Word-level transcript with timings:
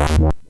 What? 0.00 0.40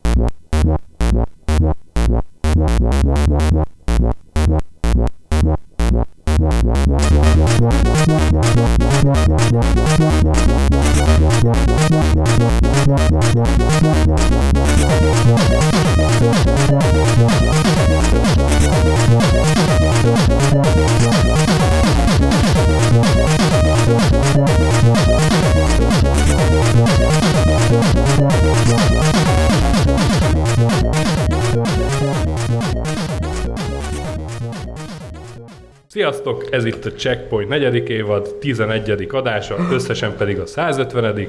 Sziasztok! 36.22 36.54
Ez 36.54 36.64
itt 36.64 36.84
a 36.84 36.92
Checkpoint 36.92 37.48
negyedik 37.48 37.88
évad, 37.88 38.34
11. 38.34 39.06
adása, 39.10 39.56
összesen 39.72 40.16
pedig 40.16 40.38
a 40.38 40.46
150 40.46 41.28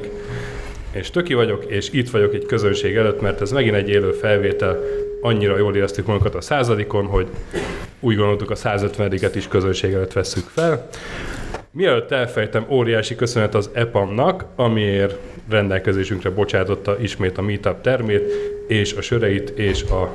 és 0.91 1.09
Töki 1.09 1.33
vagyok, 1.33 1.65
és 1.67 1.89
itt 1.91 2.09
vagyok 2.09 2.33
egy 2.33 2.45
közönség 2.45 2.95
előtt, 2.95 3.21
mert 3.21 3.41
ez 3.41 3.51
megint 3.51 3.75
egy 3.75 3.89
élő 3.89 4.11
felvétel. 4.11 4.79
Annyira 5.21 5.57
jól 5.57 5.75
éreztük 5.75 6.05
magunkat 6.05 6.35
a 6.35 6.41
századikon, 6.41 7.05
hogy 7.05 7.27
úgy 7.99 8.15
gondoltuk 8.15 8.49
a 8.49 8.55
150-et 8.55 9.31
is 9.35 9.47
közönség 9.47 9.93
előtt 9.93 10.13
vesszük 10.13 10.45
fel. 10.53 10.87
Mielőtt 11.71 12.11
elfejtem, 12.11 12.65
óriási 12.69 13.15
köszönet 13.15 13.55
az 13.55 13.69
EPAM-nak, 13.73 14.45
amiért 14.55 15.17
rendelkezésünkre 15.49 16.29
bocsátotta 16.29 16.97
ismét 17.01 17.37
a 17.37 17.41
Meetup 17.41 17.81
termét, 17.81 18.23
és 18.67 18.93
a 18.93 19.01
söreit, 19.01 19.49
és 19.49 19.83
a 19.83 20.11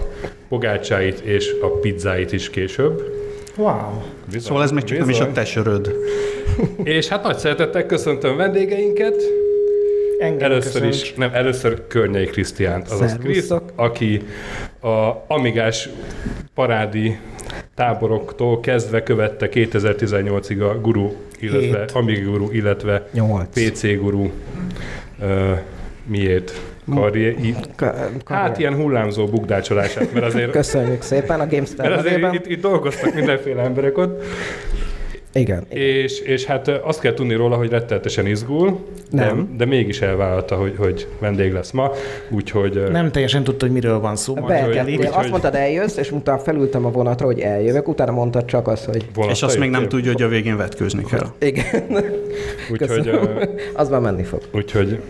pogácsáit, 0.49 1.21
és 1.21 1.55
a 1.63 1.67
pizzáit 1.67 2.33
is 2.33 2.51
később. 2.51 3.26
Wow. 3.57 4.03
Bizony, 4.25 4.41
Szóval 4.41 4.63
ez 4.63 4.71
még 4.71 4.85
csak 4.85 4.99
nem 4.99 5.09
is 5.09 5.17
a 5.17 5.19
bizony. 5.19 5.35
te 5.35 5.45
söröd. 5.45 5.95
És 6.85 7.09
hát 7.09 7.23
nagy 7.23 7.39
szeretettel 7.39 7.87
köszöntöm 7.87 8.37
vendégeinket. 8.37 9.15
Engem 10.19 10.51
Először 10.51 10.73
köszönts. 10.73 11.03
is, 11.03 11.15
nem, 11.15 11.31
először 11.33 11.87
Környei 11.87 12.27
Krisztiánt, 12.27 12.89
azaz 12.91 13.17
Krisz, 13.23 13.51
aki 13.75 14.23
a 14.81 15.25
Amigás 15.27 15.89
parádi 16.55 17.19
táboroktól 17.75 18.61
kezdve 18.61 19.03
követte 19.03 19.49
2018-ig 19.53 20.71
a 20.71 20.81
guru, 20.81 21.13
illetve 21.41 21.85
Hét. 22.07 22.25
Guru, 22.25 22.51
illetve 22.51 23.09
Nyolc. 23.13 23.71
PC 23.71 23.97
guru 23.97 24.31
uh, 25.21 25.59
miért? 26.07 26.61
Karrier, 26.95 27.35
hát 28.25 28.59
ilyen 28.59 28.75
hullámzó 28.75 29.27
bukdácsolását, 29.27 30.13
mert 30.13 30.25
azért, 30.27 30.51
Köszönjük 30.61 31.03
szépen 31.03 31.41
a 31.41 31.47
GameStar 31.47 31.89
mert 31.89 31.99
azért 32.07 32.35
itt, 32.35 32.47
itt, 32.47 32.61
dolgoztak 32.61 33.15
mindenféle 33.15 33.63
emberek 33.63 33.99
ott, 33.99 34.23
Igen. 35.33 35.65
és, 35.69 36.21
és 36.21 36.45
hát 36.45 36.69
azt 36.69 37.01
kell 37.01 37.15
tudni 37.15 37.35
róla, 37.35 37.57
hogy 37.57 37.71
rettenetesen 37.71 38.27
izgul, 38.27 38.79
de, 39.11 39.25
Nem. 39.25 39.55
de 39.57 39.65
mégis 39.65 40.01
elvállalta, 40.01 40.55
hogy, 40.57 40.75
hogy 40.79 41.07
vendég 41.21 41.53
lesz 41.53 41.71
ma, 41.71 41.91
úgyhogy 42.31 42.83
Nem 42.91 43.11
teljesen 43.11 43.45
tudta, 43.45 43.65
hogy 43.65 43.75
miről 43.75 44.01
van 44.01 44.17
szó. 44.17 44.35
majd 44.35 44.47
Beengedtél. 44.47 44.79
elég. 44.81 44.99
úgyhogy- 44.99 45.15
Azt 45.17 45.31
mondtad, 45.31 45.55
eljössz, 45.55 45.97
és 45.97 46.11
utána 46.13 46.39
felültem 46.39 46.85
a 46.85 46.91
vonatra, 46.91 47.27
hogy 47.27 47.41
eljövök, 47.41 47.89
utána 47.89 48.13
mondtad 48.13 48.45
csak 48.45 48.69
azt, 48.69 48.85
hogy 48.85 49.05
vonattal 49.15 49.31
És 49.37 49.43
azt 49.43 49.59
még 49.59 49.71
nem 49.71 49.89
tudja, 49.89 50.13
hogy 50.13 50.23
a 50.23 50.29
végén 50.29 50.57
vetkőzni 50.57 51.03
kell. 51.05 51.27
igen, 51.39 51.65
Úgyhogy, 52.73 53.09
ö, 53.09 53.43
az 53.75 53.89
már 53.89 54.01
menni 54.01 54.23
fog. 54.23 54.41
úgyhogy 54.53 55.01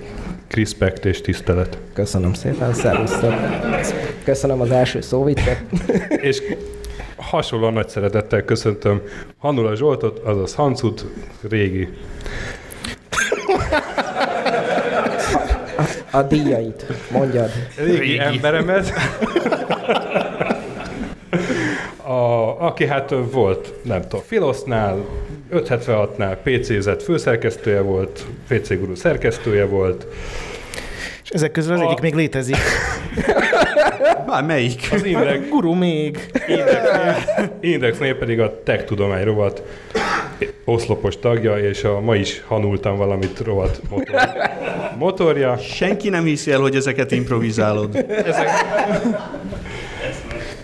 respect 0.51 1.05
és 1.05 1.21
tisztelet. 1.21 1.79
Köszönöm 1.93 2.33
szépen, 2.33 2.75
szervusztok. 2.75 3.35
Köszönöm 4.25 4.61
az 4.61 4.71
első 4.71 5.01
szóvicset. 5.01 5.61
És 6.29 6.43
hasonlóan 7.17 7.73
nagy 7.73 7.89
szeretettel 7.89 8.45
köszöntöm 8.45 9.03
Hanula 9.39 9.75
Zsoltot, 9.75 10.19
azaz 10.19 10.55
Hancut, 10.55 11.05
régi. 11.49 11.89
A 16.11 16.23
díjait, 16.23 16.87
mondjad. 17.11 17.51
Régi, 17.77 17.97
régi. 17.97 18.19
emberemet. 18.19 18.93
A, 22.03 22.61
aki 22.61 22.87
hát 22.87 23.15
volt, 23.31 23.73
nem 23.83 24.03
tudom, 24.03 24.21
Filosznál, 24.27 25.05
576-nál 25.53 26.37
PCZ 26.43 27.05
főszerkesztője 27.05 27.81
volt, 27.81 28.27
PC 28.49 28.79
Guru 28.79 28.95
szerkesztője 28.95 29.65
volt, 29.65 30.07
És 31.25 31.31
ezek 31.31 31.51
közül 31.51 31.73
az 31.73 31.81
A- 31.81 31.85
egyik 31.85 32.01
még 32.01 32.15
létezik. 32.15 32.57
Már 34.27 34.45
melyik? 34.45 34.89
az 34.93 35.05
Index, 35.05 35.49
Guru 35.49 35.75
még. 35.75 36.19
Indexnél, 36.49 37.17
Indexnél 37.61 38.15
pedig 38.19 38.41
a 38.41 38.63
Tech 38.63 38.85
Tudomány 38.85 39.25
rovat 39.25 39.63
oszlopos 40.65 41.19
tagja, 41.19 41.59
és 41.59 41.85
a 41.85 42.01
ma 42.01 42.15
is 42.15 42.43
hanultam 42.47 42.97
valamit 42.97 43.41
rovat 43.41 43.81
motor, 43.91 44.21
motorja. 44.99 45.57
Senki 45.57 46.09
nem 46.09 46.25
hiszi 46.25 46.51
el, 46.51 46.61
hogy 46.61 46.75
ezeket 46.75 47.11
improvizálod. 47.13 47.97
Ezek... 48.09 48.49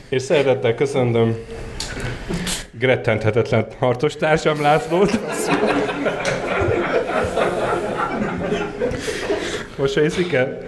És 0.08 0.22
szeretettel 0.22 0.74
köszönöm 0.74 1.36
grettenthetetlen 2.82 3.66
harcos 3.78 4.16
társam 4.16 4.60
Lászlót. 4.60 5.18
Most 9.76 9.92
se 9.92 10.00
hiszik 10.00 10.32
el? 10.32 10.58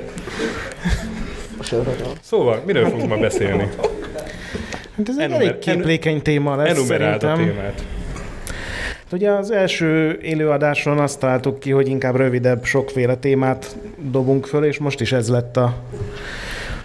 Szóval, 2.23 2.63
miről 2.67 2.89
fogunk 2.89 3.09
ma 3.09 3.17
beszélni? 3.17 3.69
Hát 4.97 5.09
ez 5.09 5.17
egy 5.19 5.23
Enumer- 5.23 5.43
elég 5.47 5.59
képlékeny 5.59 6.23
téma 6.23 6.57
lesz 6.57 6.69
Enumeráld 6.79 7.23
a 7.23 7.27
szerintem. 7.27 7.55
témát. 7.55 7.83
Hát 9.03 9.13
Ugye 9.13 9.31
az 9.31 9.51
első 9.51 10.19
élőadáson 10.23 10.99
azt 10.99 11.19
találtuk 11.21 11.61
ki, 11.61 11.71
hogy 11.71 11.89
inkább 11.89 12.17
rövidebb, 12.17 12.65
sokféle 12.65 13.17
témát 13.17 13.77
dobunk 14.11 14.47
föl, 14.47 14.65
és 14.65 14.79
most 14.79 15.01
is 15.01 15.13
ez 15.13 15.29
lett 15.29 15.57
a 15.57 15.75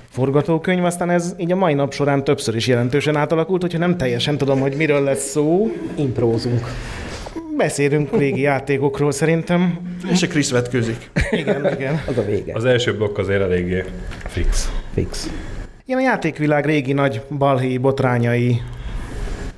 forgatókönyv, 0.09 0.83
aztán 0.85 1.09
ez 1.09 1.35
így 1.37 1.51
a 1.51 1.55
mai 1.55 1.73
nap 1.73 1.93
során 1.93 2.23
többször 2.23 2.55
is 2.55 2.67
jelentősen 2.67 3.15
átalakult, 3.15 3.61
hogyha 3.61 3.77
nem 3.77 3.97
teljesen 3.97 4.37
tudom, 4.37 4.59
hogy 4.59 4.75
miről 4.75 5.03
lesz 5.03 5.29
szó, 5.29 5.71
Imprózunk. 5.95 6.67
beszélünk 7.57 8.17
régi 8.17 8.41
játékokról 8.41 9.11
szerintem. 9.11 9.79
És 10.11 10.23
a 10.23 10.27
Krisz 10.27 10.51
vetkőzik. 10.51 11.09
Igen, 11.31 11.73
igen. 11.73 12.01
Az 12.07 12.17
a 12.17 12.25
vége. 12.25 12.53
Az 12.55 12.65
első 12.65 12.97
blokk 12.97 13.17
azért 13.17 13.41
eléggé 13.41 13.83
fix. 14.27 14.71
Fix. 14.93 15.29
Ilyen 15.85 15.99
a 15.99 16.03
játékvilág 16.03 16.65
régi 16.65 16.93
nagy 16.93 17.21
balhéi, 17.37 17.77
botrányai, 17.77 18.61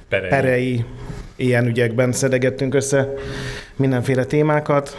Perei. 0.09 0.29
perei, 0.29 0.85
ilyen 1.35 1.67
ügyekben 1.67 2.11
szedegettünk 2.11 2.73
össze 2.73 3.13
mindenféle 3.75 4.23
témákat. 4.23 4.97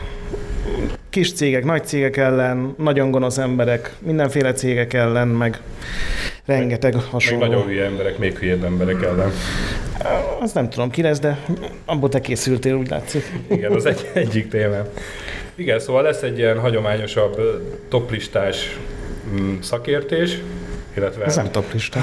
Kis 1.12 1.32
cégek, 1.32 1.64
nagy 1.64 1.84
cégek 1.84 2.16
ellen, 2.16 2.74
nagyon 2.78 3.10
gonosz 3.10 3.38
emberek, 3.38 3.92
mindenféle 3.98 4.52
cégek 4.52 4.92
ellen, 4.92 5.28
meg 5.28 5.60
rengeteg 6.44 6.94
Meg 6.94 7.02
hasonló. 7.02 7.46
nagyon 7.46 7.64
hülye 7.64 7.84
emberek, 7.84 8.18
még 8.18 8.38
hülyebb 8.38 8.64
emberek 8.64 9.02
ellen. 9.02 9.30
Azt 10.40 10.54
nem 10.54 10.68
tudom 10.70 10.90
ki 10.90 11.02
lesz, 11.02 11.18
de 11.18 11.38
abból 11.84 12.08
te 12.08 12.20
készültél, 12.20 12.74
úgy 12.74 12.88
látszik. 12.88 13.32
Igen, 13.50 13.72
az 13.72 13.86
egy, 13.86 14.10
egyik 14.12 14.48
téma. 14.48 14.76
Igen, 15.54 15.78
szóval 15.78 16.02
lesz 16.02 16.22
egy 16.22 16.38
ilyen 16.38 16.58
hagyományosabb 16.58 17.38
ö, 17.38 17.56
toplistás 17.88 18.78
mm, 19.40 19.54
szakértés, 19.60 20.38
illetve 20.96 21.24
Ez 21.24 21.36
nem 21.36 21.50
toplista. 21.50 22.00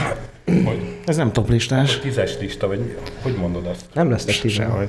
Hogy 0.66 0.80
Ez 1.06 1.16
nem 1.18 1.32
toplistás. 1.32 2.00
tízes 2.00 2.38
lista, 2.40 2.68
vagy 2.68 2.96
hogy 3.22 3.34
mondod 3.36 3.66
azt? 3.66 3.86
Nem 3.94 4.10
lesznek 4.10 4.40
tizen. 4.40 4.68
Sehogy. 4.70 4.88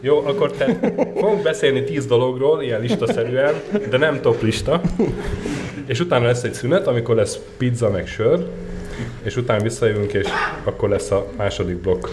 Jó, 0.00 0.26
akkor 0.26 0.52
te 0.52 0.78
fogunk 1.14 1.42
beszélni 1.42 1.84
tíz 1.84 2.06
dologról, 2.06 2.62
ilyen 2.62 2.80
listaszerűen, 2.80 3.54
de 3.90 3.96
nem 3.98 4.20
top 4.20 4.42
lista. 4.42 4.80
És 5.86 6.00
utána 6.00 6.26
lesz 6.26 6.42
egy 6.42 6.54
szünet, 6.54 6.86
amikor 6.86 7.14
lesz 7.14 7.38
pizza 7.56 7.90
meg 7.90 8.06
sör, 8.06 8.46
és 9.22 9.36
utána 9.36 9.62
visszajövünk, 9.62 10.12
és 10.12 10.26
akkor 10.64 10.88
lesz 10.88 11.10
a 11.10 11.26
második 11.36 11.76
blokk. 11.76 12.06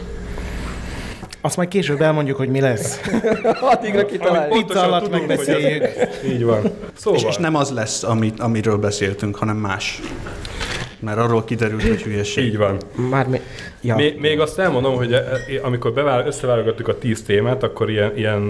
Azt 1.42 1.56
majd 1.57 1.68
később 1.69 2.01
elmondjuk, 2.01 2.38
hogy 2.38 2.50
mi 2.50 2.60
lesz. 2.60 3.00
Addigra 3.72 4.06
kitaláljuk. 4.06 4.66
Pizza 4.68 4.81
alatt 4.84 5.04
tudunk, 5.04 5.28
megbeszéljük. 5.28 5.86
Így 6.25 6.44
van. 6.44 6.62
Szóval, 6.98 7.19
És, 7.19 7.25
és 7.30 7.36
nem 7.36 7.56
az 7.56 7.72
lesz, 7.72 8.04
amit, 8.04 8.40
amiről 8.40 8.78
beszéltünk, 8.78 9.36
hanem 9.36 9.56
más. 9.57 10.01
Mert 11.04 11.18
arról 11.18 11.44
kiderült, 11.44 11.82
hogy 11.82 12.02
hülyeség. 12.02 12.46
így 12.46 12.58
van. 12.58 12.78
Már 13.10 13.28
mi... 13.28 13.40
Ja. 13.82 13.96
Még, 13.96 14.20
még 14.20 14.40
azt 14.40 14.60
elmondom, 14.60 14.96
hogy 14.96 15.14
e- 15.14 15.18
e- 15.18 15.42
amikor 15.62 15.94
bevál, 15.94 16.28
összeválogattuk 16.28 16.88
a 16.88 16.98
tíz 16.98 17.24
témát, 17.24 17.64
akkor 17.64 17.90
ilyen, 17.90 18.18
ilyen 18.18 18.42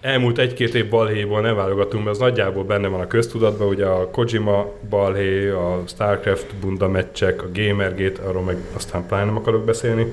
elmúlt 0.00 0.38
egy-két 0.38 0.74
év 0.74 0.88
balhéból 0.88 1.40
ne 1.40 1.52
válogatunk, 1.52 2.04
mert 2.04 2.16
az 2.16 2.22
nagyjából 2.22 2.64
benne 2.64 2.88
van 2.88 3.00
a 3.00 3.06
köztudatban, 3.06 3.68
ugye 3.68 3.86
a 3.86 4.10
Kojima 4.10 4.72
balhé, 4.88 5.48
a 5.48 5.82
Starcraft 5.86 6.54
bunda 6.60 6.88
meccsek, 6.88 7.42
a 7.42 7.46
Gamergate, 7.54 8.22
arról 8.22 8.42
meg 8.42 8.56
aztán 8.72 9.06
pláne 9.06 9.24
nem 9.24 9.36
akarok 9.36 9.64
beszélni. 9.64 10.12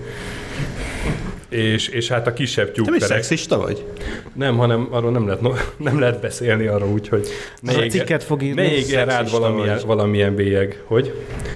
És, 1.49 1.87
és 1.87 2.07
hát 2.07 2.27
a 2.27 2.33
kisebb 2.33 2.65
Te 2.65 2.81
mi 2.81 2.87
tyúkperek. 2.87 3.23
szexista 3.23 3.57
vagy? 3.57 3.85
Nem, 4.33 4.57
hanem 4.57 4.87
arról 4.91 5.11
nem 5.11 5.27
lehet, 5.27 5.41
nem 5.77 5.99
lehet 5.99 6.21
beszélni 6.21 6.67
arra 6.67 6.87
úgy, 6.87 7.07
hogy 7.07 7.27
ne 7.61 7.77
a 7.77 7.85
cikket 7.85 8.23
fog 8.23 8.41
írni. 8.41 8.61
Ne 8.61 8.71
égjen 8.71 9.05
rád 9.05 9.31
valamilyen, 9.31 9.75
vagy. 9.75 9.85
valamilyen 9.85 10.35
bélyeg. 10.35 10.81
Hogy? 10.85 11.13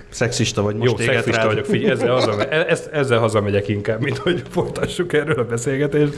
Szexista 0.10 0.62
vagy, 0.62 0.76
most 0.76 0.92
Jó, 0.92 1.06
szexista 1.06 1.32
rád. 1.32 1.46
vagyok, 1.46 1.66
figyelj, 1.66 1.92
ezzel, 1.92 2.12
hazamegy, 2.12 2.48
ezzel, 2.50 2.92
ezzel 2.92 3.20
hazamegyek 3.20 3.68
inkább, 3.68 4.02
mint 4.02 4.18
hogy 4.18 4.44
folytassuk 4.50 5.14
erről 5.14 5.40
a 5.40 5.46
beszélgetést. 5.46 6.14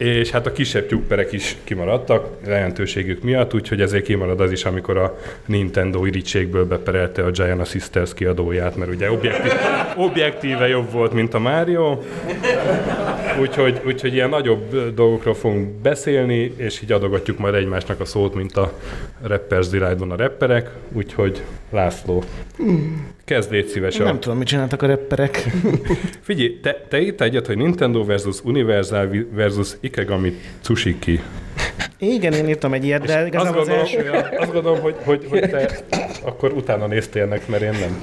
És 0.00 0.30
hát 0.30 0.46
a 0.46 0.52
kisebb 0.52 0.86
tyúkperek 0.86 1.32
is 1.32 1.56
kimaradtak 1.64 2.28
jelentőségük 2.46 3.22
miatt, 3.22 3.54
úgyhogy 3.54 3.80
ezért 3.80 4.04
kimarad 4.04 4.40
az 4.40 4.52
is, 4.52 4.64
amikor 4.64 4.96
a 4.96 5.18
Nintendo 5.46 6.04
irítségből 6.04 6.66
beperelte 6.66 7.24
a 7.24 7.30
Giant 7.30 7.66
Sisters 7.66 8.14
kiadóját, 8.14 8.76
mert 8.76 8.90
ugye 8.90 9.10
objektív, 9.10 9.52
objektíve 9.96 10.68
jobb 10.68 10.92
volt, 10.92 11.12
mint 11.12 11.34
a 11.34 11.38
Mario. 11.38 11.98
Úgyhogy, 13.40 13.80
úgyhogy 13.86 14.14
ilyen 14.14 14.28
nagyobb 14.28 14.94
dolgokról 14.94 15.34
fogunk 15.34 15.68
beszélni, 15.68 16.52
és 16.56 16.82
így 16.82 16.92
adogatjuk 16.92 17.38
majd 17.38 17.54
egymásnak 17.54 18.00
a 18.00 18.04
szót, 18.04 18.34
mint 18.34 18.56
a 18.56 18.72
Rappers 19.22 19.68
Delight-ban 19.68 20.10
a 20.10 20.16
rapperek. 20.16 20.70
Úgyhogy 20.92 21.42
László, 21.70 22.24
kezd 23.30 23.50
légy 23.50 23.66
szíves 23.66 23.98
a 23.98 24.04
Nem 24.04 24.20
tudom, 24.20 24.38
mit 24.38 24.46
csináltak 24.46 24.82
a 24.82 24.86
rapperek. 24.86 25.50
Figyelj, 26.28 26.60
te, 26.62 26.84
te 26.88 27.00
itt 27.00 27.20
egyet, 27.20 27.46
hogy 27.46 27.56
Nintendo 27.56 28.04
versus 28.04 28.40
Universal 28.44 29.10
versus 29.32 29.76
Ikegami 29.80 30.38
Tsushiki. 30.62 31.20
Igen, 31.98 32.32
én 32.32 32.48
írtam 32.48 32.72
egy 32.72 32.84
ilyet, 32.84 33.04
de 33.04 33.16
azt 33.16 33.26
igazából 33.26 33.60
az 33.60 33.66
gondolom, 33.66 33.84
első... 33.84 34.36
azt 34.38 34.52
gondolom 34.52 34.80
hogy, 34.80 34.94
hogy, 35.04 35.26
hogy 35.28 35.40
te 35.40 35.78
akkor 36.22 36.52
utána 36.52 36.86
néztél 36.86 37.22
ennek, 37.22 37.48
mert 37.48 37.62
én 37.62 37.70
nem. 37.70 38.00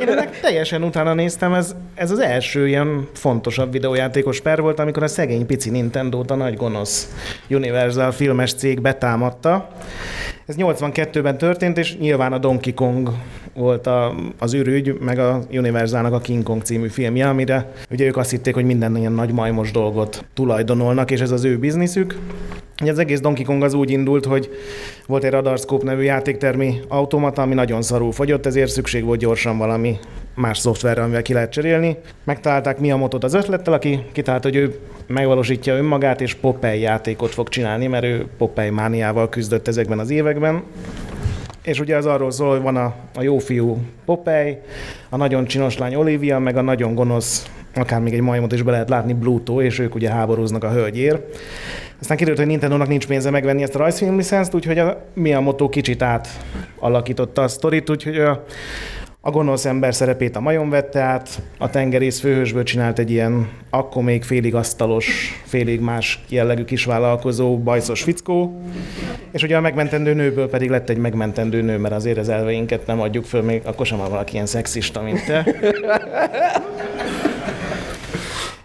Én 0.00 0.08
ennek 0.08 0.40
teljesen 0.40 0.82
utána 0.82 1.14
néztem, 1.14 1.52
ez, 1.52 1.74
ez 1.94 2.10
az 2.10 2.18
első 2.18 2.68
ilyen 2.68 3.08
fontosabb 3.12 3.72
videójátékos 3.72 4.40
per 4.40 4.60
volt, 4.60 4.78
amikor 4.78 5.02
a 5.02 5.08
szegény 5.08 5.46
pici 5.46 5.70
Nintendo-t 5.70 6.30
a 6.30 6.34
nagy 6.34 6.56
gonosz 6.56 7.14
Universal 7.50 8.12
filmes 8.12 8.54
cég 8.54 8.80
betámadta. 8.80 9.68
Ez 10.46 10.54
82-ben 10.58 11.38
történt, 11.38 11.78
és 11.78 11.96
nyilván 11.98 12.32
a 12.32 12.38
Donkey 12.38 12.74
Kong 12.74 13.10
volt 13.54 13.86
a, 13.86 14.14
az 14.38 14.52
ürügy, 14.52 14.98
meg 15.00 15.18
a 15.18 15.40
Universalnak 15.50 16.12
a 16.12 16.20
King 16.20 16.42
Kong 16.42 16.62
című 16.62 16.88
filmje, 16.88 17.28
amire 17.28 17.72
ugye 17.90 18.06
ők 18.06 18.16
azt 18.16 18.30
hitték, 18.30 18.54
hogy 18.54 18.64
minden 18.64 18.96
ilyen 18.96 19.12
nagy 19.12 19.32
majmos 19.32 19.70
dolgot 19.70 20.24
tulajdonolnak, 20.34 21.10
és 21.10 21.20
ez 21.20 21.30
az 21.30 21.44
ő 21.44 21.58
bizniszük. 21.58 22.18
Ugye 22.82 22.90
az 22.90 22.98
egész 22.98 23.20
Donkey 23.20 23.44
Kong 23.44 23.62
az 23.62 23.74
úgy 23.74 23.90
indult, 23.90 24.24
hogy 24.24 24.50
volt 25.06 25.24
egy 25.24 25.30
Radarscope 25.30 25.84
nevű 25.84 26.02
játéktermi 26.02 26.80
automata, 26.88 27.42
ami 27.42 27.54
nagyon 27.54 27.82
szarul 27.82 28.12
fogyott, 28.12 28.46
ezért 28.46 28.70
szükség 28.70 29.04
volt 29.04 29.18
gyorsan 29.18 29.58
valami 29.58 29.98
más 30.34 30.58
szoftverre, 30.58 31.02
amivel 31.02 31.22
ki 31.22 31.32
lehet 31.32 31.50
cserélni. 31.50 31.96
Megtalálták 32.24 32.78
Miyamotot 32.78 33.24
az 33.24 33.34
ötlettel, 33.34 33.72
aki 33.72 34.04
kitalálta, 34.12 34.48
hogy 34.48 34.56
ő 34.56 34.78
megvalósítja 35.06 35.76
önmagát, 35.76 36.20
és 36.20 36.34
Popeye 36.34 36.76
játékot 36.76 37.30
fog 37.30 37.48
csinálni, 37.48 37.86
mert 37.86 38.04
ő 38.04 38.26
Popeye 38.38 38.70
mániával 38.70 39.28
küzdött 39.28 39.68
ezekben 39.68 39.98
az 39.98 40.10
években. 40.10 40.62
És 41.64 41.80
ugye 41.80 41.96
az 41.96 42.06
arról 42.06 42.30
szól, 42.30 42.50
hogy 42.50 42.62
van 42.62 42.76
a, 42.76 42.94
a 43.14 43.22
jó 43.22 43.38
fiú 43.38 43.78
Popeye, 44.04 44.60
a 45.08 45.16
nagyon 45.16 45.44
csinos 45.44 45.78
lány 45.78 45.94
Olivia, 45.94 46.38
meg 46.38 46.56
a 46.56 46.60
nagyon 46.60 46.94
gonosz, 46.94 47.50
akár 47.74 48.00
még 48.00 48.12
egy 48.12 48.20
majmot 48.20 48.52
is 48.52 48.62
be 48.62 48.70
lehet 48.70 48.88
látni, 48.88 49.12
Bluto, 49.12 49.62
és 49.62 49.78
ők 49.78 49.94
ugye 49.94 50.10
háborúznak 50.10 50.64
a 50.64 50.70
hölgyért. 50.70 51.36
Aztán 52.00 52.16
kiderült, 52.16 52.40
hogy 52.40 52.48
Nintendo-nak 52.48 52.88
nincs 52.88 53.06
pénze 53.06 53.30
megvenni 53.30 53.62
ezt 53.62 53.74
a 53.74 53.78
rajzfilm 53.78 54.16
licenszt, 54.16 54.54
úgyhogy 54.54 54.78
a 54.78 55.04
Miyamoto 55.14 55.68
kicsit 55.68 56.02
átalakította 56.02 57.42
a 57.42 57.48
sztorit, 57.48 57.90
úgyhogy 57.90 58.18
a, 58.18 58.44
a 59.26 59.30
gonosz 59.30 59.64
ember 59.64 59.94
szerepét 59.94 60.36
a 60.36 60.40
majom 60.40 60.70
vette 60.70 61.00
át, 61.00 61.42
a 61.58 61.70
tengerész 61.70 62.20
főhősből 62.20 62.62
csinált 62.62 62.98
egy 62.98 63.10
ilyen 63.10 63.48
akkor 63.70 64.02
még 64.02 64.22
félig 64.22 64.54
asztalos, 64.54 65.40
félig 65.44 65.80
más 65.80 66.20
jellegű 66.28 66.64
kisvállalkozó, 66.64 67.58
bajszos 67.58 68.02
fickó, 68.02 68.60
és 69.32 69.42
ugye 69.42 69.56
a 69.56 69.60
megmentendő 69.60 70.14
nőből 70.14 70.48
pedig 70.48 70.70
lett 70.70 70.90
egy 70.90 70.96
megmentendő 70.96 71.62
nő, 71.62 71.78
mert 71.78 71.94
azért 71.94 72.18
az 72.18 72.28
elveinket 72.28 72.86
nem 72.86 73.00
adjuk 73.00 73.24
föl, 73.24 73.42
még 73.42 73.62
akkor 73.64 73.86
sem 73.86 73.98
van 73.98 74.10
valaki 74.10 74.32
ilyen 74.32 74.46
szexista, 74.46 75.02
mint 75.02 75.24
te. 75.26 75.46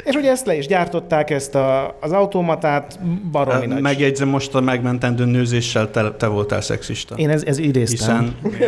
És 0.04 0.16
ugye 0.16 0.30
ezt 0.30 0.46
le 0.46 0.56
is 0.56 0.68
gyártották, 0.68 1.30
ezt 1.30 1.56
a, 1.56 1.98
az 2.02 2.12
automatát, 2.12 3.00
baromi 3.32 3.66
nagy. 3.66 3.82
Megjegyzem, 3.82 4.28
most 4.28 4.56
a 4.56 4.62
megmentendő 4.62 5.26
nőzéssel 5.26 5.92
te, 5.92 6.12
te 6.12 6.28
voltál 6.28 6.62
szexista. 6.62 7.16
Én 7.16 7.30
ez, 7.30 7.44
ez 7.44 7.58
idéztem. 7.58 8.36
Hiszen 8.42 8.68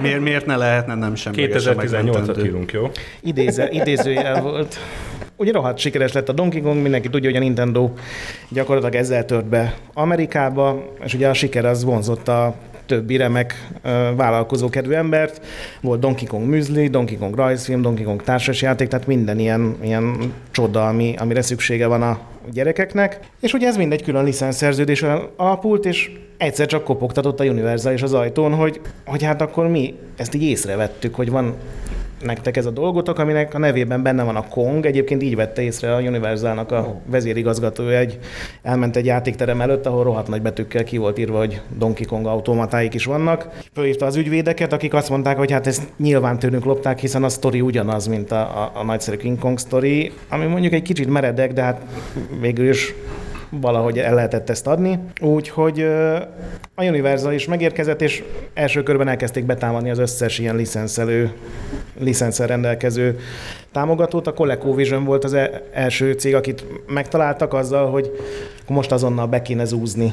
miért, 0.00 0.20
miért 0.20 0.46
ne 0.46 0.56
lehetne 0.56 0.94
nem 0.94 1.14
sem 1.14 1.32
2018-at 1.36 2.44
írunk, 2.44 2.72
jó? 2.72 2.90
Idéze, 3.20 3.68
idézőjel 3.70 4.42
volt. 4.42 4.76
Ugye 5.36 5.52
rohadt 5.52 5.78
sikeres 5.78 6.12
lett 6.12 6.28
a 6.28 6.32
Donkey 6.32 6.60
Kong, 6.60 6.82
mindenki 6.82 7.08
tudja, 7.08 7.28
hogy 7.28 7.38
a 7.38 7.42
Nintendo 7.42 7.90
gyakorlatilag 8.48 8.94
ezzel 8.94 9.24
tört 9.24 9.46
be 9.46 9.74
Amerikába, 9.94 10.92
és 11.04 11.14
ugye 11.14 11.28
a 11.28 11.34
siker 11.34 11.64
az 11.64 11.84
vonzott 11.84 12.28
a 12.28 12.54
többi 12.92 13.16
remek 13.16 13.68
vállalkozókedvű 14.16 14.92
embert. 14.92 15.40
Volt 15.80 16.00
Donkey 16.00 16.26
Kong 16.26 16.46
Müsli, 16.46 16.88
Donkey 16.88 17.16
Kong 17.16 17.34
rajzfilm, 17.34 17.82
Donkey 17.82 18.04
Kong 18.04 18.22
társasjáték, 18.22 18.88
tehát 18.88 19.06
minden 19.06 19.38
ilyen, 19.38 19.76
ilyen 19.82 20.32
csoda, 20.50 20.88
ami, 20.88 21.14
amire 21.18 21.42
szüksége 21.42 21.86
van 21.86 22.02
a 22.02 22.20
gyerekeknek. 22.52 23.20
És 23.40 23.52
ugye 23.52 23.66
ez 23.66 23.76
mindegy 23.76 24.02
külön 24.02 24.24
licenszerződésen 24.24 25.20
alapult, 25.36 25.84
és 25.84 26.10
egyszer 26.36 26.66
csak 26.66 26.84
kopogtatott 26.84 27.40
a 27.40 27.44
Universal 27.44 27.92
és 27.92 28.02
az 28.02 28.14
ajtón, 28.14 28.54
hogy, 28.54 28.80
hogy 29.06 29.22
hát 29.22 29.40
akkor 29.40 29.68
mi 29.68 29.94
ezt 30.16 30.34
így 30.34 30.42
észrevettük, 30.42 31.14
hogy 31.14 31.30
van 31.30 31.54
nektek 32.24 32.56
ez 32.56 32.66
a 32.66 32.70
dolgotok, 32.70 33.18
aminek 33.18 33.54
a 33.54 33.58
nevében 33.58 34.02
benne 34.02 34.22
van 34.22 34.36
a 34.36 34.48
Kong. 34.48 34.86
Egyébként 34.86 35.22
így 35.22 35.36
vette 35.36 35.62
észre 35.62 35.94
a 35.94 36.00
Universalnak 36.00 36.72
a 36.72 37.00
vezérigazgatója, 37.06 37.98
egy, 37.98 38.18
elment 38.62 38.96
egy 38.96 39.06
játékterem 39.06 39.60
előtt, 39.60 39.86
ahol 39.86 40.04
rohadt 40.04 40.28
nagy 40.28 40.42
betűkkel 40.42 40.84
ki 40.84 40.96
volt 40.96 41.18
írva, 41.18 41.38
hogy 41.38 41.60
Donkey 41.78 42.06
Kong 42.06 42.26
automatáik 42.26 42.94
is 42.94 43.04
vannak. 43.04 43.48
Fölhívta 43.74 44.06
az 44.06 44.16
ügyvédeket, 44.16 44.72
akik 44.72 44.94
azt 44.94 45.10
mondták, 45.10 45.36
hogy 45.36 45.50
hát 45.50 45.66
ezt 45.66 45.82
nyilván 45.96 46.38
tőlünk 46.38 46.64
lopták, 46.64 46.98
hiszen 46.98 47.24
a 47.24 47.28
sztori 47.28 47.60
ugyanaz, 47.60 48.06
mint 48.06 48.32
a, 48.32 48.40
a, 48.40 48.70
a 48.74 48.84
nagyszerű 48.84 49.16
King 49.16 49.38
Kong 49.38 49.58
sztori, 49.58 50.12
ami 50.28 50.46
mondjuk 50.46 50.72
egy 50.72 50.82
kicsit 50.82 51.08
meredek, 51.08 51.52
de 51.52 51.62
hát 51.62 51.82
végül 52.40 52.68
is 52.68 52.94
valahogy 53.60 53.98
el 53.98 54.14
lehetett 54.14 54.50
ezt 54.50 54.66
adni. 54.66 54.98
Úgyhogy 55.20 55.80
a 56.74 56.84
Universal 56.84 57.32
is 57.32 57.46
megérkezett, 57.46 58.02
és 58.02 58.22
első 58.54 58.82
körben 58.82 59.08
elkezdték 59.08 59.44
betámadni 59.44 59.90
az 59.90 59.98
összes 59.98 60.38
ilyen 60.38 60.56
licenszelő, 60.56 61.32
licenszel 61.98 62.46
rendelkező 62.46 63.18
támogatót. 63.72 64.26
A 64.26 64.32
ColecoVision 64.32 65.04
volt 65.04 65.24
az 65.24 65.32
e- 65.32 65.62
első 65.72 66.12
cég, 66.12 66.34
akit 66.34 66.64
megtaláltak 66.86 67.54
azzal, 67.54 67.90
hogy 67.90 68.10
most 68.68 68.92
azonnal 68.92 69.26
be 69.26 69.42
kéne 69.42 69.64
zúzni 69.64 70.12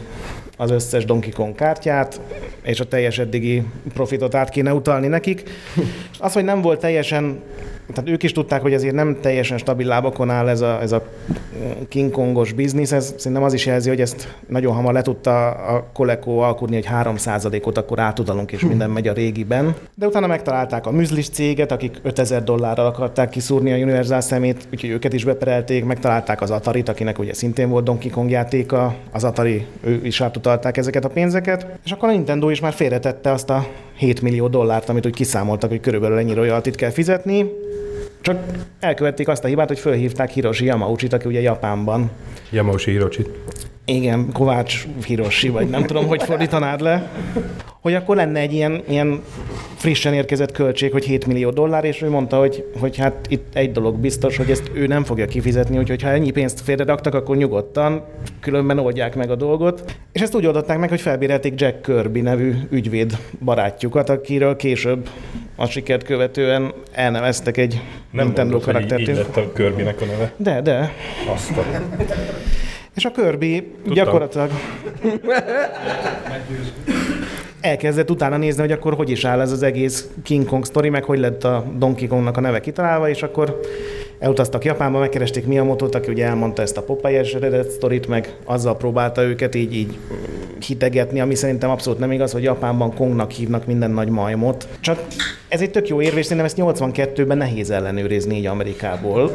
az 0.58 0.72
összes 0.72 1.06
Donkey 1.06 1.32
Kong 1.32 1.56
kártyát, 1.56 2.22
és 2.64 2.80
a 2.80 2.88
teljes 2.88 3.20
eddigi 3.20 3.64
profitot 3.94 4.36
át 4.36 4.50
kéne 4.50 4.74
utalni 4.74 5.08
nekik. 5.08 5.50
És 6.12 6.20
az, 6.20 6.34
hogy 6.34 6.44
nem 6.44 6.62
volt 6.62 6.80
teljesen 6.80 7.42
tehát 7.94 8.10
ők 8.10 8.24
is 8.24 8.32
tudták, 8.32 8.62
hogy 8.62 8.74
azért 8.74 8.94
nem 8.94 9.18
teljesen 9.22 9.58
stabil 9.58 9.88
lábakon 9.88 10.30
áll 10.30 10.48
ez 10.48 10.62
a, 10.62 10.82
ez 10.82 10.92
a 10.92 11.04
King 11.88 12.12
Kongos 12.12 12.52
biznisz, 12.52 12.92
ez 12.92 13.14
szerintem 13.18 13.44
az 13.44 13.54
is 13.54 13.66
jelzi, 13.66 13.90
hogy 13.90 14.02
ezt 14.02 14.36
nagyon 14.48 14.74
hamar 14.74 14.94
le 14.94 15.02
tudta 15.02 15.50
a 15.50 15.90
Coleco 15.94 16.38
alkudni, 16.38 16.76
hogy 16.76 16.88
3%-ot 16.92 17.78
akkor 17.78 18.00
átutalunk, 18.00 18.52
és 18.52 18.62
minden 18.62 18.90
megy 18.90 19.08
a 19.08 19.14
régiben. 19.14 19.76
De 19.96 20.08
utána 20.08 20.28
megtalálták 20.28 20.86
a 20.86 20.92
műzlis 20.92 21.30
céget, 21.30 21.72
akik 21.72 22.00
5000 22.02 22.44
dollárral 22.44 22.86
akarták 22.86 23.30
kiszúrni 23.30 23.72
a 23.72 23.76
Universal 23.76 24.22
szemét, 24.22 24.68
úgyhogy 24.74 24.90
őket 24.90 25.14
is 25.14 25.24
beperelték, 25.24 25.86
megtalálták 25.86 26.42
az 26.42 26.52
Atari-t, 26.52 26.90
akinek 26.90 27.20
ugye 27.20 27.34
szintén 27.34 27.70
volt 27.70 27.84
Donkey 27.84 28.10
Kong 28.10 28.30
játéka, 28.30 28.96
az 29.12 29.24
Atari, 29.24 29.66
ő 29.84 30.00
is 30.04 30.22
átutalták 30.22 30.78
ezeket 30.78 31.06
a 31.06 31.10
pénzeket, 31.10 31.68
és 31.86 31.92
akkor 31.92 32.10
a 32.10 32.12
Nintendo 32.12 32.50
is 32.50 32.60
már 32.60 32.74
félretette 32.74 33.32
azt 33.32 33.50
a 33.50 33.68
7 33.98 34.22
millió 34.22 34.48
dollárt, 34.48 34.90
amit 34.90 35.06
úgy 35.06 35.16
kiszámoltak, 35.16 35.70
hogy 35.70 35.80
körülbelül 35.80 36.18
ennyi 36.18 36.34
royaltit 36.34 36.76
kell 36.76 36.90
fizetni, 36.90 37.46
csak 38.22 38.44
elkövették 38.80 39.28
azt 39.28 39.44
a 39.44 39.48
hibát, 39.48 39.68
hogy 39.68 39.80
fölhívták 39.80 40.30
Hiroshi 40.30 40.66
Yamauchi-t, 40.66 41.14
aki 41.14 41.28
ugye 41.28 41.42
Japánban. 41.42 42.12
Yamauchi 42.50 42.92
Hirochi. 42.92 43.26
Igen, 43.90 44.30
Kovács 44.34 44.88
Hiroshi, 45.06 45.50
vagy 45.50 45.70
nem 45.70 45.84
tudom, 45.84 46.08
hogy 46.08 46.24
fordítanád 46.24 46.82
le. 46.82 47.10
Hogy 47.82 47.94
akkor 47.94 48.16
lenne 48.16 48.40
egy 48.40 48.54
ilyen, 48.54 48.84
ilyen 48.88 49.22
frissen 49.76 50.14
érkezett 50.14 50.52
költség, 50.52 50.92
hogy 50.92 51.06
7 51.06 51.26
millió 51.26 51.50
dollár, 51.50 51.84
és 51.84 52.02
ő 52.02 52.10
mondta, 52.10 52.38
hogy, 52.38 52.66
hogy 52.80 52.98
hát 52.98 53.14
itt 53.30 53.56
egy 53.56 53.72
dolog 53.72 53.96
biztos, 53.96 54.38
hogy 54.38 54.50
ezt 54.50 54.72
ő 54.74 54.88
nem 54.88 55.04
fogja 55.04 55.26
kifizetni, 55.26 55.78
úgyhogy 55.78 56.02
ha 56.02 56.10
ennyi 56.10 56.32
pénzt 56.32 56.62
félreraktak, 56.62 57.14
akkor 57.14 57.38
nyugodtan, 57.38 58.04
különben 58.40 58.80
oldják 58.80 59.16
meg 59.16 59.32
a 59.32 59.36
dolgot. 59.36 59.96
És 60.12 60.22
ezt 60.22 60.36
úgy 60.36 60.46
oldották 60.46 60.78
meg, 60.78 60.90
hogy 60.90 61.02
felbérelték 61.02 61.62
Jack 61.62 61.82
Kirby 61.82 62.22
nevű 62.22 62.54
ügyvéd 62.70 63.18
barátjukat, 63.44 64.10
akiről 64.10 64.56
később 64.56 65.10
a 65.56 65.66
sikert 65.66 66.04
követően 66.04 66.74
elneveztek 66.92 67.58
egy 67.58 67.82
Nem 68.12 68.26
Nintendo 68.26 68.52
mondod, 68.52 68.74
hogy 68.74 68.82
így, 68.82 68.88
karaktert. 68.88 69.10
így 69.10 69.26
lett 69.26 69.38
a 69.38 69.54
Kirbynek 69.54 70.02
a 70.02 70.06
neve. 70.06 70.34
De, 70.38 70.62
de. 70.62 70.94
Azt 71.34 71.58
a... 71.58 71.64
És 72.96 73.06
a 73.06 73.12
Kirby 73.12 73.72
gyakorlatilag 73.94 74.50
elkezdett 77.62 78.10
utána 78.10 78.38
nézni, 78.38 78.62
hogy 78.62 78.72
akkor 78.72 78.94
hogy 78.94 79.10
is 79.10 79.26
áll 79.26 79.40
ez 79.40 79.52
az 79.52 79.64
egész 79.64 80.10
King 80.24 80.46
Kong 80.46 80.66
sztori, 80.66 80.90
meg 80.90 81.04
hogy 81.04 81.20
lett 81.20 81.44
a 81.44 81.66
Donkey 81.78 82.08
Kongnak 82.08 82.38
a 82.38 82.42
neve 82.42 82.60
kitalálva, 82.60 83.10
és 83.10 83.24
akkor 83.24 83.60
elutaztak 84.20 84.66
Japánba, 84.66 85.00
megkeresték 85.00 85.46
Miyamoto-t, 85.46 85.96
aki 85.96 86.12
ugye 86.12 86.26
elmondta 86.26 86.62
ezt 86.62 86.78
a 86.78 86.82
Popeye-es 86.82 87.34
eredet 87.34 87.70
sztorit, 87.70 88.08
meg 88.08 88.36
azzal 88.46 88.78
próbálta 88.78 89.24
őket 89.24 89.56
így, 89.56 89.76
így 89.76 89.98
hitegetni, 90.68 91.20
ami 91.20 91.36
szerintem 91.36 91.70
abszolút 91.70 92.00
nem 92.00 92.12
igaz, 92.12 92.32
hogy 92.32 92.44
Japánban 92.44 92.94
Kongnak 92.94 93.32
hívnak 93.32 93.66
minden 93.66 93.92
nagy 93.92 94.10
majmot. 94.10 94.68
Csak 94.80 95.06
ez 95.48 95.62
egy 95.62 95.72
tök 95.72 95.88
jó 95.88 96.02
érvés, 96.02 96.26
szerintem 96.26 96.46
ezt 96.46 96.78
82-ben 96.78 97.38
nehéz 97.38 97.70
ellenőrizni 97.70 98.38
így 98.38 98.46
Amerikából 98.46 99.32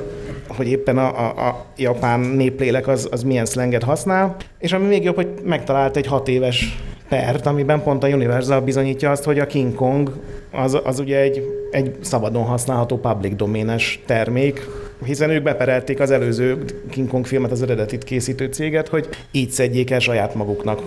hogy 0.48 0.68
éppen 0.68 0.98
a, 0.98 1.18
a, 1.18 1.48
a 1.48 1.64
japán 1.76 2.20
néplélek 2.20 2.88
az, 2.88 3.08
az 3.10 3.22
milyen 3.22 3.44
szlenget 3.44 3.82
használ, 3.82 4.36
és 4.58 4.72
ami 4.72 4.86
még 4.86 5.04
jobb, 5.04 5.14
hogy 5.14 5.28
megtalált 5.44 5.96
egy 5.96 6.06
hat 6.06 6.28
éves 6.28 6.78
pert, 7.08 7.46
amiben 7.46 7.82
pont 7.82 8.04
a 8.04 8.08
Universal 8.08 8.60
bizonyítja 8.60 9.10
azt, 9.10 9.24
hogy 9.24 9.38
a 9.38 9.46
King 9.46 9.74
Kong 9.74 10.12
az, 10.50 10.78
az 10.84 10.98
ugye 10.98 11.20
egy, 11.20 11.42
egy 11.70 11.96
szabadon 12.00 12.44
használható 12.44 12.98
public 12.98 13.36
doménes 13.36 14.02
termék, 14.06 14.68
hiszen 15.04 15.30
ők 15.30 15.42
beperelték 15.42 16.00
az 16.00 16.10
előző 16.10 16.64
King 16.90 17.08
Kong 17.08 17.26
filmet, 17.26 17.50
az 17.50 17.62
eredetit 17.62 18.04
készítő 18.04 18.46
céget, 18.46 18.88
hogy 18.88 19.08
így 19.30 19.50
szedjék 19.50 19.90
el 19.90 19.98
saját 19.98 20.34
maguknak 20.34 20.82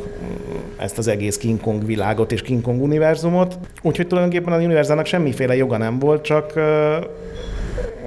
ezt 0.78 0.98
az 0.98 1.08
egész 1.08 1.38
King 1.38 1.60
Kong 1.62 1.86
világot 1.86 2.32
és 2.32 2.42
King 2.42 2.62
Kong 2.62 2.82
univerzumot. 2.82 3.58
Úgyhogy 3.82 4.08
tulajdonképpen 4.08 4.54
a 4.54 4.58
Universalnak 4.58 5.06
semmiféle 5.06 5.56
joga 5.56 5.78
nem 5.78 6.00
volt, 6.00 6.24
csak 6.24 6.54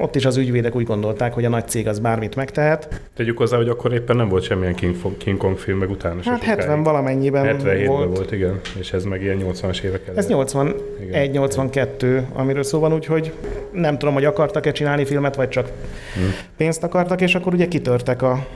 ott 0.00 0.16
is 0.16 0.24
az 0.24 0.36
ügyvédek 0.36 0.76
úgy 0.76 0.84
gondolták, 0.84 1.32
hogy 1.32 1.44
a 1.44 1.48
nagy 1.48 1.68
cég 1.68 1.88
az 1.88 1.98
bármit 1.98 2.36
megtehet. 2.36 3.00
Tegyük 3.16 3.38
hozzá, 3.38 3.56
hogy 3.56 3.68
akkor 3.68 3.92
éppen 3.92 4.16
nem 4.16 4.28
volt 4.28 4.42
semmilyen 4.42 4.74
King, 4.74 4.96
King 5.16 5.36
Kong 5.36 5.58
film, 5.58 5.78
meg 5.78 5.90
utána 5.90 6.20
Hát 6.24 6.42
70 6.42 6.82
valamennyiben 6.82 7.56
77-ben 7.58 7.86
volt. 7.86 8.16
volt. 8.16 8.32
igen, 8.32 8.60
és 8.78 8.92
ez 8.92 9.04
meg 9.04 9.22
ilyen 9.22 9.38
80-as 9.44 9.82
évek 9.82 10.02
előtt. 10.06 10.18
Ez 10.18 10.26
81-82, 10.28 12.22
amiről 12.32 12.62
szó 12.62 12.78
van, 12.78 12.92
úgyhogy 12.92 13.32
nem 13.72 13.98
tudom, 13.98 14.14
hogy 14.14 14.24
akartak-e 14.24 14.72
csinálni 14.72 15.04
filmet, 15.04 15.34
vagy 15.34 15.48
csak 15.48 15.66
hmm. 16.14 16.34
pénzt 16.56 16.82
akartak, 16.82 17.20
és 17.20 17.34
akkor 17.34 17.54
ugye 17.54 17.68
kitörtek 17.68 18.22
a, 18.22 18.46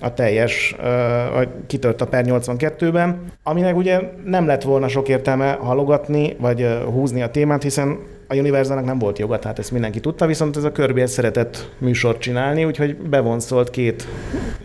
a 0.00 0.14
teljes, 0.14 0.74
uh, 0.78 0.84
kitört 1.66 2.00
a 2.00 2.06
per 2.06 2.24
82-ben, 2.28 3.32
aminek 3.42 3.76
ugye 3.76 4.00
nem 4.24 4.46
lett 4.46 4.62
volna 4.62 4.88
sok 4.88 5.08
értelme 5.08 5.52
halogatni, 5.52 6.36
vagy 6.38 6.62
uh, 6.62 6.82
húzni 6.82 7.22
a 7.22 7.30
témát, 7.30 7.62
hiszen 7.62 7.98
a 8.28 8.36
Universalnak 8.36 8.84
nem 8.84 8.98
volt 8.98 9.18
joga, 9.18 9.38
tehát 9.38 9.58
ezt 9.58 9.70
mindenki 9.72 10.00
tudta, 10.00 10.26
viszont 10.26 10.56
ez 10.56 10.64
a 10.64 10.72
Kirby 10.72 11.06
szeretett 11.06 11.68
műsort 11.78 12.20
csinálni, 12.20 12.64
úgyhogy 12.64 12.96
bevonszolt 12.96 13.70
két 13.70 14.06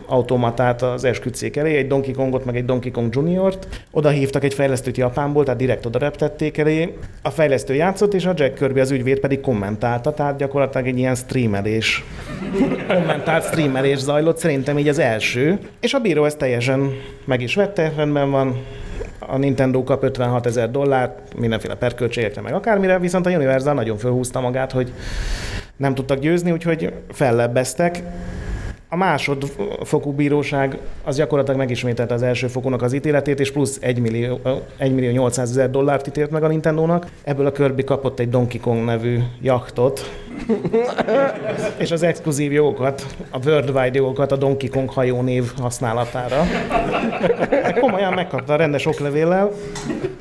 automatát 0.06 0.82
az 0.82 1.04
esküdszék 1.04 1.56
elé, 1.56 1.76
egy 1.76 1.88
Donkey 1.88 2.14
Kongot, 2.14 2.46
meg 2.46 2.56
egy 2.56 2.66
Donkey 2.66 2.92
Kong 2.92 3.14
Juniort. 3.16 3.68
Oda 3.92 4.10
hívtak 4.10 4.44
egy 4.44 4.54
fejlesztőt 4.54 4.98
Japánból, 4.98 5.44
tehát 5.44 5.60
direkt 5.60 5.86
oda 5.86 6.00
reptették 6.00 6.58
elé. 6.58 6.94
A 7.22 7.30
fejlesztő 7.30 7.74
játszott, 7.74 8.14
és 8.14 8.26
a 8.26 8.34
Jack 8.36 8.54
Kirby 8.54 8.80
az 8.80 8.92
ügyvéd 8.92 9.20
pedig 9.20 9.42
kommentálta, 9.42 10.14
tehát 10.14 10.38
gyakorlatilag 10.38 10.88
egy 10.88 10.98
ilyen 10.98 11.16
streamelés, 11.16 12.04
kommentált 12.88 13.44
streamelés 13.44 13.98
zajlott, 13.98 14.38
szerintem 14.38 14.78
így 14.78 14.88
az 14.88 15.00
első. 15.00 15.60
És 15.80 15.94
a 15.94 16.00
bíró 16.00 16.26
ezt 16.26 16.38
teljesen 16.38 16.92
meg 17.26 17.42
is 17.42 17.56
vette, 17.56 17.94
rendben 17.96 18.32
van, 18.32 18.56
a 19.20 19.38
Nintendo 19.38 19.84
kap 19.84 20.04
56 20.04 20.46
ezer 20.46 20.72
dollárt, 20.72 21.40
mindenféle 21.40 21.76
perköltségekre, 21.76 22.42
meg 22.42 22.54
akármire, 22.54 23.00
viszont 23.00 23.26
a 23.26 23.30
Universal 23.30 23.74
nagyon 23.74 23.98
fölhúzta 23.98 24.40
magát, 24.40 24.72
hogy 24.72 24.92
nem 25.78 25.96
tudtak 25.96 26.20
győzni, 26.20 26.52
úgyhogy 26.52 26.94
fellebbeztek. 27.12 28.02
A 28.92 28.96
másodfokú 28.96 30.12
bíróság 30.12 30.78
az 31.04 31.16
gyakorlatilag 31.16 31.60
megismételte 31.60 32.14
az 32.14 32.22
első 32.22 32.48
fokúnak 32.48 32.82
az 32.82 32.94
ítéletét, 32.94 33.40
és 33.40 33.52
plusz 33.52 33.78
1 33.82 34.00
millió, 34.00 34.40
1 34.78 34.94
millió 34.94 35.12
800 35.12 35.50
ezer 35.50 35.70
dollárt 35.70 36.08
ítélt 36.08 36.32
meg 36.32 36.44
a 36.44 36.48
Nintendo-nak. 36.48 37.08
Ebből 37.24 37.46
a 37.46 37.52
Kirby 37.52 37.84
kapott 37.84 38.20
egy 38.20 38.30
Donkey 38.30 38.60
Kong 38.60 38.86
nevű 38.86 39.20
jachtot, 39.42 40.12
és 41.78 41.92
az 41.92 42.04
exkluzív 42.04 42.52
jogokat, 42.52 43.06
a 43.30 43.38
worldwide 43.46 43.98
jogokat 43.98 44.32
a 44.32 44.36
Donkey 44.36 44.70
Kong 44.70 44.90
hajó 44.90 45.22
név 45.22 45.52
használatára. 45.58 46.44
Komolyan 47.82 48.14
megkapta 48.14 48.54
a 48.54 48.56
rendes 48.56 48.86
oklevéllel, 48.86 49.52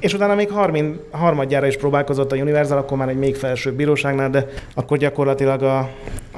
és 0.00 0.14
utána 0.14 0.34
még 0.34 0.50
harmin, 0.50 1.00
harmadjára 1.10 1.66
is 1.66 1.76
próbálkozott 1.76 2.32
a 2.32 2.36
Universal, 2.36 2.78
akkor 2.78 2.98
már 2.98 3.08
egy 3.08 3.18
még 3.18 3.36
felsőbb 3.36 3.74
bíróságnál, 3.74 4.30
de 4.30 4.46
akkor 4.74 4.98
gyakorlatilag 4.98 5.62
a, 5.62 5.88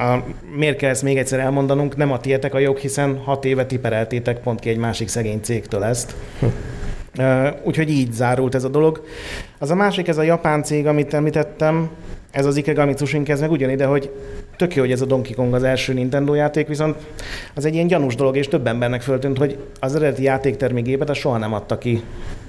a, 0.01 0.25
miért 0.57 0.77
kell 0.77 0.91
ezt 0.91 1.03
még 1.03 1.19
egyszer 1.19 1.39
elmondanunk, 1.39 1.97
nem 1.97 2.13
a 2.13 2.21
tietek 2.21 2.55
a 2.55 2.59
jog, 2.59 2.79
hiszen 2.79 3.19
hat 3.19 3.45
éve 3.45 3.67
tipereltétek 3.67 4.41
pont 4.41 4.61
ki 4.61 4.69
egy 4.69 4.77
másik 4.77 5.09
szegény 5.09 5.41
cégtől 5.41 5.85
ezt. 5.85 6.15
Uh, 7.19 7.49
úgyhogy 7.65 7.91
így 7.91 8.13
zárult 8.13 8.55
ez 8.55 8.65
a 8.65 8.69
dolog. 8.69 9.05
Az 9.59 9.71
a 9.71 9.75
másik, 9.75 10.09
ez 10.09 10.19
a 10.19 10.23
japán 10.23 10.63
cég, 10.63 10.87
amit 10.87 11.15
említettem, 11.15 11.91
ez 12.31 12.47
az 12.47 12.57
Ikegami 12.57 12.95
Tsushink, 12.95 13.29
ez 13.29 13.41
meg 13.41 13.51
ugyanide, 13.51 13.85
hogy 13.85 14.11
tök 14.61 14.75
jó, 14.75 14.83
hogy 14.83 14.93
ez 14.93 15.01
a 15.01 15.07
Donkey 15.07 15.35
Kong 15.35 15.55
az 15.55 15.63
első 15.63 15.93
Nintendo 15.93 16.35
játék, 16.35 16.67
viszont 16.67 16.97
az 17.55 17.65
egy 17.65 17.75
ilyen 17.75 17.87
gyanús 17.87 18.15
dolog, 18.15 18.37
és 18.37 18.49
több 18.49 18.67
embernek 18.67 19.03
föltűnt, 19.03 19.39
hogy 19.39 19.59
az 19.81 19.95
eredeti 19.95 20.23
játéktermékgépet 20.23 21.15
soha 21.15 21.39
nem 21.39 21.55
adta 21.55 21.79
ki 21.79 22.03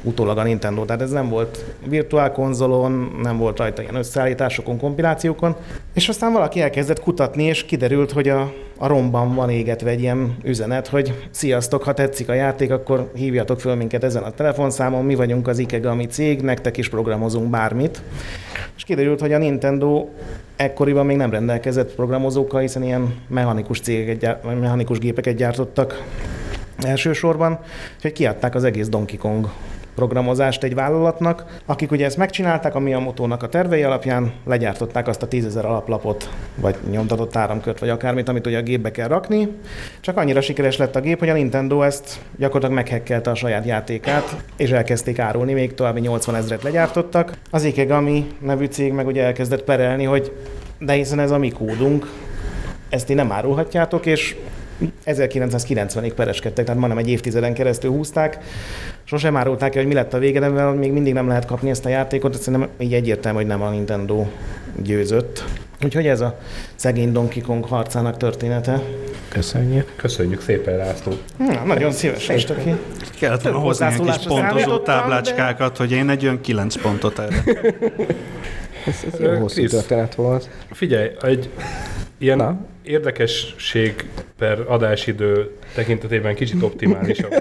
utólag 0.03 0.37
a 0.37 0.43
Nintendo. 0.43 0.85
Tehát 0.85 1.01
ez 1.01 1.11
nem 1.11 1.29
volt 1.29 1.65
virtuál 1.87 2.31
konzolon, 2.31 3.19
nem 3.21 3.37
volt 3.37 3.57
rajta 3.57 3.81
ilyen 3.81 3.95
összeállításokon, 3.95 4.77
kompilációkon. 4.77 5.55
És 5.93 6.09
aztán 6.09 6.31
valaki 6.31 6.61
elkezdett 6.61 6.99
kutatni, 6.99 7.43
és 7.43 7.65
kiderült, 7.65 8.11
hogy 8.11 8.29
a, 8.29 8.53
a 8.77 8.87
romban 8.87 9.35
van 9.35 9.49
égetve 9.49 9.89
egy 9.89 10.01
ilyen 10.01 10.37
üzenet, 10.43 10.87
hogy 10.87 11.27
sziasztok, 11.29 11.83
ha 11.83 11.93
tetszik 11.93 12.29
a 12.29 12.33
játék, 12.33 12.71
akkor 12.71 13.11
hívjatok 13.15 13.59
föl 13.59 13.75
minket 13.75 14.03
ezen 14.03 14.23
a 14.23 14.31
telefonszámon, 14.31 15.05
mi 15.05 15.15
vagyunk 15.15 15.47
az 15.47 15.59
Ikegami 15.59 16.05
cég, 16.05 16.41
nektek 16.41 16.77
is 16.77 16.89
programozunk 16.89 17.49
bármit. 17.49 18.01
És 18.75 18.83
kiderült, 18.83 19.19
hogy 19.19 19.33
a 19.33 19.37
Nintendo 19.37 20.07
ekkoriban 20.55 21.05
még 21.05 21.17
nem 21.17 21.31
rendelkezett 21.31 21.91
programozókkal, 22.01 22.62
hiszen 22.62 22.84
ilyen 22.84 23.15
mechanikus 23.27 23.79
cégeket, 23.79 24.43
mechanikus 24.43 25.00
gépeket 25.00 25.36
gyártottak 25.36 26.03
elsősorban, 26.77 27.60
úgyhogy 27.96 28.12
kiadták 28.12 28.55
az 28.55 28.63
egész 28.63 28.88
Donkey 28.89 29.17
Kong 29.17 29.50
programozást 29.96 30.63
egy 30.63 30.75
vállalatnak, 30.75 31.62
akik 31.65 31.91
ugye 31.91 32.05
ezt 32.05 32.17
megcsinálták, 32.17 32.75
a 32.75 32.79
Miyamoto-nak 32.79 33.43
a 33.43 33.50
tervei 33.50 33.84
alapján 33.84 34.31
legyártották 34.46 35.08
azt 35.08 35.22
a 35.22 35.27
tízezer 35.27 35.65
alaplapot, 35.65 36.29
vagy 36.55 36.75
nyomtatott 36.91 37.36
áramkört, 37.36 37.79
vagy 37.79 37.89
akármit, 37.89 38.29
amit 38.29 38.48
ugye 38.48 38.58
a 38.58 38.62
gépbe 38.62 38.91
kell 38.91 39.08
rakni. 39.08 39.48
Csak 40.00 40.17
annyira 40.17 40.41
sikeres 40.41 40.77
lett 40.77 40.96
a 40.96 41.00
gép, 41.00 41.20
hogy 41.20 41.29
a 41.29 41.34
Nintendo 41.34 41.81
ezt 41.81 42.20
gyakorlatilag 42.38 42.75
meghekkelte 42.75 43.29
a 43.29 43.36
saját 43.36 43.65
játékát, 43.65 44.43
és 44.58 44.72
elkezdték 44.72 45.20
árulni, 45.20 45.53
még 45.53 45.74
további 45.74 46.00
80 46.00 46.36
ezret 46.36 46.63
legyártottak. 46.63 47.38
Az 47.51 47.63
Ikegami 47.63 48.27
nevű 48.39 48.65
cég 48.65 48.93
meg 48.93 49.08
ugye 49.08 49.24
elkezdett 49.24 49.63
perelni, 49.63 50.03
hogy 50.03 50.31
de 50.81 50.93
hiszen 50.93 51.19
ez 51.19 51.31
a 51.31 51.38
mi 51.38 51.50
kódunk, 51.50 52.07
ezt 52.89 53.05
ti 53.05 53.13
nem 53.13 53.31
árulhatjátok, 53.31 54.05
és 54.05 54.35
1990-ig 55.05 56.11
pereskedtek, 56.15 56.65
tehát 56.65 56.79
majdnem 56.79 57.03
egy 57.03 57.09
évtizeden 57.09 57.53
keresztül 57.53 57.91
húzták. 57.91 58.38
Sosem 59.03 59.38
árulták 59.38 59.75
el, 59.75 59.81
hogy 59.81 59.91
mi 59.91 59.97
lett 59.97 60.13
a 60.13 60.17
vége, 60.17 60.39
de 60.39 60.47
mivel 60.47 60.73
még 60.73 60.91
mindig 60.91 61.13
nem 61.13 61.27
lehet 61.27 61.45
kapni 61.45 61.69
ezt 61.69 61.85
a 61.85 61.89
játékot, 61.89 62.33
ezt 62.33 62.43
szerintem 62.43 62.69
így 62.79 62.93
egyértelmű, 62.93 63.38
hogy 63.38 63.47
nem 63.47 63.61
a 63.61 63.69
Nintendo 63.69 64.25
győzött. 64.83 65.43
Úgyhogy 65.83 66.07
ez 66.07 66.21
a 66.21 66.39
szegény 66.75 67.11
Donkey 67.11 67.41
Kong 67.41 67.65
harcának 67.65 68.17
története. 68.17 68.81
Köszönjük. 69.27 69.93
Köszönjük 69.95 70.41
szépen, 70.41 70.77
László. 70.77 71.13
Na, 71.38 71.63
nagyon 71.65 71.91
szívesen 71.91 72.35
is 72.35 72.45
ki. 72.45 72.75
Kellett 73.19 73.41
volna 73.41 73.57
hozni 73.57 73.85
egy 73.85 74.01
kis 74.01 74.25
pontozó 74.27 74.77
táblácskákat, 74.77 75.77
hogy 75.77 75.91
én 75.91 76.09
egy 76.09 76.23
olyan 76.23 76.41
9 76.41 76.81
pontot 76.81 77.19
erre. 77.19 77.43
ez, 78.85 79.03
ez 79.13 79.19
jó 79.19 79.35
hosszú 79.35 79.65
történet 79.65 80.15
volt. 80.15 80.50
Figyelj, 80.71 81.09
egy 81.21 81.50
ilyen 82.17 82.38
Na? 82.38 82.57
Érdekesség 82.83 84.09
per 84.38 84.59
adásidő 84.67 85.55
tekintetében 85.75 86.35
kicsit 86.35 86.63
optimálisabb. 86.63 87.33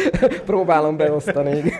Próbálom 0.46 0.96
beosztani. 0.96 1.62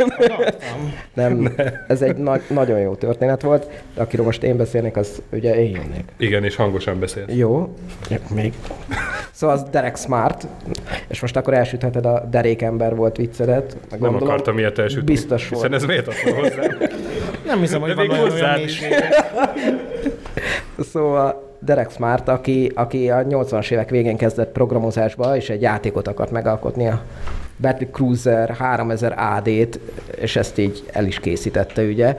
Nem, 1.15 1.55
ez 1.89 2.03
egy 2.03 2.17
na- 2.17 2.41
nagyon 2.49 2.79
jó 2.79 2.95
történet 2.95 3.43
volt. 3.43 3.67
Akiről 3.95 4.25
most 4.25 4.43
én 4.43 4.57
beszélnék, 4.57 4.97
az 4.97 5.23
ugye 5.33 5.55
én 5.55 5.71
jönnék. 5.71 6.05
Igen, 6.17 6.45
és 6.45 6.57
hangosan 6.57 7.01
beszél. 7.01 7.25
Jó, 7.29 7.75
még. 8.35 8.53
Szóval 9.33 9.57
az 9.57 9.63
Derek 9.71 9.97
Smart, 9.97 10.47
és 11.09 11.21
most 11.21 11.37
akkor 11.37 11.55
elsütheted 11.55 12.07
a 12.07 12.25
derékember 12.31 12.95
volt 12.95 13.17
viccedet. 13.17 13.77
Nem 13.91 13.99
gondolom, 13.99 14.29
akartam 14.29 14.59
ilyet 14.59 14.79
elsütni. 14.79 15.13
Biztos 15.13 15.49
volt. 15.49 15.63
Hiszen 15.63 15.77
ez 15.77 15.85
miért 15.85 16.09
adtam 16.09 16.35
hozzá? 16.35 16.63
Nem 17.47 17.61
hiszem, 17.61 17.81
hogy 17.81 17.95
De 17.95 17.95
van 17.95 18.11
olyan, 18.11 18.31
olyan 18.31 18.59
Szóval 20.93 21.48
Derek 21.61 21.91
Smart, 21.91 22.29
aki, 22.29 22.73
aki 22.75 23.11
a 23.11 23.27
80-as 23.27 23.71
évek 23.71 23.91
végén 23.91 24.17
kezdett 24.17 24.53
programozásba, 24.53 25.37
és 25.37 25.51
egy 25.51 25.63
játékot 25.63 26.09
akart 26.09 26.31
megalkotni 26.31 26.89
a 26.89 27.03
Battle 27.61 27.87
Cruiser 27.93 28.49
3000 28.49 29.15
AD-t, 29.19 29.81
és 30.17 30.37
ezt 30.37 30.59
így 30.59 30.85
el 30.93 31.05
is 31.05 31.21
készítette, 31.21 31.83
ugye. 31.83 32.17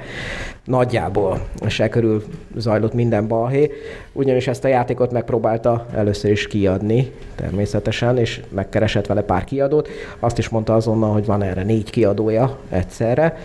Nagyjából, 0.65 1.39
és 1.65 1.79
e 1.79 1.89
körül 1.89 2.23
zajlott 2.55 2.93
minden 2.93 3.27
balhé. 3.27 3.71
Ugyanis 4.13 4.47
ezt 4.47 4.63
a 4.63 4.67
játékot 4.67 5.11
megpróbálta 5.11 5.85
először 5.95 6.31
is 6.31 6.47
kiadni, 6.47 7.11
természetesen, 7.35 8.17
és 8.17 8.41
megkeresett 8.49 9.05
vele 9.05 9.21
pár 9.21 9.43
kiadót. 9.43 9.89
Azt 10.19 10.37
is 10.37 10.49
mondta 10.49 10.75
azonnal, 10.75 11.13
hogy 11.13 11.25
van 11.25 11.43
erre 11.43 11.63
négy 11.63 11.89
kiadója 11.89 12.57
egyszerre. 12.69 13.37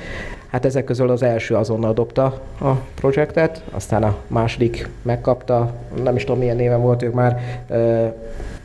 Hát 0.55 0.65
ezek 0.65 0.85
közül 0.85 1.11
az 1.11 1.23
első 1.23 1.55
azonnal 1.55 1.93
dobta 1.93 2.25
a 2.61 2.71
projektet, 2.95 3.63
aztán 3.71 4.03
a 4.03 4.17
második 4.27 4.89
megkapta, 5.03 5.73
nem 6.03 6.17
is 6.17 6.25
tudom 6.25 6.39
milyen 6.39 6.57
néven 6.57 6.81
volt 6.81 7.03
ők 7.03 7.13
már, 7.13 7.41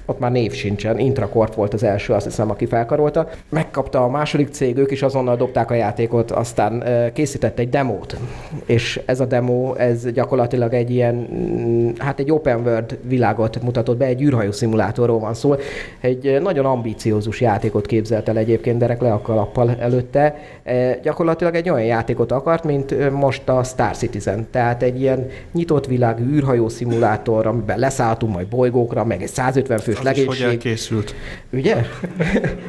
ott 0.09 0.19
már 0.19 0.31
név 0.31 0.51
sincsen, 0.51 0.99
Intracorp 0.99 1.55
volt 1.55 1.73
az 1.73 1.83
első, 1.83 2.13
azt 2.13 2.25
hiszem, 2.25 2.49
aki 2.49 2.65
felkarolta. 2.65 3.29
Megkapta 3.49 4.03
a 4.03 4.09
második 4.09 4.47
cég, 4.51 4.77
ők 4.77 4.91
is 4.91 5.01
azonnal 5.01 5.35
dobták 5.35 5.71
a 5.71 5.73
játékot, 5.73 6.31
aztán 6.31 6.83
készített 7.13 7.59
egy 7.59 7.69
demót, 7.69 8.17
és 8.65 9.01
ez 9.05 9.19
a 9.19 9.25
demo, 9.25 9.73
ez 9.75 10.11
gyakorlatilag 10.11 10.73
egy 10.73 10.91
ilyen, 10.91 11.27
mm, 11.33 11.89
hát 11.97 12.19
egy 12.19 12.31
open 12.31 12.59
world 12.65 12.97
világot 13.01 13.61
mutatott 13.61 13.97
be, 13.97 14.05
egy 14.05 14.21
űrhajó 14.21 14.51
szimulátorról 14.51 15.19
van 15.19 15.33
szó. 15.33 15.55
Egy 15.99 16.41
nagyon 16.41 16.65
ambíciózus 16.65 17.41
játékot 17.41 17.85
képzelt 17.85 18.27
el 18.29 18.37
egyébként 18.37 18.77
Derek 18.77 19.01
le 19.01 19.13
a 19.13 19.21
kalappal 19.21 19.75
előtte. 19.79 20.35
Gyakorlatilag 21.03 21.55
egy 21.55 21.69
olyan 21.69 21.85
játékot 21.85 22.31
akart, 22.31 22.63
mint 22.63 23.11
most 23.11 23.49
a 23.49 23.63
Star 23.63 23.97
Citizen. 23.97 24.47
Tehát 24.51 24.83
egy 24.83 25.01
ilyen 25.01 25.27
nyitott 25.53 25.85
világú 25.85 26.23
űrhajó 26.23 26.69
szimulátor, 26.69 27.47
amiben 27.47 27.79
leszálltunk 27.79 28.33
majd 28.33 28.47
bolygókra, 28.47 29.05
meg 29.05 29.21
egy 29.21 29.29
150 29.29 29.77
fős 29.77 29.98
Az 29.99 30.05
legénység. 30.05 30.33
is 30.33 30.41
hogy 30.41 30.49
elkészült. 30.51 31.15
Ugye? 31.49 31.75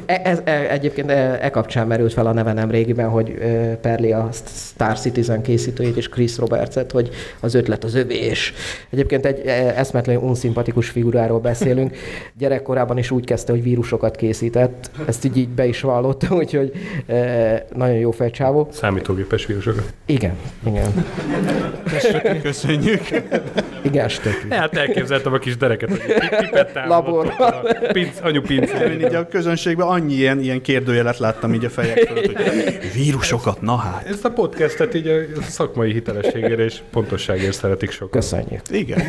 e, 0.06 0.20
ez, 0.24 0.40
e, 0.44 0.70
egyébként 0.70 1.10
e, 1.10 1.38
e 1.40 1.50
kapcsán 1.50 1.86
merült 1.86 2.12
fel 2.12 2.26
a 2.26 2.32
neve 2.32 2.52
nem 2.52 2.70
régiben, 2.70 3.08
hogy 3.08 3.30
e, 3.30 3.46
Perli 3.76 4.12
a 4.12 4.28
Star 4.44 4.98
Citizen 4.98 5.42
készítőjét 5.42 5.96
és 5.96 6.08
Chris 6.08 6.38
Robertset, 6.38 6.90
hogy 6.90 7.10
az 7.40 7.54
ötlet 7.54 7.84
az 7.84 7.94
övé, 7.94 8.16
és 8.16 8.52
egyébként 8.90 9.26
egy 9.26 9.46
e, 9.46 9.72
eszmetlenül 9.76 10.22
unszimpatikus 10.22 10.88
figuráról 10.88 11.38
beszélünk. 11.40 11.96
Gyerekkorában 12.38 12.98
is 12.98 13.10
úgy 13.10 13.24
kezdte, 13.24 13.52
hogy 13.52 13.62
vírusokat 13.62 14.16
készített, 14.16 14.90
ezt 15.06 15.24
így, 15.24 15.36
így 15.36 15.48
be 15.48 15.66
is 15.66 15.80
vallotta, 15.80 16.34
úgyhogy 16.34 16.72
e, 17.06 17.66
nagyon 17.74 17.96
jó 17.96 18.10
fejcsávó. 18.10 18.68
Számítógépes 18.72 19.46
vírusokat. 19.46 19.92
Igen, 20.06 20.34
igen. 20.66 21.04
Köszönjük. 22.42 23.00
Igen, 23.82 24.08
stöki. 24.08 24.46
Hát 24.50 24.76
elképzeltem 24.76 25.32
a 25.32 25.38
kis 25.38 25.56
dereket, 25.56 25.88
hogy 25.88 26.00
pipet 26.38 26.72
Laborban. 27.22 27.50
támadott 27.50 27.88
a 27.88 27.92
pinc, 27.92 28.18
anyu 28.22 28.40
Én 28.40 28.42
pincél. 28.42 28.92
így 28.92 29.14
a 29.14 29.28
közönségben 29.28 29.86
annyi 29.86 30.14
ilyen, 30.14 30.40
ilyen 30.40 30.60
kérdőjelet 30.60 31.18
láttam 31.18 31.54
így 31.54 31.64
a 31.64 31.70
fejek 31.70 31.98
fölött, 31.98 32.26
hogy 32.26 32.92
vírusokat, 32.94 33.60
na 33.60 33.76
hát. 33.76 34.06
Ezt 34.06 34.24
a 34.24 34.30
podcastet 34.30 34.94
így 34.94 35.06
a 35.38 35.42
szakmai 35.42 35.92
hitelességére 35.92 36.64
és 36.64 36.80
pontosságért 36.90 37.52
szeretik 37.54 37.90
sokan. 37.90 38.20
Köszönjük. 38.20 38.60
Igen. 38.70 39.00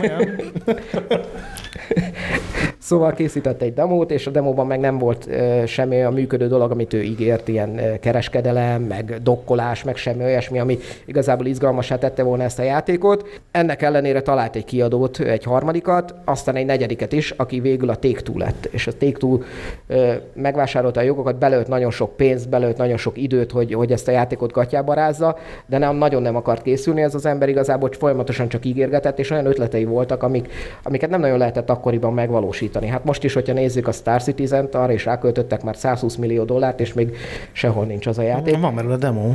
Szóval 2.81 3.13
készített 3.13 3.61
egy 3.61 3.73
demót, 3.73 4.11
és 4.11 4.27
a 4.27 4.31
demóban 4.31 4.67
meg 4.67 4.79
nem 4.79 4.97
volt 4.97 5.29
semmi 5.65 5.95
olyan 5.95 6.13
működő 6.13 6.47
dolog, 6.47 6.71
amit 6.71 6.93
ő 6.93 7.01
ígért, 7.01 7.47
ilyen 7.47 7.99
kereskedelem, 7.99 8.81
meg 8.81 9.17
dokkolás, 9.23 9.83
meg 9.83 9.95
semmi 9.95 10.23
olyasmi, 10.23 10.59
ami 10.59 10.77
igazából 11.05 11.45
izgalmasá 11.45 11.97
tette 11.97 12.23
volna 12.23 12.43
ezt 12.43 12.59
a 12.59 12.63
játékot. 12.63 13.41
Ennek 13.51 13.81
ellenére 13.81 14.21
talált 14.21 14.55
egy 14.55 14.65
kiadót, 14.65 15.19
egy 15.19 15.43
harmadikat, 15.43 16.13
aztán 16.25 16.55
egy 16.55 16.65
negyediket 16.65 17.11
is, 17.11 17.31
aki 17.31 17.59
végül 17.59 17.89
a 17.89 17.95
Take-Two 17.95 18.37
lett. 18.37 18.67
És 18.71 18.87
a 18.87 18.91
Take-Two 18.91 19.33
uh, 19.33 20.13
megvásárolta 20.33 20.99
a 20.99 21.03
jogokat, 21.03 21.37
belőtt 21.37 21.67
nagyon 21.67 21.91
sok 21.91 22.15
pénzt, 22.15 22.49
belőtt 22.49 22.77
nagyon 22.77 22.97
sok 22.97 23.17
időt, 23.17 23.51
hogy, 23.51 23.73
hogy 23.73 23.91
ezt 23.91 24.07
a 24.07 24.11
játékot 24.11 24.51
gatyába 24.51 24.93
rázza, 24.93 25.37
de 25.65 25.77
nem, 25.77 25.95
nagyon 25.95 26.21
nem 26.21 26.35
akart 26.35 26.61
készülni 26.61 27.01
ez 27.01 27.15
az 27.15 27.25
ember 27.25 27.49
igazából, 27.49 27.89
folyamatosan 27.91 28.49
csak 28.49 28.65
ígérgetett, 28.65 29.19
és 29.19 29.29
olyan 29.29 29.45
ötletei 29.45 29.85
voltak, 29.85 30.23
amik, 30.23 30.53
amiket 30.83 31.09
nem 31.09 31.19
nagyon 31.19 31.37
lehetett 31.37 31.69
akkoriban 31.69 32.13
megvalósítani. 32.13 32.69
Hát 32.79 33.03
most 33.03 33.23
is, 33.23 33.33
hogyha 33.33 33.53
nézzük 33.53 33.87
a 33.87 33.91
Star 33.91 34.21
Citizen-t, 34.21 34.75
arra 34.75 34.91
is 34.91 35.05
ráköltöttek 35.05 35.63
már 35.63 35.75
120 35.75 36.15
millió 36.15 36.43
dollárt, 36.43 36.79
és 36.79 36.93
még 36.93 37.15
sehol 37.51 37.85
nincs 37.85 38.07
az 38.07 38.17
a 38.17 38.21
játék. 38.21 38.59
Van 38.59 38.75
belőle 38.75 38.97
demo. 38.97 39.33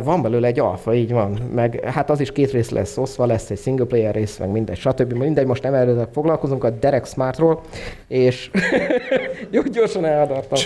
Van 0.00 0.22
belőle 0.22 0.46
egy 0.46 0.58
alfa, 0.58 0.94
így 0.94 1.12
van. 1.12 1.38
Meg 1.54 1.80
hát 1.84 2.10
az 2.10 2.20
is 2.20 2.32
két 2.32 2.50
rész 2.50 2.70
lesz 2.70 2.96
osztva, 2.96 3.26
lesz 3.26 3.50
egy 3.50 3.58
single 3.58 3.84
player 3.84 4.14
rész, 4.14 4.38
meg 4.38 4.50
mindegy, 4.50 4.76
stb. 4.76 5.12
Mindegy, 5.12 5.46
most 5.46 5.62
nem 5.62 5.74
erről 5.74 6.08
foglalkozunk, 6.12 6.64
a 6.64 6.70
Derek 6.70 7.06
Smartról, 7.06 7.60
és 8.08 8.50
jó, 9.50 9.62
gyorsan 9.62 10.04
eladartam. 10.04 10.58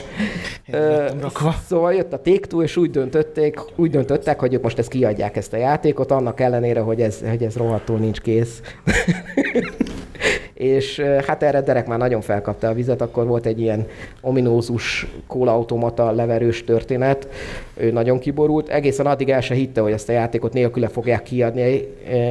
Szóval 1.67 1.95
jött 1.95 2.13
a 2.13 2.21
take 2.21 2.63
és 2.63 2.77
úgy 2.77 2.91
döntötték, 2.91 3.61
úgy 3.77 3.91
döntöttek, 3.91 4.41
hogy 4.41 4.55
ők 4.55 4.63
most 4.63 4.79
ezt 4.79 4.89
kiadják 4.89 5.37
ezt 5.37 5.53
a 5.53 5.57
játékot, 5.57 6.11
annak 6.11 6.41
ellenére, 6.41 6.81
hogy 6.81 7.01
ez, 7.01 7.21
hogy 7.29 7.43
ez 7.43 7.57
rohadtul 7.57 7.99
nincs 7.99 8.21
kész. 8.21 8.61
és 10.56 11.00
hát 11.26 11.42
erre 11.42 11.60
Derek 11.60 11.86
már 11.86 11.99
nagyon 11.99 12.21
felkapta 12.21 12.69
a 12.69 12.73
vizet, 12.73 13.00
akkor 13.00 13.26
volt 13.26 13.47
egy 13.47 13.60
ilyen 13.60 13.86
ominózus 14.21 15.06
kólaautomata 15.26 16.10
leverős 16.10 16.64
történet, 16.64 17.28
ő 17.75 17.92
nagyon 17.92 18.19
kiborult, 18.19 18.69
egészen 18.69 19.06
addig 19.06 19.30
el 19.30 19.40
se 19.40 19.54
hitte, 19.54 19.80
hogy 19.80 19.92
ezt 19.92 20.08
a 20.08 20.12
játékot 20.12 20.52
nélküle 20.52 20.88
fogják 20.88 21.23
kiadni, 21.23 21.88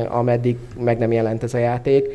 ameddig 0.10 0.58
meg 0.80 0.98
nem 0.98 1.12
jelent 1.12 1.44
ez 1.44 1.54
a 1.54 1.58
játék, 1.58 2.08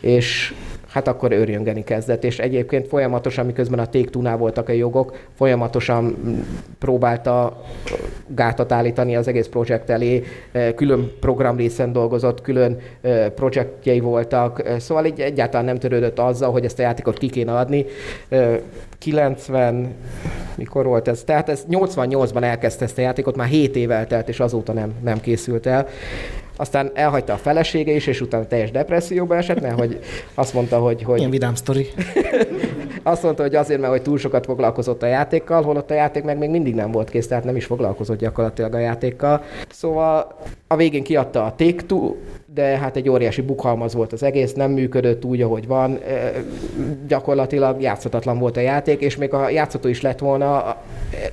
és 0.00 0.54
hát 0.92 1.08
akkor 1.08 1.32
őrjöngeni 1.32 1.84
kezdett, 1.84 2.24
és 2.24 2.38
egyébként 2.38 2.88
folyamatosan, 2.88 3.46
miközben 3.46 3.78
a 3.78 3.86
take 3.86 4.36
voltak 4.36 4.68
a 4.68 4.72
jogok, 4.72 5.16
folyamatosan 5.36 6.16
próbálta 6.78 7.62
gátat 8.26 8.72
állítani 8.72 9.16
az 9.16 9.28
egész 9.28 9.46
projekt 9.46 9.90
elé, 9.90 10.24
külön 10.74 11.12
programrészen 11.20 11.92
dolgozott, 11.92 12.40
külön 12.40 12.78
projektjei 13.34 14.00
voltak, 14.00 14.62
szóval 14.78 15.04
így 15.04 15.20
egyáltalán 15.20 15.64
nem 15.66 15.78
törődött 15.78 16.18
azzal, 16.18 16.50
hogy 16.50 16.64
ezt 16.64 16.78
a 16.78 16.82
játékot 16.82 17.18
ki 17.18 17.28
kéne 17.28 17.52
adni. 17.56 17.86
Eh, 18.28 18.58
90, 18.98 19.94
mikor 20.54 20.84
volt 20.84 21.08
ez? 21.08 21.22
Tehát 21.24 21.48
ez 21.48 21.64
88-ban 21.70 22.42
elkezdte 22.42 22.84
ezt 22.84 22.98
a 22.98 23.00
játékot, 23.00 23.36
már 23.36 23.48
7 23.48 23.76
év 23.76 23.90
eltelt, 23.90 24.28
és 24.28 24.40
azóta 24.40 24.72
nem, 24.72 24.92
nem 25.02 25.20
készült 25.20 25.66
el. 25.66 25.88
Aztán 26.62 26.90
elhagyta 26.94 27.32
a 27.32 27.36
felesége 27.36 27.92
is, 27.92 28.06
és 28.06 28.20
utána 28.20 28.46
teljes 28.46 28.70
depresszióba 28.70 29.36
esett, 29.36 29.60
mert 29.60 29.78
hogy 29.78 29.98
azt 30.34 30.54
mondta, 30.54 30.78
hogy, 30.78 31.02
hogy 31.02 31.18
Ilyen 31.18 31.30
vidám 31.30 31.54
sztori. 31.54 31.86
azt 33.02 33.22
mondta, 33.22 33.42
hogy 33.42 33.54
azért, 33.54 33.80
mert 33.80 33.92
hogy 33.92 34.02
túl 34.02 34.18
sokat 34.18 34.44
foglalkozott 34.44 35.02
a 35.02 35.06
játékkal, 35.06 35.62
holott 35.62 35.90
a 35.90 35.94
játék 35.94 36.22
meg 36.22 36.38
még 36.38 36.50
mindig 36.50 36.74
nem 36.74 36.90
volt 36.90 37.10
kész, 37.10 37.26
tehát 37.26 37.44
nem 37.44 37.56
is 37.56 37.64
foglalkozott 37.64 38.18
gyakorlatilag 38.18 38.74
a 38.74 38.78
játékkal. 38.78 39.42
Szóval 39.70 40.36
a 40.66 40.76
végén 40.76 41.02
kiadta 41.02 41.44
a 41.44 41.54
Take-Two, 41.54 42.14
de 42.54 42.62
hát 42.62 42.96
egy 42.96 43.08
óriási 43.08 43.40
bukhalmaz 43.40 43.94
volt 43.94 44.12
az 44.12 44.22
egész, 44.22 44.52
nem 44.52 44.70
működött 44.70 45.24
úgy, 45.24 45.42
ahogy 45.42 45.66
van. 45.66 45.98
Gyakorlatilag 47.08 47.80
játszhatatlan 47.80 48.38
volt 48.38 48.56
a 48.56 48.60
játék, 48.60 49.00
és 49.00 49.16
még 49.16 49.32
a 49.32 49.48
játszható 49.48 49.88
is 49.88 50.00
lett 50.00 50.18
volna, 50.18 50.76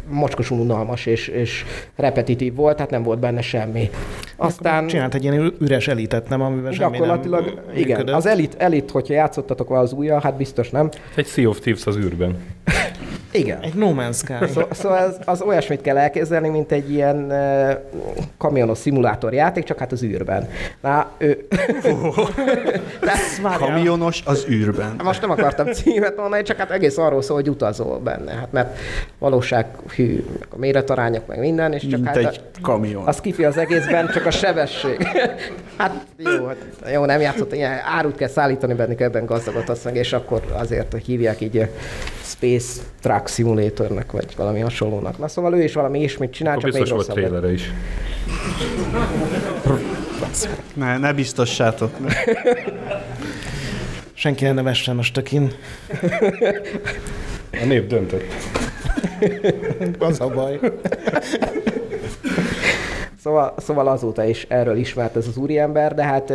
mocskosul 0.09 0.59
unalmas 0.59 1.05
és, 1.05 1.27
és 1.27 1.63
repetitív 1.95 2.55
volt, 2.55 2.75
tehát 2.75 2.91
nem 2.91 3.03
volt 3.03 3.19
benne 3.19 3.41
semmi. 3.41 3.89
Aztán 4.35 4.87
Csinált 4.87 5.13
egy 5.13 5.23
ilyen 5.23 5.53
üres 5.59 5.87
elitet, 5.87 6.29
nem? 6.29 6.41
Amiben 6.41 6.71
semmi 6.71 6.91
gyakorlatilag, 6.91 7.43
nem 7.43 7.75
igen, 7.75 7.97
működött. 7.97 8.15
az 8.15 8.25
elit, 8.25 8.55
elit, 8.57 8.91
hogyha 8.91 9.13
játszottatok 9.13 9.69
vele 9.69 9.81
az 9.81 9.93
újja, 9.93 10.19
hát 10.19 10.37
biztos 10.37 10.69
nem. 10.69 10.89
Egy 11.15 11.27
Sea 11.27 11.49
of 11.49 11.59
Thieves 11.59 11.85
az 11.85 11.97
űrben. 11.97 12.37
Igen. 13.31 13.59
Egy 13.61 13.73
No 13.73 13.93
Man's 13.95 14.15
Sky. 14.15 14.53
Szó, 14.53 14.61
szóval 14.71 14.97
ez, 14.97 15.15
az 15.25 15.41
olyasmit 15.41 15.81
kell 15.81 15.97
elképzelni, 15.97 16.49
mint 16.49 16.71
egy 16.71 16.91
ilyen 16.91 17.15
uh, 17.15 17.71
kamionos 18.37 18.77
szimulátor 18.77 19.33
játék, 19.33 19.63
csak 19.63 19.79
hát 19.79 19.91
az 19.91 20.03
űrben. 20.03 20.49
Na, 20.81 21.11
ő... 21.17 21.47
De, 22.99 23.13
Kamionos 23.57 24.21
az 24.25 24.45
űrben. 24.49 24.99
most 25.03 25.21
nem 25.21 25.29
akartam 25.29 25.71
címet 25.73 26.15
mondani, 26.15 26.41
csak 26.43 26.57
hát 26.57 26.71
egész 26.71 26.97
arról 26.97 27.21
szól, 27.21 27.35
hogy 27.35 27.49
utazol 27.49 27.99
benne. 27.99 28.31
Hát 28.31 28.51
mert 28.51 28.77
valóság 29.19 29.65
hű, 29.95 30.25
a 30.49 30.57
méretarányok, 30.57 31.27
meg 31.27 31.39
minden, 31.39 31.73
és 31.73 31.81
csak 31.81 31.91
Mint 31.91 32.07
hát 32.07 32.17
egy 32.17 32.41
a, 32.55 32.61
kamion. 32.61 33.07
az 33.07 33.21
kifi 33.21 33.43
az 33.43 33.57
egészben, 33.57 34.09
csak 34.13 34.25
a 34.25 34.31
sebesség. 34.31 35.07
hát 35.77 36.05
jó, 36.17 36.45
hát, 36.45 36.57
jó, 36.93 37.05
nem 37.05 37.21
játszott, 37.21 37.53
ilyen 37.53 37.79
árut 37.97 38.15
kell 38.15 38.27
szállítani 38.27 38.73
bennük, 38.73 38.99
ebben 38.99 39.25
gazdagot 39.25 39.69
azt 39.69 39.83
meg, 39.83 39.95
és 39.95 40.13
akkor 40.13 40.41
azért 40.57 40.95
hívják 41.05 41.41
így 41.41 41.67
Space 42.29 42.81
Truck 43.01 43.27
Simulatornak, 43.27 44.11
vagy 44.11 44.33
valami 44.37 44.59
hasonlónak. 44.59 45.17
Na 45.17 45.27
szóval 45.27 45.53
ő 45.53 45.63
is 45.63 45.73
valami 45.73 46.01
ismét 46.01 46.31
csinál, 46.31 46.57
Akkor 46.57 46.63
csak 46.63 46.73
még 46.73 46.81
biztos 46.81 47.05
volt 47.05 47.31
rosszabb. 47.31 47.51
is. 47.53 47.71
Ne, 50.73 50.97
ne 50.97 51.13
biztossátok. 51.13 51.97
Senki 54.13 54.43
ne 54.43 54.51
nevessen 54.51 54.97
a 54.97 55.01
stökin. 55.01 55.51
A 57.51 57.65
nép 57.65 57.87
döntött. 57.87 58.33
Az 59.99 60.19
a 60.19 60.27
baj. 60.27 60.59
Szóval, 63.23 63.53
szóval 63.57 63.87
azóta 63.87 64.23
is 64.23 64.45
erről 64.49 64.77
ismert 64.77 65.15
ez 65.15 65.27
az 65.27 65.37
úriember, 65.37 65.95
de 65.95 66.03
hát 66.03 66.33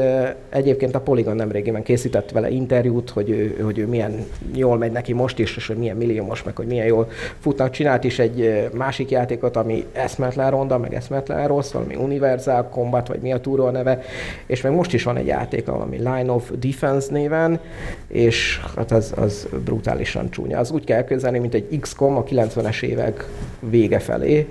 egyébként 0.48 0.94
a 0.94 1.00
Polygon 1.00 1.36
nemrégiben 1.36 1.82
készített 1.82 2.30
vele 2.30 2.50
interjút, 2.50 3.10
hogy 3.10 3.30
ő, 3.30 3.60
hogy 3.62 3.78
ő 3.78 3.86
milyen 3.86 4.26
jól 4.54 4.78
megy 4.78 4.92
neki 4.92 5.12
most 5.12 5.38
is, 5.38 5.56
és 5.56 5.66
hogy 5.66 5.76
milyen 5.76 5.96
milliómos, 5.96 6.42
meg 6.42 6.56
hogy 6.56 6.66
milyen 6.66 6.86
jól 6.86 7.08
futnak. 7.38 7.70
Csinált 7.70 8.04
is 8.04 8.18
egy 8.18 8.68
másik 8.72 9.10
játékot, 9.10 9.56
ami 9.56 9.84
eszmetlen 9.92 10.50
ronda, 10.50 10.78
meg 10.78 10.94
eszmetlen 10.94 11.48
rossz, 11.48 11.70
valami 11.70 11.94
Universal 11.94 12.68
Combat, 12.68 13.08
vagy 13.08 13.20
mi 13.20 13.32
a 13.32 13.40
túró 13.40 13.64
a 13.64 13.70
neve, 13.70 14.02
és 14.46 14.60
meg 14.60 14.72
most 14.72 14.92
is 14.92 15.02
van 15.02 15.16
egy 15.16 15.26
játék, 15.26 15.66
valami 15.66 15.96
Line 15.96 16.32
of 16.32 16.50
Defense 16.58 17.12
néven, 17.12 17.60
és 18.08 18.60
hát 18.76 18.92
az, 18.92 19.12
az 19.16 19.48
brutálisan 19.64 20.30
csúnya. 20.30 20.58
Az 20.58 20.70
úgy 20.70 20.84
kell 20.84 20.96
elképzelni, 20.96 21.38
mint 21.38 21.54
egy 21.54 21.78
XCOM 21.80 22.16
a 22.16 22.24
90-es 22.24 22.82
évek 22.82 23.28
vége 23.60 23.98
felé, 23.98 24.48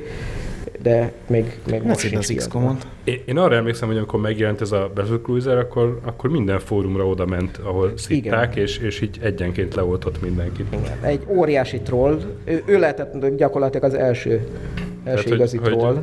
de 0.83 1.11
még, 1.27 1.59
még 1.69 1.81
most 1.81 2.13
az. 2.15 2.33
XCOM-ot. 2.35 2.87
Én, 3.25 3.37
arra 3.37 3.55
emlékszem, 3.55 3.87
hogy 3.87 3.97
amikor 3.97 4.19
megjelent 4.19 4.61
ez 4.61 4.71
a 4.71 4.91
Battlecruiser, 4.95 5.57
akkor, 5.57 5.99
akkor 6.03 6.29
minden 6.29 6.59
fórumra 6.59 7.07
oda 7.07 7.25
ment, 7.25 7.57
ahol 7.63 7.91
szitták, 7.95 8.55
és, 8.55 8.77
és 8.77 9.01
így 9.01 9.17
egyenként 9.21 9.75
leoltott 9.75 10.21
mindenkit. 10.21 10.65
Igen. 10.73 10.97
Egy 11.01 11.21
óriási 11.27 11.79
troll. 11.81 12.19
Ő, 12.45 12.63
ő 12.65 12.79
lehetett 12.79 13.35
gyakorlatilag 13.37 13.83
az 13.85 13.93
első, 13.93 14.47
első 15.03 15.23
hogy- 15.23 15.33
igazi 15.37 15.57
hogy- 15.57 15.71
troll. 15.77 15.97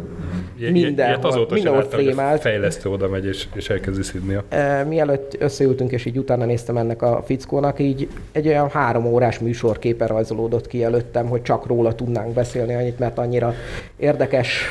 I- 0.59 0.71
Mindenhol, 0.71 1.47
mindenhol 1.51 1.81
hogy 1.81 1.91
frémált. 1.91 2.41
fejlesztő 2.41 2.89
oda 2.91 3.09
megy, 3.09 3.27
és, 3.27 3.47
és 3.55 3.71
elkezdi 3.71 4.03
szidnia. 4.03 4.43
E, 4.49 4.85
mielőtt 4.85 5.37
összeültünk, 5.39 5.91
és 5.93 6.05
így 6.05 6.17
utána 6.19 6.45
néztem 6.45 6.77
ennek 6.77 7.03
a 7.03 7.23
fickónak, 7.25 7.79
így 7.79 8.09
egy 8.33 8.47
olyan 8.47 8.69
három 8.69 9.07
órás 9.07 9.39
műsorképe 9.39 10.07
rajzolódott 10.07 10.67
ki 10.67 10.85
előttem, 10.85 11.27
hogy 11.27 11.43
csak 11.43 11.67
róla 11.67 11.95
tudnánk 11.95 12.35
beszélni 12.35 12.75
annyit, 12.75 12.99
mert 12.99 13.19
annyira 13.19 13.55
érdekes 13.97 14.63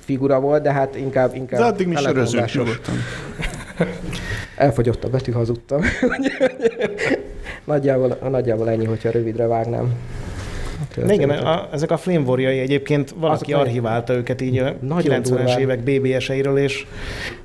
figura 0.00 0.40
volt, 0.40 0.62
de 0.62 0.72
hát 0.72 0.96
inkább, 0.96 1.34
inkább 1.34 1.60
addig 1.66 1.86
mi 1.86 1.96
sörözünk 1.96 2.54
nyugodtan. 2.54 2.94
Elfogyott 4.56 5.04
a 5.04 5.08
betű, 5.08 5.32
hazudtam. 5.32 5.80
nagyjából, 7.64 8.18
nagyjából 8.30 8.70
ennyi, 8.70 8.84
hogyha 8.84 9.10
rövidre 9.10 9.46
vágnám. 9.46 9.94
a 10.96 11.12
igen, 11.12 11.30
a, 11.30 11.68
ezek 11.72 11.90
a 11.90 11.96
Flame 11.96 12.42
egyébként 12.42 13.14
valaki 13.16 13.52
Azok 13.52 13.66
archiválta 13.66 14.12
őket 14.12 14.40
így 14.40 14.58
a 14.58 14.74
Nagyon 14.80 15.20
90-es 15.20 15.28
durván. 15.28 15.58
évek 15.58 15.80
BBS-eiről, 15.80 16.58
és 16.58 16.86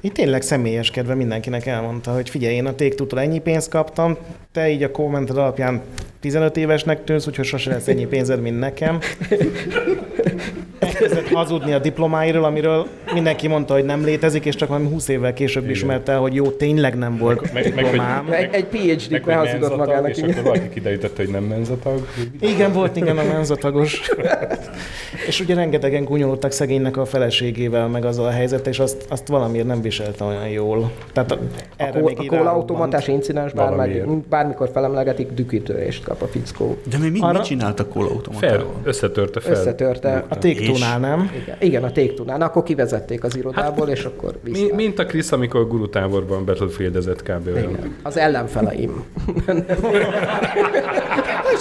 így 0.02 0.12
tényleg 0.12 0.42
személyeskedve 0.42 1.14
mindenkinek 1.14 1.66
elmondta, 1.66 2.12
hogy 2.12 2.30
figyelj, 2.30 2.56
én 2.56 2.66
a 2.66 2.76
take 2.76 3.22
ennyi 3.22 3.40
pénzt 3.40 3.70
kaptam, 3.70 4.18
te 4.52 4.70
így 4.70 4.84
a 4.84 4.92
kommented 4.92 5.38
alapján 5.38 5.82
15 6.20 6.58
évesnek 6.58 7.04
tűnsz, 7.04 7.28
úgyhogy 7.28 7.46
sose 7.46 7.70
lesz 7.72 7.88
ennyi 7.88 8.06
pénzed, 8.06 8.42
mint 8.42 8.60
nekem. 8.60 9.00
Elkezdett 10.82 11.28
hazudni 11.28 11.74
a 11.74 11.80
diplomáiról, 11.80 12.44
amiről 12.44 12.88
mindenki 13.14 13.48
mondta, 13.48 13.74
hogy 13.74 13.86
nem 13.86 14.04
létezik, 14.04 14.46
és 14.46 14.56
csak 14.56 14.68
valami 14.70 14.88
20 14.90 15.08
évvel 15.08 15.34
később 15.34 15.64
Igen. 15.64 15.76
ismerte 15.76 16.12
el, 16.12 16.20
hogy 16.20 16.34
jó, 16.34 16.50
tényleg 16.52 16.96
nem 16.98 17.18
volt 17.18 17.42
Meg- 17.42 17.54
meg, 17.54 17.64
diplomám. 17.84 18.28
Egy, 18.32 18.50
egy 18.54 18.66
PhD-t 18.66 19.10
Meg, 19.10 19.24
behazudott 19.24 19.78
magának. 19.78 20.10
és 20.10 20.18
igen. 20.18 20.30
akkor 20.30 20.44
valaki 20.44 20.70
kiderítette, 20.70 21.24
hogy 21.24 21.32
nem 21.32 21.44
menzatag. 21.44 22.08
Igen, 22.40 22.72
volt 22.74 22.96
igen 22.96 23.18
a 23.18 23.24
menzatagos. 23.24 24.02
és 25.28 25.40
ugye 25.40 25.56
rengetegen 25.56 26.04
gúnyolódtak 26.04 26.52
szegénynek 26.52 26.98
a 26.98 27.06
feleségével, 27.06 27.88
meg 27.88 28.06
azzal 28.06 28.26
a 28.26 28.30
helyzet, 28.32 28.68
és 28.68 28.80
azt, 28.80 29.06
azt 29.10 29.28
valamiért 29.28 29.68
nem 29.68 29.82
viselte 29.82 30.24
olyan 30.24 30.48
jól. 30.48 30.92
Tehát 31.14 31.32
a, 31.32 31.36
A, 31.36 31.38
erre 31.78 32.00
kó- 32.00 32.06
még 32.08 32.20
a 32.20 32.22
így 32.24 32.28
kólaautomatás 32.30 33.08
incidens 33.08 33.54
bár, 33.54 33.70
Valamiért. 33.70 34.08
bármikor 34.28 34.70
felemlegetik, 34.74 35.32
dükitörést 35.32 36.04
kap 36.04 36.22
a 36.22 36.28
fickó. 36.28 36.78
De 36.90 36.98
mi, 36.98 37.10
mit, 37.10 37.32
mit 37.32 37.42
csinált 37.44 37.80
a 37.80 37.88
kólautomatával? 37.88 38.74
összetörte 38.84 39.40
fel. 39.40 39.52
Összetörte. 39.52 40.26
A 40.28 40.38
Take-Two-nál 40.72 41.00
nem. 41.00 41.32
Igen, 41.44 41.56
igen 41.60 41.84
a 41.84 41.92
Take-Two-nál. 41.92 42.42
Akkor 42.42 42.64
kivezették 42.64 43.24
az 43.24 43.36
irodából, 43.36 43.88
és 43.88 44.04
akkor 44.04 44.40
Mi, 44.44 44.52
vissza. 44.52 44.76
mint 44.76 45.00
a 45.00 45.06
Krisz, 45.06 45.32
amikor 45.32 45.68
guru 45.68 45.90
táborban 45.90 46.46
Battlefieldezett 46.46 47.24
kb. 47.24 47.48
Igen. 47.48 47.96
Az 48.04 48.18
ellenfeleim. 48.18 49.04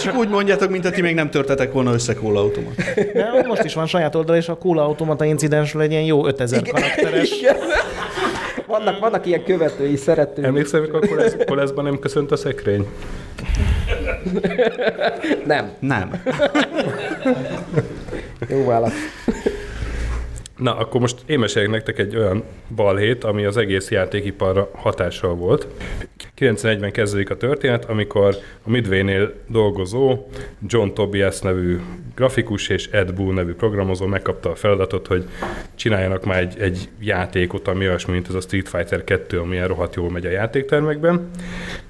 Csak 0.02 0.16
úgy 0.16 0.28
mondjátok, 0.28 0.70
mint 0.70 0.90
ti 0.90 1.00
még 1.00 1.14
nem 1.14 1.30
törtetek 1.30 1.72
volna 1.72 1.92
össze 1.92 2.14
kólautomat. 2.14 2.74
De 3.12 3.44
most 3.46 3.64
is 3.64 3.74
van 3.74 3.86
saját 3.86 4.14
oldal, 4.14 4.36
és 4.36 4.48
a 4.48 4.54
Kóla 4.54 4.84
Automata 4.84 5.24
incidensről 5.24 5.82
egy 5.82 5.90
ilyen 5.90 6.04
jó 6.04 6.26
5000 6.26 6.62
karakteres. 6.62 7.30
Igen. 7.40 7.56
Vannak, 8.66 8.98
vannak 8.98 9.26
ilyen 9.26 9.44
követői, 9.44 9.96
szeretői. 9.96 10.44
Emlékszel, 10.44 10.80
amikor 10.80 11.08
Kolesz, 11.08 11.36
Koleszban 11.46 11.84
nem 11.84 11.98
köszönt 11.98 12.30
a 12.32 12.36
szekrény? 12.36 12.86
Nem. 15.46 15.70
Nem. 15.80 16.10
Jó 18.48 18.64
válasz. 18.64 18.94
Na, 20.60 20.76
akkor 20.76 21.00
most 21.00 21.16
én 21.26 21.38
mesélek 21.38 21.70
nektek 21.70 21.98
egy 21.98 22.16
olyan 22.16 22.44
balhét, 22.74 23.24
ami 23.24 23.44
az 23.44 23.56
egész 23.56 23.90
játékiparra 23.90 24.70
hatással 24.74 25.34
volt. 25.34 25.66
91-ben 26.38 26.92
kezdődik 26.92 27.30
a 27.30 27.36
történet, 27.36 27.84
amikor 27.84 28.36
a 28.62 28.70
Midway-nél 28.70 29.34
dolgozó 29.46 30.28
John 30.66 30.88
Tobias 30.88 31.40
nevű 31.40 31.80
grafikus 32.14 32.68
és 32.68 32.88
Ed 32.88 33.14
Boon 33.14 33.34
nevű 33.34 33.52
programozó 33.52 34.06
megkapta 34.06 34.50
a 34.50 34.54
feladatot, 34.54 35.06
hogy 35.06 35.24
csináljanak 35.74 36.24
már 36.24 36.38
egy, 36.38 36.54
egy 36.58 36.88
játékot, 37.00 37.68
ami 37.68 37.86
olyasmi, 37.86 38.12
mint 38.12 38.28
ez 38.28 38.34
a 38.34 38.40
Street 38.40 38.68
Fighter 38.68 39.04
2, 39.04 39.38
ami 39.38 39.54
ilyen 39.54 39.68
rohadt 39.68 39.94
jól 39.94 40.10
megy 40.10 40.26
a 40.26 40.30
játéktermekben. 40.30 41.30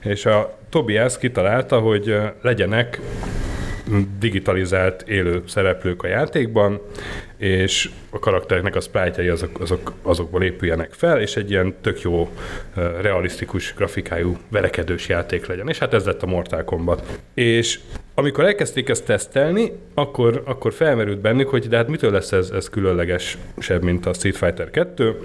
És 0.02 0.26
a 0.26 0.58
Tobias 0.68 1.18
kitalálta, 1.18 1.78
hogy 1.78 2.16
legyenek 2.42 3.00
digitalizált 4.18 5.02
élő 5.08 5.42
szereplők 5.46 6.02
a 6.02 6.06
játékban, 6.06 6.80
és 7.36 7.90
a 8.10 8.18
karaktereknek 8.18 8.76
a 8.76 8.80
sprite 8.80 9.32
azok, 9.32 9.60
azok, 9.60 9.92
azokból 10.02 10.42
épüljenek 10.42 10.92
fel, 10.92 11.20
és 11.20 11.36
egy 11.36 11.50
ilyen 11.50 11.74
tök 11.80 12.00
jó, 12.00 12.30
ö, 12.76 13.00
realisztikus 13.00 13.74
grafikájú 13.74 14.36
verekedős 14.48 15.08
játék 15.08 15.46
legyen. 15.46 15.68
És 15.68 15.78
hát 15.78 15.94
ez 15.94 16.04
lett 16.04 16.22
a 16.22 16.26
Mortal 16.26 16.64
Kombat. 16.64 17.18
És 17.34 17.80
amikor 18.14 18.44
elkezdték 18.44 18.88
ezt 18.88 19.04
tesztelni, 19.04 19.72
akkor, 19.94 20.42
akkor 20.44 20.72
felmerült 20.72 21.20
bennük, 21.20 21.48
hogy 21.48 21.68
de 21.68 21.76
hát 21.76 21.88
mitől 21.88 22.10
lesz 22.10 22.32
ez, 22.32 22.50
ez 22.50 22.68
különlegesebb, 22.68 23.82
mint 23.82 24.06
a 24.06 24.12
Street 24.12 24.36
Fighter 24.36 24.70
2, 24.70 25.16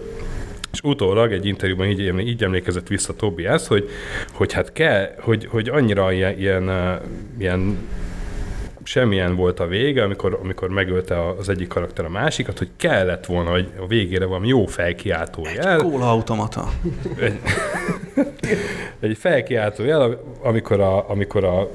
és 0.71 0.80
utólag 0.84 1.32
egy 1.32 1.45
interjúban 1.45 1.88
így, 1.88 2.28
így 2.28 2.43
emlékezett 2.43 2.88
vissza 2.88 3.13
Tobias, 3.13 3.67
hogy, 3.67 3.89
hogy 4.32 4.54
hát 4.54 4.73
kell, 4.73 5.10
hogy, 5.19 5.45
hogy 5.45 5.69
annyira 5.69 6.12
ilyen, 6.12 6.38
ilyen, 6.38 6.67
ö, 6.67 6.93
ilyen 7.38 7.78
semmilyen 8.86 9.36
volt 9.36 9.60
a 9.60 9.67
vége, 9.67 10.04
amikor, 10.04 10.39
amikor 10.41 10.69
megölte 10.69 11.28
az 11.28 11.50
egyik 11.50 11.67
karakter 11.67 12.06
a 12.06 12.10
másikat, 12.10 12.58
hogy 12.58 12.69
kellett 12.78 13.26
volna, 13.26 13.50
hogy 13.50 13.71
a 13.80 13.88
végére 13.88 14.26
valami 14.26 14.48
jó 14.48 14.65
felkiáltó 14.65 15.48
jel. 15.56 15.78
Kólaautomata. 15.78 16.69
Egy, 17.19 17.39
egy 19.00 19.17
felkiáltó 19.17 19.84
jel, 19.84 20.21
amikor 20.41 20.80
a, 20.80 21.10
amikor 21.10 21.43
a, 21.43 21.69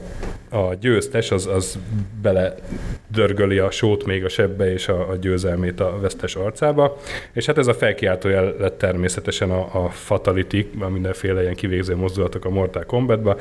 a 0.50 0.74
győztes 0.74 1.30
az, 1.30 1.46
az 1.46 1.78
bele 2.22 2.54
dörgöli 3.08 3.58
a 3.58 3.70
sót 3.70 4.04
még 4.04 4.24
a 4.24 4.28
sebbe 4.28 4.72
és 4.72 4.88
a, 4.88 5.10
a 5.10 5.16
győzelmét 5.16 5.80
a 5.80 5.98
vesztes 6.00 6.34
arcába. 6.34 6.96
És 7.32 7.46
hát 7.46 7.58
ez 7.58 7.66
a 7.66 7.74
felkiáltó 7.74 8.28
jel 8.28 8.54
lett 8.58 8.78
természetesen 8.78 9.50
a, 9.50 9.84
a 9.84 9.88
fatality, 9.88 10.70
a 10.80 10.88
mindenféle 10.88 11.42
ilyen 11.42 11.54
kivégző 11.54 11.96
mozdulatok 11.96 12.44
a 12.44 12.50
Mortal 12.50 12.84
Kombatba, 12.84 13.36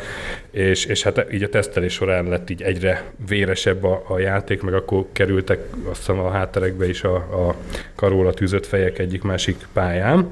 és, 0.51 0.85
és 0.85 1.03
hát 1.03 1.25
így 1.31 1.43
a 1.43 1.49
tesztelés 1.49 1.93
során 1.93 2.25
lett 2.25 2.49
így 2.49 2.61
egyre 2.61 3.03
véresebb 3.27 3.83
a, 3.83 4.03
a 4.07 4.19
játék, 4.19 4.61
meg 4.61 4.73
akkor 4.73 5.05
kerültek 5.11 5.59
azt 5.89 5.97
hiszem 5.97 6.19
a 6.19 6.29
hátterekbe 6.29 6.89
is 6.89 7.03
a, 7.03 7.15
a 7.15 7.55
karóla 7.95 8.33
tűzött 8.33 8.65
fejek 8.65 8.99
egyik-másik 8.99 9.67
pályán. 9.73 10.31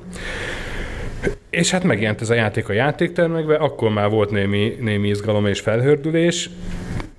És 1.49 1.71
hát 1.71 1.83
megjelent 1.83 2.21
ez 2.21 2.29
a 2.29 2.33
játék 2.33 2.69
a 2.69 2.73
játéktermekben, 2.73 3.61
akkor 3.61 3.89
már 3.89 4.09
volt 4.09 4.31
némi, 4.31 4.77
némi 4.79 5.07
izgalom 5.07 5.47
és 5.47 5.59
felhördülés, 5.59 6.49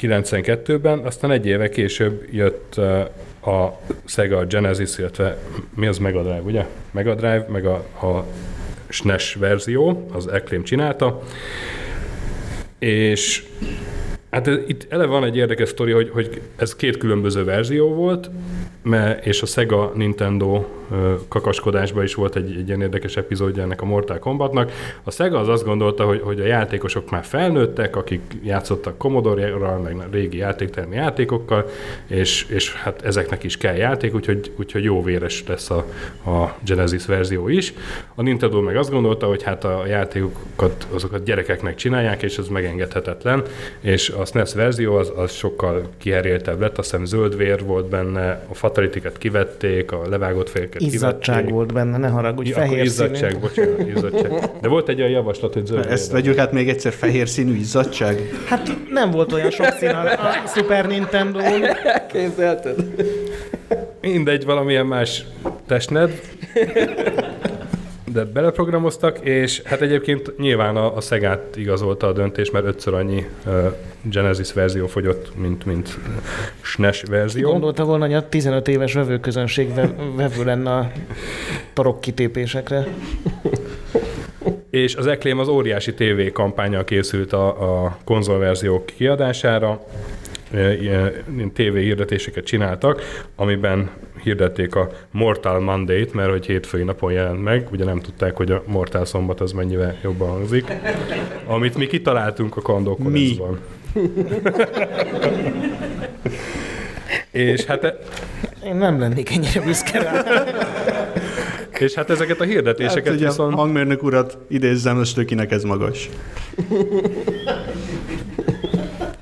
92-ben, 0.01 0.99
aztán 0.99 1.31
egy 1.31 1.47
éve 1.47 1.69
később 1.69 2.27
jött 2.31 2.75
uh, 2.77 3.55
a 3.55 3.81
Sega 4.05 4.45
Genesis, 4.45 4.99
illetve 4.99 5.39
mi 5.75 5.87
az 5.87 5.99
Mega 5.99 6.23
Drive, 6.23 6.41
ugye? 6.41 6.67
Mega 6.91 7.15
Drive, 7.15 7.47
meg 7.49 7.67
a, 7.67 7.75
a 8.07 8.27
SNES 8.89 9.35
verzió, 9.35 10.09
az 10.13 10.27
Acclaim 10.27 10.63
csinálta, 10.63 11.23
és 12.79 13.45
Hát 14.31 14.47
ez, 14.49 14.57
itt 14.67 14.87
eleve 14.89 15.11
van 15.11 15.25
egy 15.25 15.37
érdekes 15.37 15.69
sztori, 15.69 15.93
hogy, 15.93 16.11
hogy 16.11 16.41
ez 16.57 16.77
két 16.77 16.97
különböző 16.97 17.45
verzió 17.45 17.95
volt, 17.95 18.31
mert, 18.83 19.27
és 19.27 19.43
a 19.43 19.47
Sega 19.47 19.93
Nintendo 19.95 20.65
kakaskodásban 21.29 22.05
is 22.05 22.15
volt 22.15 22.37
egy, 22.37 22.57
egy 22.57 22.67
ilyen 22.67 22.81
érdekes 22.81 23.17
epizódja 23.17 23.63
ennek 23.63 23.83
a 23.83 23.85
Mortal 23.85 24.19
Kombatnak. 24.19 24.73
A 25.03 25.11
Sega 25.11 25.39
az 25.39 25.49
azt 25.49 25.65
gondolta, 25.65 26.05
hogy, 26.05 26.21
hogy 26.25 26.41
a 26.41 26.47
játékosok 26.47 27.11
már 27.11 27.25
felnőttek, 27.25 27.97
akik 27.97 28.21
játszottak 28.43 28.99
Commodore-ral, 28.99 29.79
meg 29.79 29.97
régi 30.11 30.37
játéktermi 30.37 30.95
játékokkal, 30.95 31.67
és, 32.07 32.47
és 32.49 32.75
hát 32.75 33.03
ezeknek 33.03 33.43
is 33.45 33.57
kell 33.57 33.75
játék, 33.75 34.15
úgyhogy, 34.15 34.53
úgyhogy 34.57 34.85
jó 34.85 35.03
véres 35.03 35.45
lesz 35.47 35.71
a, 35.71 35.87
a 36.31 36.57
Genesis 36.65 37.07
verzió 37.07 37.49
is. 37.49 37.73
A 38.15 38.23
Nintendo 38.23 38.61
meg 38.61 38.77
azt 38.77 38.91
gondolta, 38.91 39.27
hogy 39.27 39.43
hát 39.43 39.65
a 39.65 39.87
játékokat 39.87 40.87
azokat 40.91 41.25
gyerekeknek 41.25 41.75
csinálják, 41.75 42.23
és 42.23 42.39
ez 42.39 42.49
megengedhetetlen, 42.49 43.43
és 43.81 44.09
a 44.19 44.25
SNES 44.25 44.55
verzió 44.55 44.97
az, 44.97 45.13
az 45.17 45.33
sokkal 45.33 45.83
kiheréltebb 45.99 46.61
lett, 46.61 46.79
azt 46.79 46.91
hiszem 46.91 47.05
zöld 47.05 47.37
vér 47.37 47.65
volt 47.65 47.89
benne, 47.89 48.45
a 48.49 48.55
fatalitiket 48.55 49.19
kivették, 49.19 49.93
a 49.93 50.03
levágott 50.09 50.49
félket 50.49 50.81
Izzadság 50.81 51.21
kivették. 51.35 51.51
volt 51.55 51.73
benne, 51.73 51.97
ne 51.97 52.09
haragudj, 52.09 52.49
Ja, 52.49 52.55
fehér 52.55 52.85
izzadság, 52.85 53.31
színű. 53.31 53.41
bocsánat, 53.43 53.89
izzadság. 53.97 54.33
De 54.61 54.69
volt 54.69 54.89
egy 54.89 54.99
olyan 54.99 55.11
javaslat, 55.13 55.53
hogy 55.53 55.67
zöld 55.67 55.87
Ezt 55.87 56.13
vegyük 56.13 56.39
át 56.39 56.53
még 56.53 56.69
egyszer 56.69 56.93
fehér 56.93 57.29
színű 57.29 57.55
izzadság. 57.57 58.31
Hát 58.47 58.71
nem 58.91 59.11
volt 59.11 59.33
olyan 59.33 59.51
sok 59.51 59.67
szín 59.79 59.89
a, 59.89 60.03
a 60.13 60.47
Super 60.55 60.87
Nintendo-n. 60.87 61.65
Képzelted? 62.13 62.77
Mindegy, 64.01 64.45
valamilyen 64.45 64.87
más 64.87 65.25
testned. 65.67 66.21
De 68.19 68.25
beleprogramoztak, 68.25 69.19
és 69.19 69.63
hát 69.65 69.81
egyébként 69.81 70.39
nyilván 70.39 70.77
a, 70.77 70.97
a 70.97 71.01
Szegát 71.01 71.57
igazolta 71.57 72.07
a 72.07 72.13
döntés, 72.13 72.51
mert 72.51 72.67
ötször 72.67 72.95
annyi 72.95 73.27
uh, 73.47 73.75
Genesis 74.03 74.53
verzió 74.53 74.87
fogyott, 74.87 75.37
mint, 75.37 75.65
mint 75.65 75.99
SNES 76.61 77.03
verzió. 77.03 77.51
Gondolta 77.51 77.85
volna, 77.85 78.05
hogy 78.05 78.15
a 78.15 78.29
15 78.29 78.69
éves 78.69 78.93
vevőközönség 78.93 79.75
ve- 79.75 79.95
vevő 80.17 80.45
lenne 80.45 80.71
a 80.71 80.91
torok 81.73 82.01
kitépésekre. 82.01 82.87
És 84.71 84.95
az 84.95 85.07
Acclaim 85.07 85.39
az 85.39 85.49
óriási 85.49 85.95
TV 85.95 86.33
kampányal 86.33 86.85
készült 86.85 87.33
a, 87.33 87.85
a 87.85 87.99
konzolverziók 88.05 88.87
kiadására, 88.87 89.87
ilyen 90.53 91.13
TV 91.53 91.75
hirdetéseket 91.77 92.45
csináltak, 92.45 93.03
amiben 93.37 93.91
hirdették 94.23 94.75
a 94.75 94.91
Mortal 95.11 95.61
Monday-t, 95.61 96.13
mert 96.13 96.31
hogy 96.31 96.47
hétfői 96.47 96.83
napon 96.83 97.13
jelent 97.13 97.43
meg, 97.43 97.69
ugye 97.73 97.85
nem 97.85 98.01
tudták, 98.01 98.37
hogy 98.37 98.51
a 98.51 98.63
Mortal 98.67 99.05
Szombat 99.05 99.41
az 99.41 99.53
mennyivel 99.53 99.97
jobban 100.03 100.29
hangzik, 100.29 100.73
amit 101.47 101.77
mi 101.77 101.87
kitaláltunk 101.87 102.57
a 102.57 102.61
kandókoleszban. 102.61 103.59
És 107.31 107.65
hát, 107.65 107.85
e- 107.85 107.99
Én 108.65 108.77
nem 108.77 109.01
lennék 109.01 109.31
ennyire 109.31 109.61
büszke 109.61 110.03
rá. 110.03 110.25
és 111.79 111.95
hát 111.95 112.11
ezeket 112.11 112.41
a 112.41 112.45
hirdetéseket 112.45 113.05
Hát, 113.07 113.15
hogy 113.15 113.25
a 113.25 113.29
viszont... 113.29 113.55
hangmérnök 113.55 114.03
urat 114.03 114.39
idézzem, 114.49 114.97
most 114.97 115.25
kinek 115.25 115.51
ez 115.53 115.63
magas. 115.63 116.09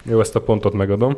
Jó, 0.08 0.20
ezt 0.20 0.36
a 0.36 0.40
pontot 0.40 0.72
megadom. 0.72 1.16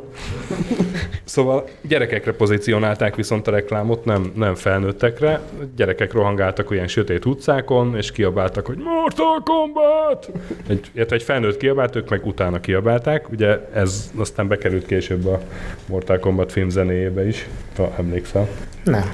Szóval 1.24 1.68
gyerekekre 1.82 2.32
pozícionálták 2.32 3.14
viszont 3.14 3.46
a 3.46 3.50
reklámot, 3.50 4.04
nem, 4.04 4.32
nem 4.34 4.54
felnőttekre. 4.54 5.40
Gyerekek 5.76 6.12
rohangáltak 6.12 6.70
olyan 6.70 6.86
sötét 6.86 7.24
utcákon, 7.24 7.96
és 7.96 8.12
kiabáltak, 8.12 8.66
hogy 8.66 8.76
Mortal 8.76 9.42
Kombat! 9.44 10.30
Egy, 10.68 10.90
illetve 10.92 11.16
egy 11.16 11.22
felnőtt 11.22 11.56
kiabált, 11.56 11.96
ők 11.96 12.08
meg 12.08 12.26
utána 12.26 12.60
kiabálták. 12.60 13.30
Ugye 13.30 13.68
ez 13.72 14.10
aztán 14.16 14.48
bekerült 14.48 14.86
később 14.86 15.26
a 15.26 15.40
Mortal 15.86 16.18
Kombat 16.18 16.52
film 16.52 16.68
zenéjébe 16.68 17.26
is, 17.26 17.48
ha 17.76 17.92
emlékszel. 17.98 18.48
Nem. 18.84 19.12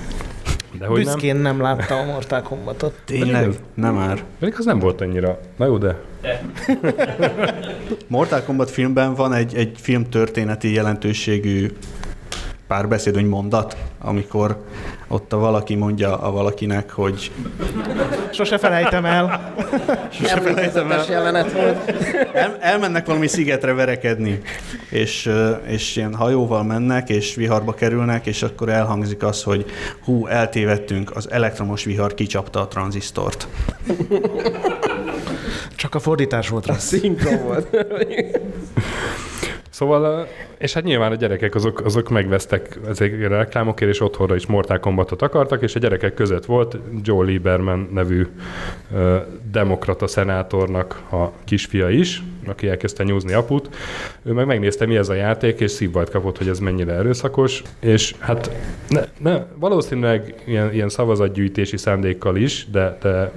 De 0.79 0.87
hogy 0.87 1.05
nem? 1.05 1.15
Büszkén 1.15 1.37
nem 1.37 1.61
láttam 1.61 1.99
a 2.09 2.13
Mortal 2.13 2.43
Kombatot. 2.43 2.95
Tényleg? 3.05 3.51
Nem 3.75 3.95
már. 3.95 4.25
Pedig 4.39 4.55
az 4.59 4.65
nem 4.65 4.79
volt 4.79 5.01
annyira. 5.01 5.39
Na 5.57 5.67
jó, 5.67 5.79
de 5.79 6.01
Mortal 8.07 8.43
Kombat 8.43 8.71
filmben 8.71 9.15
van 9.15 9.33
egy, 9.33 9.55
egy 9.55 9.73
filmtörténeti 9.81 10.73
jelentőségű 10.73 11.71
párbeszéd, 12.67 13.15
vagy 13.15 13.29
mondat, 13.29 13.77
amikor 14.01 14.65
ott 15.09 15.33
a 15.33 15.39
valaki 15.39 15.75
mondja 15.75 16.19
a 16.19 16.31
valakinek, 16.31 16.91
hogy 16.91 17.31
Sose 18.33 18.59
felejtem 18.59 19.05
el. 19.05 19.55
Emlékezetes 20.25 21.09
jelenet 21.09 21.53
volt. 21.53 21.93
el, 22.33 22.57
elmennek 22.61 23.07
valami 23.07 23.27
szigetre 23.27 23.73
verekedni, 23.73 24.41
és, 24.91 25.31
és 25.67 25.97
ilyen 25.97 26.15
hajóval 26.15 26.63
mennek, 26.63 27.09
és 27.09 27.35
viharba 27.35 27.75
kerülnek, 27.75 28.27
és 28.27 28.43
akkor 28.43 28.69
elhangzik 28.69 29.23
az, 29.23 29.43
hogy 29.43 29.65
hú, 30.05 30.27
eltévedtünk, 30.27 31.17
az 31.17 31.31
elektromos 31.31 31.85
vihar 31.85 32.15
kicsapta 32.15 32.61
a 32.61 32.69
tranzisztort. 32.69 33.49
Csak 35.85 35.95
a 35.95 35.99
fordítás 35.99 36.49
volt 36.49 36.67
rossz. 36.67 36.87
Szinkron 36.87 37.43
volt. 37.43 37.77
Szóval, 39.71 40.27
és 40.59 40.73
hát 40.73 40.85
nyilván 40.85 41.13
a 41.13 41.15
gyerekek 41.15 41.55
azok, 41.55 41.81
azok 41.85 42.09
megvesztek 42.09 42.79
ezekért 42.89 43.33
a 43.33 43.37
reklámokért, 43.37 43.91
és 43.91 44.01
otthonra 44.01 44.35
is 44.35 44.47
Mortal 44.47 44.81
Kombatot 44.81 45.23
akartak, 45.23 45.63
és 45.63 45.75
a 45.75 45.79
gyerekek 45.79 46.15
között 46.15 46.45
volt 46.45 46.79
Joe 47.03 47.25
Lieberman 47.25 47.89
nevű 47.93 48.27
ö, 48.95 49.17
demokrata 49.51 50.07
szenátornak 50.07 51.03
a 51.11 51.31
kisfia 51.45 51.89
is, 51.89 52.23
aki 52.47 52.69
elkezdte 52.69 53.03
nyúzni 53.03 53.33
aput. 53.33 53.69
Ő 54.23 54.33
meg 54.33 54.47
megnézte, 54.47 54.87
mi 54.87 54.97
ez 54.97 55.09
a 55.09 55.15
játék, 55.15 55.61
és 55.61 55.71
szívbajt 55.71 56.11
kapott, 56.11 56.39
hogy 56.39 56.49
ez 56.49 56.59
mennyire 56.59 56.93
erőszakos, 56.93 57.63
és 57.81 58.15
hát 58.19 58.51
ne, 58.89 59.05
ne, 59.19 59.43
valószínűleg 59.55 60.35
ilyen, 60.45 60.73
ilyen 60.73 60.89
szavazatgyűjtési 60.89 61.77
szándékkal 61.77 62.37
is, 62.37 62.67
de, 62.71 62.99
de, 63.03 63.33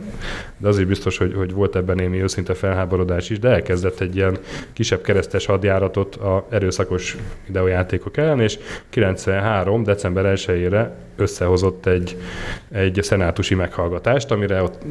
de 0.57 0.67
az 0.67 0.79
is 0.79 0.85
biztos, 0.85 1.17
hogy, 1.17 1.33
hogy 1.35 1.53
volt 1.53 1.75
ebben 1.75 1.95
némi 1.95 2.21
őszinte 2.21 2.53
felháborodás 2.53 3.29
is, 3.29 3.39
de 3.39 3.49
elkezdett 3.49 3.99
egy 3.99 4.15
ilyen 4.15 4.37
kisebb 4.73 5.01
keresztes 5.01 5.45
hadjáratot 5.45 6.15
a 6.15 6.47
erőszakos 6.49 7.17
videójátékok 7.45 8.17
ellen, 8.17 8.39
és 8.39 8.57
93. 8.89 9.83
december 9.83 10.33
1-ére 10.35 10.87
összehozott 11.17 11.85
egy, 11.85 12.17
egy 12.71 12.99
szenátusi 13.01 13.55
meghallgatást, 13.55 14.31
amire 14.31 14.61
ott 14.61 14.81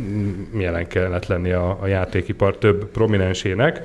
jelen 0.59 0.87
kellett 0.87 1.27
lenni 1.27 1.53
a, 1.53 1.79
a 1.81 1.87
játékipar 1.87 2.59
több 2.59 2.91
prominensének, 2.91 3.83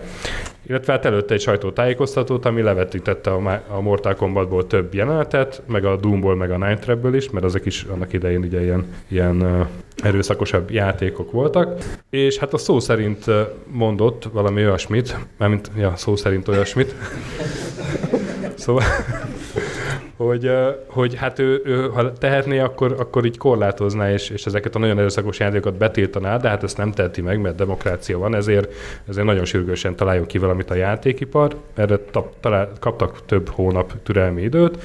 illetve 0.68 0.94
hát 0.94 1.06
előtte 1.06 1.34
egy 1.34 1.42
sajtótájékoztatót, 1.42 2.46
ami 2.46 2.62
levetítette 2.62 3.32
a, 3.32 3.64
a 3.68 3.82
Mortal 3.82 4.16
Kombatból 4.16 4.68
több 4.68 4.94
jelenetet, 4.94 5.62
meg 5.68 5.86
a 5.86 5.96
Doomból, 5.96 6.36
meg 6.36 6.52
a 6.52 6.58
Night 6.58 6.80
Trapből 6.80 7.16
is, 7.16 7.30
mert 7.30 7.46
azok 7.46 7.66
is 7.66 7.84
annak 7.84 8.14
idején 8.14 8.44
ugye 8.44 8.62
ilyen, 8.62 8.86
ilyen 9.08 9.68
erőszakosabb 10.04 10.72
játékok 10.72 11.32
voltak, 11.32 11.84
és 12.10 12.38
hát 12.38 12.54
a 12.54 12.58
szó 12.58 12.80
szerint 12.80 13.26
mondott 13.66 14.24
valami 14.32 14.62
olyasmit, 14.62 15.18
mármint 15.38 15.72
ja, 15.78 15.94
szó 15.96 16.16
szerint 16.16 16.48
olyasmit, 16.48 16.96
szóval, 18.56 18.84
hogy, 20.26 20.52
hogy 20.88 21.16
hát 21.16 21.40
ő, 21.40 21.62
ő, 21.66 21.90
ha 21.90 22.14
tehetné, 22.14 22.60
akkor, 22.60 22.96
akkor 23.00 23.26
így 23.26 23.38
korlátozná, 23.38 24.12
és, 24.12 24.30
és 24.30 24.46
ezeket 24.46 24.76
a 24.76 24.80
nagyon 24.80 24.98
erőszakos 24.98 25.40
játékokat 25.40 25.78
betiltaná, 25.78 26.38
de 26.38 26.50
hát 26.50 26.64
ezt 26.64 26.78
nem 26.78 26.92
teheti 26.92 27.22
meg, 27.22 27.42
mert 27.42 27.56
demokrácia 27.56 28.18
van, 28.18 28.36
ezért, 28.36 28.74
ezért 29.08 29.26
nagyon 29.26 29.46
sürgősen 29.46 29.96
találjon 29.96 30.26
ki 30.26 30.38
valamit 30.38 30.70
a 30.70 30.76
játékipar. 30.76 31.56
Erre 31.76 31.98
tap, 31.98 32.34
talál, 32.40 32.72
kaptak 32.80 33.26
több 33.26 33.50
hónap 33.50 33.94
türelmi 34.04 34.42
időt, 34.42 34.78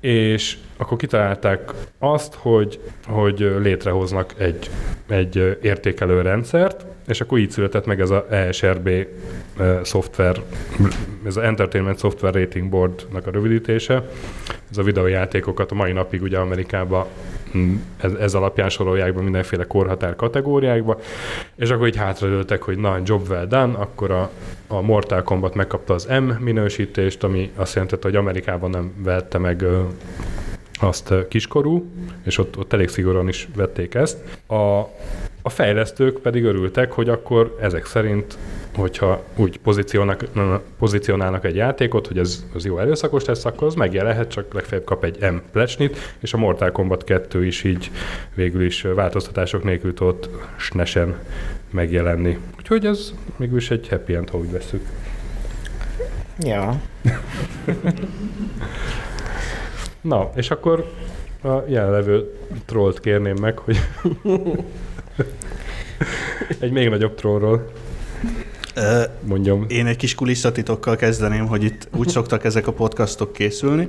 és 0.00 0.56
akkor 0.80 0.96
kitalálták 0.96 1.72
azt, 1.98 2.34
hogy, 2.34 2.80
hogy 3.06 3.56
létrehoznak 3.62 4.34
egy, 4.36 4.70
egy 5.08 5.58
értékelő 5.62 6.20
rendszert, 6.20 6.86
és 7.06 7.20
akkor 7.20 7.38
így 7.38 7.50
született 7.50 7.86
meg 7.86 8.00
ez 8.00 8.10
a 8.10 8.26
ESRB 8.30 8.88
eh, 8.88 9.06
szoftver, 9.82 10.36
ez 11.26 11.36
az 11.36 11.42
Entertainment 11.42 11.98
Software 11.98 12.38
Rating 12.38 12.68
Boardnak 12.68 13.26
a 13.26 13.30
rövidítése. 13.30 14.08
Ez 14.70 14.78
a 14.78 14.82
videójátékokat 14.82 15.70
a 15.70 15.74
mai 15.74 15.92
napig 15.92 16.22
ugye 16.22 16.38
Amerikában 16.38 17.06
mm, 17.56 17.74
ez, 17.96 18.12
ez 18.12 18.34
alapján 18.34 18.68
sorolják 18.68 19.14
be 19.14 19.22
mindenféle 19.22 19.64
korhatár 19.64 20.16
kategóriákba, 20.16 21.00
és 21.56 21.70
akkor 21.70 21.86
így 21.86 21.96
hátradőltek, 21.96 22.62
hogy 22.62 22.78
na, 22.78 22.98
job 23.04 23.28
well 23.28 23.46
done, 23.46 23.78
akkor 23.78 24.10
a, 24.10 24.30
a 24.66 24.80
Mortal 24.80 25.22
Kombat 25.22 25.54
megkapta 25.54 25.94
az 25.94 26.08
M 26.20 26.42
minősítést, 26.42 27.24
ami 27.24 27.50
azt 27.56 27.74
jelentette, 27.74 28.08
hogy 28.08 28.16
Amerikában 28.16 28.70
nem 28.70 28.92
vette 29.02 29.38
meg 29.38 29.64
azt 30.80 31.14
kiskorú, 31.28 31.90
és 32.24 32.38
ott, 32.38 32.58
ott 32.58 32.72
elég 32.72 32.88
szigorúan 32.88 33.28
is 33.28 33.48
vették 33.56 33.94
ezt. 33.94 34.18
A, 34.46 34.78
a 35.42 35.48
fejlesztők 35.48 36.18
pedig 36.18 36.44
örültek, 36.44 36.92
hogy 36.92 37.08
akkor 37.08 37.56
ezek 37.60 37.86
szerint, 37.86 38.38
hogyha 38.74 39.22
úgy 39.36 39.58
pozícionálnak, 39.58 40.24
pozícionálnak 40.78 41.44
egy 41.44 41.54
játékot, 41.54 42.06
hogy 42.06 42.18
ez 42.18 42.44
az 42.54 42.64
jó 42.64 42.78
erőszakos 42.78 43.24
lesz, 43.24 43.44
akkor 43.44 43.66
az 43.66 43.74
megjelenhet, 43.74 44.30
csak 44.30 44.54
legfeljebb 44.54 44.86
kap 44.86 45.04
egy 45.04 45.32
M 45.32 45.36
plecsnit, 45.52 46.14
és 46.18 46.32
a 46.32 46.36
Mortal 46.36 46.72
Kombat 46.72 47.04
2 47.04 47.46
is 47.46 47.64
így 47.64 47.90
végül 48.34 48.64
is 48.64 48.82
változtatások 48.82 49.64
nélkül 49.64 49.94
tudott 49.94 50.28
snesen 50.56 51.18
megjelenni. 51.70 52.38
Úgyhogy 52.58 52.86
ez 52.86 53.14
mégis 53.36 53.70
egy 53.70 53.88
happy 53.88 54.14
end, 54.14 54.30
ha 54.30 54.38
úgy 54.38 54.50
veszük. 54.50 54.86
Ja. 56.38 56.80
Na, 60.00 60.30
és 60.34 60.50
akkor 60.50 60.92
a 61.42 61.54
jelenlevő 61.66 62.34
trollt 62.66 63.00
kérném 63.00 63.36
meg, 63.40 63.58
hogy 63.58 63.76
egy 66.60 66.70
még 66.70 66.88
nagyobb 66.88 67.14
trollról 67.14 67.70
mondjam. 69.20 69.66
Én 69.68 69.86
egy 69.86 69.96
kis 69.96 70.14
kulisszatitokkal 70.14 70.96
kezdeném, 70.96 71.46
hogy 71.46 71.64
itt 71.64 71.88
úgy 71.96 72.08
szoktak 72.08 72.44
ezek 72.44 72.66
a 72.66 72.72
podcastok 72.72 73.32
készülni, 73.32 73.88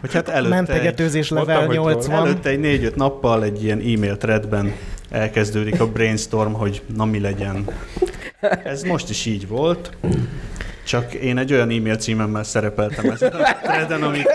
hogy 0.00 0.12
hát 0.12 0.28
előtte, 0.28 0.44
egy, 0.44 0.48
Mentegetőzés 0.48 1.28
level 1.28 1.56
Mondtam, 1.56 1.84
hogy 1.84 1.94
80. 1.94 2.14
előtte 2.14 2.48
egy 2.48 2.60
négy-öt 2.60 2.96
nappal 2.96 3.44
egy 3.44 3.64
ilyen 3.64 3.78
e-mail 3.78 4.16
threadben 4.16 4.72
elkezdődik 5.10 5.80
a 5.80 5.86
brainstorm, 5.86 6.52
hogy 6.52 6.82
na 6.96 7.04
mi 7.04 7.20
legyen. 7.20 7.64
Ez 8.64 8.82
most 8.82 9.10
is 9.10 9.26
így 9.26 9.48
volt, 9.48 9.90
csak 10.88 11.14
én 11.14 11.38
egy 11.38 11.52
olyan 11.52 11.70
e-mail 11.70 11.96
címemmel 11.96 12.44
szerepeltem 12.44 13.10
ezen 13.10 13.32
a 13.32 13.56
threaden, 13.62 14.02
amit 14.02 14.28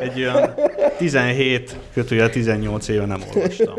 egy 0.00 0.18
olyan 0.20 0.54
17 0.98 1.76
kötője 1.94 2.28
18 2.28 2.88
éve 2.88 3.06
nem 3.06 3.20
olvastam. 3.34 3.74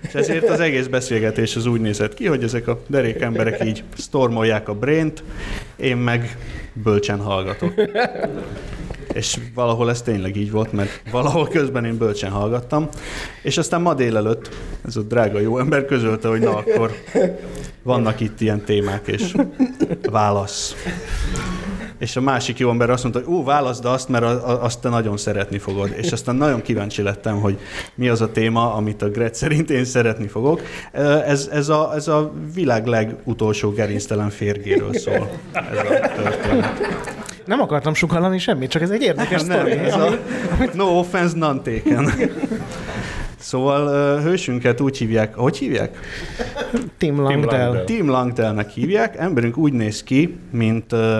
És 0.00 0.14
ezért 0.14 0.48
az 0.48 0.60
egész 0.60 0.86
beszélgetés 0.86 1.56
az 1.56 1.66
úgy 1.66 1.80
nézett 1.80 2.14
ki, 2.14 2.26
hogy 2.26 2.42
ezek 2.42 2.68
a 2.68 2.80
derék 2.86 3.20
emberek 3.20 3.64
így 3.64 3.82
stormolják 3.96 4.68
a 4.68 4.74
braint, 4.74 5.22
én 5.76 5.96
meg 5.96 6.36
bölcsen 6.72 7.18
hallgatok. 7.18 7.74
És 9.14 9.38
valahol 9.54 9.90
ez 9.90 10.02
tényleg 10.02 10.36
így 10.36 10.50
volt, 10.50 10.72
mert 10.72 11.02
valahol 11.10 11.48
közben 11.48 11.84
én 11.84 11.98
bölcsen 11.98 12.30
hallgattam. 12.30 12.88
És 13.42 13.58
aztán 13.58 13.80
ma 13.80 13.94
délelőtt 13.94 14.48
ez 14.86 14.96
a 14.96 15.02
drága 15.02 15.40
jó 15.40 15.58
ember 15.58 15.84
közölte, 15.84 16.28
hogy 16.28 16.40
na 16.40 16.56
akkor 16.56 16.92
vannak 17.82 18.20
itt 18.20 18.40
ilyen 18.40 18.64
témák, 18.64 19.06
és 19.06 19.34
válasz. 20.10 20.74
És 21.98 22.16
a 22.16 22.20
másik 22.20 22.58
jó 22.58 22.70
ember 22.70 22.90
azt 22.90 23.02
mondta, 23.02 23.22
hogy 23.24 23.34
ú, 23.34 23.44
válaszd 23.44 23.84
azt, 23.84 24.08
mert 24.08 24.24
azt 24.42 24.80
te 24.80 24.88
nagyon 24.88 25.16
szeretni 25.16 25.58
fogod. 25.58 25.90
És 25.96 26.12
aztán 26.12 26.36
nagyon 26.36 26.62
kíváncsi 26.62 27.02
lettem, 27.02 27.40
hogy 27.40 27.58
mi 27.94 28.08
az 28.08 28.20
a 28.20 28.32
téma, 28.32 28.74
amit 28.74 29.02
a 29.02 29.08
Gret 29.08 29.34
szerint 29.34 29.70
én 29.70 29.84
szeretni 29.84 30.26
fogok. 30.26 30.60
Ez, 31.26 31.48
ez, 31.52 31.68
a, 31.68 31.92
ez 31.94 32.08
a 32.08 32.32
világ 32.54 32.86
legutolsó 32.86 33.70
gerinctelen 33.70 34.30
férgéről 34.30 34.94
szól. 34.94 35.30
Ez 35.52 35.78
a 35.78 36.22
történet. 36.22 37.13
Nem 37.44 37.60
akartam 37.60 37.94
sukallani 37.94 38.38
semmit, 38.38 38.70
csak 38.70 38.82
ez 38.82 38.90
egy 38.90 39.02
érdekes 39.02 39.42
nem, 39.42 39.58
sztori. 39.58 39.72
ez 39.72 39.94
a 39.94 40.18
no 40.72 40.84
offense, 40.84 41.36
none 41.36 41.60
taken. 41.60 42.12
Szóval 43.38 44.20
hősünket 44.20 44.80
úgy 44.80 44.98
hívják, 44.98 45.34
hogy 45.34 45.56
hívják? 45.56 45.98
Tim 46.98 47.20
Langdell. 47.20 47.84
Tim 47.84 48.08
Langdellnek 48.08 48.70
hívják. 48.70 49.16
Emberünk 49.16 49.56
úgy 49.56 49.72
néz 49.72 50.02
ki, 50.02 50.36
mint 50.50 50.92
uh, 50.92 51.18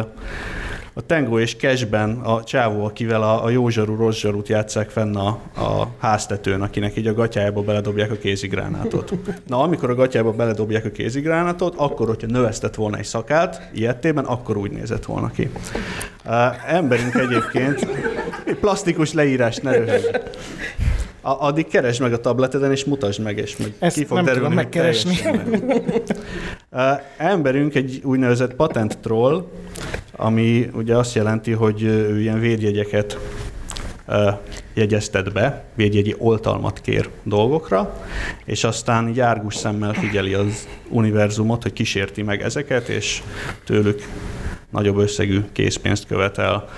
a 0.96 1.06
Tango 1.06 1.38
és 1.38 1.56
Cashben 1.56 2.10
a 2.10 2.44
csávó, 2.44 2.84
akivel 2.84 3.22
a, 3.22 3.44
a 3.44 3.50
jó 3.50 3.68
zsarú, 3.68 3.96
rossz 3.96 4.18
zsarút 4.18 4.48
játszák 4.48 4.90
fenn 4.90 5.16
a, 5.16 5.28
a 5.56 5.88
háztetőn, 5.98 6.62
akinek 6.62 6.96
így 6.96 7.06
a 7.06 7.14
gatyájába 7.14 7.62
beledobják 7.62 8.10
a 8.10 8.16
kézigránátot. 8.16 9.12
Na, 9.46 9.62
amikor 9.62 9.90
a 9.90 9.94
gatyájába 9.94 10.32
beledobják 10.32 10.84
a 10.84 10.90
kézigránátot, 10.90 11.74
akkor, 11.76 12.06
hogyha 12.06 12.26
növesztett 12.26 12.74
volna 12.74 12.96
egy 12.96 13.04
szakát, 13.04 13.70
ilyetében, 13.74 14.24
akkor 14.24 14.56
úgy 14.56 14.70
nézett 14.70 15.04
volna 15.04 15.30
ki. 15.30 15.50
Uh, 16.24 16.72
emberünk 16.72 17.14
egyébként, 17.14 17.86
egy 18.46 18.56
plastikus 18.56 19.12
leírás, 19.12 19.56
ne 19.56 19.72
röhögj. 19.72 20.06
A, 21.26 21.46
addig 21.46 21.66
keresd 21.66 22.00
meg 22.00 22.12
a 22.12 22.20
tableteden, 22.20 22.70
és 22.70 22.84
mutasd 22.84 23.20
meg, 23.20 23.38
és 23.38 23.56
meg 23.56 23.72
Ezt 23.78 23.96
ki 23.96 24.04
fog 24.04 24.16
nem 24.16 24.24
derülni, 24.24 24.46
tudom 24.46 24.62
megkeresni. 24.62 25.16
emberünk 27.16 27.74
egy 27.74 28.00
úgynevezett 28.02 28.54
patent 28.54 28.98
troll, 28.98 29.46
ami 30.12 30.70
ugye 30.74 30.96
azt 30.96 31.14
jelenti, 31.14 31.52
hogy 31.52 31.82
ő 31.82 32.20
ilyen 32.20 32.40
védjegyeket 32.40 33.18
jegyeztet 34.74 35.32
be, 35.32 35.64
védjegyi 35.74 36.14
oltalmat 36.18 36.80
kér 36.80 37.08
dolgokra, 37.22 38.02
és 38.44 38.64
aztán 38.64 39.12
járgus 39.14 39.54
szemmel 39.54 39.92
figyeli 39.92 40.34
az 40.34 40.68
univerzumot, 40.88 41.62
hogy 41.62 41.72
kísérti 41.72 42.22
meg 42.22 42.42
ezeket, 42.42 42.88
és 42.88 43.22
tőlük 43.64 44.02
nagyobb 44.70 44.96
összegű 44.96 45.40
készpénzt 45.52 46.06
követel. 46.06 46.68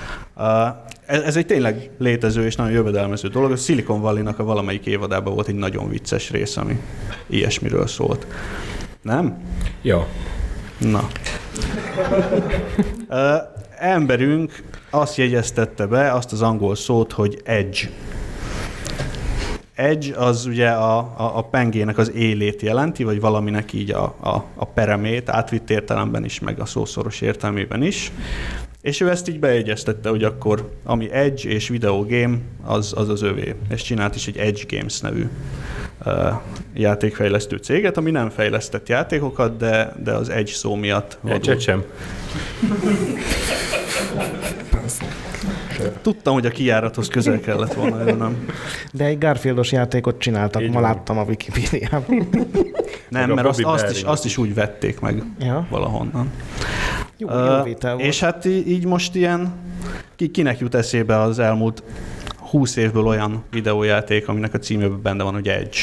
Ez 1.07 1.37
egy 1.37 1.47
tényleg 1.47 1.91
létező 1.99 2.45
és 2.45 2.57
nagyon 2.57 2.73
jövedelmező 2.73 3.29
dolog. 3.29 3.51
A 3.51 3.57
Silicon 3.57 4.01
Valley-nak 4.01 4.39
a 4.39 4.45
valamelyik 4.45 4.87
évadában 4.87 5.35
volt 5.35 5.49
egy 5.49 5.55
nagyon 5.55 5.89
vicces 5.89 6.31
rész, 6.31 6.57
ami 6.57 6.81
ilyesmiről 7.27 7.87
szólt. 7.87 8.27
Nem? 9.03 9.43
Ja. 9.83 10.07
Na. 10.79 11.09
uh, 13.09 13.17
emberünk 13.79 14.63
azt 14.91 15.17
jegyeztette 15.17 15.87
be, 15.87 16.13
azt 16.13 16.33
az 16.33 16.43
angol 16.43 16.75
szót, 16.75 17.13
hogy 17.13 17.41
edge. 17.45 17.91
Edge 19.75 20.17
az 20.17 20.47
ugye 20.47 20.69
a, 20.69 20.99
a, 20.99 21.37
a 21.37 21.43
pengének 21.43 21.99
az 21.99 22.13
élét 22.13 22.63
jelenti, 22.63 23.05
vagy 23.05 23.21
valaminek 23.21 23.73
így 23.73 23.91
a, 23.91 24.05
a, 24.21 24.45
a 24.55 24.65
peremét, 24.65 25.29
átvitt 25.29 25.71
értelemben 25.71 26.25
is, 26.25 26.41
meg 26.41 26.61
a 26.61 26.67
szószoros 26.67 27.21
értelmében 27.21 27.83
is. 27.83 28.13
És 28.87 29.01
ő 29.01 29.11
ezt 29.11 29.29
így 29.29 29.39
bejegyeztette, 29.39 30.09
hogy 30.09 30.25
akkor 30.25 30.71
ami 30.85 31.13
Edge 31.13 31.49
és 31.49 31.69
Video 31.69 32.05
Game, 32.05 32.39
az 32.65 32.93
az, 32.97 33.09
az 33.09 33.23
övé. 33.23 33.55
És 33.71 33.83
csinált 33.83 34.15
is 34.15 34.27
egy 34.27 34.37
Edge 34.37 34.63
Games 34.69 35.01
nevű 35.01 35.27
uh, 36.05 36.13
játékfejlesztő 36.75 37.57
céget, 37.57 37.97
ami 37.97 38.11
nem 38.11 38.31
fejlesztett 38.31 38.89
játékokat, 38.89 39.57
de, 39.57 39.93
de 40.05 40.13
az 40.13 40.29
Edge 40.29 40.53
szó 40.53 40.75
miatt 40.75 41.19
Egyet 41.25 41.61
sem. 41.61 41.85
Tudtam, 46.03 46.35
hogy 46.35 46.47
a 46.47 46.51
kijárathoz 46.51 47.09
közel 47.09 47.41
kellett 47.41 47.73
volna 47.75 48.07
jönnöm. 48.07 48.47
De 48.93 49.05
egy 49.05 49.19
Garfieldos 49.19 49.73
játékot 49.73 50.19
csináltak, 50.19 50.63
Így 50.63 50.69
ma 50.69 50.75
van. 50.81 50.83
láttam 50.83 51.19
a 51.19 51.23
Wikipédiában. 51.23 52.29
Nem, 53.09 53.31
mert 53.31 53.47
azt, 53.47 53.63
azt, 53.63 53.91
is, 53.91 54.03
azt 54.03 54.25
is 54.25 54.37
úgy 54.37 54.55
vették 54.55 55.01
meg 55.01 55.23
Ja. 55.39 55.67
valahonnan. 55.71 56.31
Jó, 57.19 57.29
Ö, 57.29 57.57
jó 57.57 57.63
vétel 57.63 57.95
volt. 57.95 58.07
és 58.07 58.21
hát 58.21 58.45
így 58.45 58.85
most 58.85 59.15
ilyen, 59.15 59.53
ki, 60.17 60.31
kinek 60.31 60.59
jut 60.59 60.75
eszébe 60.75 61.21
az 61.21 61.39
elmúlt 61.39 61.83
20 62.37 62.77
évből 62.77 63.07
olyan 63.07 63.45
videójáték, 63.51 64.29
aminek 64.29 64.55
a 64.55 64.59
címében 64.59 65.03
benne 65.03 65.23
van, 65.23 65.35
hogy 65.35 65.49
Edge. 65.49 65.79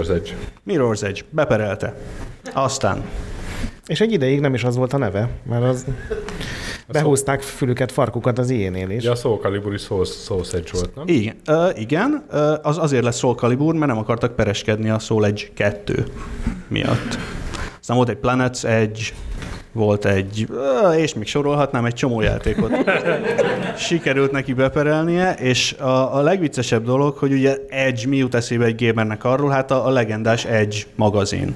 Az 0.00 0.10
egy? 0.10 0.34
Mirror's 0.66 1.02
Edge, 1.02 1.20
beperelte. 1.30 1.94
Aztán 2.52 3.04
És 3.86 4.00
egy 4.00 4.12
ideig 4.12 4.40
nem 4.40 4.54
is 4.54 4.64
az 4.64 4.76
volt 4.76 4.92
a 4.92 4.96
neve, 4.98 5.28
mert 5.48 5.62
az 5.62 5.84
behúzták 6.92 7.42
fülüket, 7.42 7.92
farkukat 7.92 8.38
az 8.38 8.50
ilyenél 8.50 8.90
is. 8.90 9.02
Ugye 9.02 9.10
a 9.10 9.14
Soul 9.14 9.38
Calibur 9.38 9.74
is 9.74 9.82
Soul, 9.82 10.04
Soul 10.04 10.44
Edge 10.52 10.70
volt, 10.72 10.94
nem? 10.94 11.04
igen, 11.08 11.36
ö, 11.46 11.70
igen 11.76 12.24
ö, 12.30 12.54
az 12.62 12.78
azért 12.78 13.04
lesz 13.04 13.18
Soul 13.18 13.34
Calibur, 13.34 13.74
mert 13.74 13.86
nem 13.86 13.98
akartak 14.00 14.36
pereskedni 14.36 14.90
a 14.90 14.98
Soul 14.98 15.26
Edge 15.26 15.42
2 15.54 16.04
miatt. 16.68 17.18
Aztán 17.80 17.96
volt 17.96 18.08
egy 18.08 18.18
Planet's 18.22 18.64
Edge, 18.64 19.00
volt 19.74 20.04
egy, 20.04 20.48
és 20.96 21.14
még 21.14 21.26
sorolhatnám, 21.26 21.84
egy 21.84 21.94
csomó 21.94 22.20
játékot 22.20 22.72
sikerült 23.88 24.30
neki 24.30 24.52
beperelnie, 24.52 25.34
és 25.34 25.72
a, 25.72 26.16
a 26.16 26.20
legviccesebb 26.20 26.84
dolog, 26.84 27.16
hogy 27.16 27.32
ugye 27.32 27.56
Edge 27.68 28.08
mi 28.08 28.16
jut 28.16 28.34
eszébe 28.34 28.64
egy 28.64 28.86
gamernek 28.86 29.24
arról, 29.24 29.50
hát 29.50 29.70
a, 29.70 29.86
a 29.86 29.90
legendás 29.90 30.44
Edge 30.44 30.76
magazin, 30.94 31.54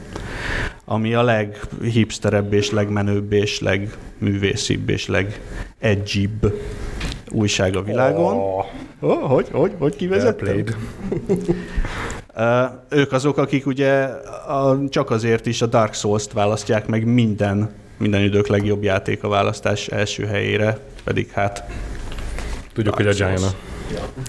ami 0.85 1.15
a 1.15 1.23
leghipsterebb 1.23 2.53
és 2.53 2.71
legmenőbb 2.71 3.33
és 3.33 3.61
legművészibb 3.61 4.89
és 4.89 5.09
legedgibb 5.09 6.61
újság 7.31 7.77
a 7.77 7.83
világon. 7.83 8.35
Oh, 8.35 8.65
Oh, 9.01 9.31
hogy, 9.31 9.49
hogy, 9.53 9.75
hogy 9.79 9.97
kivezettem? 9.97 10.65
ők 12.91 13.13
azok, 13.13 13.39
akik 13.39 13.67
ugye 13.67 14.03
a, 14.47 14.89
csak 14.89 15.11
azért 15.11 15.47
is 15.47 15.63
a 15.63 15.67
Dark 15.67 15.95
Souls-t 15.95 16.33
választják 16.33 16.87
meg 16.87 17.05
minden, 17.05 17.71
minden 17.99 18.23
idők 18.23 18.47
legjobb 18.47 18.83
játék 18.83 19.23
a 19.23 19.29
választás 19.29 19.87
első 19.87 20.27
helyére, 20.27 20.79
pedig 21.05 21.31
hát 21.31 21.65
Tudjuk, 22.79 22.95
hogy 22.95 23.07
a 23.07 23.13
Giant. 23.13 23.57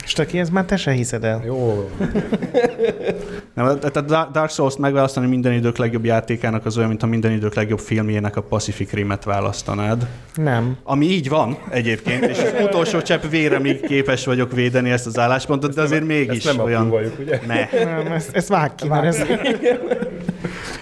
És 0.03 0.13
te 0.13 0.25
ki 0.25 0.39
ez 0.39 0.49
már 0.49 0.65
te 0.65 0.77
se 0.77 0.91
hiszed 0.91 1.23
el. 1.23 1.41
Jó. 1.45 1.89
nem, 3.55 3.79
tehát 3.79 3.97
a 3.97 4.29
Dark 4.31 4.49
Souls-t 4.49 4.77
megválasztani 4.77 5.27
minden 5.27 5.53
idők 5.53 5.77
legjobb 5.77 6.05
játékának 6.05 6.65
az 6.65 6.77
olyan, 6.77 6.89
mint 6.89 7.03
a 7.03 7.05
minden 7.05 7.31
idők 7.31 7.53
legjobb 7.53 7.79
filmjének 7.79 8.35
a 8.35 8.41
Pacific 8.41 8.91
Rim-et 8.91 9.23
választanád. 9.23 10.07
Nem. 10.33 10.77
Ami 10.83 11.05
így 11.05 11.29
van 11.29 11.57
egyébként, 11.69 12.25
és 12.25 12.37
az 12.37 12.53
utolsó 12.63 13.01
csepp 13.01 13.23
véremig 13.29 13.81
képes 13.81 14.25
vagyok 14.25 14.51
védeni 14.51 14.89
ezt 14.89 15.05
az 15.05 15.19
álláspontot, 15.19 15.73
de 15.73 15.81
azért 15.81 16.05
mégis 16.05 16.45
Ezt 16.45 16.57
nem 16.57 16.65
olyan... 16.65 16.93
ugye? 17.19 17.39
Ne. 17.47 17.83
Nem, 17.83 18.11
ezt, 18.11 18.35
ezt 18.35 18.47
vág 18.47 18.75
ki, 18.75 18.87
mert 18.87 19.05
ez... 19.05 19.25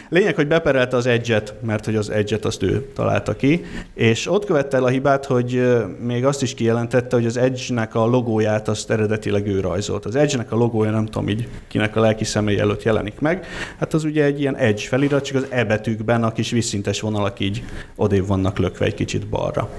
Lényeg, 0.09 0.35
hogy 0.35 0.47
beperelte 0.47 0.95
az 0.95 1.05
Edge-et, 1.05 1.53
mert 1.61 1.85
hogy 1.85 1.95
az 1.95 2.09
Edge-et 2.09 2.45
azt 2.45 2.63
ő 2.63 2.91
találta 2.93 3.35
ki, 3.35 3.65
és 3.93 4.27
ott 4.27 4.45
követte 4.45 4.77
el 4.77 4.83
a 4.83 4.87
hibát, 4.87 5.25
hogy 5.25 5.77
még 5.99 6.25
azt 6.25 6.41
is 6.41 6.53
kijelentette, 6.53 7.15
hogy 7.15 7.25
az 7.25 7.37
Edge-nek 7.37 7.95
a 7.95 8.05
logóját 8.05 8.67
azt 8.67 8.91
eredetileg 8.91 9.47
ő 9.47 9.59
rajzolt. 9.59 10.05
Az 10.05 10.15
Edge-nek 10.15 10.51
a 10.51 10.55
logója 10.55 10.91
nem 10.91 11.05
tudom 11.05 11.29
így, 11.29 11.47
kinek 11.67 11.95
a 11.95 11.99
lelki 11.99 12.23
személy 12.23 12.59
előtt 12.59 12.83
jelenik 12.83 13.19
meg. 13.19 13.45
Hát 13.79 13.93
az 13.93 14.03
ugye 14.03 14.23
egy 14.23 14.39
ilyen 14.39 14.55
Edge 14.55 14.81
felirat, 14.81 15.23
csak 15.23 15.35
az 15.35 15.45
E 15.49 15.63
betűkben 15.63 16.23
a 16.23 16.31
kis 16.31 16.51
vízszintes 16.51 17.01
vonalak 17.01 17.39
így 17.39 17.63
odébb 17.95 18.27
vannak 18.27 18.57
lökve 18.57 18.85
egy 18.85 18.93
kicsit 18.93 19.27
balra. 19.27 19.69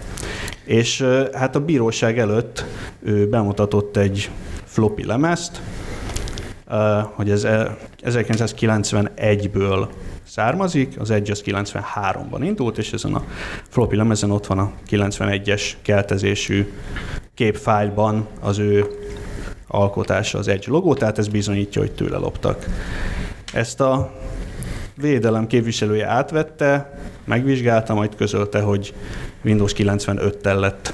És 0.65 1.07
hát 1.33 1.57
a 1.57 1.61
bíróság 1.61 2.19
előtt 2.19 2.65
ő 3.03 3.29
bemutatott 3.29 3.97
egy 3.97 4.31
floppy 4.65 5.05
lemezt, 5.05 5.61
hogy 7.15 7.31
ez 7.31 7.45
eh, 7.45 7.67
1991-ből 8.05 9.89
származik, 10.39 10.95
az 10.99 11.11
Edge 11.11 11.33
az 11.33 11.43
93-ban 11.47 12.41
indult, 12.41 12.79
és 12.79 12.93
ezen 12.93 13.15
a 13.15 13.25
floppy 13.69 13.97
lemezen 13.97 14.31
ott 14.31 14.47
van 14.47 14.59
a 14.59 14.73
91-es 14.91 15.63
keltezésű 15.83 16.73
képfájlban 17.35 18.27
az 18.41 18.59
ő 18.59 18.85
alkotása, 19.67 20.39
az 20.39 20.49
Edge 20.49 20.71
logó, 20.71 20.95
tehát 20.95 21.19
ez 21.19 21.29
bizonyítja, 21.29 21.81
hogy 21.81 21.93
tőle 21.93 22.17
loptak. 22.17 22.65
Ezt 23.53 23.81
a 23.81 24.13
védelem 24.95 25.47
képviselője 25.47 26.07
átvette, 26.07 26.99
megvizsgálta, 27.25 27.95
majd 27.95 28.15
közölte, 28.15 28.61
hogy 28.61 28.95
Windows 29.45 29.73
95-tel 29.77 30.59
lett 30.59 30.93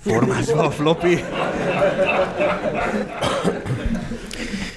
formázva 0.00 0.62
a 0.62 0.70
floppy. 0.70 1.24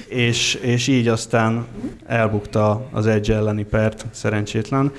és, 0.08 0.54
és 0.54 0.88
így 0.88 1.08
aztán 1.08 1.66
elbukta 2.08 2.88
az 2.92 3.08
Edge 3.08 3.36
elleni 3.36 3.64
pert, 3.64 4.06
szerencsétlen. 4.12 4.92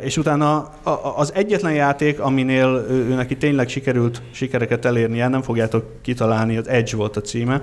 És 0.00 0.16
utána 0.16 0.70
az 1.16 1.32
egyetlen 1.34 1.72
játék, 1.72 2.20
aminél 2.20 2.86
ő 2.90 3.14
neki 3.14 3.36
tényleg 3.36 3.68
sikerült 3.68 4.22
sikereket 4.30 4.84
elérnie, 4.84 5.28
nem 5.28 5.42
fogjátok 5.42 5.84
kitalálni, 6.02 6.56
az 6.56 6.68
Edge 6.68 6.96
volt 6.96 7.16
a 7.16 7.20
címe 7.20 7.62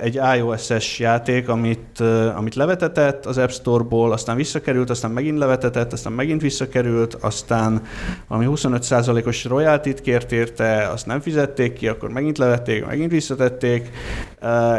egy 0.00 0.20
iOS-es 0.36 0.98
játék, 0.98 1.48
amit, 1.48 2.00
amit 2.36 2.54
levetetett 2.54 3.26
az 3.26 3.38
App 3.38 3.48
Store-ból, 3.48 4.12
aztán 4.12 4.36
visszakerült, 4.36 4.90
aztán 4.90 5.10
megint 5.10 5.38
levetetett, 5.38 5.92
aztán 5.92 6.12
megint 6.12 6.40
visszakerült, 6.40 7.14
aztán 7.14 7.82
valami 8.28 8.48
25%-os 8.54 9.44
royaltit 9.44 10.00
kért 10.00 10.32
érte, 10.32 10.88
azt 10.88 11.06
nem 11.06 11.20
fizették 11.20 11.72
ki, 11.72 11.88
akkor 11.88 12.10
megint 12.10 12.38
levették, 12.38 12.86
megint 12.86 13.10
visszatették, 13.10 13.90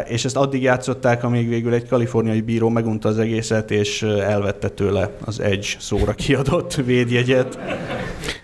és 0.06 0.26
ezt 0.26 0.38
addig 0.38 0.62
játszották, 0.62 1.24
amíg 1.24 1.50
végül 1.50 1.74
egy 1.74 1.88
kaliforniai 1.88 2.42
bíró 2.42 2.70
megunta 2.70 3.10
az 3.10 3.20
egészet, 3.20 3.72
és 3.72 4.02
elvette 4.02 4.70
tőle 4.70 5.12
az 5.26 5.40
Edge 5.40 5.68
szóra 5.80 6.14
kiadott 6.14 6.76
védjegyet. 6.76 7.60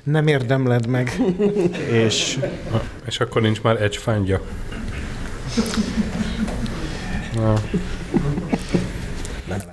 Nem 0.04 0.28
érdemled 0.28 0.88
meg. 0.88 1.22
és, 1.92 2.40
és 3.06 3.20
akkor 3.20 3.42
nincs 3.42 3.62
már 3.62 3.82
Edge 3.82 4.00
fándja. 4.00 4.42
Na. 7.36 7.54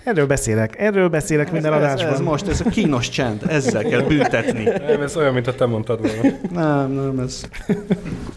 Erről 0.04 0.26
beszélek, 0.26 0.78
erről 0.78 1.08
beszélek 1.08 1.46
ez, 1.46 1.52
minden 1.52 1.72
adásban. 1.72 2.12
Ez, 2.12 2.18
ez 2.18 2.20
most, 2.20 2.48
ez 2.48 2.60
a 2.64 2.68
kínos 2.70 3.08
csend, 3.08 3.42
ezzel 3.48 3.82
kell 3.82 4.00
büntetni. 4.00 4.62
Nem, 4.62 5.00
ez 5.00 5.16
olyan, 5.16 5.32
mint 5.32 5.46
a 5.46 5.54
te 5.54 5.66
mondtad 5.66 6.00
volna. 6.00 6.38
Nem, 6.52 6.90
nem, 6.92 7.18
ez 7.18 7.42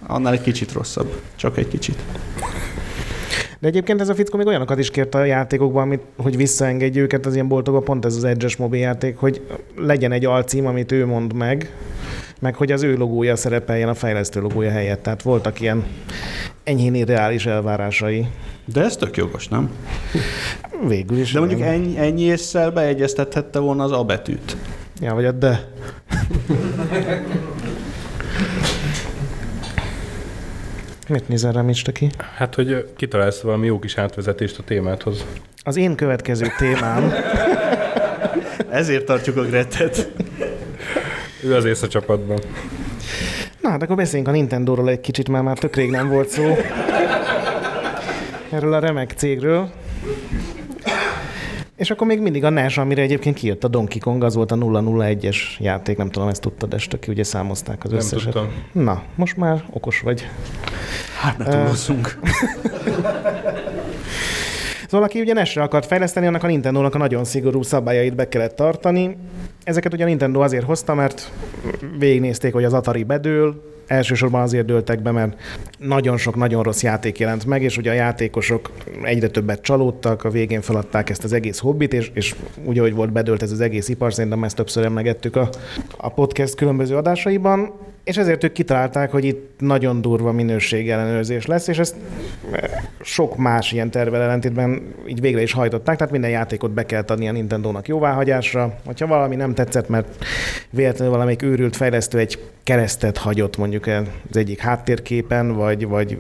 annál 0.08 0.34
egy 0.34 0.42
kicsit 0.42 0.72
rosszabb. 0.72 1.22
Csak 1.36 1.58
egy 1.58 1.68
kicsit. 1.68 1.98
De 3.60 3.68
egyébként 3.68 4.02
ez 4.02 4.10
a 4.10 4.16
fickó 4.16 4.38
még 4.38 4.48
olyanokat 4.48 4.80
is 4.80 4.90
kért 4.92 5.16
a 5.16 5.24
játékokban, 5.24 5.82
amit, 5.82 6.02
hogy 6.18 6.38
visszaengedj 6.38 7.00
őket 7.00 7.26
az 7.26 7.34
ilyen 7.34 7.48
boltokba, 7.48 7.80
pont 7.80 8.06
ez 8.06 8.16
az 8.16 8.24
Edge-es 8.24 8.56
mobil 8.56 8.80
játék, 8.80 9.18
hogy 9.18 9.42
legyen 9.78 10.12
egy 10.12 10.26
alcím, 10.26 10.66
amit 10.66 10.92
ő 10.92 11.06
mond 11.06 11.34
meg, 11.34 11.72
meg 12.46 12.56
hogy 12.56 12.72
az 12.72 12.84
ő 12.84 12.96
logója 12.96 13.36
szerepeljen 13.36 13.90
a 13.90 13.94
fejlesztő 13.94 14.40
logója 14.42 14.72
helyett. 14.72 15.04
Tehát 15.04 15.22
voltak 15.22 15.62
ilyen 15.62 15.86
enyhén 16.64 16.96
irreális 16.96 17.46
elvárásai. 17.46 18.28
De 18.66 18.82
ez 18.82 18.96
tök 18.96 19.18
jogos, 19.18 19.48
nem? 19.48 19.72
Végül 20.88 21.18
is. 21.18 21.32
De 21.32 21.40
mondjuk 21.40 21.62
ennyi, 21.62 21.98
ennyi 21.98 22.22
észszel 22.22 22.72
beegyeztethette 22.72 23.60
volna 23.60 23.84
az 23.84 23.92
A 23.92 24.04
betűt. 24.04 24.58
Ja, 25.02 25.14
vagy 25.14 25.26
a 25.26 25.32
de. 25.32 25.72
Mit 31.10 31.28
nézel 31.28 31.52
rám, 31.52 31.72
ki? 31.94 32.10
Hát, 32.36 32.56
hogy 32.56 32.86
kitalálsz 32.96 33.42
valami 33.42 33.66
jó 33.66 33.80
kis 33.80 33.98
átvezetést 33.98 34.60
a 34.60 34.64
témáthoz. 34.64 35.26
Az 35.64 35.78
én 35.78 35.96
következő 35.96 36.48
témám... 36.58 37.14
Ezért 38.70 39.06
tartjuk 39.06 39.38
a 39.38 39.42
Gretet. 39.42 40.12
Ő 41.46 41.56
az 41.56 41.66
ész 41.66 41.82
a 41.82 41.88
csapatban. 41.88 42.40
Na, 43.62 43.70
hát 43.70 43.82
akkor 43.82 43.96
beszéljünk 43.96 44.28
a 44.28 44.32
Nintendo-ról 44.32 44.90
egy 44.90 45.02
kicsit, 45.02 45.30
mert 45.30 45.44
már 45.44 45.58
tök 45.58 45.76
rég 45.76 45.90
nem 45.90 46.10
volt 46.10 46.30
szó. 46.30 46.58
Erről 48.50 48.74
a 48.74 48.80
remek 48.80 49.12
cégről. 49.12 49.70
És 51.76 51.92
akkor 51.92 52.08
még 52.08 52.20
mindig 52.20 52.44
a 52.44 52.50
NES, 52.50 52.78
amire 52.78 53.02
egyébként 53.02 53.36
kijött 53.36 53.64
a 53.64 53.68
Donkey 53.68 54.00
Kong, 54.00 54.24
az 54.24 54.36
volt 54.36 54.52
a 54.52 54.56
001-es 54.56 55.38
játék, 55.60 55.98
nem 55.98 56.10
tudom, 56.10 56.28
ezt 56.28 56.42
tudtad 56.42 56.74
este 56.74 57.00
ki, 57.00 57.12
ugye 57.12 57.24
számozták 57.24 57.84
az 57.84 57.90
nem 57.90 58.00
összeset. 58.00 58.32
Tudtam. 58.32 58.52
Na, 58.72 59.04
most 59.16 59.38
már 59.38 59.64
okos 59.70 60.00
vagy. 60.00 60.28
Hát 61.22 61.38
ne 61.38 61.46
túlozzunk. 61.46 62.20
Szóval 64.90 65.06
aki 65.08 65.20
ugye 65.20 65.34
NES-re 65.34 65.62
akart 65.62 65.86
fejleszteni, 65.86 66.28
annak 66.28 66.44
a 66.44 66.48
Nintendo-nak 66.48 66.96
a 66.96 66.98
nagyon 66.98 67.24
szigorú 67.24 67.62
szabályait 67.62 68.16
be 68.16 68.28
kellett 68.28 68.56
tartani. 68.56 69.18
Ezeket 69.64 69.94
ugye 69.94 70.04
a 70.04 70.08
Nintendo 70.08 70.42
azért 70.42 70.66
hozta, 70.66 70.94
mert 70.94 71.32
végignézték, 71.98 72.54
hogy 72.54 72.64
az 72.64 72.74
Atari 72.74 73.04
bedől, 73.04 73.75
elsősorban 73.88 74.42
azért 74.42 74.66
dőltek 74.66 75.02
be, 75.02 75.12
mert 75.12 75.42
nagyon 75.78 76.18
sok 76.18 76.36
nagyon 76.36 76.64
rossz 76.64 76.84
játék 76.84 77.20
jelent 77.20 77.46
meg, 77.46 77.64
és 77.64 77.78
ugye 77.78 77.92
a 77.92 77.94
játékosok 77.94 78.72
egyre 79.04 79.28
többet 79.28 79.62
csalódtak, 79.62 80.24
a 80.24 80.30
végén 80.30 80.62
feladták 80.62 81.10
ezt 81.10 81.24
az 81.24 81.34
egész 81.34 81.60
hobbit, 81.60 81.94
és, 81.94 82.12
és 82.14 82.36
úgy, 82.64 82.80
ahogy 82.80 82.94
volt 82.94 83.12
bedőlt 83.12 83.42
ez 83.42 83.52
az 83.52 83.62
egész 83.62 83.90
ipar, 83.90 84.14
szerintem 84.14 84.44
ezt 84.44 84.56
többször 84.56 84.86
emlegettük 84.86 85.36
a, 85.36 85.50
a 85.98 86.10
podcast 86.10 86.56
különböző 86.56 86.96
adásaiban, 86.96 87.74
és 88.06 88.18
ezért 88.18 88.44
ők 88.44 88.52
kitalálták, 88.52 89.12
hogy 89.12 89.26
itt 89.26 89.60
nagyon 89.60 90.02
durva 90.02 90.32
minőségellenőrzés 90.32 91.46
lesz, 91.46 91.68
és 91.68 91.80
ezt 91.80 91.96
sok 93.02 93.38
más 93.38 93.72
ilyen 93.72 93.92
tervel 93.92 94.22
ellentétben 94.22 94.94
így 95.08 95.22
végre 95.22 95.42
is 95.42 95.54
hajtották, 95.54 95.98
tehát 95.98 96.12
minden 96.12 96.30
játékot 96.30 96.72
be 96.72 96.86
kell 96.86 97.04
adni 97.08 97.28
a 97.28 97.32
Nintendo-nak 97.32 97.88
jóváhagyásra. 97.88 98.76
Hogyha 98.86 99.08
valami 99.08 99.36
nem 99.36 99.54
tetszett, 99.54 99.90
mert 99.90 100.26
véletlenül 100.70 101.14
valamelyik 101.14 101.42
őrült 101.42 101.76
fejlesztő 101.76 102.18
egy 102.18 102.40
keresztet 102.64 103.18
hagyott 103.18 103.58
mondjuk 103.58 103.75
az 104.30 104.38
egyik 104.38 104.60
háttérképen, 104.60 105.56
vagy, 105.56 105.88
vagy 105.88 106.18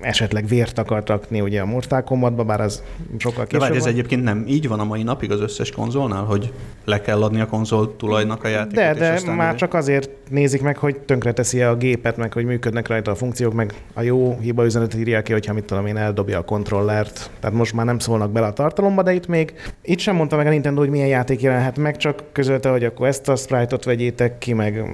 esetleg 0.00 0.46
vért 0.46 0.78
akart 0.78 1.08
rakni 1.08 1.40
ugye 1.40 1.60
a 1.60 1.66
Mortal 1.66 2.02
Kombatba, 2.02 2.44
bár 2.44 2.60
az 2.60 2.82
sokkal 3.18 3.46
később 3.46 3.60
De 3.60 3.66
várj, 3.66 3.76
ez 3.76 3.82
van. 3.82 3.92
egyébként 3.92 4.22
nem 4.22 4.44
így 4.48 4.68
van 4.68 4.80
a 4.80 4.84
mai 4.84 5.02
napig 5.02 5.30
az 5.30 5.40
összes 5.40 5.70
konzolnál, 5.70 6.24
hogy 6.24 6.52
le 6.84 7.00
kell 7.00 7.22
adni 7.22 7.40
a 7.40 7.46
konzol 7.46 7.96
tulajnak 7.96 8.44
a 8.44 8.48
játékot? 8.48 8.74
De, 8.74 8.94
de 8.94 9.12
aztán 9.12 9.36
már 9.36 9.54
csak 9.54 9.74
azért 9.74 10.10
nézik 10.30 10.62
meg, 10.62 10.76
hogy 10.76 10.96
tönkreteszi 10.98 11.62
a 11.62 11.76
gépet, 11.76 12.16
meg 12.16 12.32
hogy 12.32 12.44
működnek 12.44 12.88
rajta 12.88 13.10
a 13.10 13.14
funkciók, 13.14 13.52
meg 13.52 13.74
a 13.94 14.02
jó 14.02 14.38
hiba 14.40 14.64
üzenetet 14.64 15.00
írják 15.00 15.22
ki, 15.22 15.32
hogyha 15.32 15.52
mit 15.52 15.64
tudom 15.64 15.86
én, 15.86 15.96
eldobja 15.96 16.38
a 16.38 16.42
kontrollert. 16.44 17.30
Tehát 17.40 17.56
most 17.56 17.74
már 17.74 17.86
nem 17.86 17.98
szólnak 17.98 18.30
bele 18.30 18.46
a 18.46 18.52
tartalomba, 18.52 19.02
de 19.02 19.12
itt 19.12 19.26
még 19.26 19.54
itt 19.82 19.98
sem 19.98 20.16
mondta 20.16 20.36
meg 20.36 20.46
a 20.46 20.50
Nintendo, 20.50 20.80
hogy 20.80 20.90
milyen 20.90 21.06
játék 21.08 21.40
jelenhet 21.40 21.78
meg, 21.78 21.96
csak 21.96 22.22
közölte, 22.32 22.68
hogy 22.68 22.84
akkor 22.84 23.06
ezt 23.06 23.28
a 23.28 23.36
sprite-ot 23.36 23.84
vegyétek 23.84 24.38
ki, 24.38 24.52
meg 24.52 24.84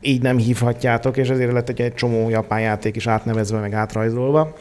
így 0.00 0.22
nem 0.22 0.36
hívhatjátok, 0.36 1.16
és 1.16 1.28
ezért 1.28 1.52
lett 1.52 1.68
egy, 1.68 1.80
egy 1.80 1.94
csomó 1.94 2.28
japán 2.28 2.60
játék 2.60 2.96
is 2.96 3.06
átnevezve, 3.06 3.60
meg 3.60 3.74
átrajzolva. 4.28 4.54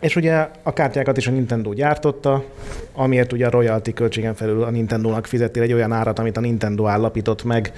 És 0.00 0.16
ugye 0.16 0.48
a 0.62 0.72
kártyákat 0.72 1.16
is 1.16 1.26
a 1.26 1.30
Nintendo 1.30 1.72
gyártotta, 1.72 2.44
amiért 2.92 3.32
ugye 3.32 3.46
a 3.46 3.50
royalty 3.50 3.92
költségen 3.92 4.34
felül 4.34 4.62
a 4.62 4.70
Nintendo-nak 4.70 5.26
fizettél 5.26 5.62
egy 5.62 5.72
olyan 5.72 5.92
árat, 5.92 6.18
amit 6.18 6.36
a 6.36 6.40
Nintendo 6.40 6.86
állapított 6.86 7.44
meg, 7.44 7.72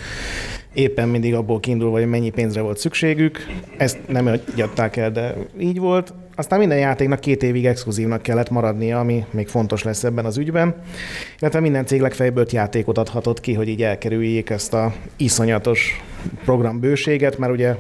éppen 0.73 1.09
mindig 1.09 1.35
abból 1.35 1.61
kiindulva, 1.61 1.99
hogy 1.99 2.09
mennyi 2.09 2.31
pénzre 2.31 2.61
volt 2.61 2.79
szükségük. 2.79 3.47
Ezt 3.77 3.99
nem 4.07 4.29
így 4.29 4.61
adták 4.61 4.97
el, 4.97 5.11
de 5.11 5.35
így 5.59 5.79
volt. 5.79 6.15
Aztán 6.35 6.59
minden 6.59 6.79
játéknak 6.79 7.21
két 7.21 7.43
évig 7.43 7.67
exkluzívnak 7.67 8.23
kellett 8.23 8.51
maradnia, 8.51 8.99
ami 8.99 9.25
még 9.31 9.49
fontos 9.49 9.83
lesz 9.83 10.05
ebben 10.05 10.25
az 10.25 10.37
ügyben. 10.39 10.75
Illetve 11.39 11.61
minden 11.61 11.87
cég 11.87 12.01
legfeljebb 12.01 12.37
öt 12.37 12.53
játékot 12.53 12.99
adhatott 12.99 13.41
ki, 13.41 13.55
hogy 13.55 13.69
így 13.69 13.83
elkerüljék 13.83 14.51
ezt 14.51 14.75
a 14.75 14.93
iszonyatos 15.17 16.03
programbőséget, 16.45 17.39
mert 17.39 17.53
ugye 17.53 17.75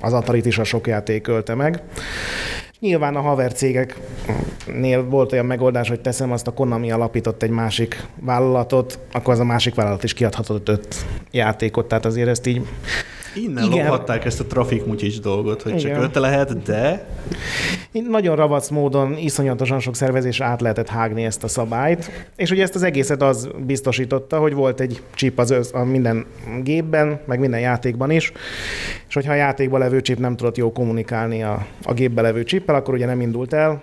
az 0.00 0.12
Atari-t 0.12 0.46
is 0.46 0.58
a 0.58 0.64
sok 0.64 0.86
játék 0.86 1.26
ölte 1.26 1.54
meg. 1.54 1.82
Nyilván 2.80 3.16
a 3.16 3.20
haver 3.20 3.52
cégeknél 3.52 5.04
volt 5.08 5.32
olyan 5.32 5.46
megoldás, 5.46 5.88
hogy 5.88 6.00
teszem 6.00 6.32
azt 6.32 6.46
a 6.46 6.52
Konami 6.52 6.90
alapított 6.90 7.42
egy 7.42 7.50
másik 7.50 8.06
vállalatot, 8.20 8.98
akkor 9.12 9.32
az 9.32 9.40
a 9.40 9.44
másik 9.44 9.74
vállalat 9.74 10.04
is 10.04 10.14
kiadhatott 10.14 10.68
öt 10.68 10.94
játékot, 11.30 11.88
tehát 11.88 12.04
azért 12.04 12.28
ezt 12.28 12.46
így 12.46 12.66
Innen 13.42 13.64
Igen. 13.64 13.86
lophatták 13.86 14.24
ezt 14.24 14.40
a 14.40 14.44
trafik 14.44 14.86
mutyis 14.86 15.20
dolgot, 15.20 15.62
hogy 15.62 15.76
csak 15.76 15.90
Igen. 15.90 16.02
öt 16.02 16.14
lehet, 16.14 16.62
de 16.62 17.06
így 17.92 18.08
nagyon 18.08 18.36
ravac 18.36 18.68
módon, 18.68 19.16
iszonyatosan 19.16 19.80
sok 19.80 19.94
szervezés 19.94 20.40
át 20.40 20.60
lehetett 20.60 20.88
hágni 20.88 21.24
ezt 21.24 21.44
a 21.44 21.48
szabályt, 21.48 22.10
és 22.36 22.50
ugye 22.50 22.62
ezt 22.62 22.74
az 22.74 22.82
egészet 22.82 23.22
az 23.22 23.48
biztosította, 23.66 24.38
hogy 24.38 24.54
volt 24.54 24.80
egy 24.80 25.02
chip 25.14 25.38
az 25.38 25.50
össz, 25.50 25.72
a 25.72 25.84
minden 25.84 26.26
gépben, 26.62 27.20
meg 27.24 27.38
minden 27.38 27.60
játékban 27.60 28.10
is, 28.10 28.32
és 29.08 29.14
hogyha 29.14 29.32
a 29.32 29.36
játékban 29.36 29.80
levő 29.80 30.00
chip 30.00 30.18
nem 30.18 30.36
tudott 30.36 30.56
jó 30.56 30.72
kommunikálni 30.72 31.42
a, 31.42 31.66
a 31.82 31.92
gépbe 31.92 32.22
levő 32.22 32.42
chippel, 32.42 32.74
akkor 32.74 32.94
ugye 32.94 33.06
nem 33.06 33.20
indult 33.20 33.52
el, 33.52 33.82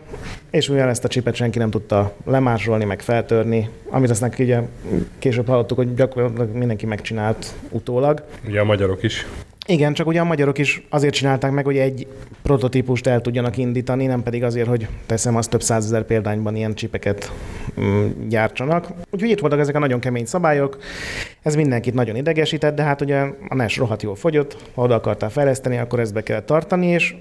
és 0.55 0.67
mivel 0.67 0.89
ezt 0.89 1.03
a 1.03 1.07
chipet 1.07 1.35
senki 1.35 1.57
nem 1.57 1.69
tudta 1.69 2.13
lemásolni, 2.25 2.85
meg 2.85 3.01
feltörni, 3.01 3.69
amit 3.89 4.09
aztán 4.09 4.33
ugye 4.39 4.61
később 5.19 5.47
hallottuk, 5.47 5.77
hogy 5.77 5.93
gyakorlatilag 5.93 6.55
mindenki 6.55 6.85
megcsinált 6.85 7.53
utólag. 7.69 8.23
Ugye 8.47 8.59
a 8.59 8.63
magyarok 8.63 9.03
is. 9.03 9.25
Igen, 9.67 9.93
csak 9.93 10.07
ugye 10.07 10.19
a 10.19 10.23
magyarok 10.23 10.57
is 10.57 10.81
azért 10.89 11.13
csinálták 11.13 11.51
meg, 11.51 11.65
hogy 11.65 11.77
egy 11.77 12.07
prototípust 12.43 13.07
el 13.07 13.21
tudjanak 13.21 13.57
indítani, 13.57 14.05
nem 14.05 14.23
pedig 14.23 14.43
azért, 14.43 14.67
hogy 14.67 14.87
teszem 15.05 15.35
azt 15.35 15.49
több 15.49 15.61
százezer 15.61 16.03
példányban 16.03 16.55
ilyen 16.55 16.73
csipeket 16.73 17.31
mm, 17.79 18.07
gyártsanak. 18.27 18.87
Úgyhogy 19.09 19.29
itt 19.29 19.39
voltak 19.39 19.59
ezek 19.59 19.75
a 19.75 19.79
nagyon 19.79 19.99
kemény 19.99 20.25
szabályok. 20.25 20.77
Ez 21.41 21.55
mindenkit 21.55 21.93
nagyon 21.93 22.15
idegesített, 22.15 22.75
de 22.75 22.83
hát 22.83 23.01
ugye 23.01 23.19
a 23.49 23.55
NES 23.55 23.77
rohadt 23.77 24.03
jól 24.03 24.15
fogyott, 24.15 24.57
ha 24.73 24.81
oda 24.81 24.95
akartál 24.95 25.29
fejleszteni, 25.29 25.77
akkor 25.77 25.99
ezt 25.99 26.13
be 26.13 26.23
kellett 26.23 26.45
tartani, 26.45 26.87
és 26.87 27.15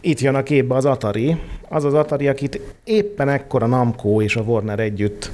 itt 0.00 0.20
jön 0.20 0.34
a 0.34 0.42
képbe 0.42 0.74
az 0.74 0.84
Atari. 0.84 1.36
Az 1.68 1.84
az 1.84 1.94
Atari, 1.94 2.28
akit 2.28 2.60
éppen 2.84 3.28
ekkor 3.28 3.62
a 3.62 3.66
Namco 3.66 4.22
és 4.22 4.36
a 4.36 4.40
Warner 4.40 4.80
együtt 4.80 5.30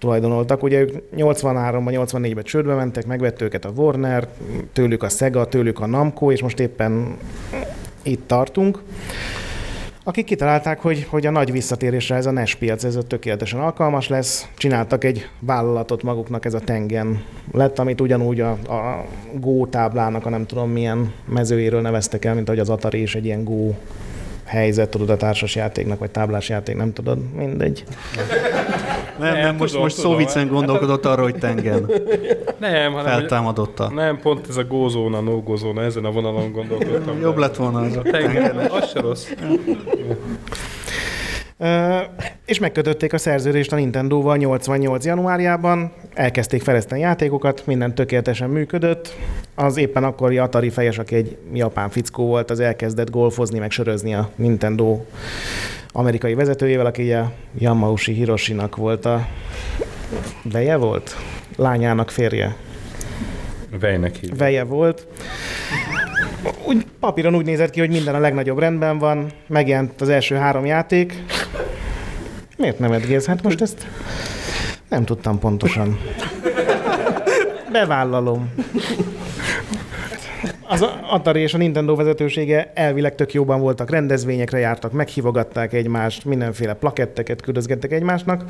tulajdonoltak. 0.00 0.62
Ugye 0.62 0.80
ők 0.80 0.90
83-ban, 1.16 2.08
84-ben 2.12 2.44
csődbe 2.44 2.74
mentek, 2.74 3.06
megvett 3.06 3.42
őket 3.42 3.64
a 3.64 3.72
Warner, 3.76 4.28
tőlük 4.72 5.02
a 5.02 5.08
Sega, 5.08 5.44
tőlük 5.44 5.80
a 5.80 5.86
Namco, 5.86 6.32
és 6.32 6.42
most 6.42 6.60
éppen 6.60 7.16
itt 8.02 8.26
tartunk. 8.26 8.82
akik 10.04 10.24
kitalálták, 10.24 10.80
hogy, 10.80 11.06
hogy 11.10 11.26
a 11.26 11.30
nagy 11.30 11.52
visszatérésre 11.52 12.16
ez 12.16 12.26
a 12.26 12.30
NES 12.30 12.54
piac, 12.54 12.84
ez 12.84 12.98
tökéletesen 13.06 13.60
alkalmas 13.60 14.08
lesz. 14.08 14.48
Csináltak 14.56 15.04
egy 15.04 15.28
vállalatot 15.38 16.02
maguknak, 16.02 16.44
ez 16.44 16.54
a 16.54 16.60
Tengen 16.60 17.24
lett, 17.52 17.78
amit 17.78 18.00
ugyanúgy 18.00 18.40
a, 18.40 18.50
a 18.50 19.04
Go 19.34 19.66
táblának, 19.66 20.26
a 20.26 20.30
nem 20.30 20.46
tudom 20.46 20.70
milyen 20.70 21.12
mezőjéről 21.24 21.80
neveztek 21.80 22.24
el, 22.24 22.34
mint 22.34 22.48
ahogy 22.48 22.60
az 22.60 22.70
Atari 22.70 23.00
is 23.00 23.14
egy 23.14 23.24
ilyen 23.24 23.44
Go 23.44 23.72
helyzet, 24.50 24.88
tudod, 24.90 25.10
a 25.10 25.16
társas 25.16 25.54
játéknak, 25.54 25.98
vagy 25.98 26.10
táblás 26.10 26.48
játék, 26.48 26.76
nem 26.76 26.92
tudod, 26.92 27.18
mindegy. 27.36 27.84
Nem, 29.18 29.32
nem, 29.32 29.42
Nem, 29.42 29.56
most, 29.56 29.70
tudom, 29.70 29.82
most 29.84 29.96
tudom. 29.96 30.10
Szóvicen 30.12 30.48
gondolkodott 30.48 31.04
arra, 31.06 31.22
hogy 31.22 31.34
tengen 31.34 31.90
Nem, 32.58 32.92
hanem 32.92 32.94
hogy- 33.12 33.20
feltámadotta. 33.20 33.90
nem, 33.94 34.18
pont 34.22 34.46
ez 34.48 34.56
a 34.56 34.64
gózóna, 34.64 35.20
no 35.20 35.40
gózóna, 35.42 35.82
ezen 35.82 36.04
a 36.04 36.10
vonalon 36.10 36.52
gondolkodtam. 36.52 37.20
Jobb 37.20 37.36
lett 37.36 37.56
volna 37.56 37.80
az 37.80 37.96
a 37.96 38.02
tengen. 38.02 38.56
az 38.56 38.90
se 38.90 39.00
rossz. 39.00 39.26
És 42.46 42.58
megkötötték 42.58 43.12
a 43.12 43.18
szerződést 43.18 43.72
a 43.72 43.76
Nintendo-val 43.76 44.36
88. 44.36 45.04
januárjában, 45.04 45.92
elkezdték 46.14 46.62
fejleszteni 46.62 47.00
játékokat, 47.00 47.66
minden 47.66 47.94
tökéletesen 47.94 48.50
működött. 48.50 49.16
Az 49.54 49.76
éppen 49.76 50.04
akkori 50.04 50.38
Atari 50.38 50.70
fejes, 50.70 50.98
aki 50.98 51.14
egy 51.14 51.36
japán 51.52 51.90
fickó 51.90 52.26
volt, 52.26 52.50
az 52.50 52.60
elkezdett 52.60 53.10
golfozni, 53.10 53.58
meg 53.58 53.70
sörözni 53.70 54.14
a 54.14 54.30
Nintendo 54.36 55.00
amerikai 55.92 56.34
vezetőjével, 56.34 56.86
aki 56.86 57.02
ugye 57.02 57.22
Yamauchi 57.58 58.12
Hiroshinak 58.12 58.76
volt 58.76 59.04
a 59.04 59.26
veje 60.42 60.76
volt? 60.76 61.16
Lányának 61.56 62.10
férje. 62.10 62.56
Vejnek 63.80 64.14
hívják. 64.16 64.38
veje 64.38 64.64
volt. 64.64 65.06
Úgy 66.64 66.86
papíron 67.00 67.34
úgy 67.34 67.44
nézett 67.44 67.70
ki, 67.70 67.80
hogy 67.80 67.90
minden 67.90 68.14
a 68.14 68.18
legnagyobb 68.18 68.58
rendben 68.58 68.98
van, 68.98 69.26
megjelent 69.46 70.00
az 70.00 70.08
első 70.08 70.34
három 70.34 70.66
játék. 70.66 71.22
Miért 72.56 72.78
nem 72.78 72.92
edgész? 72.92 73.26
Hát 73.26 73.42
most 73.42 73.60
ezt 73.60 73.86
nem 74.88 75.04
tudtam 75.04 75.38
pontosan. 75.38 75.98
Bevállalom. 77.72 78.52
Az 80.72 80.86
Atari 81.10 81.40
és 81.40 81.54
a 81.54 81.58
Nintendo 81.58 81.94
vezetősége 81.94 82.70
elvileg 82.74 83.14
tök 83.14 83.32
jóban 83.32 83.60
voltak, 83.60 83.90
rendezvényekre 83.90 84.58
jártak, 84.58 84.92
meghívogatták 84.92 85.72
egymást, 85.72 86.24
mindenféle 86.24 86.74
plaketteket 86.74 87.40
küldözgettek 87.40 87.92
egymásnak. 87.92 88.44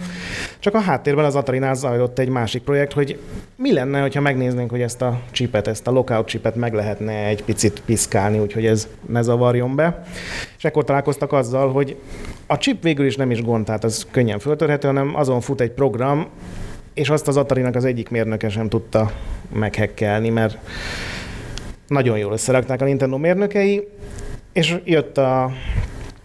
Csak 0.59 0.75
a 0.75 0.81
háttérben 0.81 1.25
az 1.25 1.37
Atari-nál 1.37 1.75
zajlott 1.75 2.19
egy 2.19 2.29
másik 2.29 2.63
projekt, 2.63 2.93
hogy 2.93 3.19
mi 3.57 3.73
lenne, 3.73 4.09
ha 4.15 4.21
megnéznénk, 4.21 4.71
hogy 4.71 4.81
ezt 4.81 5.03
a 5.03 5.21
chipet, 5.31 5.67
ezt 5.67 5.87
a 5.87 5.91
lockout 5.91 6.27
chipet 6.27 6.55
meg 6.55 6.75
lehetne 6.75 7.13
egy 7.13 7.45
picit 7.45 7.83
piszkálni, 7.85 8.39
úgyhogy 8.39 8.67
ez 8.67 8.89
ne 9.09 9.23
zavarjon 9.23 9.75
be. 9.77 10.03
És 10.57 10.65
ekkor 10.65 10.85
találkoztak 10.85 11.33
azzal, 11.33 11.73
hogy 11.73 11.97
a 12.47 12.59
chip 12.59 12.83
végül 12.83 13.07
is 13.07 13.17
nem 13.17 13.31
is 13.31 13.43
gond, 13.43 13.65
tehát 13.65 13.85
az 13.85 14.07
könnyen 14.11 14.39
föltörhető, 14.39 14.87
hanem 14.87 15.17
azon 15.17 15.41
fut 15.41 15.61
egy 15.61 15.71
program, 15.71 16.27
és 16.95 17.11
azt 17.11 17.29
az 17.29 17.37
Atari-nak 17.37 17.75
az 17.75 17.85
egyik 17.85 18.09
mérnöke 18.09 18.49
sem 18.49 18.69
tudta 18.69 19.13
meghekkelni, 19.53 20.29
mert 20.29 20.59
nagyon 21.91 22.19
jól 22.19 22.33
összerakták 22.33 22.81
a 22.81 22.85
Nintendo 22.85 23.17
mérnökei, 23.17 23.89
és 24.53 24.77
jött 24.85 25.19
a, 25.19 25.43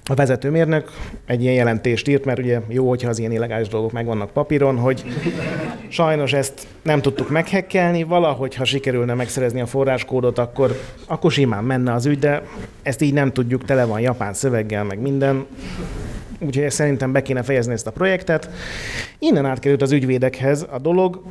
a 0.05 0.13
vezetőmérnök, 0.15 0.91
egy 1.25 1.41
ilyen 1.41 1.53
jelentést 1.53 2.07
írt, 2.07 2.25
mert 2.25 2.39
ugye 2.39 2.61
jó, 2.67 2.89
hogyha 2.89 3.09
az 3.09 3.19
ilyen 3.19 3.31
illegális 3.31 3.67
dolgok 3.67 3.91
megvannak 3.91 4.31
papíron, 4.31 4.77
hogy 4.77 5.03
sajnos 5.87 6.33
ezt 6.33 6.67
nem 6.81 7.01
tudtuk 7.01 7.29
meghekkelni, 7.29 8.03
valahogy, 8.03 8.55
ha 8.55 8.65
sikerülne 8.65 9.13
megszerezni 9.13 9.61
a 9.61 9.65
forráskódot, 9.65 10.37
akkor, 10.37 10.79
akkor 11.07 11.31
simán 11.31 11.63
menne 11.63 11.93
az 11.93 12.05
ügy, 12.05 12.19
de 12.19 12.41
ezt 12.81 13.01
így 13.01 13.13
nem 13.13 13.31
tudjuk, 13.31 13.65
tele 13.65 13.85
van 13.85 13.99
japán 13.99 14.33
szöveggel, 14.33 14.83
meg 14.83 14.99
minden. 14.99 15.45
Úgyhogy 16.39 16.71
szerintem 16.71 17.11
be 17.11 17.21
kéne 17.21 17.43
fejezni 17.43 17.73
ezt 17.73 17.87
a 17.87 17.91
projektet. 17.91 18.49
Innen 19.19 19.45
átkerült 19.45 19.81
az 19.81 19.91
ügyvédekhez 19.91 20.65
a 20.69 20.79
dolog, 20.79 21.21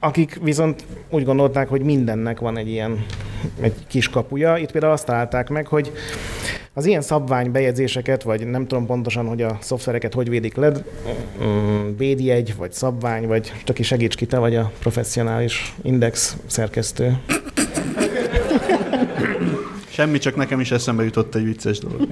akik 0.00 0.38
viszont 0.42 0.84
úgy 1.10 1.24
gondolták, 1.24 1.68
hogy 1.68 1.82
mindennek 1.82 2.38
van 2.38 2.58
egy 2.58 2.68
ilyen 2.68 3.06
egy 3.60 3.74
kis 3.86 4.08
kapuja. 4.08 4.56
Itt 4.56 4.70
például 4.70 4.92
azt 4.92 5.06
találták 5.06 5.48
meg, 5.48 5.66
hogy 5.66 5.92
az 6.72 6.86
ilyen 6.86 7.00
szabványbejegyzéseket, 7.00 8.22
vagy 8.22 8.46
nem 8.46 8.66
tudom 8.66 8.86
pontosan, 8.86 9.26
hogy 9.26 9.42
a 9.42 9.58
szoftvereket 9.60 10.14
hogy 10.14 10.28
védik 10.28 10.56
le, 10.56 10.72
mm, 11.42 11.96
védjegy, 11.96 12.54
vagy 12.56 12.72
szabvány, 12.72 13.26
vagy 13.26 13.52
csak 13.64 13.76
ki 13.76 13.82
segíts 13.82 14.16
ki, 14.16 14.26
te 14.26 14.38
vagy 14.38 14.56
a 14.56 14.72
professzionális 14.78 15.74
index 15.82 16.36
szerkesztő. 16.46 17.18
Semmi, 19.88 20.18
csak 20.18 20.36
nekem 20.36 20.60
is 20.60 20.70
eszembe 20.70 21.04
jutott 21.04 21.34
egy 21.34 21.44
vicces 21.44 21.78
dolog. 21.78 22.08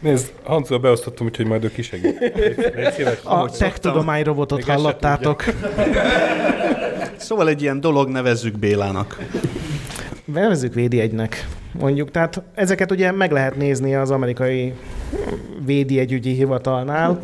Nézd, 0.00 0.32
Hanzol 0.42 0.78
beosztottam, 0.78 1.26
úgyhogy 1.26 1.46
majd 1.46 1.64
ő 1.64 1.70
kisegít. 1.70 2.18
A 3.24 3.50
tech 3.50 4.22
robotot 4.22 4.64
hallottátok. 4.64 5.44
Szóval 7.16 7.48
egy 7.48 7.62
ilyen 7.62 7.80
dolog 7.80 8.08
nevezzük 8.08 8.58
Bélának. 8.58 9.18
Nevezzük 10.24 10.74
védjegynek, 10.74 11.46
mondjuk. 11.72 12.10
Tehát 12.10 12.42
ezeket 12.54 12.90
ugye 12.90 13.12
meg 13.12 13.30
lehet 13.30 13.56
nézni 13.56 13.94
az 13.94 14.10
amerikai 14.10 14.72
védjegyügyi 15.64 16.32
hivatalnál. 16.32 17.20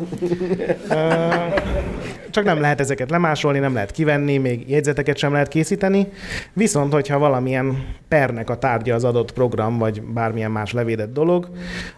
Csak 2.29 2.45
nem 2.45 2.61
lehet 2.61 2.79
ezeket 2.79 3.09
lemásolni, 3.09 3.59
nem 3.59 3.73
lehet 3.73 3.91
kivenni, 3.91 4.37
még 4.37 4.69
jegyzeteket 4.69 5.17
sem 5.17 5.31
lehet 5.31 5.47
készíteni. 5.47 6.07
Viszont, 6.53 6.93
hogyha 6.93 7.19
valamilyen 7.19 7.85
pernek 8.07 8.49
a 8.49 8.57
tárgya 8.57 8.95
az 8.95 9.03
adott 9.03 9.33
program, 9.33 9.77
vagy 9.77 10.01
bármilyen 10.01 10.51
más 10.51 10.73
levédett 10.73 11.13
dolog, 11.13 11.49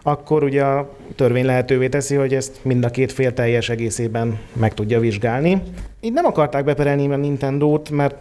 akkor 0.02 0.42
ugye 0.42 0.62
a 0.62 0.96
törvény 1.16 1.44
lehetővé 1.44 1.88
teszi, 1.88 2.14
hogy 2.14 2.34
ezt 2.34 2.58
mind 2.62 2.84
a 2.84 2.90
két 2.90 3.12
fél 3.12 3.32
teljes 3.32 3.68
egészében 3.68 4.38
meg 4.52 4.74
tudja 4.74 5.00
vizsgálni. 5.00 5.62
Így 6.00 6.12
nem 6.12 6.24
akarták 6.24 6.64
beperelni 6.64 7.12
a 7.12 7.16
Nintendo-t, 7.16 7.90
mert 7.90 8.14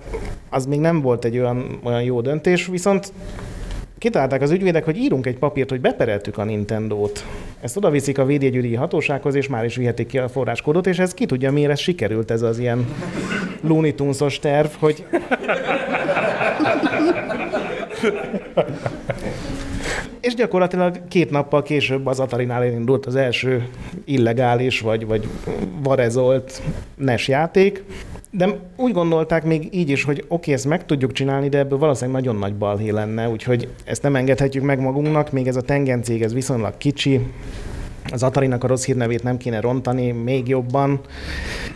az 0.50 0.66
még 0.66 0.80
nem 0.80 1.02
volt 1.02 1.26
egy 1.26 1.38
olyan, 1.38 1.80
olyan 1.84 2.04
jó 2.04 2.22
döntés, 2.22 2.66
viszont 2.66 3.14
kitalálták 4.00 4.42
az 4.42 4.52
ügyvédek, 4.52 4.86
hogy 4.86 4.98
írunk 4.98 5.26
egy 5.26 5.38
papírt, 5.38 5.70
hogy 5.70 5.82
bepereltük 5.82 6.38
a 6.38 6.44
Nintendo-t. 6.44 7.26
Ezt 7.62 7.78
oda 7.78 7.90
viszik 7.90 8.18
a 8.18 8.26
védjegyügyi 8.26 8.76
hatósághoz, 8.76 9.36
és 9.36 9.48
már 9.48 9.66
is 9.66 9.76
vihetik 9.76 10.08
ki 10.08 10.18
a 10.18 10.30
forráskódot, 10.30 10.88
és 10.88 11.00
ez 11.00 11.14
ki 11.14 11.26
tudja, 11.26 11.52
miért 11.52 11.72
ez 11.72 11.80
sikerült 11.80 12.32
ez 12.32 12.42
az 12.42 12.60
ilyen 12.60 12.88
Looney 13.62 13.94
Tunes-os 13.94 14.40
terv, 14.40 14.70
hogy 14.80 15.06
És 20.22 20.36
gyakorlatilag 20.36 21.08
két 21.08 21.30
nappal 21.30 21.62
később 21.62 22.06
az 22.06 22.20
Atari-nál 22.20 22.64
elindult 22.64 23.06
az 23.06 23.16
első 23.16 23.68
illegális, 24.06 24.80
vagy, 24.80 25.06
vagy 25.06 25.28
varezolt 25.84 26.62
NES 26.96 27.28
játék. 27.28 27.84
De 28.32 28.60
úgy 28.76 28.94
gondolták 28.94 29.44
még 29.44 29.68
így 29.72 29.90
is, 29.90 30.04
hogy 30.04 30.26
oké, 30.28 30.54
ezt 30.54 30.68
meg 30.68 30.86
tudjuk 30.86 31.12
csinálni, 31.12 31.50
de 31.50 31.58
ebből 31.58 31.78
valószínűleg 31.78 32.22
nagyon 32.22 32.40
nagy 32.40 32.56
balhé 32.56 32.90
lenne, 32.90 33.30
úgyhogy 33.30 33.70
ezt 33.84 34.04
nem 34.04 34.16
engedhetjük 34.16 34.64
meg 34.64 34.80
magunknak, 34.80 35.32
még 35.32 35.48
ez 35.48 35.56
a 35.56 35.62
Tengen 35.62 36.04
cég, 36.04 36.22
ez 36.22 36.34
viszonylag 36.34 36.78
kicsi, 36.78 37.22
az 38.12 38.24
Atari-nak 38.24 38.64
a 38.64 38.68
rossz 38.68 38.86
hírnevét 38.86 39.24
nem 39.24 39.38
kéne 39.38 39.60
rontani 39.60 40.12
még 40.12 40.48
jobban, 40.48 41.00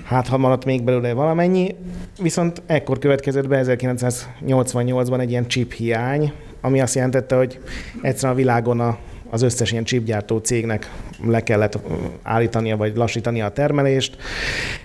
hát 0.03 0.27
ha 0.27 0.37
maradt 0.37 0.65
még 0.65 0.83
belőle 0.83 1.13
valamennyi. 1.13 1.75
Viszont 2.21 2.61
ekkor 2.65 2.99
következett 2.99 3.47
be 3.47 3.63
1988-ban 3.65 5.19
egy 5.19 5.29
ilyen 5.29 5.47
chip 5.47 5.73
hiány, 5.73 6.31
ami 6.61 6.81
azt 6.81 6.95
jelentette, 6.95 7.35
hogy 7.35 7.59
egyszerűen 8.01 8.33
a 8.33 8.37
világon 8.37 8.79
a, 8.79 8.97
az 9.33 9.41
összes 9.41 9.71
ilyen 9.71 9.83
chipgyártó 9.83 10.37
cégnek 10.37 10.91
le 11.27 11.43
kellett 11.43 11.79
állítania 12.23 12.77
vagy 12.77 12.95
lassítania 12.95 13.45
a 13.45 13.51
termelést. 13.51 14.17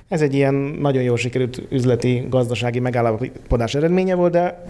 Ez 0.09 0.23
egy 0.23 0.35
ilyen 0.35 0.55
nagyon 0.55 1.03
jól 1.03 1.17
sikerült 1.17 1.63
üzleti, 1.71 2.27
gazdasági 2.29 2.81
megállapodás 2.81 3.75
eredménye 3.75 4.15
volt, 4.15 4.33
de 4.33 4.65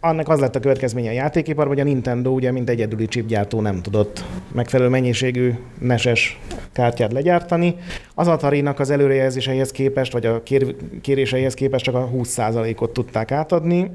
annak 0.00 0.28
az 0.28 0.40
lett 0.40 0.56
a 0.56 0.60
következménye 0.60 1.10
a 1.10 1.12
játékipar, 1.12 1.66
hogy 1.66 1.80
a 1.80 1.84
Nintendo 1.84 2.30
ugye 2.30 2.52
mint 2.52 2.70
egyedüli 2.70 3.06
chipgyártó 3.06 3.60
nem 3.60 3.82
tudott 3.82 4.24
megfelelő 4.52 4.88
mennyiségű 4.88 5.54
neses 5.78 6.40
kártyát 6.72 7.12
legyártani. 7.12 7.76
Az 8.14 8.28
Atari-nak 8.28 8.78
az 8.78 8.90
előrejelzéseihez 8.90 9.70
képest, 9.70 10.12
vagy 10.12 10.26
a 10.26 10.42
kér- 10.42 10.76
kéréseihez 11.00 11.54
képest 11.54 11.84
csak 11.84 11.94
a 11.94 12.10
20%-ot 12.14 12.90
tudták 12.90 13.32
átadni, 13.32 13.90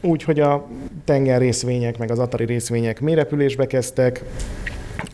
úgyhogy 0.00 0.40
a 0.40 0.66
tenger 1.04 1.40
részvények, 1.40 1.98
meg 1.98 2.10
az 2.10 2.18
Atari 2.18 2.44
részvények 2.44 3.00
mérepülésbe 3.00 3.66
kezdtek, 3.66 4.24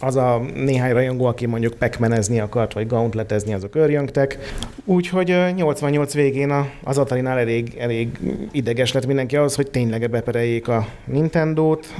az 0.00 0.16
a 0.16 0.42
néhány 0.54 0.92
rajongó, 0.92 1.24
aki 1.24 1.46
mondjuk 1.46 1.74
pekmenezni 1.74 2.40
akart, 2.40 2.72
vagy 2.72 2.86
gauntletezni, 2.86 3.54
azok 3.54 3.74
örjöngtek. 3.74 4.38
Úgyhogy 4.84 5.30
ö, 5.30 5.50
88 5.50 6.14
végén 6.14 6.52
az 6.84 6.98
Atari-nál 6.98 7.38
elég, 7.38 7.76
elég 7.78 8.08
ideges 8.52 8.92
lett 8.92 9.06
mindenki 9.06 9.36
ahhoz, 9.36 9.54
hogy 9.54 9.70
tényleg 9.70 10.10
bepereljék 10.10 10.68
a 10.68 10.86
Nintendo-t. 11.04 11.94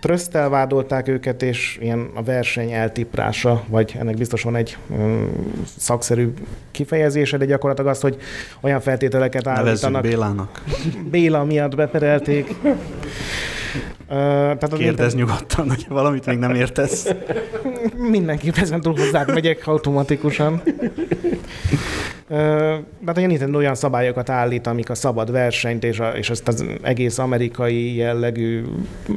Trösztel 0.00 0.48
vádolták 0.48 1.08
őket, 1.08 1.42
és 1.42 1.78
ilyen 1.80 2.10
a 2.14 2.22
verseny 2.22 2.72
eltiprása, 2.72 3.64
vagy 3.68 3.96
ennek 3.98 4.16
biztos 4.16 4.42
van 4.42 4.56
egy 4.56 4.76
szakszerű 5.76 6.32
kifejezése, 6.70 7.36
de 7.36 7.44
gyakorlatilag 7.44 7.90
az, 7.90 8.00
hogy 8.00 8.16
olyan 8.60 8.80
feltételeket 8.80 9.44
Nevezzük 9.44 9.66
állítanak. 9.66 10.02
Bélának. 10.02 10.62
Béla 11.10 11.44
miatt 11.44 11.74
beperelték. 11.74 12.54
Tehát 14.10 14.74
Kérdezz 14.74 15.14
Nintendo- 15.14 15.14
nyugodtan, 15.14 15.68
hogy 15.68 15.86
valamit 15.88 16.26
még 16.26 16.38
nem 16.38 16.54
értesz. 16.54 17.14
Mindenki 18.10 18.50
ezen 18.54 18.80
túl 18.80 18.94
hozzád 18.96 19.32
megyek 19.32 19.66
automatikusan. 19.66 20.62
Ö, 22.32 22.76
Tehát 23.04 23.16
a 23.16 23.26
Nintendo 23.26 23.58
olyan 23.58 23.74
szabályokat 23.74 24.30
állít, 24.30 24.66
amik 24.66 24.90
a 24.90 24.94
szabad 24.94 25.30
versenyt 25.30 25.84
és, 25.84 26.00
a, 26.00 26.08
és 26.08 26.30
ezt 26.30 26.48
az 26.48 26.64
egész 26.82 27.18
amerikai 27.18 27.94
jellegű 27.94 28.64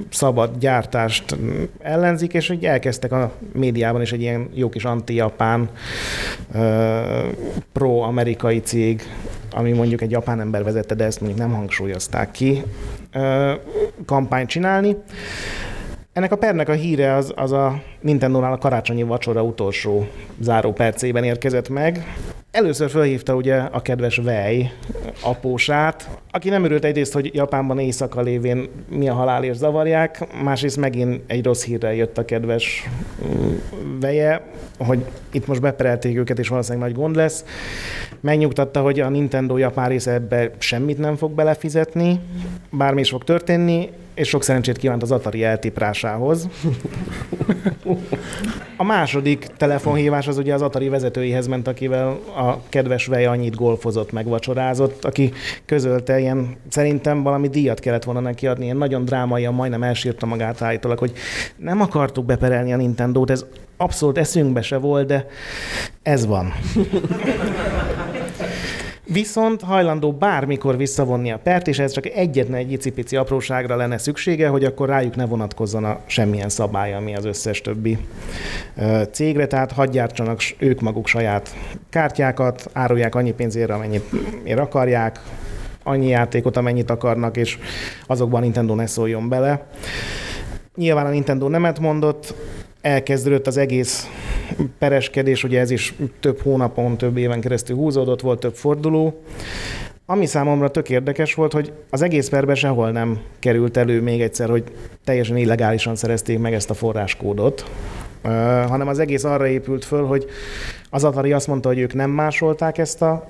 szabad 0.09 0.57
gyártást 0.59 1.37
ellenzik, 1.79 2.33
és 2.33 2.49
így 2.49 2.65
elkezdtek 2.65 3.11
a 3.11 3.31
médiában 3.53 4.01
is 4.01 4.11
egy 4.11 4.21
ilyen 4.21 4.49
jó 4.53 4.69
kis 4.69 4.85
anti-japán 4.85 5.69
pro-amerikai 7.71 8.59
cég, 8.59 9.01
ami 9.51 9.71
mondjuk 9.71 10.01
egy 10.01 10.11
japán 10.11 10.39
ember 10.39 10.63
vezette, 10.63 10.95
de 10.95 11.03
ezt 11.03 11.19
mondjuk 11.21 11.41
nem 11.41 11.53
hangsúlyozták 11.53 12.31
ki, 12.31 12.63
kampányt 14.05 14.49
csinálni. 14.49 14.97
Ennek 16.13 16.31
a 16.31 16.37
pernek 16.37 16.69
a 16.69 16.73
híre 16.73 17.13
az, 17.13 17.33
az 17.35 17.51
a 17.51 17.81
Nintendo-nál 18.01 18.53
a 18.53 18.57
karácsonyi 18.57 19.03
vacsora 19.03 19.43
utolsó 19.43 20.07
záró 20.39 20.71
percében 20.71 21.23
érkezett 21.23 21.69
meg. 21.69 22.05
Először 22.53 22.89
felhívta 22.89 23.35
ugye 23.35 23.55
a 23.55 23.81
kedves 23.81 24.17
Vej 24.17 24.73
apósát, 25.21 26.09
aki 26.35 26.49
nem 26.49 26.63
örült 26.63 26.85
egyrészt, 26.85 27.13
hogy 27.13 27.33
Japánban 27.33 27.79
éjszaka 27.79 28.21
lévén 28.21 28.69
mi 28.89 29.09
a 29.09 29.13
halál 29.13 29.43
és 29.43 29.55
zavarják, 29.55 30.41
másrészt 30.43 30.77
megint 30.77 31.21
egy 31.27 31.45
rossz 31.45 31.63
hírrel 31.63 31.93
jött 31.93 32.17
a 32.17 32.25
kedves 32.25 32.89
mm, 33.25 33.53
Veje, 33.99 34.41
hogy 34.77 35.05
itt 35.31 35.47
most 35.47 35.61
beperelték 35.61 36.17
őket, 36.17 36.39
és 36.39 36.47
valószínűleg 36.47 36.87
nagy 36.87 36.97
gond 36.97 37.15
lesz. 37.15 37.45
Megnyugtatta, 38.19 38.81
hogy 38.81 38.99
a 38.99 39.09
Nintendo 39.09 39.57
japán 39.57 39.89
része 39.89 40.11
ebbe 40.11 40.51
semmit 40.57 40.97
nem 40.97 41.15
fog 41.15 41.31
belefizetni, 41.31 42.19
bármi 42.69 43.01
is 43.01 43.09
fog 43.09 43.23
történni, 43.23 43.89
és 44.13 44.27
sok 44.27 44.43
szerencsét 44.43 44.77
kívánt 44.77 45.01
az 45.01 45.11
Atari 45.11 45.43
eltiprásához. 45.43 46.47
A 48.77 48.83
második 48.83 49.47
telefonhívás 49.57 50.27
az 50.27 50.37
ugye 50.37 50.53
az 50.53 50.61
Atari 50.61 50.89
vezetőihez 50.89 51.47
ment, 51.47 51.67
akivel 51.67 52.07
a 52.35 52.59
kedves 52.69 53.05
Vej 53.05 53.25
annyit 53.25 53.55
golfozott, 53.55 54.11
meg 54.11 54.27
vacsorázott, 54.27 55.05
aki 55.05 55.31
közölte 55.65 56.19
ilyen, 56.23 56.55
szerintem 56.69 57.23
valami 57.23 57.47
díjat 57.47 57.79
kellett 57.79 58.03
volna 58.03 58.19
neki 58.19 58.47
adni, 58.47 58.63
ilyen 58.63 58.77
nagyon 58.77 59.05
drámaian 59.05 59.53
majdnem 59.53 59.83
elsírta 59.83 60.25
magát 60.25 60.61
állítólag, 60.61 60.99
hogy 60.99 61.13
nem 61.55 61.81
akartuk 61.81 62.25
beperelni 62.25 62.73
a 62.73 62.77
Nintendo-t, 62.77 63.29
ez 63.29 63.45
abszolút 63.77 64.17
eszünkbe 64.17 64.61
se 64.61 64.77
volt, 64.77 65.07
de 65.07 65.27
ez 66.01 66.25
van. 66.25 66.53
Viszont 69.05 69.61
hajlandó 69.61 70.11
bármikor 70.11 70.77
visszavonni 70.77 71.31
a 71.31 71.39
pert, 71.43 71.67
és 71.67 71.79
ez 71.79 71.91
csak 71.91 72.05
egyetlen 72.05 72.57
egy 72.57 72.71
icipici 72.71 73.15
apróságra 73.15 73.75
lenne 73.75 73.97
szüksége, 73.97 74.47
hogy 74.47 74.63
akkor 74.63 74.89
rájuk 74.89 75.15
ne 75.15 75.25
vonatkozzon 75.25 75.83
a 75.83 75.99
semmilyen 76.05 76.49
szabály, 76.49 76.93
ami 76.93 77.15
az 77.15 77.25
összes 77.25 77.61
többi 77.61 77.97
cégre, 79.11 79.47
tehát 79.47 79.71
hagyjártsanak 79.71 80.39
ők 80.57 80.81
maguk 80.81 81.07
saját 81.07 81.55
kártyákat, 81.89 82.69
árulják 82.73 83.15
annyi 83.15 83.31
pénzért, 83.31 83.69
amennyit 83.69 84.09
ér 84.43 84.59
akarják, 84.59 85.19
annyi 85.83 86.07
játékot, 86.07 86.57
amennyit 86.57 86.89
akarnak, 86.89 87.37
és 87.37 87.57
azokban 88.07 88.39
a 88.39 88.43
Nintendo 88.43 88.75
ne 88.75 88.85
szóljon 88.85 89.29
bele. 89.29 89.67
Nyilván 90.75 91.05
a 91.05 91.09
Nintendo 91.09 91.47
nemet 91.47 91.79
mondott, 91.79 92.33
elkezdődött 92.81 93.47
az 93.47 93.57
egész 93.57 94.09
pereskedés, 94.79 95.43
ugye 95.43 95.59
ez 95.59 95.71
is 95.71 95.93
több 96.19 96.41
hónapon, 96.41 96.97
több 96.97 97.17
éven 97.17 97.41
keresztül 97.41 97.75
húzódott, 97.75 98.21
volt 98.21 98.39
több 98.39 98.55
forduló. 98.55 99.21
Ami 100.05 100.25
számomra 100.25 100.69
tök 100.69 100.89
érdekes 100.89 101.33
volt, 101.33 101.53
hogy 101.53 101.71
az 101.89 102.01
egész 102.01 102.29
perben 102.29 102.55
sehol 102.55 102.91
nem 102.91 103.19
került 103.39 103.77
elő 103.77 104.01
még 104.01 104.21
egyszer, 104.21 104.49
hogy 104.49 104.63
teljesen 105.03 105.37
illegálisan 105.37 105.95
szerezték 105.95 106.39
meg 106.39 106.53
ezt 106.53 106.69
a 106.69 106.73
forráskódot, 106.73 107.65
hanem 108.67 108.87
az 108.87 108.99
egész 108.99 109.23
arra 109.23 109.47
épült 109.47 109.85
föl, 109.85 110.05
hogy 110.05 110.25
az 110.89 111.03
Atari 111.03 111.33
azt 111.33 111.47
mondta, 111.47 111.67
hogy 111.67 111.79
ők 111.79 111.93
nem 111.93 112.09
másolták 112.09 112.77
ezt 112.77 113.01
a 113.01 113.27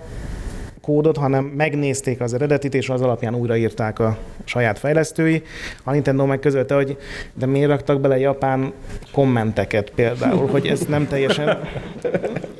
kódot, 0.86 1.18
hanem 1.18 1.44
megnézték 1.44 2.22
az 2.22 2.34
eredetit, 2.34 2.74
és 2.74 2.90
az 2.90 3.02
alapján 3.02 3.36
újraírták 3.36 4.00
a 4.00 4.18
saját 4.44 4.80
fejlesztői. 4.80 5.44
A 5.84 5.92
Nintendo 5.92 6.26
meg 6.26 6.40
közölte, 6.40 6.76
hogy 6.76 6.98
de 7.34 7.46
miért 7.46 7.70
raktak 7.70 8.02
bele 8.02 8.20
japán 8.20 8.74
kommenteket 9.12 9.90
például, 9.90 10.48
hogy 10.48 10.68
ezt 10.68 10.90
nem 10.90 11.08
teljesen 11.08 11.58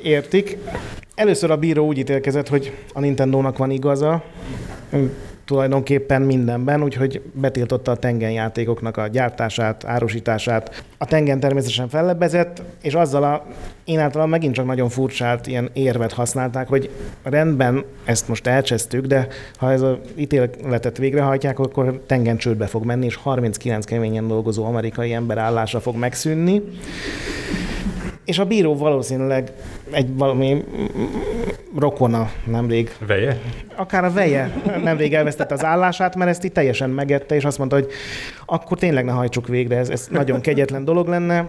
értik. 0.02 0.58
Először 1.14 1.50
a 1.50 1.56
bíró 1.56 1.86
úgy 1.86 1.98
ítélkezett, 1.98 2.48
hogy 2.48 2.72
a 2.92 3.00
Nintendo-nak 3.00 3.56
van 3.58 3.70
igaza, 3.70 4.24
tulajdonképpen 5.44 6.22
mindenben, 6.22 6.82
úgyhogy 6.82 7.22
betiltotta 7.32 7.90
a 7.90 7.96
Tengen 7.96 8.30
játékoknak 8.30 8.96
a 8.96 9.06
gyártását, 9.06 9.84
árusítását. 9.84 10.84
A 10.98 11.04
Tengen 11.04 11.40
természetesen 11.40 11.88
fellebbezett, 11.88 12.62
és 12.82 12.94
azzal 12.94 13.24
a, 13.24 13.46
én 13.84 13.98
általában 13.98 14.28
megint 14.28 14.54
csak 14.54 14.66
nagyon 14.66 14.88
furcsát 14.88 15.46
ilyen 15.46 15.70
érvet 15.72 16.12
használták, 16.12 16.68
hogy 16.68 16.90
rendben, 17.22 17.84
ezt 18.04 18.28
most 18.28 18.46
elcsesztük, 18.46 19.06
de 19.06 19.26
ha 19.56 19.72
ez 19.72 19.82
az 19.82 19.96
ítéletet 20.16 20.98
végrehajtják, 20.98 21.58
akkor 21.58 22.02
Tengen 22.06 22.36
csődbe 22.36 22.66
fog 22.66 22.84
menni, 22.84 23.04
és 23.04 23.16
39 23.16 23.84
keményen 23.84 24.28
dolgozó 24.28 24.64
amerikai 24.64 25.12
ember 25.12 25.38
állása 25.38 25.80
fog 25.80 25.96
megszűnni. 25.96 26.62
És 28.24 28.38
a 28.38 28.44
bíró 28.44 28.76
valószínűleg 28.76 29.52
egy 29.90 30.16
valami 30.16 30.64
rokona 31.78 32.30
nemrég 32.44 32.90
Veje? 33.06 33.40
akár 33.76 34.04
a 34.04 34.12
veje 34.12 34.62
nemrég 34.84 35.14
elvesztette 35.14 35.54
az 35.54 35.64
állását, 35.64 36.16
mert 36.16 36.30
ezt 36.30 36.44
itt 36.44 36.54
teljesen 36.54 36.90
megette, 36.90 37.34
és 37.34 37.44
azt 37.44 37.58
mondta, 37.58 37.76
hogy 37.76 37.88
akkor 38.46 38.78
tényleg 38.78 39.04
ne 39.04 39.12
hajtsuk 39.12 39.48
végre, 39.48 39.76
ez, 39.76 39.88
ez 39.88 40.06
nagyon 40.10 40.40
kegyetlen 40.40 40.84
dolog 40.84 41.08
lenne, 41.08 41.48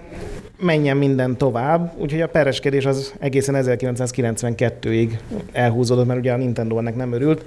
menjen 0.59 0.97
minden 0.97 1.37
tovább. 1.37 1.93
Úgyhogy 1.97 2.21
a 2.21 2.27
pereskedés 2.27 2.85
az 2.85 3.13
egészen 3.19 3.55
1992-ig 3.57 5.09
elhúzódott, 5.51 6.05
mert 6.05 6.19
ugye 6.19 6.33
a 6.33 6.37
Nintendo 6.37 6.77
ennek 6.77 6.95
nem 6.95 7.13
örült. 7.13 7.45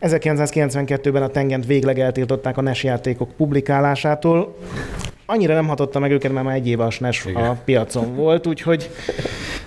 1992-ben 0.00 1.22
a 1.22 1.28
Tengent 1.28 1.66
végleg 1.66 1.98
eltiltották 1.98 2.56
a 2.56 2.60
NES 2.60 2.84
játékok 2.84 3.30
publikálásától. 3.36 4.56
Annyira 5.30 5.54
nem 5.54 5.66
hatotta 5.68 5.98
meg 5.98 6.10
őket, 6.10 6.32
mert 6.32 6.46
már 6.46 6.54
egy 6.54 6.68
éve 6.68 6.84
a 6.84 6.90
SNES 6.90 7.24
Igen. 7.24 7.44
a 7.44 7.56
piacon 7.64 8.14
volt, 8.14 8.46
úgyhogy 8.46 8.90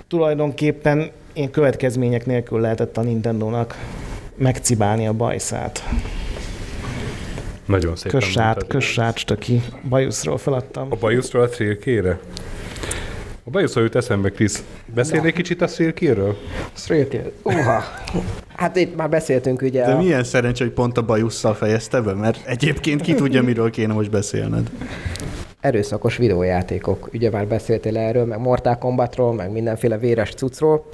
tulajdonképpen 0.07 1.09
ilyen 1.34 1.51
következmények 1.51 2.26
nélkül 2.26 2.59
lehetett 2.59 2.97
a 2.97 3.01
Nintendo-nak 3.01 3.78
megcibálni 4.36 5.07
a 5.07 5.14
bajszát. 5.14 5.84
Nagyon 7.66 7.95
szépen 7.95 8.20
Kössát, 8.20 8.68
kössát, 8.68 9.18
stöki. 9.18 9.62
Bajuszról 9.89 10.38
feladtam. 10.38 10.88
A 10.91 10.95
bajuszról 10.95 11.43
a 11.43 11.47
szélkére? 11.47 12.20
A 13.43 13.49
bajuszról 13.49 13.84
jut 13.84 13.95
eszembe, 13.95 14.30
Krisz. 14.30 14.64
Beszélj 14.86 15.26
egy 15.28 15.34
kicsit 15.34 15.62
a 15.62 15.68
szélkéről? 15.68 16.38
Straight 16.74 17.18
Uha. 17.43 17.84
Hát 18.55 18.76
itt 18.76 18.95
már 18.95 19.09
beszéltünk 19.09 19.62
ugye. 19.62 19.86
De 19.86 19.91
a- 19.91 19.97
milyen 19.97 20.24
szerencsé, 20.24 20.64
hogy 20.64 20.74
pont 20.74 20.97
a 20.97 21.01
bajusszal 21.01 21.53
fejezte 21.53 22.01
be, 22.01 22.14
mert 22.14 22.45
egyébként 22.45 23.01
ki 23.01 23.14
tudja, 23.14 23.41
miről 23.43 23.70
kéne 23.70 23.93
most 23.93 24.09
beszélned. 24.09 24.70
Erőszakos 25.62 26.18
videójátékok. 26.18 27.09
Ugye 27.14 27.30
már 27.30 27.47
beszéltél 27.47 27.97
erről, 27.97 28.26
meg 28.26 28.39
Mortal 28.39 28.78
Kombatról, 28.78 29.34
meg 29.34 29.51
mindenféle 29.51 29.97
véres 29.97 30.34
cuccról. 30.34 30.86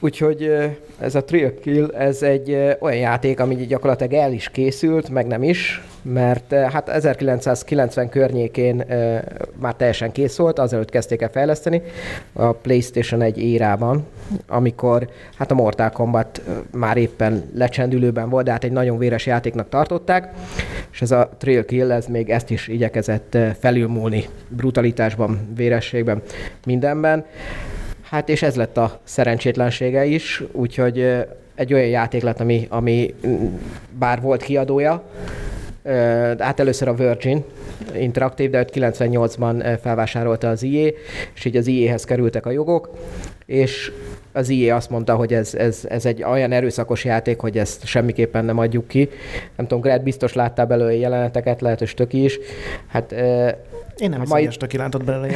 Úgyhogy 0.00 0.52
ez 1.00 1.14
a 1.14 1.24
Trill 1.24 1.54
Kill, 1.60 1.90
ez 1.94 2.22
egy 2.22 2.76
olyan 2.78 2.98
játék, 2.98 3.40
ami 3.40 3.54
gyakorlatilag 3.54 4.12
el 4.12 4.32
is 4.32 4.48
készült, 4.48 5.08
meg 5.08 5.26
nem 5.26 5.42
is, 5.42 5.82
mert 6.02 6.52
hát 6.52 6.88
1990 6.88 8.08
környékén 8.08 8.84
már 9.58 9.74
teljesen 9.74 10.12
kész 10.12 10.36
volt, 10.36 10.58
azelőtt 10.58 10.90
kezdték 10.90 11.22
el 11.22 11.30
fejleszteni 11.30 11.82
a 12.32 12.52
PlayStation 12.52 13.22
1 13.22 13.38
érában, 13.38 14.06
amikor 14.48 15.08
hát 15.36 15.50
a 15.50 15.54
Mortal 15.54 15.90
Kombat 15.90 16.42
már 16.72 16.96
éppen 16.96 17.50
lecsendülőben 17.54 18.28
volt, 18.28 18.44
de 18.44 18.50
hát 18.50 18.64
egy 18.64 18.72
nagyon 18.72 18.98
véres 18.98 19.26
játéknak 19.26 19.68
tartották, 19.68 20.32
és 20.92 21.02
ez 21.02 21.10
a 21.10 21.30
Trail 21.38 21.64
Kill, 21.64 21.92
ez 21.92 22.06
még 22.06 22.30
ezt 22.30 22.50
is 22.50 22.68
igyekezett 22.68 23.36
felülmúlni 23.58 24.24
brutalitásban, 24.48 25.52
vérességben, 25.56 26.22
mindenben. 26.64 27.24
Hát 28.10 28.28
és 28.28 28.42
ez 28.42 28.56
lett 28.56 28.76
a 28.76 29.00
szerencsétlensége 29.04 30.04
is, 30.04 30.42
úgyhogy 30.52 31.26
egy 31.54 31.74
olyan 31.74 31.88
játék 31.88 32.22
lett, 32.22 32.40
ami, 32.40 32.66
ami 32.68 33.14
bár 33.98 34.20
volt 34.20 34.42
kiadója, 34.42 35.02
hát 36.38 36.60
először 36.60 36.88
a 36.88 36.94
Virgin 36.94 37.44
Interactive, 37.94 38.50
de 38.50 38.58
őt 38.58 38.70
98-ban 38.74 39.64
ö, 39.64 39.72
felvásárolta 39.82 40.48
az 40.48 40.64
EA, 40.64 40.90
és 41.34 41.44
így 41.44 41.56
az 41.56 41.68
EA-hez 41.68 42.04
kerültek 42.04 42.46
a 42.46 42.50
jogok, 42.50 42.90
és 43.46 43.92
az 44.32 44.50
EA 44.50 44.76
azt 44.76 44.90
mondta, 44.90 45.14
hogy 45.14 45.34
ez, 45.34 45.54
ez, 45.54 45.84
ez 45.88 46.06
egy 46.06 46.22
olyan 46.22 46.52
erőszakos 46.52 47.04
játék, 47.04 47.38
hogy 47.38 47.58
ezt 47.58 47.86
semmiképpen 47.86 48.44
nem 48.44 48.58
adjuk 48.58 48.88
ki. 48.88 49.08
Nem 49.56 49.66
tudom, 49.66 49.80
Gret, 49.82 50.02
biztos 50.02 50.32
láttál 50.32 50.66
belőle 50.66 50.94
jeleneteket, 50.94 51.60
lehet, 51.60 51.78
hogy 51.78 52.14
is. 52.14 52.38
Hát, 52.86 53.14
Én 54.00 54.10
nem 54.10 54.20
hiszem, 54.20 54.38
hogy 54.38 54.52
stöki 54.52 54.76
látott 54.76 55.04
belőle. 55.04 55.28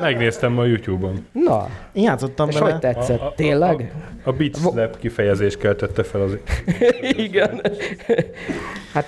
Megnéztem 0.00 0.52
ma 0.52 0.62
a 0.62 0.66
YouTube-on. 0.66 1.26
na, 1.32 1.68
Én 1.92 2.02
játszottam 2.02 2.48
és 2.48 2.58
vele. 2.58 2.70
hogy 2.70 2.80
tetszett? 2.80 3.20
A- 3.20 3.24
a- 3.24 3.26
a- 3.26 3.32
Tényleg? 3.36 3.92
A 4.24 4.32
beat 4.32 4.56
slap 4.56 4.98
kifejezés 4.98 5.56
keltette 5.56 6.02
fel 6.02 6.20
az... 6.20 6.36
Igen. 7.26 7.60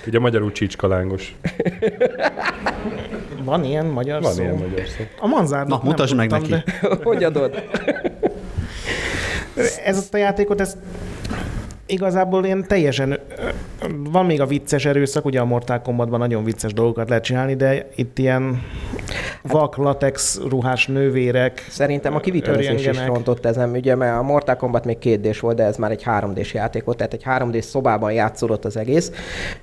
Ugye 0.07 0.19
magyarul 0.19 0.51
csícskalángos. 0.51 1.33
Van 3.43 3.63
ilyen 3.63 3.85
magyar 3.85 4.21
Van 4.21 4.31
szó? 4.31 4.41
ilyen 4.41 4.55
magyar 4.55 4.85
szó. 4.97 5.03
A 5.19 5.27
manzár. 5.27 5.67
Na, 5.67 5.79
mutasd 5.83 6.15
meg 6.15 6.29
neki. 6.29 6.53
Hogy 7.03 7.23
adod? 7.23 7.63
Ez 9.85 10.07
a 10.11 10.17
játékot, 10.17 10.61
ez 10.61 10.77
igazából 11.85 12.45
ilyen 12.45 12.67
teljesen, 12.67 13.19
van 14.11 14.25
még 14.25 14.41
a 14.41 14.45
vicces 14.45 14.85
erőszak, 14.85 15.25
ugye 15.25 15.39
a 15.39 15.45
Mortal 15.45 15.81
Kombatban 15.81 16.19
nagyon 16.19 16.43
vicces 16.43 16.73
dolgokat 16.73 17.09
lehet 17.09 17.23
csinálni, 17.23 17.55
de 17.55 17.87
itt 17.95 18.17
ilyen 18.17 18.61
vak, 19.41 19.75
latex 19.75 20.39
ruhás 20.49 20.87
nővérek. 20.87 21.65
Szerintem 21.69 22.15
a 22.15 22.19
kivitelezés 22.19 22.85
is 22.85 23.05
rontott 23.05 23.45
ezen, 23.45 23.69
ugye, 23.69 23.95
mert 23.95 24.17
a 24.17 24.21
Mortal 24.21 24.55
Kombat 24.55 24.85
még 24.85 24.99
2 24.99 25.29
d 25.29 25.39
volt, 25.39 25.55
de 25.55 25.63
ez 25.63 25.77
már 25.77 25.91
egy 25.91 26.03
3 26.03 26.33
d 26.33 26.47
játék 26.53 26.83
volt, 26.83 26.97
tehát 26.97 27.13
egy 27.13 27.23
3 27.23 27.51
d 27.51 27.61
szobában 27.61 28.11
játszódott 28.11 28.65
az 28.65 28.77
egész, 28.77 29.11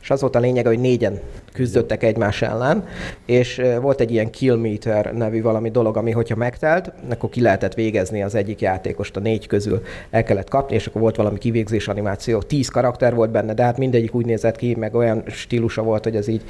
és 0.00 0.10
az 0.10 0.20
volt 0.20 0.36
a 0.36 0.38
lényeg, 0.38 0.66
hogy 0.66 0.78
négyen 0.78 1.20
küzdöttek 1.52 2.02
egymás 2.02 2.42
ellen, 2.42 2.84
és 3.26 3.62
volt 3.80 4.00
egy 4.00 4.10
ilyen 4.10 4.30
kill 4.30 4.56
meter 4.56 5.14
nevű 5.14 5.42
valami 5.42 5.70
dolog, 5.70 5.96
ami 5.96 6.10
hogyha 6.10 6.36
megtelt, 6.36 6.92
akkor 7.10 7.30
ki 7.30 7.40
lehetett 7.40 7.74
végezni 7.74 8.22
az 8.22 8.34
egyik 8.34 8.60
játékost 8.60 9.16
a 9.16 9.20
négy 9.20 9.46
közül, 9.46 9.82
el 10.10 10.22
kellett 10.22 10.48
kapni, 10.48 10.74
és 10.74 10.86
akkor 10.86 11.00
volt 11.00 11.16
valami 11.16 11.38
kivégzés 11.38 11.88
animáció. 11.88 12.09
Tíz 12.46 12.68
karakter 12.68 13.14
volt 13.14 13.30
benne, 13.30 13.54
de 13.54 13.62
hát 13.62 13.78
mindegyik 13.78 14.14
úgy 14.14 14.26
nézett 14.26 14.56
ki, 14.56 14.74
meg 14.74 14.94
olyan 14.94 15.22
stílusa 15.26 15.82
volt, 15.82 16.04
hogy 16.04 16.16
az 16.16 16.28
így 16.28 16.42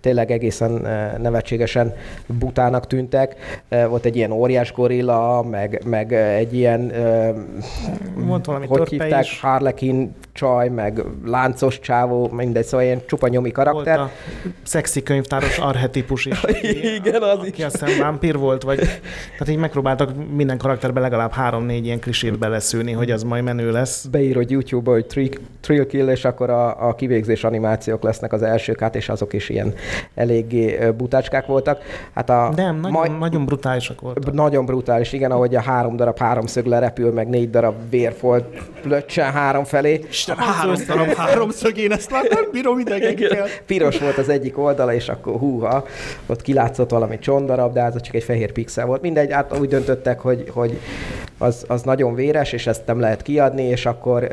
tényleg 0.00 0.30
egészen 0.30 0.84
ö, 0.84 1.18
nevetségesen 1.18 1.94
butának 2.26 2.86
tűntek. 2.86 3.36
Ö, 3.68 3.86
Volt 3.88 4.04
egy 4.04 4.16
ilyen 4.16 4.30
óriás 4.30 4.72
gorilla, 4.72 5.42
meg, 5.42 5.82
meg 5.84 6.10
ö, 6.10 6.16
egy 6.16 6.54
ilyen 6.54 6.92
Volt 8.14 8.44
valami 8.44 8.66
hogy 8.66 8.88
hívták, 8.88 9.24
is. 9.24 9.40
Csaj, 10.34 10.68
meg 10.68 11.02
láncos 11.24 11.80
csávó, 11.80 12.28
mindegy, 12.32 12.64
szóval 12.64 12.86
ilyen 12.86 13.00
csupa 13.06 13.28
nyomi 13.28 13.52
Volt 13.54 13.68
karakter. 13.68 13.98
a 13.98 14.10
szexi 14.62 15.02
könyvtáros 15.02 15.58
arhetipus 15.58 16.26
is. 16.26 16.44
Igen, 16.98 17.22
az 17.22 17.38
Aki 17.38 17.52
is. 17.56 17.64
azt 17.64 17.84
hiszem 17.84 17.98
vámpír 18.00 18.36
volt, 18.38 18.62
vagy... 18.62 18.78
Tehát 18.78 19.48
így 19.48 19.56
megpróbáltak 19.56 20.10
minden 20.34 20.58
karakterbe 20.58 21.00
legalább 21.00 21.32
három-négy 21.32 21.84
ilyen 21.84 22.00
klisét 22.00 22.38
beleszűni, 22.38 22.92
hogy 22.92 23.10
az 23.10 23.22
majd 23.22 23.44
menő 23.44 23.70
lesz. 23.70 24.04
Beírod 24.04 24.50
YouTube-ba, 24.50 24.90
hogy 24.92 25.06
thrill, 25.06 25.28
thrill 25.60 25.86
kill, 25.86 26.08
és 26.08 26.24
akkor 26.24 26.50
a, 26.50 26.88
a 26.88 26.94
kivégzés 26.94 27.44
animációk 27.44 28.02
lesznek 28.02 28.32
az 28.32 28.42
elsők, 28.42 28.80
hát 28.80 28.94
és 28.96 29.08
azok 29.08 29.32
is 29.32 29.48
ilyen 29.48 29.74
eléggé 30.14 30.78
butácskák 30.96 31.46
voltak. 31.46 31.82
Hát 32.14 32.30
a 32.30 32.52
Nem, 32.56 32.74
nagyon, 32.76 32.90
majd- 32.92 33.18
nagyon 33.18 33.44
brutálisak 33.44 34.00
voltak. 34.00 34.32
Nagyon 34.32 34.66
brutális, 34.66 35.12
igen, 35.12 35.30
ahogy 35.30 35.54
a 35.54 35.60
három 35.60 35.96
darab 35.96 36.18
háromszög 36.18 36.66
lerepül, 36.66 37.12
meg 37.12 37.28
négy 37.28 37.50
darab 37.50 37.74
vérfolt 37.90 38.44
plöccsen 38.82 39.32
három 39.32 39.64
felé. 39.64 40.00
Isten, 40.28 40.36
három 40.36 40.74
darab 40.86 41.14
háromszög, 41.14 41.76
én 41.76 41.92
ezt 41.92 42.10
nem 42.10 42.48
bírom 42.52 42.78
idegenkkel. 42.78 43.46
Piros 43.66 43.98
volt 43.98 44.18
az 44.18 44.28
egyik 44.28 44.58
oldala, 44.58 44.94
és 44.94 45.08
akkor 45.08 45.36
húha, 45.38 45.86
ott 46.26 46.42
kilátszott 46.42 46.90
valami 46.90 47.18
csondarab, 47.18 47.72
de 47.72 47.82
az 47.82 48.00
csak 48.00 48.14
egy 48.14 48.24
fehér 48.24 48.52
pixel 48.52 48.86
volt. 48.86 49.02
Mindegy, 49.02 49.32
hát 49.32 49.58
úgy 49.58 49.68
döntöttek, 49.68 50.20
hogy, 50.20 50.44
hogy 50.52 50.80
az, 51.38 51.64
az 51.68 51.82
nagyon 51.82 52.14
véres, 52.14 52.52
és 52.52 52.66
ezt 52.66 52.86
nem 52.86 53.00
lehet 53.00 53.22
kiadni, 53.22 53.62
és 53.62 53.86
akkor 53.86 54.28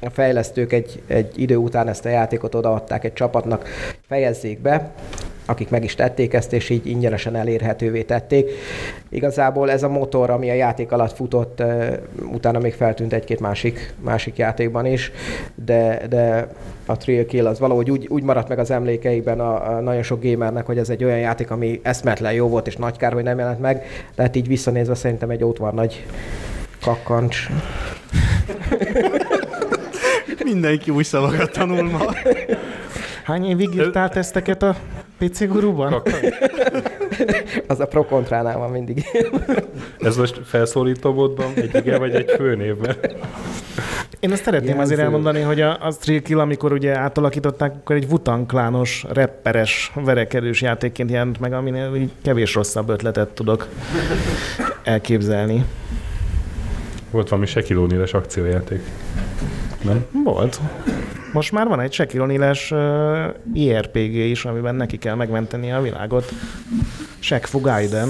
a 0.00 0.10
fejlesztők 0.10 0.72
egy, 0.72 1.02
egy 1.06 1.40
idő 1.40 1.56
után 1.56 1.88
ezt 1.88 2.04
a 2.04 2.08
játékot 2.08 2.54
odaadták 2.54 3.04
egy 3.04 3.12
csapatnak, 3.12 3.68
fejezzék 4.08 4.58
be, 4.60 4.90
akik 5.48 5.70
meg 5.70 5.84
is 5.84 5.94
tették 5.94 6.34
ezt, 6.34 6.52
és 6.52 6.70
így 6.70 6.86
ingyenesen 6.86 7.36
elérhetővé 7.36 8.02
tették. 8.02 8.50
Igazából 9.08 9.70
ez 9.70 9.82
a 9.82 9.88
motor, 9.88 10.30
ami 10.30 10.50
a 10.50 10.54
játék 10.54 10.92
alatt 10.92 11.12
futott, 11.12 11.62
utána 12.32 12.58
még 12.58 12.74
feltűnt 12.74 13.12
egy-két 13.12 13.40
másik, 13.40 13.94
másik 14.00 14.36
játékban 14.36 14.86
is, 14.86 15.12
de, 15.64 16.06
de 16.08 16.48
a 16.86 16.96
Trill 16.96 17.26
Kill 17.26 17.46
az 17.46 17.58
valahogy 17.58 17.90
úgy, 17.90 18.06
úgy 18.08 18.22
maradt 18.22 18.48
meg 18.48 18.58
az 18.58 18.70
emlékeiben 18.70 19.40
a, 19.40 19.76
a 19.76 19.80
nagyon 19.80 20.02
sok 20.02 20.22
gamernek, 20.22 20.66
hogy 20.66 20.78
ez 20.78 20.88
egy 20.88 21.04
olyan 21.04 21.18
játék, 21.18 21.50
ami 21.50 21.80
eszmetlen 21.82 22.32
jó 22.32 22.48
volt, 22.48 22.66
és 22.66 22.76
nagy 22.76 22.96
kár, 22.96 23.12
hogy 23.12 23.22
nem 23.22 23.38
jelent 23.38 23.60
meg, 23.60 23.84
de 24.14 24.22
hát 24.22 24.36
így 24.36 24.48
visszanézve 24.48 24.94
szerintem 24.94 25.30
egy 25.30 25.44
ott 25.44 25.58
van 25.58 25.74
nagy 25.74 26.06
kakkancs. 26.82 27.46
Mindenki 30.44 30.90
új 30.90 31.02
szavakat 31.02 31.52
tanul 31.52 31.82
ma. 31.82 32.04
Hány 33.24 33.44
évig 33.48 33.74
írtál 33.74 34.08
teszteket 34.08 34.62
a 34.62 34.76
PC 35.18 35.46
guruban? 35.46 36.02
Az 37.66 37.80
a 37.80 37.86
pro 37.86 38.04
kontránál 38.04 38.58
van 38.58 38.70
mindig. 38.70 39.04
Ez 39.98 40.16
most 40.16 40.40
felszólító 40.44 41.12
módban 41.12 41.52
egy 41.54 41.74
igen 41.74 41.98
vagy 41.98 42.14
egy 42.14 42.30
főnév, 42.36 42.76
mert 42.76 43.14
Én 44.20 44.32
azt 44.32 44.42
szeretném 44.42 44.68
Jelző. 44.68 44.82
azért 44.84 45.00
elmondani, 45.00 45.40
hogy 45.40 45.60
a, 45.60 45.70
a 45.80 45.92
Thrill 46.00 46.20
Kill, 46.20 46.38
amikor 46.40 46.72
ugye 46.72 46.96
átalakították, 46.96 47.74
akkor 47.74 47.96
egy 47.96 48.06
Wutan 48.10 48.46
klános, 48.46 49.04
rapperes, 49.12 49.92
verekedős 49.94 50.62
játékként 50.62 51.10
jelent 51.10 51.40
meg, 51.40 51.52
aminél 51.52 52.08
kevés 52.22 52.54
rosszabb 52.54 52.88
ötletet 52.88 53.28
tudok 53.28 53.68
elképzelni. 54.82 55.64
Volt 57.10 57.28
valami 57.28 57.46
Sekilóniles 57.46 58.12
akciójáték. 58.12 58.80
Nem? 59.82 60.06
Volt. 60.24 60.60
Most 61.32 61.52
már 61.52 61.66
van 61.66 61.80
egy 61.80 61.92
Sekironiles 61.92 62.70
uh, 62.70 63.24
IRPG 63.52 64.14
is, 64.14 64.44
amiben 64.44 64.74
neki 64.74 64.98
kell 64.98 65.14
megmenteni 65.14 65.72
a 65.72 65.80
világot. 65.80 66.32
Shaq 67.18 67.60
Gaiden. 67.60 68.08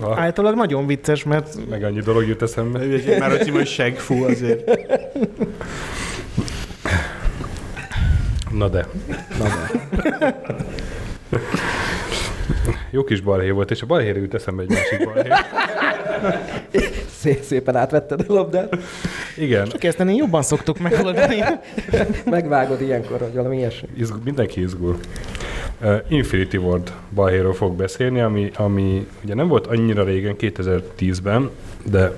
Ha, 0.00 0.20
Általában 0.20 0.58
nagyon 0.58 0.86
vicces, 0.86 1.24
mert 1.24 1.68
meg 1.68 1.84
annyi 1.84 2.00
dolog 2.00 2.28
jut 2.28 2.42
eszembe. 2.42 2.80
Már 3.18 3.30
hogy 3.30 3.48
hogy 3.48 3.66
segfú 3.66 4.24
azért. 4.24 4.70
Na 8.50 8.68
de. 8.68 8.86
Na, 9.38 9.44
de. 10.18 10.40
Jó 12.92 13.04
kis 13.04 13.20
balhé 13.20 13.50
volt, 13.50 13.70
és 13.70 13.82
a 13.82 13.86
balhéra 13.86 14.18
jut 14.18 14.34
eszembe 14.34 14.62
egy 14.62 14.68
másik 14.68 15.04
balhé. 15.04 15.28
Szép, 17.20 17.42
szépen 17.42 17.76
átvetted 17.76 18.24
a 18.28 18.32
labdát. 18.32 18.76
Igen, 19.36 19.68
kezdeni 19.78 20.14
jobban 20.14 20.42
szoktuk 20.42 20.78
megoldani. 20.78 21.42
Megvágod 22.30 22.80
ilyenkor, 22.80 23.18
hogy 23.20 23.34
valami 23.34 23.56
ilyesmi. 23.56 23.88
izgul, 23.96 24.20
mindenki 24.24 24.60
izgul. 24.60 24.96
Uh, 25.80 25.96
Infinity 26.08 26.56
Ward 26.56 26.92
balhéről 27.14 27.52
fog 27.52 27.76
beszélni, 27.76 28.20
ami, 28.20 28.50
ami 28.56 29.06
ugye 29.24 29.34
nem 29.34 29.48
volt 29.48 29.66
annyira 29.66 30.04
régen, 30.04 30.34
2010-ben, 30.38 31.50
de 31.90 32.12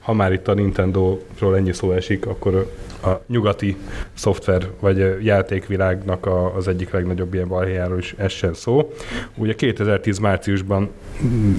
ha 0.00 0.12
már 0.12 0.32
itt 0.32 0.48
a 0.48 0.54
Nintendo-ról 0.54 1.56
ennyi 1.56 1.72
szó 1.72 1.92
esik, 1.92 2.26
akkor 2.26 2.72
a 3.02 3.20
nyugati 3.26 3.76
szoftver 4.14 4.68
vagy 4.80 5.24
játékvilágnak 5.24 6.26
a, 6.26 6.54
az 6.54 6.68
egyik 6.68 6.90
legnagyobb 6.90 7.34
ilyen 7.34 7.48
balhéjáról 7.48 7.98
is 7.98 8.14
essen 8.18 8.54
szó. 8.54 8.92
Ugye 9.36 9.54
2010 9.54 10.18
márciusban 10.18 10.90
mm, 11.24 11.52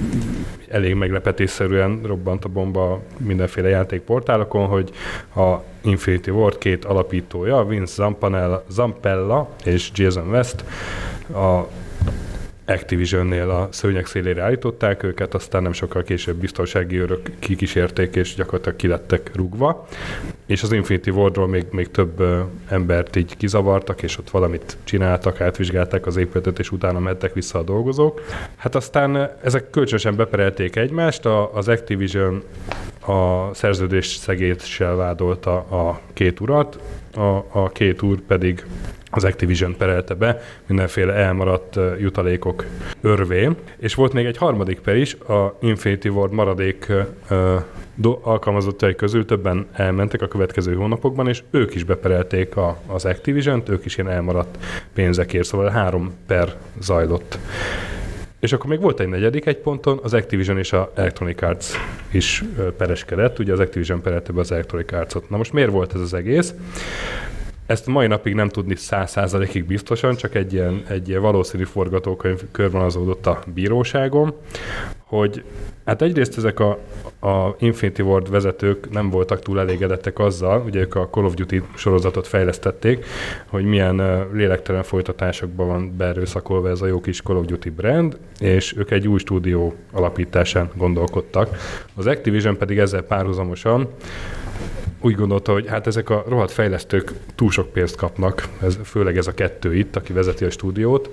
elég 0.68 0.94
meglepetésszerűen 0.94 2.00
robbant 2.04 2.44
a 2.44 2.48
bomba 2.48 3.02
mindenféle 3.16 3.68
játékportálokon, 3.68 4.66
hogy 4.66 4.90
a 5.36 5.54
Infinity 5.80 6.28
Ward 6.30 6.58
két 6.58 6.84
alapítója, 6.84 7.64
Vince 7.64 7.94
Zampella, 7.94 8.64
Zampella 8.68 9.48
és 9.64 9.90
Jason 9.94 10.28
West 10.28 10.64
a 11.34 11.66
Activision-nél 12.72 13.50
a 13.50 13.68
szőnyeg 13.70 14.06
szélére 14.06 14.42
állították 14.42 15.02
őket, 15.02 15.34
aztán 15.34 15.62
nem 15.62 15.72
sokkal 15.72 16.02
később 16.02 16.36
biztonsági 16.36 16.96
őrök 17.00 17.30
kikísérték, 17.38 18.14
és 18.14 18.34
gyakorlatilag 18.34 18.76
kilettek 18.76 19.30
rúgva. 19.34 19.86
És 20.46 20.62
az 20.62 20.72
Infinity 20.72 21.08
Wardról 21.10 21.48
még, 21.48 21.66
még 21.70 21.90
több 21.90 22.22
embert 22.68 23.16
így 23.16 23.36
kizavartak, 23.36 24.02
és 24.02 24.18
ott 24.18 24.30
valamit 24.30 24.76
csináltak, 24.84 25.40
átvizsgálták 25.40 26.06
az 26.06 26.16
épületet, 26.16 26.58
és 26.58 26.72
utána 26.72 26.98
mentek 26.98 27.34
vissza 27.34 27.58
a 27.58 27.62
dolgozók. 27.62 28.20
Hát 28.56 28.74
aztán 28.74 29.30
ezek 29.42 29.70
kölcsönösen 29.70 30.16
beperelték 30.16 30.76
egymást, 30.76 31.26
a, 31.26 31.54
az 31.54 31.68
Activision 31.68 32.42
a 33.06 33.54
szerződés 33.54 34.06
szegéssel 34.06 34.94
vádolta 34.94 35.56
a 35.56 36.00
két 36.12 36.40
urat, 36.40 36.78
a, 37.14 37.44
a 37.48 37.70
két 37.72 38.02
úr 38.02 38.20
pedig 38.20 38.64
az 39.14 39.24
Activision 39.24 39.76
perelte 39.76 40.14
be 40.14 40.40
mindenféle 40.66 41.12
elmaradt 41.12 41.78
jutalékok 41.98 42.64
örvén. 43.00 43.56
És 43.78 43.94
volt 43.94 44.12
még 44.12 44.26
egy 44.26 44.36
harmadik 44.36 44.80
per 44.80 44.96
is, 44.96 45.14
a 45.14 45.56
Infinity 45.60 46.08
Ward 46.08 46.32
maradék 46.32 46.92
do, 47.94 48.18
alkalmazottai 48.22 48.94
közül 48.94 49.24
többen 49.24 49.66
elmentek 49.72 50.22
a 50.22 50.28
következő 50.28 50.74
hónapokban, 50.74 51.28
és 51.28 51.42
ők 51.50 51.74
is 51.74 51.84
beperelték 51.84 52.56
a, 52.56 52.78
az 52.86 53.04
Activision-t, 53.04 53.68
ők 53.68 53.84
is 53.84 53.96
ilyen 53.96 54.10
elmaradt 54.10 54.58
pénzekért, 54.94 55.44
szóval 55.44 55.68
három 55.68 56.12
per 56.26 56.54
zajlott. 56.80 57.38
És 58.40 58.52
akkor 58.52 58.70
még 58.70 58.80
volt 58.80 59.00
egy 59.00 59.08
negyedik 59.08 59.46
egy 59.46 59.58
ponton, 59.58 60.00
az 60.02 60.14
Activision 60.14 60.58
és 60.58 60.72
a 60.72 60.92
Electronic 60.94 61.42
Arts 61.42 61.66
is 62.10 62.44
pereskedett, 62.76 63.38
ugye 63.38 63.52
az 63.52 63.60
Activision 63.60 64.02
perelte 64.02 64.32
be 64.32 64.40
az 64.40 64.52
Electronic 64.52 64.92
Arts-ot. 64.92 65.30
Na 65.30 65.36
most 65.36 65.52
miért 65.52 65.70
volt 65.70 65.94
ez 65.94 66.00
az 66.00 66.14
egész? 66.14 66.54
Ezt 67.72 67.86
mai 67.86 68.06
napig 68.06 68.34
nem 68.34 68.48
tudni 68.48 68.76
száz 68.76 69.10
százalékig 69.10 69.64
biztosan, 69.64 70.16
csak 70.16 70.34
egy 70.34 70.52
ilyen, 70.52 70.82
egy 70.88 71.08
ilyen 71.08 71.20
valószínű 71.20 71.64
forgatókönyv 71.64 72.40
körvonalazódott 72.50 73.26
a 73.26 73.42
bíróságon, 73.54 74.34
hogy 75.04 75.42
hát 75.84 76.02
egyrészt 76.02 76.36
ezek 76.36 76.60
a, 76.60 76.70
a 77.28 77.56
Infinity 77.58 78.00
Ward 78.00 78.30
vezetők 78.30 78.90
nem 78.90 79.10
voltak 79.10 79.40
túl 79.40 79.60
elégedettek 79.60 80.18
azzal, 80.18 80.62
ugye 80.66 80.80
ők 80.80 80.94
a 80.94 81.08
Call 81.10 81.24
of 81.24 81.34
Duty 81.34 81.62
sorozatot 81.74 82.26
fejlesztették, 82.26 83.04
hogy 83.46 83.64
milyen 83.64 84.26
lélektelen 84.32 84.82
folytatásokban 84.82 85.66
van 85.66 85.96
beerőszakolva 85.96 86.68
ez 86.68 86.80
a 86.80 86.86
jó 86.86 87.00
kis 87.00 87.22
Call 87.22 87.36
of 87.36 87.44
Duty 87.44 87.70
brand, 87.70 88.18
és 88.38 88.76
ők 88.76 88.90
egy 88.90 89.08
új 89.08 89.18
stúdió 89.18 89.74
alapításán 89.92 90.70
gondolkodtak. 90.76 91.56
Az 91.94 92.06
Activision 92.06 92.56
pedig 92.56 92.78
ezzel 92.78 93.02
párhuzamosan 93.02 93.88
úgy 95.02 95.14
gondolta, 95.14 95.52
hogy 95.52 95.66
hát 95.68 95.86
ezek 95.86 96.10
a 96.10 96.24
rohadt 96.28 96.50
fejlesztők 96.50 97.12
túl 97.34 97.50
sok 97.50 97.72
pénzt 97.72 97.96
kapnak, 97.96 98.48
ez, 98.62 98.78
főleg 98.84 99.16
ez 99.16 99.26
a 99.26 99.34
kettő 99.34 99.74
itt, 99.74 99.96
aki 99.96 100.12
vezeti 100.12 100.44
a 100.44 100.50
stúdiót, 100.50 101.10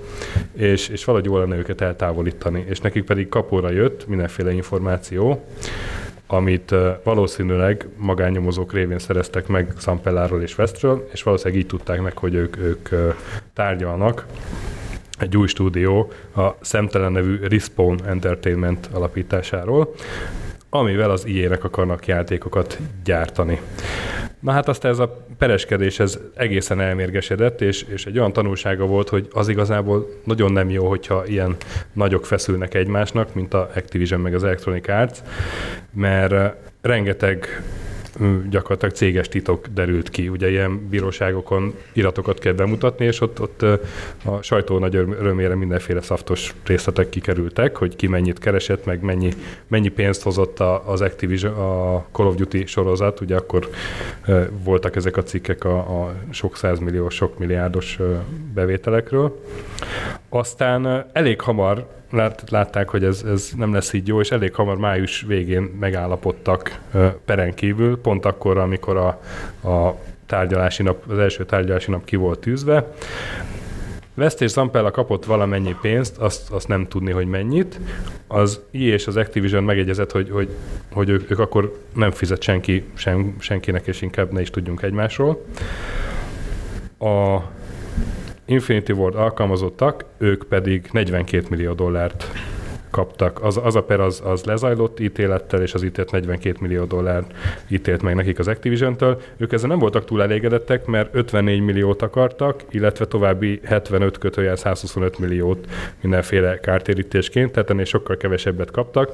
és, 0.53 0.87
és 0.87 1.05
valahogy 1.05 1.27
jól 1.27 1.39
lenne 1.39 1.57
őket 1.57 1.81
eltávolítani. 1.81 2.65
És 2.67 2.79
nekik 2.79 3.03
pedig 3.03 3.29
kapóra 3.29 3.69
jött 3.69 4.07
mindenféle 4.07 4.51
információ, 4.51 5.45
amit 6.27 6.75
valószínűleg 7.03 7.87
magánnyomozók 7.97 8.73
révén 8.73 8.99
szereztek 8.99 9.47
meg 9.47 9.73
Sampelláról 9.77 10.41
és 10.41 10.57
Westről, 10.57 11.09
és 11.11 11.23
valószínűleg 11.23 11.61
így 11.61 11.67
tudták 11.67 12.01
meg, 12.01 12.17
hogy 12.17 12.33
ők, 12.33 12.57
ők 12.57 12.89
tárgyalnak. 13.53 14.25
Egy 15.19 15.37
új 15.37 15.47
stúdió 15.47 16.11
a 16.35 16.47
szemtelen 16.61 17.11
nevű 17.11 17.39
Respawn 17.47 17.99
Entertainment 18.05 18.89
alapításáról, 18.93 19.93
amivel 20.69 21.11
az 21.11 21.25
IE-nek 21.25 21.63
akarnak 21.63 22.07
játékokat 22.07 22.79
gyártani. 23.03 23.59
Na 24.39 24.51
hát 24.51 24.67
aztán 24.67 24.91
ez 24.91 24.99
a 24.99 25.25
pereskedés 25.37 25.99
ez 25.99 26.19
egészen 26.35 26.81
elmérgesedett, 26.81 27.61
és, 27.61 27.83
és 27.83 28.05
egy 28.05 28.17
olyan 28.17 28.33
tanulsága 28.33 28.85
volt, 28.85 29.09
hogy 29.09 29.27
az 29.31 29.47
igazából 29.47 30.09
nagyon 30.23 30.51
nem 30.51 30.69
jó, 30.69 30.87
hogyha 30.87 31.25
ilyen 31.25 31.55
nagyok 31.93 32.25
feszülnek 32.25 32.73
egymásnak, 32.73 33.33
mint 33.33 33.53
a 33.53 33.69
Activision 33.75 34.19
meg 34.19 34.33
az 34.33 34.43
Electronic 34.43 34.89
Arts, 34.89 35.19
mert 35.93 36.55
rengeteg 36.81 37.63
gyakorlatilag 38.49 38.95
céges 38.95 39.27
titok 39.27 39.67
derült 39.67 40.09
ki. 40.09 40.29
Ugye 40.29 40.49
ilyen 40.49 40.87
bíróságokon 40.89 41.73
iratokat 41.93 42.39
kell 42.39 42.53
bemutatni, 42.53 43.05
és 43.05 43.21
ott, 43.21 43.41
ott 43.41 43.61
a 44.25 44.41
sajtó 44.41 44.77
nagy 44.77 44.95
örömére 44.95 45.55
mindenféle 45.55 46.01
szaftos 46.01 46.53
részletek 46.65 47.09
kikerültek, 47.09 47.75
hogy 47.75 47.95
ki 47.95 48.07
mennyit 48.07 48.39
keresett, 48.39 48.85
meg 48.85 49.01
mennyi, 49.01 49.33
mennyi 49.67 49.89
pénzt 49.89 50.23
hozott 50.23 50.59
az 50.85 51.01
Activision, 51.01 51.53
a 51.53 52.05
Call 52.11 52.25
of 52.25 52.35
Duty 52.35 52.65
sorozat, 52.65 53.21
ugye 53.21 53.35
akkor 53.35 53.69
voltak 54.63 54.95
ezek 54.95 55.17
a 55.17 55.23
cikkek 55.23 55.63
a, 55.63 55.77
a 55.77 56.13
sok 56.29 56.57
százmillió, 56.57 57.09
sok 57.09 57.37
milliárdos 57.39 57.99
bevételekről. 58.53 59.43
Aztán 60.29 61.05
elég 61.13 61.41
hamar 61.41 61.98
lát, 62.09 62.43
látták, 62.49 62.89
hogy 62.89 63.03
ez, 63.03 63.23
ez 63.27 63.49
nem 63.57 63.73
lesz 63.73 63.93
így 63.93 64.07
jó, 64.07 64.19
és 64.19 64.31
elég 64.31 64.53
hamar 64.53 64.77
május 64.77 65.21
végén 65.21 65.61
megállapodtak 65.79 66.79
peren 67.25 67.53
kívül, 67.53 68.01
pont 68.01 68.25
akkor, 68.25 68.57
amikor 68.57 68.97
a, 68.97 69.07
a 69.69 69.95
tárgyalási 70.25 70.83
nap, 70.83 71.03
az 71.07 71.17
első 71.17 71.45
tárgyalási 71.45 71.91
nap 71.91 72.05
ki 72.05 72.15
volt 72.15 72.39
tűzve. 72.39 72.93
West 74.19 74.41
és 74.41 74.51
Zampella 74.51 74.91
kapott 74.91 75.25
valamennyi 75.25 75.75
pénzt, 75.81 76.17
azt, 76.17 76.51
azt 76.51 76.67
nem 76.67 76.87
tudni, 76.87 77.11
hogy 77.11 77.27
mennyit. 77.27 77.79
Az 78.27 78.61
EA 78.71 78.79
és 78.79 79.07
az 79.07 79.15
Activision 79.15 79.63
megegyezett, 79.63 80.11
hogy, 80.11 80.29
hogy, 80.29 80.49
hogy 80.91 81.09
ők, 81.09 81.31
ők 81.31 81.39
akkor 81.39 81.79
nem 81.95 82.11
fizet 82.11 82.41
senki, 82.41 82.83
sen, 82.93 83.35
senkinek, 83.39 83.87
és 83.87 84.01
inkább 84.01 84.31
ne 84.31 84.41
is 84.41 84.49
tudjunk 84.49 84.81
egymásról. 84.81 85.45
A 86.99 87.37
Infinity 88.49 88.91
Ward 88.91 89.15
alkalmazottak, 89.15 90.05
ők 90.17 90.43
pedig 90.43 90.89
42 90.91 91.45
millió 91.49 91.73
dollárt 91.73 92.31
kaptak. 92.89 93.43
Az, 93.43 93.59
az 93.63 93.75
a 93.75 93.83
per 93.83 93.99
az, 93.99 94.21
az 94.25 94.43
lezajlott 94.43 94.99
ítélettel, 94.99 95.61
és 95.61 95.73
az 95.73 95.83
ítélet 95.83 96.11
42 96.11 96.57
millió 96.59 96.83
dollár 96.83 97.23
ítélt 97.67 98.01
meg 98.01 98.15
nekik 98.15 98.39
az 98.39 98.47
Activision-től. 98.47 99.21
Ők 99.37 99.53
ezzel 99.53 99.69
nem 99.69 99.79
voltak 99.79 100.05
túl 100.05 100.21
elégedettek, 100.21 100.85
mert 100.85 101.15
54 101.15 101.61
milliót 101.61 102.01
akartak, 102.01 102.63
illetve 102.69 103.05
további 103.05 103.59
75 103.63 104.17
kötőjel 104.17 104.55
125 104.55 105.19
milliót 105.19 105.67
mindenféle 106.01 106.59
kártérítésként, 106.59 107.51
tehát 107.51 107.69
ennél 107.69 107.85
sokkal 107.85 108.17
kevesebbet 108.17 108.71
kaptak 108.71 109.11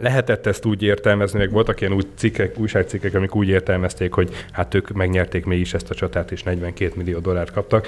lehetett 0.00 0.46
ezt 0.46 0.64
úgy 0.64 0.82
értelmezni, 0.82 1.38
meg 1.38 1.50
voltak 1.50 1.80
ilyen 1.80 1.92
úgy 1.92 2.06
cikkek, 2.14 2.58
újságcikkek, 2.58 3.14
amik 3.14 3.34
úgy 3.34 3.48
értelmezték, 3.48 4.12
hogy 4.12 4.30
hát 4.52 4.74
ők 4.74 4.92
megnyerték 4.92 5.44
mégis 5.44 5.74
ezt 5.74 5.90
a 5.90 5.94
csatát, 5.94 6.30
és 6.30 6.42
42 6.42 6.92
millió 6.96 7.18
dollárt 7.18 7.52
kaptak, 7.52 7.86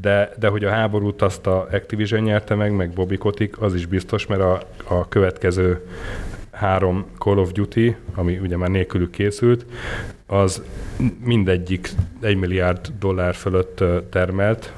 de, 0.00 0.30
de 0.38 0.48
hogy 0.48 0.64
a 0.64 0.70
háborút 0.70 1.22
azt 1.22 1.46
a 1.46 1.68
Activision 1.72 2.20
nyerte 2.20 2.54
meg, 2.54 2.72
meg 2.72 2.90
Bobby 2.90 3.16
Kotick, 3.16 3.62
az 3.62 3.74
is 3.74 3.86
biztos, 3.86 4.26
mert 4.26 4.40
a, 4.40 4.62
a 4.84 5.08
következő 5.08 5.80
három 6.56 7.04
Call 7.18 7.38
of 7.38 7.52
Duty, 7.52 7.96
ami 8.14 8.38
ugye 8.38 8.56
már 8.56 8.68
nélkülük 8.68 9.10
készült, 9.10 9.66
az 10.26 10.62
mindegyik 11.24 11.88
egy 12.20 12.36
milliárd 12.36 12.92
dollár 12.98 13.34
fölött 13.34 13.84
termelt 14.10 14.72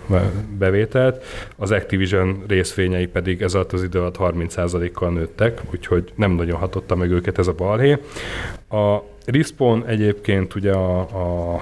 bevételt, 0.58 1.24
az 1.56 1.70
Activision 1.70 2.44
részvényei 2.48 3.06
pedig 3.06 3.42
ez 3.42 3.54
alatt 3.54 3.72
az 3.72 3.82
idő 3.82 3.98
alatt 3.98 4.16
30%-kal 4.18 5.10
nőttek, 5.10 5.60
úgyhogy 5.70 6.12
nem 6.14 6.30
nagyon 6.30 6.58
hatotta 6.58 6.96
meg 6.96 7.10
őket 7.10 7.38
ez 7.38 7.46
a 7.46 7.52
balhé. 7.52 7.98
A 8.70 8.98
Respawn 9.24 9.84
egyébként 9.86 10.54
ugye 10.54 10.72
a, 10.72 10.98
a 11.00 11.60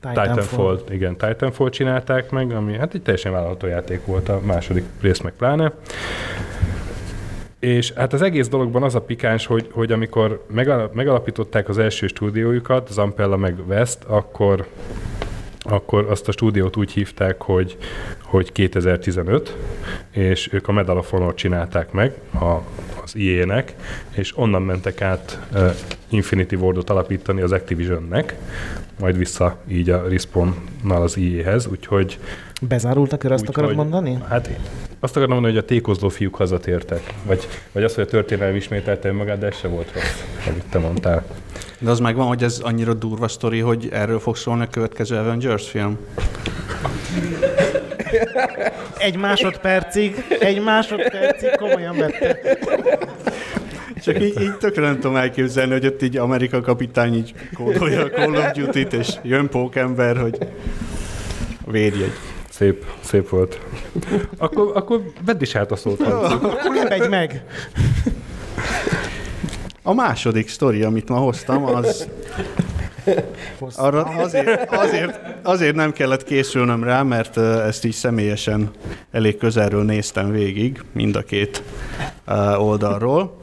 Titanfall. 0.00 0.26
Titanfall, 0.26 0.80
igen, 0.90 1.16
Titanfall 1.16 1.70
csinálták 1.70 2.30
meg, 2.30 2.52
ami 2.52 2.76
hát 2.76 2.94
egy 2.94 3.02
teljesen 3.02 3.32
vállalható 3.32 3.66
játék 3.66 4.04
volt 4.04 4.28
a 4.28 4.40
második 4.44 4.84
rész 5.00 5.20
meg 5.20 5.32
pláne. 5.32 5.72
És 7.64 7.92
hát 7.92 8.12
az 8.12 8.22
egész 8.22 8.48
dologban 8.48 8.82
az 8.82 8.94
a 8.94 9.00
pikáns, 9.00 9.46
hogy, 9.46 9.68
hogy 9.72 9.92
amikor 9.92 10.44
megalapították 10.92 11.68
az 11.68 11.78
első 11.78 12.06
stúdiójukat, 12.06 12.88
Zampella 12.92 13.36
meg 13.36 13.56
West, 13.68 13.98
akkor 14.06 14.66
akkor 15.66 16.06
azt 16.10 16.28
a 16.28 16.32
stúdiót 16.32 16.76
úgy 16.76 16.92
hívták, 16.92 17.42
hogy, 17.42 17.76
hogy 18.22 18.52
2015, 18.52 19.56
és 20.10 20.52
ők 20.52 20.68
a 20.68 20.72
Medal 20.72 20.98
of 20.98 21.10
Honor 21.10 21.34
csinálták 21.34 21.92
meg 21.92 22.14
a, 22.40 22.54
az 23.02 23.16
IE-nek, 23.16 23.74
és 24.10 24.38
onnan 24.38 24.62
mentek 24.62 25.00
át 25.00 25.40
uh, 25.52 25.70
Infinity 26.08 26.54
Wardot 26.54 26.90
alapítani 26.90 27.40
az 27.40 27.52
Activision-nek, 27.52 28.36
majd 29.00 29.16
vissza 29.16 29.58
így 29.68 29.90
a 29.90 30.08
Respawn-nal 30.08 31.02
az 31.02 31.16
IE-hez, 31.16 31.66
úgyhogy 31.66 32.18
Bezárult 32.68 33.12
a 33.12 33.16
kör, 33.16 33.32
azt 33.32 33.42
úgy, 33.42 33.48
akarod 33.48 33.74
mondani? 33.74 34.18
Hát 34.28 34.50
azt 35.00 35.16
akarom 35.16 35.32
mondani, 35.32 35.54
hogy 35.54 35.62
a 35.62 35.66
tékozló 35.66 36.08
fiúk 36.08 36.34
hazatértek. 36.34 37.14
Vagy, 37.26 37.48
vagy 37.72 37.82
az, 37.82 37.94
hogy 37.94 38.04
a 38.04 38.06
történelem 38.06 38.54
ismételte 38.54 39.12
magát, 39.12 39.38
de 39.38 39.46
ez 39.46 39.56
se 39.56 39.68
volt 39.68 39.92
rossz, 39.92 40.22
amit 40.48 40.64
te 40.70 40.78
mondtál. 40.78 41.24
De 41.78 41.90
az 41.90 41.98
megvan, 42.00 42.26
hogy 42.26 42.42
ez 42.42 42.58
annyira 42.62 42.94
durva 42.94 43.28
sztori, 43.28 43.58
hogy 43.58 43.88
erről 43.92 44.18
fog 44.18 44.36
szólni 44.36 44.62
a 44.62 44.66
következő 44.66 45.16
Avengers 45.16 45.68
film? 45.68 45.98
Egy 48.98 49.16
másodpercig, 49.16 50.24
egy 50.40 50.62
másodpercig 50.62 51.50
komolyan 51.56 51.96
vette. 51.96 52.38
Csak 54.02 54.22
így, 54.22 54.40
így 54.40 54.56
tökre 54.56 54.82
nem 54.82 54.94
tudom 54.94 55.16
elképzelni, 55.16 55.72
hogy 55.72 55.86
ott 55.86 56.02
így 56.02 56.16
Amerika 56.16 56.60
kapitány 56.60 57.14
így 57.14 57.34
kódolja 57.54 58.04
a 58.04 58.08
Call 58.08 58.34
of 58.34 58.52
Duty-t, 58.52 58.92
és 58.92 59.08
jön 59.22 59.48
pókember, 59.48 60.16
hogy 60.16 60.38
védjegy. 61.66 62.12
Szép, 62.56 62.84
szép 63.00 63.28
volt. 63.28 63.60
Akkor, 64.38 64.70
akkor 64.74 65.02
vedd 65.24 65.42
is 65.42 65.54
át 65.54 65.70
a 65.70 65.76
szót. 65.76 66.00
Akkor 66.00 66.86
megy 66.88 67.08
meg. 67.08 67.44
A 69.82 69.94
második 69.94 70.48
sztori, 70.48 70.82
amit 70.82 71.08
ma 71.08 71.16
hoztam, 71.16 71.64
az 71.64 72.08
arra 73.76 74.02
azért, 74.02 74.72
azért, 74.72 75.20
azért 75.42 75.74
nem 75.74 75.92
kellett 75.92 76.24
készülnöm 76.24 76.84
rá, 76.84 77.02
mert 77.02 77.36
ezt 77.36 77.84
így 77.84 77.92
személyesen 77.92 78.70
elég 79.10 79.36
közelről 79.36 79.84
néztem 79.84 80.30
végig, 80.30 80.82
mind 80.92 81.16
a 81.16 81.22
két 81.22 81.62
oldalról. 82.56 83.40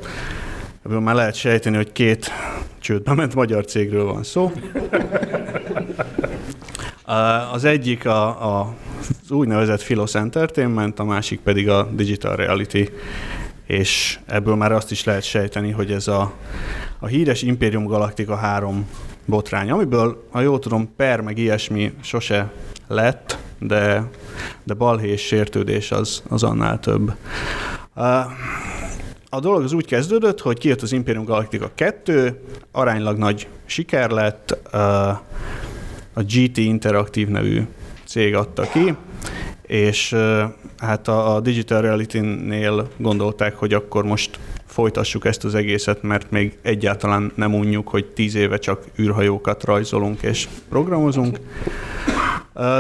Ebből 0.86 1.00
már 1.00 1.16
lehet 1.16 1.36
sejteni, 1.36 1.76
hogy 1.76 1.92
két 1.92 2.32
csődbe 2.80 3.14
ment 3.14 3.36
magyar 3.36 3.66
cégről 3.66 4.06
van 4.06 4.24
szó. 4.24 4.52
Az 7.54 7.64
egyik 7.64 8.06
a, 8.06 8.60
a 8.60 8.74
az 9.24 9.32
úgynevezett 9.32 9.84
Philos 9.84 10.16
Entertainment, 10.16 11.00
a 11.00 11.04
másik 11.04 11.40
pedig 11.40 11.70
a 11.70 11.90
Digital 11.92 12.36
Reality, 12.36 12.90
és 13.66 14.20
ebből 14.26 14.56
már 14.56 14.72
azt 14.72 14.92
is 14.92 15.04
lehet 15.04 15.24
sejteni, 15.24 15.72
hogy 15.72 15.92
ez 15.92 16.08
a, 16.08 16.34
a 17.00 17.08
híres 17.08 17.42
Imperium 17.42 17.86
Galactica 17.86 18.36
3 18.36 18.88
botrány, 19.26 19.72
amiből, 19.72 20.28
ha 20.32 20.42
jól 20.42 20.60
tudom, 20.60 20.96
per 20.96 21.22
meg 21.22 21.38
ilyesmi 21.38 21.94
sose 22.02 22.52
lett, 22.88 23.38
de, 23.60 24.10
de 24.64 24.74
balhé 24.74 25.10
és 25.10 25.22
sértődés 25.22 25.92
az, 25.92 26.24
az 26.30 26.44
annál 26.44 26.80
több. 26.80 27.14
A 29.30 29.40
dolog 29.40 29.64
az 29.64 29.74
úgy 29.74 29.86
kezdődött, 29.86 30.40
hogy 30.40 30.58
kijött 30.58 30.82
az 30.82 30.92
Imperium 30.92 31.26
Galactica 31.26 31.72
2, 31.76 32.42
aránylag 32.72 33.18
nagy 33.18 33.48
siker 33.66 34.10
lett, 34.10 34.52
a 36.14 36.22
GT 36.22 36.58
Interactive 36.58 37.32
nevű 37.32 37.62
cég 38.12 38.36
adta 38.36 38.62
ki, 38.62 38.96
és 39.62 40.16
hát 40.78 41.08
a, 41.08 41.36
a 41.36 41.40
Digital 41.40 41.82
Reality-nél 41.82 42.88
gondolták, 42.98 43.56
hogy 43.56 43.74
akkor 43.74 44.06
most 44.06 44.40
folytassuk 44.66 45.26
ezt 45.26 45.44
az 45.44 45.56
egészet, 45.56 46.02
mert 46.02 46.32
még 46.32 46.58
egyáltalán 46.62 47.32
nem 47.36 47.54
unjuk, 47.54 47.88
hogy 47.88 48.06
tíz 48.06 48.36
éve 48.36 48.58
csak 48.58 48.84
űrhajókat 49.00 49.64
rajzolunk 49.64 50.22
és 50.22 50.48
programozunk. 50.70 51.40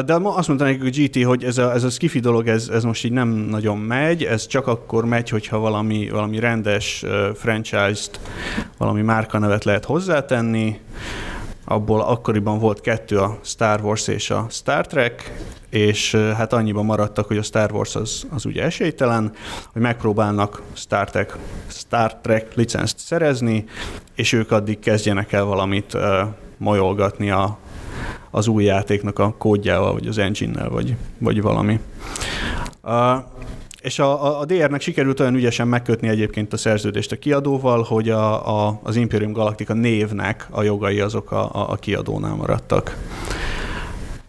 De 0.05 0.13
azt 0.23 0.47
mondta 0.47 0.65
nekik 0.65 0.83
a 0.83 0.89
GT, 0.89 1.23
hogy 1.23 1.43
ez 1.43 1.57
a, 1.57 1.73
ez 1.73 1.83
a 1.83 1.89
skifi 1.89 2.19
dolog, 2.19 2.47
ez, 2.47 2.69
ez 2.69 2.83
most 2.83 3.03
így 3.03 3.11
nem 3.11 3.27
nagyon 3.27 3.77
megy, 3.77 4.23
ez 4.23 4.47
csak 4.47 4.67
akkor 4.67 5.05
megy, 5.05 5.29
hogyha 5.29 5.57
valami, 5.59 6.09
valami 6.09 6.39
rendes 6.39 7.05
franchise-t, 7.35 8.19
valami 8.77 9.01
márkanevet 9.01 9.63
lehet 9.63 9.85
hozzátenni, 9.85 10.79
abból 11.73 12.01
akkoriban 12.01 12.59
volt 12.59 12.81
kettő, 12.81 13.17
a 13.17 13.39
Star 13.43 13.81
Wars 13.83 14.07
és 14.07 14.29
a 14.29 14.45
Star 14.49 14.87
Trek, 14.87 15.33
és 15.69 16.15
hát 16.15 16.53
annyiban 16.53 16.85
maradtak, 16.85 17.27
hogy 17.27 17.37
a 17.37 17.41
Star 17.41 17.71
Wars 17.71 17.95
az, 17.95 18.27
az 18.29 18.45
ugye 18.45 18.63
esélytelen, 18.63 19.31
hogy 19.73 19.81
megpróbálnak 19.81 20.61
Star 20.73 21.09
Trek, 21.09 21.37
Star 21.67 22.15
Trek 22.15 22.55
licenzt 22.55 22.99
szerezni, 22.99 23.65
és 24.15 24.33
ők 24.33 24.51
addig 24.51 24.79
kezdjenek 24.79 25.31
el 25.31 25.43
valamit 25.43 25.93
uh, 25.93 26.01
molyolgatni 26.57 27.29
a, 27.29 27.57
az 28.31 28.47
új 28.47 28.63
játéknak 28.63 29.19
a 29.19 29.35
kódjával, 29.37 29.93
vagy 29.93 30.07
az 30.07 30.17
engine-nel, 30.17 30.69
vagy, 30.69 30.95
vagy 31.17 31.41
valami. 31.41 31.79
Uh, 32.83 33.15
és 33.81 33.99
a, 33.99 34.39
a 34.39 34.45
DR-nek 34.45 34.81
sikerült 34.81 35.19
olyan 35.19 35.35
ügyesen 35.35 35.67
megkötni 35.67 36.07
egyébként 36.07 36.53
a 36.53 36.57
szerződést 36.57 37.11
a 37.11 37.15
kiadóval, 37.15 37.83
hogy 37.83 38.09
a, 38.09 38.67
a, 38.67 38.79
az 38.83 38.95
Imperium 38.95 39.31
Galactica 39.31 39.73
névnek 39.73 40.47
a 40.49 40.63
jogai 40.63 40.99
azok 40.99 41.31
a, 41.31 41.55
a, 41.55 41.71
a 41.71 41.75
kiadónál 41.75 42.35
maradtak. 42.35 42.97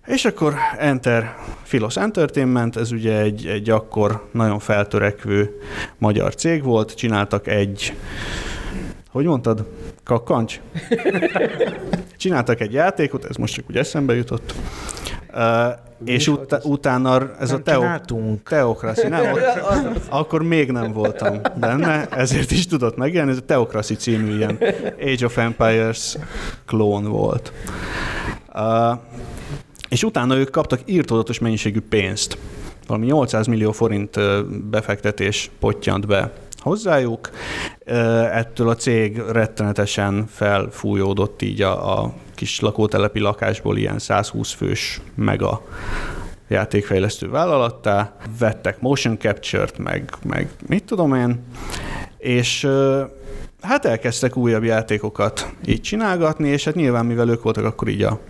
És 0.07 0.24
akkor 0.24 0.55
Enter 0.78 1.36
Philos 1.62 1.96
Entertainment, 1.96 2.76
ez 2.76 2.92
ugye 2.92 3.18
egy, 3.18 3.46
egy 3.46 3.70
akkor 3.70 4.28
nagyon 4.30 4.59
feltörekvő 4.59 5.61
magyar 5.98 6.34
cég 6.34 6.62
volt, 6.62 6.94
csináltak 6.94 7.46
egy, 7.46 7.94
hogy 9.11 9.24
mondtad, 9.24 9.66
kakkancs? 10.05 10.61
Csináltak 12.16 12.61
egy 12.61 12.72
játékot, 12.72 13.24
ez 13.24 13.36
most 13.36 13.55
csak 13.55 13.64
úgy 13.68 13.76
eszembe 13.76 14.14
jutott, 14.14 14.55
és 16.05 16.28
ut- 16.28 16.64
utána 16.64 17.36
ez 17.38 17.50
nem 17.50 17.59
a 17.59 17.62
teo- 17.62 18.42
teokraszi, 18.44 19.09
nem, 19.09 19.32
ott, 19.32 20.00
akkor 20.09 20.42
még 20.42 20.70
nem 20.70 20.92
voltam 20.92 21.40
benne, 21.55 22.09
ezért 22.09 22.50
is 22.50 22.66
tudott 22.66 22.96
megjelenni, 22.96 23.30
ez 23.32 23.36
a 23.36 23.44
Teokraszi 23.44 23.94
című 23.94 24.36
ilyen 24.36 24.59
Age 25.00 25.24
of 25.24 25.38
Empires 25.38 26.16
klón 26.66 27.05
volt. 27.05 27.53
Uh, 28.55 28.98
és 29.88 30.03
utána 30.03 30.36
ők 30.36 30.50
kaptak 30.50 30.80
írtózatos 30.84 31.38
mennyiségű 31.38 31.80
pénzt. 31.80 32.38
Valami 32.86 33.07
800 33.07 33.46
millió 33.46 33.72
forint 33.72 34.18
befektetés 34.70 35.50
pottyant 35.61 36.07
be 36.07 36.32
hozzájuk. 36.59 37.30
Ettől 38.32 38.68
a 38.68 38.74
cég 38.74 39.18
rettenetesen 39.18 40.26
felfújódott 40.26 41.43
így 41.43 41.62
a, 41.62 42.01
a 42.03 42.12
kis 42.34 42.61
lakótelepi 42.61 43.18
lakásból 43.20 43.76
ilyen 43.76 43.99
120 43.99 44.53
fős 44.53 45.01
mega 45.14 45.62
játékfejlesztő 46.49 47.30
vállalattá, 47.30 48.16
vettek 48.38 48.80
motion 48.80 49.18
capture-t, 49.18 49.78
meg, 49.78 50.12
meg 50.24 50.49
mit 50.68 50.84
tudom 50.84 51.14
én, 51.14 51.40
és 52.18 52.68
hát 53.61 53.84
elkezdtek 53.84 54.36
újabb 54.36 54.64
játékokat 54.64 55.55
így 55.66 55.80
csinálgatni, 55.80 56.49
és 56.49 56.64
hát 56.64 56.74
nyilván 56.74 57.07
mivel 57.07 57.28
ők 57.28 57.43
voltak 57.43 57.64
akkor 57.64 57.88
így 57.88 58.03
a 58.03 58.20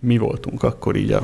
mi 0.00 0.18
voltunk 0.18 0.62
akkor 0.62 0.96
így 0.96 1.12
a, 1.12 1.22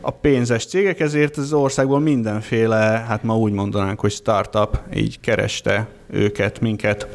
a 0.00 0.10
pénzes 0.10 0.66
cégek, 0.66 1.00
ezért 1.00 1.36
az 1.36 1.52
országból 1.52 2.00
mindenféle, 2.00 2.76
hát 3.08 3.22
ma 3.22 3.38
úgy 3.38 3.52
mondanánk, 3.52 4.00
hogy 4.00 4.10
startup 4.10 4.78
így 4.94 5.20
kereste 5.20 5.88
őket, 6.14 6.60
minket 6.60 7.08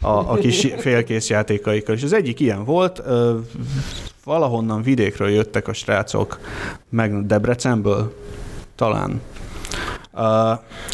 a, 0.00 0.08
a 0.08 0.34
kis 0.34 0.66
félkész 0.78 1.28
játékaikkal. 1.28 1.94
És 1.94 2.02
az 2.02 2.12
egyik 2.12 2.40
ilyen 2.40 2.64
volt, 2.64 3.02
valahonnan 4.24 4.82
vidékről 4.82 5.28
jöttek 5.28 5.68
a 5.68 5.72
srácok, 5.72 6.38
meg 6.88 7.26
Debrecenből 7.26 8.14
talán. 8.74 9.20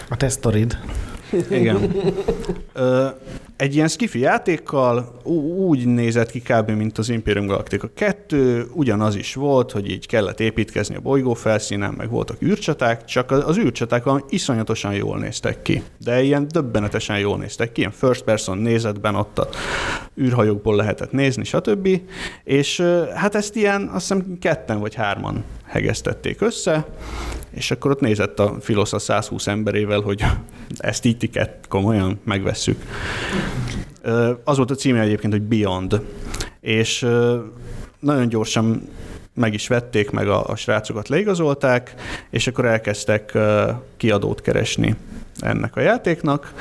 A 0.09 0.17
tesztorid. 0.17 0.79
Igen 1.51 1.95
egy 3.57 3.75
ilyen 3.75 3.89
skifi 3.89 4.19
játékkal 4.19 5.21
úgy 5.57 5.87
nézett 5.87 6.31
ki 6.31 6.41
kb. 6.41 6.71
mint 6.71 6.99
az 6.99 7.09
Imperium 7.09 7.47
Galactica 7.47 7.91
2, 7.95 8.67
ugyanaz 8.73 9.17
is 9.17 9.35
volt, 9.35 9.73
hogy 9.73 9.91
így 9.91 10.07
kellett 10.07 10.41
építkezni 10.41 10.95
a 10.95 11.01
bolygó 11.01 11.35
felszínen, 11.35 11.95
meg 11.97 12.11
voltak 12.11 12.43
űrcsaták, 12.43 13.05
csak 13.05 13.31
az 13.31 13.59
űrcsaták 13.59 14.05
valami 14.05 14.23
iszonyatosan 14.29 14.95
jól 14.95 15.19
néztek 15.19 15.63
ki. 15.63 15.83
De 15.99 16.23
ilyen 16.23 16.49
döbbenetesen 16.49 17.19
jól 17.19 17.39
néztek 17.39 17.73
ki, 17.73 17.81
ilyen 17.81 17.93
first 17.93 18.23
person 18.23 18.59
nézetben 18.59 19.15
ott 19.15 19.39
a 19.39 19.49
űrhajókból 20.21 20.77
lehetett 20.77 21.13
nézni, 21.13 21.45
stb. 21.45 21.89
És 22.45 22.81
hát 23.15 23.35
ezt 23.35 23.57
ilyen 23.57 23.83
azt 23.83 24.09
hiszem 24.09 24.39
ketten 24.41 24.81
vagy 24.81 24.95
hárman 24.95 25.45
hegesztették 25.67 26.41
össze, 26.41 26.87
és 27.57 27.71
akkor 27.71 27.91
ott 27.91 28.01
nézett 28.01 28.39
a 28.39 28.57
Filosz 28.61 28.93
a 28.93 28.99
120 28.99 29.47
emberével, 29.47 30.01
hogy 30.01 30.25
ezt 30.79 31.05
így 31.05 31.17
tiket 31.17 31.67
komolyan 31.69 32.21
megvesszük. 32.25 32.83
Az 34.45 34.57
volt 34.57 34.71
a 34.71 34.75
címe 34.75 35.01
egyébként, 35.01 35.33
hogy 35.33 35.43
Beyond. 35.43 36.01
És 36.61 37.07
nagyon 37.99 38.29
gyorsan 38.29 38.89
meg 39.35 39.55
is 39.55 39.69
vették, 39.69 40.11
meg 40.11 40.29
a, 40.29 40.47
a 40.49 40.57
srácokat 40.57 41.09
leigazolták, 41.09 41.95
és 42.31 42.47
akkor 42.47 42.65
elkezdtek 42.65 43.39
kiadót 43.97 44.41
keresni 44.41 44.97
ennek 45.41 45.77
a 45.77 45.81
játéknak. 45.81 46.53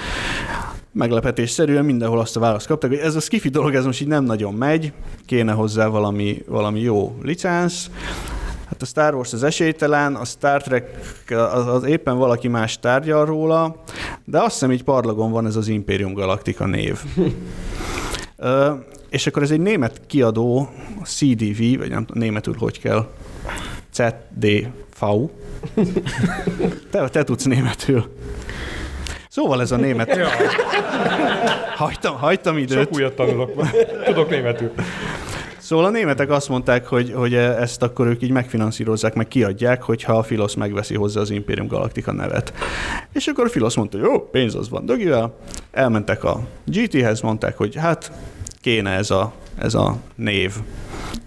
Meglepetésszerűen 0.91 1.85
mindenhol 1.85 2.19
azt 2.19 2.35
a 2.35 2.39
választ 2.39 2.67
kaptak, 2.67 2.89
hogy 2.89 2.99
ez 2.99 3.15
a 3.15 3.19
skifi 3.19 3.49
dolog, 3.49 3.75
ez 3.75 3.85
most 3.85 4.01
így 4.01 4.07
nem 4.07 4.23
nagyon 4.23 4.53
megy, 4.53 4.91
kéne 5.25 5.51
hozzá 5.51 5.87
valami, 5.87 6.43
valami 6.47 6.79
jó 6.79 7.17
licensz, 7.23 7.89
Hát 8.65 8.81
a 8.81 8.85
Star 8.85 9.15
Wars 9.15 9.33
az 9.33 9.43
esélytelen, 9.43 10.15
a 10.15 10.25
Star 10.25 10.61
Trek 10.61 10.89
az, 11.29 11.67
az 11.67 11.83
éppen 11.83 12.17
valaki 12.17 12.47
más 12.47 12.79
tárgyal 12.79 13.25
róla, 13.25 13.75
de 14.25 14.39
azt 14.39 14.51
hiszem 14.51 14.71
így 14.71 14.83
parlagon 14.83 15.31
van 15.31 15.45
ez 15.45 15.55
az 15.55 15.67
Imperium 15.67 16.13
Galactica 16.13 16.65
név. 16.65 16.99
Ö, 18.37 18.71
és 19.09 19.27
akkor 19.27 19.43
ez 19.43 19.51
egy 19.51 19.59
német 19.59 20.01
kiadó, 20.07 20.69
a 21.01 21.05
CDV, 21.05 21.77
vagy 21.77 21.89
nem 21.89 22.05
németül 22.13 22.55
hogy 22.57 22.79
kell, 22.79 23.07
ZDV. 23.93 25.05
Te, 26.91 27.09
te 27.09 27.23
tudsz 27.23 27.43
németül. 27.43 28.13
Szóval 29.29 29.61
ez 29.61 29.71
a 29.71 29.75
német. 29.75 30.15
Ja. 30.15 30.27
Hagytam, 31.75 32.15
hagytam 32.15 32.57
időt. 32.57 32.77
Sok 32.77 32.95
újat 32.95 33.15
tanulok. 33.15 33.69
Tudok 34.05 34.29
németül. 34.29 34.71
Szóval 35.65 35.85
a 35.85 35.89
németek 35.89 36.29
azt 36.29 36.49
mondták, 36.49 36.87
hogy, 36.87 37.11
hogy 37.15 37.33
ezt 37.33 37.83
akkor 37.83 38.07
ők 38.07 38.21
így 38.21 38.31
megfinanszírozzák, 38.31 39.13
meg 39.13 39.27
kiadják, 39.27 39.83
hogyha 39.83 40.17
a 40.17 40.23
Filosz 40.23 40.53
megveszi 40.53 40.95
hozzá 40.95 41.21
az 41.21 41.29
Imperium 41.29 41.67
Galactica 41.67 42.11
nevet. 42.11 42.53
És 43.13 43.27
akkor 43.27 43.45
a 43.45 43.49
Filosz 43.49 43.75
mondta, 43.75 43.97
jó, 43.97 44.19
pénz 44.19 44.55
az 44.55 44.69
van 44.69 44.85
dögivel. 44.85 45.37
Elmentek 45.71 46.23
a 46.23 46.39
GT-hez, 46.65 47.21
mondták, 47.21 47.57
hogy 47.57 47.75
hát 47.75 48.11
kéne 48.61 48.89
ez 48.89 49.11
a, 49.11 49.33
ez 49.57 49.73
a 49.73 49.97
név. 50.15 50.53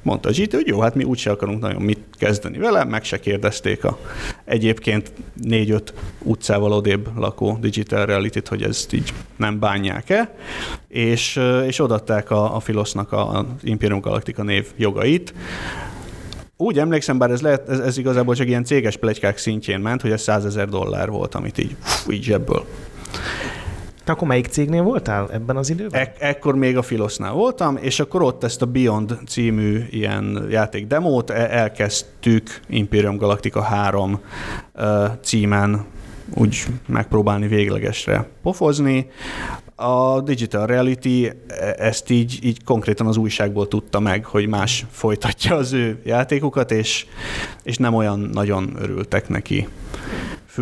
Mondta 0.02 0.28
a 0.28 0.32
GT, 0.32 0.52
hogy 0.52 0.66
jó, 0.66 0.80
hát 0.80 0.94
mi 0.94 1.04
úgyse 1.04 1.30
akarunk 1.30 1.60
nagyon 1.60 1.82
mit 1.82 1.98
kezdeni 2.18 2.58
vele, 2.58 2.84
meg 2.84 3.04
se 3.04 3.20
kérdezték 3.20 3.84
a 3.84 3.98
egyébként 4.44 5.12
négy-öt 5.34 5.94
utcával 6.22 6.72
odébb 6.72 7.08
lakó 7.16 7.58
Digital 7.60 8.06
reality 8.06 8.38
hogy 8.48 8.62
ezt 8.62 8.92
így 8.92 9.12
nem 9.36 9.58
bánják-e, 9.58 10.34
és, 10.88 11.40
és 11.66 11.80
odatták 11.80 12.30
a, 12.30 12.56
a 12.56 12.60
Filosznak 12.60 13.12
az 13.12 13.44
Imperium 13.62 14.00
Galactica 14.00 14.42
név 14.42 14.66
jogait, 14.76 15.34
úgy 16.60 16.78
emlékszem, 16.78 17.18
bár 17.18 17.30
ez, 17.30 17.40
lehet, 17.40 17.68
ez, 17.68 17.78
ez 17.78 17.98
igazából 17.98 18.34
csak 18.34 18.46
ilyen 18.46 18.64
céges 18.64 18.96
plegykák 18.96 19.38
szintjén 19.38 19.80
ment, 19.80 20.02
hogy 20.02 20.10
ez 20.10 20.22
100 20.22 20.44
ezer 20.44 20.68
dollár 20.68 21.10
volt, 21.10 21.34
amit 21.34 21.58
így, 21.58 21.76
így 22.10 22.22
zsebből 22.22 22.64
te 24.08 24.14
akkor 24.14 24.28
melyik 24.28 24.46
cégnél 24.46 24.82
voltál 24.82 25.28
ebben 25.32 25.56
az 25.56 25.70
időben? 25.70 26.00
E- 26.00 26.12
ekkor 26.18 26.54
még 26.54 26.76
a 26.76 26.82
Filosnál 26.82 27.32
voltam, 27.32 27.76
és 27.76 28.00
akkor 28.00 28.22
ott 28.22 28.44
ezt 28.44 28.62
a 28.62 28.66
Beyond 28.66 29.18
című 29.26 29.84
ilyen 29.90 30.46
játék 30.50 30.86
demót 30.86 31.30
e- 31.30 31.48
elkezdtük 31.50 32.60
Imperium 32.68 33.16
Galactica 33.16 33.62
3 33.62 34.20
címen 35.20 35.84
úgy 36.34 36.66
megpróbálni 36.86 37.46
véglegesre 37.46 38.28
pofozni. 38.42 39.10
A 39.74 40.20
Digital 40.20 40.66
Reality 40.66 41.26
e- 41.46 41.74
ezt 41.78 42.10
így, 42.10 42.38
így 42.42 42.64
konkrétan 42.64 43.06
az 43.06 43.16
újságból 43.16 43.68
tudta 43.68 44.00
meg, 44.00 44.24
hogy 44.24 44.46
más 44.46 44.86
folytatja 44.90 45.56
az 45.56 45.72
ő 45.72 46.00
játékukat, 46.04 46.70
és, 46.70 47.06
és 47.62 47.76
nem 47.76 47.94
olyan 47.94 48.18
nagyon 48.32 48.76
örültek 48.78 49.28
neki 49.28 49.68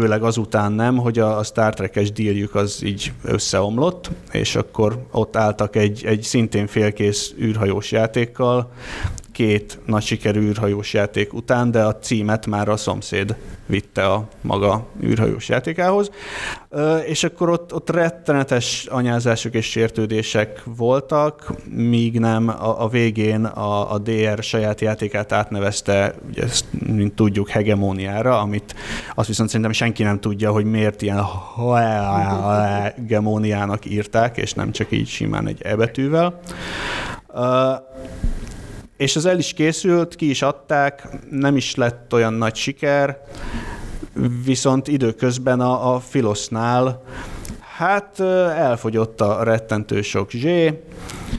főleg 0.00 0.22
azután 0.22 0.72
nem, 0.72 0.96
hogy 0.96 1.18
a, 1.18 1.42
Star 1.42 1.74
Trek-es 1.74 2.12
díjük 2.12 2.54
az 2.54 2.82
így 2.84 3.12
összeomlott, 3.22 4.10
és 4.32 4.56
akkor 4.56 5.06
ott 5.10 5.36
álltak 5.36 5.76
egy, 5.76 6.04
egy 6.04 6.22
szintén 6.22 6.66
félkész 6.66 7.34
űrhajós 7.40 7.92
játékkal, 7.92 8.72
két 9.36 9.78
nagy 9.86 10.02
sikerű 10.02 10.40
űrhajós 10.40 10.92
játék 10.92 11.32
után, 11.32 11.70
de 11.70 11.82
a 11.82 11.96
címet 11.96 12.46
már 12.46 12.68
a 12.68 12.76
szomszéd 12.76 13.36
vitte 13.66 14.06
a 14.06 14.28
maga 14.40 14.86
űrhajós 15.02 15.48
játékához. 15.48 16.10
És 17.06 17.24
akkor 17.24 17.48
ott, 17.48 17.74
ott 17.74 17.90
rettenetes 17.90 18.86
anyázások 18.90 19.54
és 19.54 19.66
sértődések 19.66 20.62
voltak, 20.64 21.52
míg 21.70 22.18
nem 22.18 22.48
a, 22.48 22.82
a 22.82 22.88
végén 22.88 23.44
a, 23.44 23.92
a 23.92 23.98
DR 23.98 24.42
saját 24.42 24.80
játékát 24.80 25.32
átnevezte, 25.32 26.14
ugye 26.28 26.42
ezt, 26.42 26.64
mint 26.86 27.14
tudjuk, 27.14 27.48
hegemóniára, 27.48 28.40
amit 28.40 28.74
azt 29.14 29.28
viszont 29.28 29.48
szerintem 29.48 29.74
senki 29.74 30.02
nem 30.02 30.20
tudja, 30.20 30.50
hogy 30.50 30.64
miért 30.64 31.02
ilyen 31.02 31.24
hegemóniának 32.94 33.84
írták, 33.84 34.36
és 34.36 34.52
nem 34.52 34.72
csak 34.72 34.92
így 34.92 35.08
simán 35.08 35.48
egy 35.48 35.62
e 35.62 35.76
betűvel. 35.76 36.40
És 38.96 39.16
az 39.16 39.26
el 39.26 39.38
is 39.38 39.52
készült, 39.52 40.14
ki 40.14 40.30
is 40.30 40.42
adták, 40.42 41.08
nem 41.30 41.56
is 41.56 41.74
lett 41.74 42.12
olyan 42.12 42.32
nagy 42.32 42.54
siker, 42.54 43.20
viszont 44.44 44.88
időközben 44.88 45.60
a, 45.60 45.94
a 45.94 46.00
Filosznál 46.00 47.02
hát 47.76 48.20
elfogyott 48.20 49.20
a 49.20 49.42
rettentő 49.42 50.02
sok 50.02 50.30
zsé, 50.30 50.82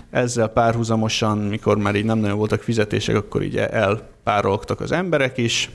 ezzel 0.10 0.48
párhuzamosan, 0.48 1.38
mikor 1.38 1.78
már 1.78 1.96
így 1.96 2.06
nem 2.06 2.18
nagyon 2.18 2.38
voltak 2.38 2.62
fizetések, 2.62 3.16
akkor 3.16 3.44
így 3.44 3.58
elpárologtak 3.58 4.82
az 4.82 4.92
emberek 4.92 5.38
is. 5.38 5.70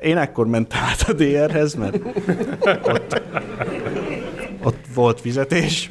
Én 0.00 0.16
ekkor 0.16 0.46
mentem 0.46 0.80
át 0.82 1.08
a 1.08 1.12
DR-hez, 1.12 1.74
mert 1.74 1.98
ott, 2.82 3.22
ott 4.62 4.84
volt 4.94 5.20
fizetés. 5.20 5.90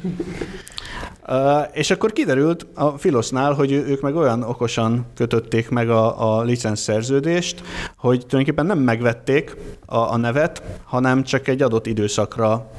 És 1.72 1.90
akkor 1.90 2.12
kiderült 2.12 2.66
a 2.74 2.88
Filosznál, 2.88 3.52
hogy 3.52 3.72
ők 3.72 4.00
meg 4.00 4.16
olyan 4.16 4.42
okosan 4.42 5.06
kötötték 5.14 5.68
meg 5.68 5.90
a, 5.90 6.40
a 6.40 6.56
szerződést, 6.74 7.62
hogy 7.96 8.26
tulajdonképpen 8.26 8.66
nem 8.66 8.78
megvették 8.78 9.56
a, 9.86 9.96
a 9.96 10.16
nevet, 10.16 10.62
hanem 10.84 11.22
csak 11.22 11.48
egy 11.48 11.62
adott 11.62 11.86
időszakra 11.86 12.70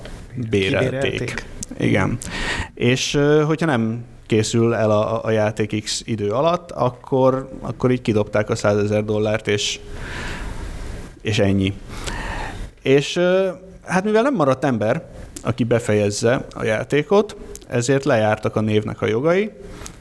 bérelték. 0.49 0.91
Kibérelték. 0.91 1.45
Igen. 1.77 2.17
És 2.73 3.19
hogyha 3.45 3.65
nem 3.65 4.03
készül 4.25 4.73
el 4.73 4.91
a, 4.91 5.23
a 5.23 5.31
játék 5.31 5.83
X 5.83 6.01
idő 6.05 6.29
alatt, 6.29 6.71
akkor, 6.71 7.49
akkor 7.61 7.91
így 7.91 8.01
kidobták 8.01 8.49
a 8.49 8.55
100 8.55 8.77
ezer 8.77 9.03
dollárt, 9.03 9.47
és, 9.47 9.79
és 11.21 11.39
ennyi. 11.39 11.73
És 12.81 13.19
hát 13.85 14.03
mivel 14.03 14.21
nem 14.21 14.35
maradt 14.35 14.63
ember, 14.63 15.05
aki 15.43 15.63
befejezze 15.63 16.45
a 16.55 16.63
játékot, 16.63 17.35
ezért 17.73 18.03
lejártak 18.03 18.55
a 18.55 18.61
névnek 18.61 19.01
a 19.01 19.05
jogai, 19.05 19.51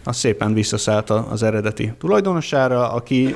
az 0.05 0.17
szépen 0.17 0.55
visszaszállt 0.55 1.11
az 1.11 1.43
eredeti 1.43 1.93
tulajdonosára, 1.99 2.93
aki 2.93 3.35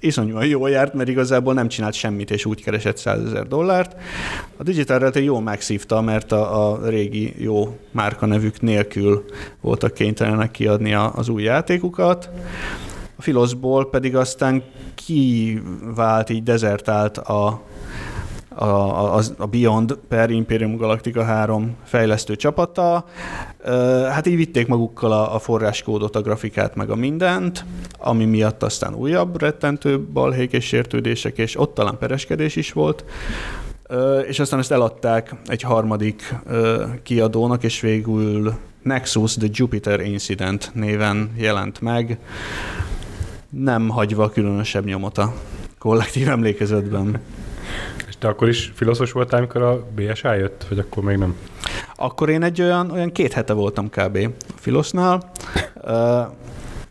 iszonyúan 0.00 0.46
jól 0.46 0.70
járt, 0.70 0.94
mert 0.94 1.08
igazából 1.08 1.54
nem 1.54 1.68
csinált 1.68 1.94
semmit, 1.94 2.30
és 2.30 2.44
úgy 2.44 2.62
keresett 2.62 2.96
100 2.96 3.24
ezer 3.24 3.46
dollárt. 3.46 3.96
A 4.56 4.62
Digital 4.62 4.98
Realty 4.98 5.16
jól 5.16 5.40
megszívta, 5.40 6.00
mert 6.00 6.32
a, 6.32 6.70
a 6.70 6.88
régi 6.88 7.34
jó 7.38 7.78
márka 7.90 8.26
nevük 8.26 8.60
nélkül 8.60 9.24
voltak 9.60 9.94
kénytelenek 9.94 10.50
kiadni 10.50 10.94
az 10.94 11.28
új 11.28 11.42
játékukat. 11.42 12.30
A 13.16 13.22
Filoszból 13.22 13.90
pedig 13.90 14.16
aztán 14.16 14.62
kivált, 14.94 16.30
így 16.30 16.42
dezertált 16.42 17.18
a 17.18 17.62
a, 18.54 18.64
a, 19.16 19.20
a 19.36 19.46
Beyond 19.46 19.98
per 20.08 20.30
Imperium 20.30 20.76
Galactica 20.76 21.24
3 21.24 21.76
fejlesztő 21.84 22.36
csapata. 22.36 23.04
Hát 24.10 24.26
így 24.26 24.36
vitték 24.36 24.66
magukkal 24.66 25.12
a, 25.12 25.34
a 25.34 25.38
forráskódot, 25.38 26.16
a 26.16 26.20
grafikát, 26.20 26.74
meg 26.74 26.90
a 26.90 26.94
mindent, 26.94 27.64
ami 27.98 28.24
miatt 28.24 28.62
aztán 28.62 28.94
újabb 28.94 29.40
rettentő 29.40 30.00
balhék 30.00 30.52
és 30.52 30.64
sértődések, 30.64 31.38
és 31.38 31.58
ott 31.58 31.74
talán 31.74 31.98
pereskedés 31.98 32.56
is 32.56 32.72
volt 32.72 33.04
és 34.28 34.38
aztán 34.38 34.58
ezt 34.58 34.72
eladták 34.72 35.34
egy 35.46 35.62
harmadik 35.62 36.34
kiadónak, 37.02 37.62
és 37.62 37.80
végül 37.80 38.54
Nexus 38.82 39.34
The 39.34 39.48
Jupiter 39.52 40.00
Incident 40.00 40.70
néven 40.74 41.32
jelent 41.36 41.80
meg, 41.80 42.18
nem 43.48 43.88
hagyva 43.88 44.30
különösebb 44.30 44.84
nyomot 44.84 45.18
a 45.18 45.34
kollektív 45.78 46.28
emlékezetben. 46.28 47.20
Te 48.22 48.28
akkor 48.28 48.48
is 48.48 48.72
filoszos 48.74 49.12
voltál, 49.12 49.38
amikor 49.38 49.62
a 49.62 49.86
BSA 49.94 50.34
jött, 50.34 50.64
vagy 50.68 50.78
akkor 50.78 51.02
még 51.02 51.16
nem? 51.16 51.36
Akkor 51.96 52.28
én 52.28 52.42
egy 52.42 52.60
olyan, 52.60 52.90
olyan 52.90 53.12
két 53.12 53.32
hete 53.32 53.52
voltam 53.52 53.88
kb. 53.88 54.16
a 54.48 54.58
filosznál. 54.58 55.30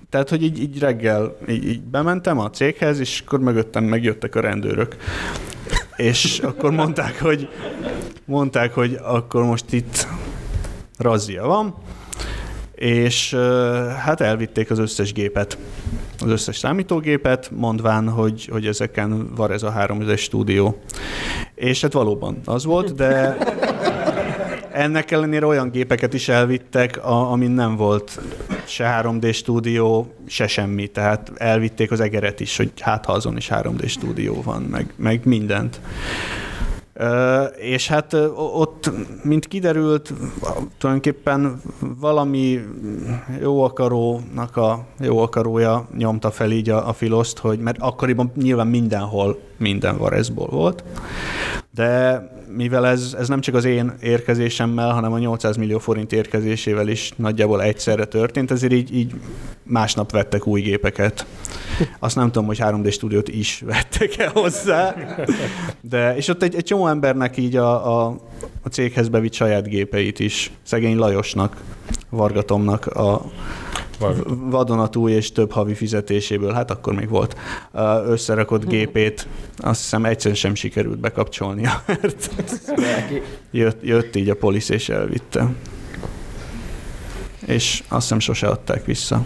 Tehát, 0.09 0.29
hogy 0.29 0.43
így, 0.43 0.61
így 0.61 0.79
reggel 0.79 1.35
így, 1.49 1.67
így 1.67 1.81
bementem 1.81 2.39
a 2.39 2.49
céghez, 2.49 2.99
és 2.99 3.23
akkor 3.25 3.39
mögöttem 3.39 3.83
megjöttek 3.83 4.35
a 4.35 4.39
rendőrök. 4.39 4.95
És 5.95 6.39
akkor 6.39 6.71
mondták, 6.71 7.21
hogy 7.21 7.49
mondták, 8.25 8.73
hogy 8.73 8.99
akkor 9.01 9.43
most 9.43 9.73
itt 9.73 10.07
razzia 10.97 11.45
van, 11.45 11.75
és 12.75 13.33
hát 14.03 14.21
elvitték 14.21 14.71
az 14.71 14.79
összes 14.79 15.13
gépet 15.13 15.57
az 16.21 16.31
összes 16.31 16.57
számítógépet, 16.57 17.51
mondván, 17.55 18.09
hogy, 18.09 18.49
hogy 18.51 18.65
ezeken 18.65 19.35
van 19.35 19.51
ez 19.51 19.63
a 19.63 19.73
3D 19.77 20.17
stúdió. 20.17 20.81
És 21.55 21.81
hát 21.81 21.93
valóban 21.93 22.39
az 22.45 22.65
volt, 22.65 22.95
de 22.95 23.37
ennek 24.71 25.11
ellenére 25.11 25.45
olyan 25.45 25.69
gépeket 25.71 26.13
is 26.13 26.29
elvittek, 26.29 27.05
amin 27.05 27.51
nem 27.51 27.75
volt 27.75 28.19
se 28.65 29.01
3D 29.01 29.33
stúdió, 29.33 30.13
se 30.27 30.47
semmi. 30.47 30.87
Tehát 30.87 31.31
elvitték 31.35 31.91
az 31.91 31.99
egeret 31.99 32.39
is, 32.39 32.57
hogy 32.57 32.71
hát 32.79 33.05
ha 33.05 33.13
azon 33.13 33.37
is 33.37 33.49
3D 33.51 33.89
stúdió 33.89 34.41
van, 34.41 34.61
meg, 34.61 34.93
meg 34.95 35.21
mindent. 35.23 35.79
És 37.55 37.87
hát 37.87 38.13
ott, 38.35 38.91
mint 39.23 39.47
kiderült, 39.47 40.13
tulajdonképpen 40.77 41.61
valami 41.99 42.59
jó 43.41 43.63
akarónak 43.63 44.57
a 44.57 44.85
jó 44.99 45.17
akarója 45.17 45.87
nyomta 45.97 46.31
fel 46.31 46.51
így 46.51 46.69
a, 46.69 46.87
a 46.87 46.93
filoszt, 46.93 47.37
hogy 47.37 47.59
mert 47.59 47.77
akkoriban 47.79 48.31
nyilván 48.35 48.67
mindenhol 48.67 49.39
minden 49.57 49.97
varezból 49.97 50.47
volt, 50.47 50.83
de 51.73 52.21
mivel 52.55 52.87
ez, 52.87 53.15
ez 53.19 53.27
nem 53.27 53.41
csak 53.41 53.55
az 53.55 53.65
én 53.65 53.93
érkezésemmel, 54.01 54.89
hanem 54.89 55.13
a 55.13 55.19
800 55.19 55.57
millió 55.57 55.79
forint 55.79 56.13
érkezésével 56.13 56.87
is 56.87 57.13
nagyjából 57.15 57.63
egyszerre 57.63 58.05
történt, 58.05 58.51
ezért 58.51 58.73
így, 58.73 58.95
így 58.95 59.13
másnap 59.63 60.11
vettek 60.11 60.47
új 60.47 60.61
gépeket. 60.61 61.25
Azt 61.99 62.15
nem 62.15 62.25
tudom, 62.25 62.45
hogy 62.45 62.59
3D 62.61 62.91
stúdiót 62.91 63.29
is 63.29 63.63
vettek 63.65 64.17
el 64.17 64.31
hozzá, 64.33 64.95
de 65.81 66.15
és 66.15 66.27
ott 66.27 66.43
egy, 66.43 66.55
egy 66.55 66.63
csomó 66.63 66.87
embernek 66.87 67.37
így 67.37 67.55
a, 67.55 67.99
a, 67.99 68.17
a 68.61 68.69
céghez 68.69 69.09
bevitt 69.09 69.33
saját 69.33 69.67
gépeit 69.67 70.19
is, 70.19 70.51
szegény 70.63 70.97
Lajosnak, 70.97 71.61
Vargatomnak 72.09 72.85
a 72.85 73.21
vadonatúj 74.25 75.11
és 75.11 75.31
több 75.31 75.51
havi 75.51 75.73
fizetéséből, 75.73 76.53
hát 76.53 76.71
akkor 76.71 76.93
még 76.93 77.09
volt 77.09 77.35
összerakott 78.05 78.67
gépét, 78.67 79.27
azt 79.57 79.81
hiszem 79.81 80.05
egyszerűen 80.05 80.35
sem 80.35 80.55
sikerült 80.55 80.99
bekapcsolnia, 80.99 81.83
mert 81.85 82.29
jött, 83.51 83.83
jött 83.83 84.15
így 84.15 84.29
a 84.29 84.35
polisz 84.35 84.69
és 84.69 84.89
elvitte. 84.89 85.49
És 87.45 87.83
azt 87.87 88.01
hiszem 88.01 88.19
sose 88.19 88.47
adták 88.47 88.85
vissza. 88.85 89.25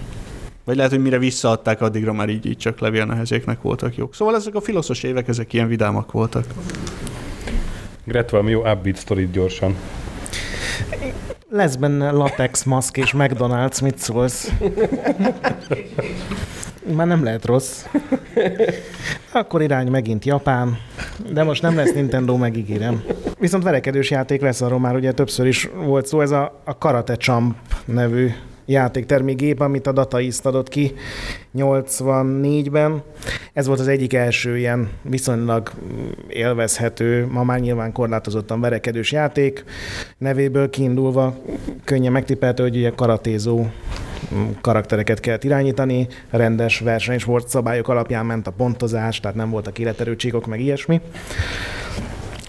Vagy 0.64 0.76
lehet, 0.76 0.92
hogy 0.92 1.02
mire 1.02 1.18
visszaadták, 1.18 1.82
addigra 1.82 2.14
már 2.14 2.30
így, 2.30 2.46
így 2.46 2.58
csak 2.58 2.80
levélnehezéknek 2.80 3.62
voltak 3.62 3.96
jók. 3.96 4.16
Szóval 4.16 4.36
ezek 4.36 4.56
a 4.56 4.62
filoszos 4.62 5.04
évek, 5.04 5.28
ezek 5.28 5.54
ilyen 5.54 5.68
vidámak 5.68 6.12
voltak. 6.12 6.46
Gret, 8.04 8.30
valami 8.30 8.52
jó 8.52 8.60
upbeat 8.60 8.96
sztorit 8.96 9.32
gyorsan. 9.32 9.76
Lesz 11.56 11.76
benne 11.76 12.12
latex 12.12 12.64
maszk 12.64 12.98
és 12.98 13.14
McDonald's, 13.18 13.84
mit 13.84 13.98
szólsz? 13.98 14.52
Már 16.96 17.08
nem 17.08 17.24
lehet 17.24 17.46
rossz. 17.46 17.86
Akkor 19.32 19.62
irány 19.62 19.88
megint 19.88 20.26
Japán, 20.26 20.78
de 21.34 21.44
most 21.44 21.62
nem 21.62 21.76
lesz 21.76 21.94
Nintendo, 21.94 22.38
megígérem. 22.38 23.04
Viszont 23.40 23.64
verekedős 23.64 24.12
játék 24.12 24.42
lesz, 24.42 24.62
arról 24.62 24.80
már 24.80 24.96
ugye 24.96 25.12
többször 25.12 25.46
is 25.46 25.70
volt 25.86 26.06
szó, 26.06 26.22
ez 26.22 26.32
a, 26.32 26.62
a 26.64 26.78
Karate 26.78 27.16
Champ 27.16 27.56
nevű 27.86 28.32
játéktermékgép, 28.66 29.60
amit 29.60 29.88
a 29.88 29.92
Data 29.92 30.20
East 30.20 30.46
adott 30.46 30.70
ki 30.70 30.94
84-ben. 31.58 33.04
Ez 33.54 33.68
volt 33.68 33.80
az 33.80 33.88
egyik 33.88 34.14
első 34.14 34.58
ilyen 34.58 34.90
viszonylag 35.02 35.72
élvezhető, 36.28 37.28
ma 37.32 37.44
már 37.44 37.60
nyilván 37.60 37.92
korlátozottan 37.92 38.62
verekedős 38.62 39.12
játék. 39.12 39.64
Nevéből 40.18 40.70
kiindulva 40.70 41.36
könnyen 41.84 42.12
megtippelhető, 42.12 42.64
hogy 42.64 42.76
ugye 42.76 42.92
karatézó 42.96 43.66
karaktereket 44.62 45.20
kellett 45.20 45.44
irányítani, 45.44 46.08
rendes 46.30 46.80
verseny 46.80 47.20
szabályok 47.46 47.88
alapján 47.88 48.26
ment 48.26 48.48
a 48.48 48.52
pontozás, 48.52 49.20
tehát 49.20 49.38
nem 49.38 49.50
voltak 49.50 49.80
életerőcsíkok, 49.80 50.46
meg 50.46 50.60
ilyesmi. 50.60 51.02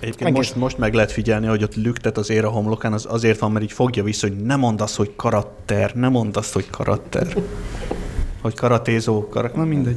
Egyébként 0.00 0.36
most, 0.36 0.56
most 0.56 0.78
meg 0.78 0.94
lehet 0.94 1.12
figyelni, 1.12 1.46
hogy 1.46 1.62
ott 1.62 1.74
lüktet 1.74 2.18
az 2.18 2.30
ér 2.30 2.44
a 2.44 2.48
homlokán, 2.48 2.92
az 2.92 3.06
azért 3.08 3.38
van, 3.38 3.52
mert 3.52 3.64
így 3.64 3.72
fogja 3.72 4.02
vissza, 4.02 4.28
hogy 4.28 4.36
ne 4.36 4.56
mondd 4.56 4.80
azt, 4.80 4.96
hogy 4.96 5.12
karakter, 5.16 5.94
ne 5.94 6.08
mondd 6.08 6.36
azt, 6.36 6.52
hogy 6.52 6.70
karakter. 6.70 7.26
hogy 8.42 8.54
karatézó 8.54 9.28
karak, 9.28 9.54
na 9.54 9.64
mindegy. 9.64 9.96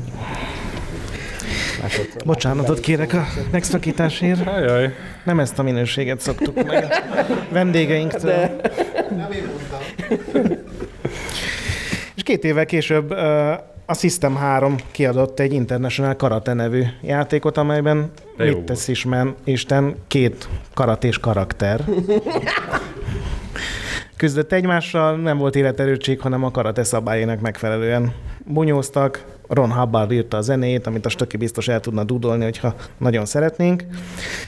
Másodszor. 1.82 2.22
Bocsánatot 2.26 2.80
kérek 2.80 3.14
a 3.14 3.26
megszakításért. 3.52 4.48
Ajaj. 4.48 4.94
Nem 5.24 5.40
ezt 5.40 5.60
a 5.60 5.64
minőséget 5.64 6.20
szoktuk 6.20 6.56
meg 6.64 6.84
a 6.84 6.88
vendégeinktől. 7.52 8.32
De 8.32 8.60
És 12.16 12.24
két 12.24 12.44
évvel 12.44 12.66
később 12.66 13.14
a 13.90 13.94
System 13.94 14.36
3 14.36 14.76
kiadott 14.92 15.40
egy 15.40 15.54
International 15.54 16.16
Karate 16.16 16.54
nevű 16.54 16.84
játékot, 17.02 17.58
amelyben 17.58 18.12
De 18.38 18.44
mit 18.44 18.58
tesz 18.58 18.88
is 18.88 19.06
men, 19.06 19.36
Isten 19.44 19.96
két 20.08 20.50
karatés 20.74 21.20
karakter. 21.20 21.84
Küzdött 24.18 24.52
egymással, 24.52 25.16
nem 25.16 25.38
volt 25.38 25.56
életerőtség, 25.56 26.20
hanem 26.20 26.44
a 26.44 26.52
karate 26.52 26.84
szabályének 26.84 27.42
megfelelően 27.42 28.14
bunyóztak. 28.46 29.26
Ron 29.48 29.74
Hubbard 29.74 30.12
írta 30.12 30.38
a 30.38 30.42
zenét, 30.42 30.88
amit 30.88 31.06
a 31.06 31.10
Stöki 31.10 31.38
biztos 31.38 31.68
el 31.68 31.80
tudna 31.80 32.04
dudolni, 32.04 32.44
hogyha 32.44 32.76
nagyon 32.98 33.26
szeretnénk. 33.26 33.84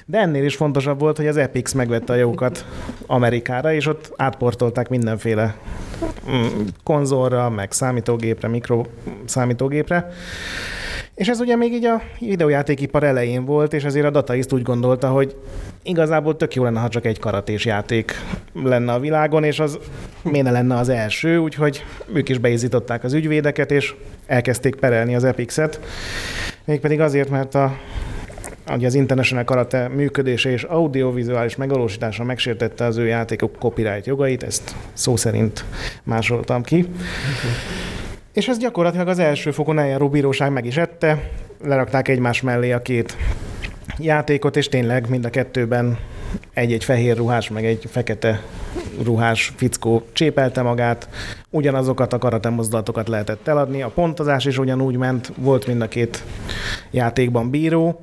De 0.05 0.19
ennél 0.19 0.43
is 0.43 0.55
fontosabb 0.55 0.99
volt, 0.99 1.17
hogy 1.17 1.27
az 1.27 1.37
Epix 1.37 1.73
megvette 1.73 2.13
a 2.13 2.15
jogokat 2.15 2.65
Amerikára, 3.05 3.73
és 3.73 3.87
ott 3.87 4.13
átportolták 4.15 4.89
mindenféle 4.89 5.55
konzolra, 6.83 7.49
meg 7.49 7.71
számítógépre, 7.71 8.47
mikro 8.47 8.83
számítógépre. 9.25 10.11
És 11.15 11.27
ez 11.27 11.39
ugye 11.39 11.55
még 11.55 11.73
így 11.73 11.85
a 11.85 12.01
videójátékipar 12.19 13.03
elején 13.03 13.45
volt, 13.45 13.73
és 13.73 13.83
ezért 13.83 14.05
a 14.05 14.09
Dataist 14.09 14.53
úgy 14.53 14.61
gondolta, 14.61 15.09
hogy 15.09 15.35
igazából 15.83 16.35
tök 16.35 16.55
jó 16.55 16.63
lenne, 16.63 16.79
ha 16.79 16.89
csak 16.89 17.05
egy 17.05 17.19
karatés 17.19 17.65
játék 17.65 18.13
lenne 18.53 18.93
a 18.93 18.99
világon, 18.99 19.43
és 19.43 19.59
az 19.59 19.79
miért 20.23 20.45
ne 20.45 20.51
lenne 20.51 20.77
az 20.77 20.89
első, 20.89 21.37
úgyhogy 21.37 21.85
ők 22.13 22.29
is 22.29 22.37
beizították 22.37 23.03
az 23.03 23.13
ügyvédeket, 23.13 23.71
és 23.71 23.95
elkezdték 24.25 24.75
perelni 24.75 25.15
az 25.15 25.23
Epix-et. 25.23 25.79
Mégpedig 26.65 26.99
azért, 26.99 27.29
mert 27.29 27.55
a 27.55 27.77
ugye 28.69 28.87
az 28.87 28.93
International 28.93 29.43
Karate 29.43 29.87
működése 29.87 30.49
és 30.49 30.63
audiovizuális 30.63 31.55
megvalósítása 31.55 32.23
megsértette 32.23 32.85
az 32.85 32.97
ő 32.97 33.05
játékok 33.05 33.55
copyright 33.59 34.05
jogait, 34.05 34.43
ezt 34.43 34.75
szó 34.93 35.15
szerint 35.15 35.65
másoltam 36.03 36.63
ki. 36.63 36.85
És 38.33 38.47
ez 38.47 38.57
gyakorlatilag 38.57 39.07
az 39.07 39.19
első 39.19 39.51
fokon 39.51 39.79
eljáró 39.79 40.09
bíróság 40.09 40.51
meg 40.51 40.65
is 40.65 40.77
ette, 40.77 41.29
lerakták 41.63 42.07
egymás 42.07 42.41
mellé 42.41 42.71
a 42.71 42.81
két 42.81 43.17
játékot, 43.97 44.57
és 44.57 44.67
tényleg 44.67 45.09
mind 45.09 45.25
a 45.25 45.29
kettőben 45.29 45.97
egy-egy 46.53 46.83
fehér 46.83 47.17
ruhás, 47.17 47.49
meg 47.49 47.65
egy 47.65 47.87
fekete 47.91 48.41
ruhás 49.03 49.53
fickó 49.55 50.03
csépelte 50.13 50.61
magát, 50.61 51.09
ugyanazokat 51.49 52.13
a 52.13 52.17
karate 52.17 52.49
mozdulatokat 52.49 53.07
lehetett 53.07 53.47
eladni, 53.47 53.81
a 53.81 53.89
pontozás 53.89 54.45
is 54.45 54.57
ugyanúgy 54.57 54.95
ment, 54.95 55.31
volt 55.37 55.67
mind 55.67 55.81
a 55.81 55.87
két 55.87 56.23
játékban 56.91 57.49
bíró, 57.49 58.01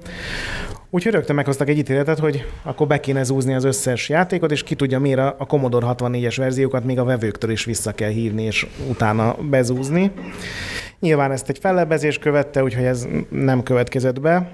Úgyhogy 0.91 1.13
rögtön 1.13 1.37
meghoztak 1.37 1.69
egy 1.69 1.79
ítéletet, 1.79 2.19
hogy 2.19 2.47
akkor 2.63 2.87
be 2.87 3.01
kéne 3.01 3.23
zúzni 3.23 3.55
az 3.55 3.65
összes 3.65 4.09
játékot, 4.09 4.51
és 4.51 4.63
ki 4.63 4.75
tudja 4.75 4.99
miért 4.99 5.19
a 5.19 5.47
Commodore 5.47 5.87
64-es 5.91 6.35
verziókat 6.37 6.85
még 6.85 6.99
a 6.99 7.05
vevőktől 7.05 7.51
is 7.51 7.65
vissza 7.65 7.93
kell 7.93 8.11
hívni, 8.11 8.43
és 8.43 8.67
utána 8.89 9.37
bezúzni. 9.51 10.13
Nyilván 11.01 11.33
ezt 11.33 11.49
egy 11.49 11.59
fellebbezés 11.59 12.19
követte, 12.19 12.63
úgyhogy 12.63 12.85
ez 12.85 13.07
nem 13.29 13.63
következett 13.63 14.21
be. 14.21 14.51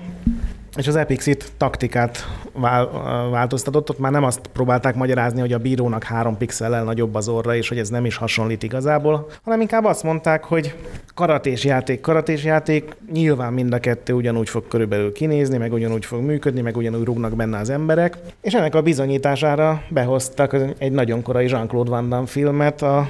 És 0.76 0.86
az 0.86 0.96
Epix 0.96 1.26
itt 1.26 1.52
taktikát 1.56 2.28
vál, 2.52 2.90
változtatott, 3.30 3.90
ott 3.90 3.98
már 3.98 4.12
nem 4.12 4.24
azt 4.24 4.40
próbálták 4.52 4.94
magyarázni, 4.94 5.40
hogy 5.40 5.52
a 5.52 5.58
bírónak 5.58 6.02
három 6.04 6.36
pixellel 6.36 6.84
nagyobb 6.84 7.14
az 7.14 7.28
orra, 7.28 7.54
és 7.54 7.68
hogy 7.68 7.78
ez 7.78 7.88
nem 7.88 8.04
is 8.04 8.16
hasonlít 8.16 8.62
igazából, 8.62 9.26
hanem 9.42 9.60
inkább 9.60 9.84
azt 9.84 10.02
mondták, 10.02 10.44
hogy 10.44 10.74
karatés 11.14 11.64
játék, 11.64 12.00
karatés 12.00 12.44
játék, 12.44 12.96
nyilván 13.12 13.52
mind 13.52 13.72
a 13.72 13.78
kettő 13.78 14.12
ugyanúgy 14.12 14.48
fog 14.48 14.68
körülbelül 14.68 15.12
kinézni, 15.12 15.56
meg 15.56 15.72
ugyanúgy 15.72 16.04
fog 16.04 16.20
működni, 16.20 16.60
meg 16.60 16.76
ugyanúgy 16.76 17.04
rúgnak 17.04 17.36
benne 17.36 17.58
az 17.58 17.70
emberek. 17.70 18.18
És 18.40 18.54
ennek 18.54 18.74
a 18.74 18.82
bizonyítására 18.82 19.82
behoztak 19.88 20.56
egy 20.78 20.92
nagyon 20.92 21.22
korai 21.22 21.48
Jean-Claude 21.48 21.90
Van 21.90 22.08
Damme 22.08 22.26
filmet, 22.26 22.82
a 22.82 23.08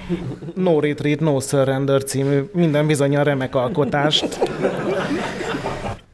No 0.54 0.80
Retreat, 0.80 1.20
No 1.20 1.40
Surrender 1.40 2.04
című 2.04 2.40
minden 2.52 2.86
bizonyal 2.86 3.24
remek 3.24 3.54
alkotást. 3.54 4.38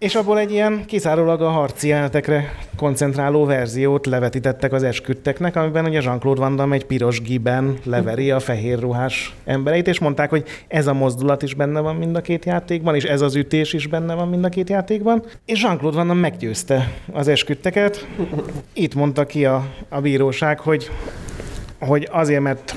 És 0.01 0.15
abból 0.15 0.39
egy 0.39 0.53
ilyen 0.53 0.85
kizárólag 0.87 1.41
a 1.41 1.49
harci 1.49 1.89
jelenetekre 1.89 2.55
koncentráló 2.77 3.45
verziót 3.45 4.07
levetítettek 4.07 4.73
az 4.73 4.83
esküdteknek, 4.83 5.57
amiben 5.57 5.85
ugye 5.85 6.01
Jean-Claude 6.03 6.41
Van 6.41 6.57
Damme 6.57 6.75
egy 6.75 6.87
piros 6.87 7.21
giben 7.21 7.79
leveri 7.85 8.31
a 8.31 8.41
fehér 8.41 8.79
ruhás 8.79 9.35
embereit, 9.45 9.89
és 9.89 9.99
mondták, 9.99 10.31
hogy 10.31 10.45
ez 10.69 10.87
a 10.87 10.93
mozdulat 10.93 11.43
is 11.43 11.55
benne 11.55 11.81
van 11.81 11.97
mind 11.97 12.17
a 12.17 12.21
két 12.21 12.45
játékban, 12.45 12.95
és 12.95 13.05
ez 13.05 13.21
az 13.21 13.35
ütés 13.35 13.73
is 13.73 13.87
benne 13.87 14.15
van 14.15 14.29
mind 14.29 14.45
a 14.45 14.49
két 14.49 14.69
játékban. 14.69 15.25
És 15.45 15.63
Jean-Claude 15.63 15.97
Van 15.97 16.07
Damme 16.07 16.21
meggyőzte 16.21 16.93
az 17.13 17.29
esküdteket. 17.29 18.07
Itt 18.73 18.95
mondta 18.95 19.27
ki 19.27 19.45
a, 19.45 19.65
a 19.89 20.01
bíróság, 20.01 20.61
hogy 20.61 20.91
hogy 21.81 22.09
azért, 22.11 22.41
mert 22.41 22.75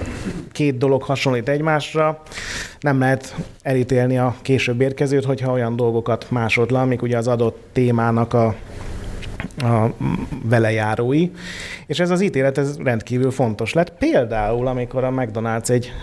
két 0.51 0.77
dolog 0.77 1.03
hasonlít 1.03 1.49
egymásra, 1.49 2.21
nem 2.79 2.99
lehet 2.99 3.35
elítélni 3.61 4.17
a 4.17 4.35
később 4.41 4.81
érkezőt, 4.81 5.25
hogyha 5.25 5.51
olyan 5.51 5.75
dolgokat 5.75 6.25
másod 6.29 6.71
le, 6.71 6.79
amik 6.79 7.01
ugye 7.01 7.17
az 7.17 7.27
adott 7.27 7.67
témának 7.71 8.33
a, 8.33 8.55
a 9.57 9.93
velejárói. 10.43 11.29
És 11.85 11.99
ez 11.99 12.09
az 12.09 12.21
ítélet 12.21 12.57
ez 12.57 12.77
rendkívül 12.77 13.31
fontos 13.31 13.73
lett. 13.73 13.93
Például, 13.97 14.67
amikor 14.67 15.03
a 15.03 15.09
McDonald's 15.09 15.69
egy 15.69 15.93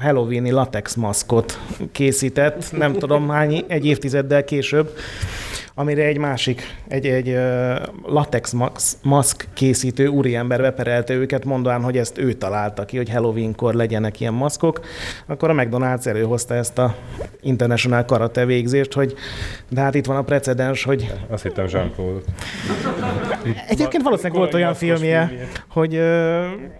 Halloweeni 0.00 0.50
latex 0.50 0.94
maszkot 0.94 1.60
készített, 1.92 2.72
nem 2.72 2.92
tudom 2.92 3.28
hány, 3.28 3.64
egy 3.68 3.86
évtizeddel 3.86 4.44
később, 4.44 4.90
amire 5.78 6.04
egy 6.04 6.18
másik, 6.18 6.62
egy, 6.88 7.06
egy 7.06 7.38
latex 8.04 8.54
maszk 9.02 9.48
készítő 9.54 10.06
úriember 10.06 10.60
beperelte 10.60 11.14
őket, 11.14 11.44
mondván, 11.44 11.82
hogy 11.82 11.96
ezt 11.96 12.18
ő 12.18 12.32
találta 12.32 12.84
ki, 12.84 12.96
hogy 12.96 13.10
Halloweenkor 13.10 13.74
legyenek 13.74 14.20
ilyen 14.20 14.34
maszkok, 14.34 14.80
akkor 15.26 15.50
a 15.50 15.54
McDonald's 15.54 16.06
előhozta 16.06 16.54
ezt 16.54 16.78
a 16.78 16.94
International 17.40 18.04
Karate 18.04 18.44
végzést, 18.44 18.92
hogy 18.92 19.14
de 19.68 19.80
hát 19.80 19.94
itt 19.94 20.06
van 20.06 20.16
a 20.16 20.22
precedens, 20.22 20.84
hogy... 20.84 21.12
Azt 21.28 21.42
hittem 21.42 21.66
Jean-Claude. 21.68 22.20
Egyébként 23.68 24.02
valószínűleg 24.02 24.38
volt 24.38 24.54
olyan 24.54 24.74
filmje, 24.74 25.32
hogy 25.68 25.96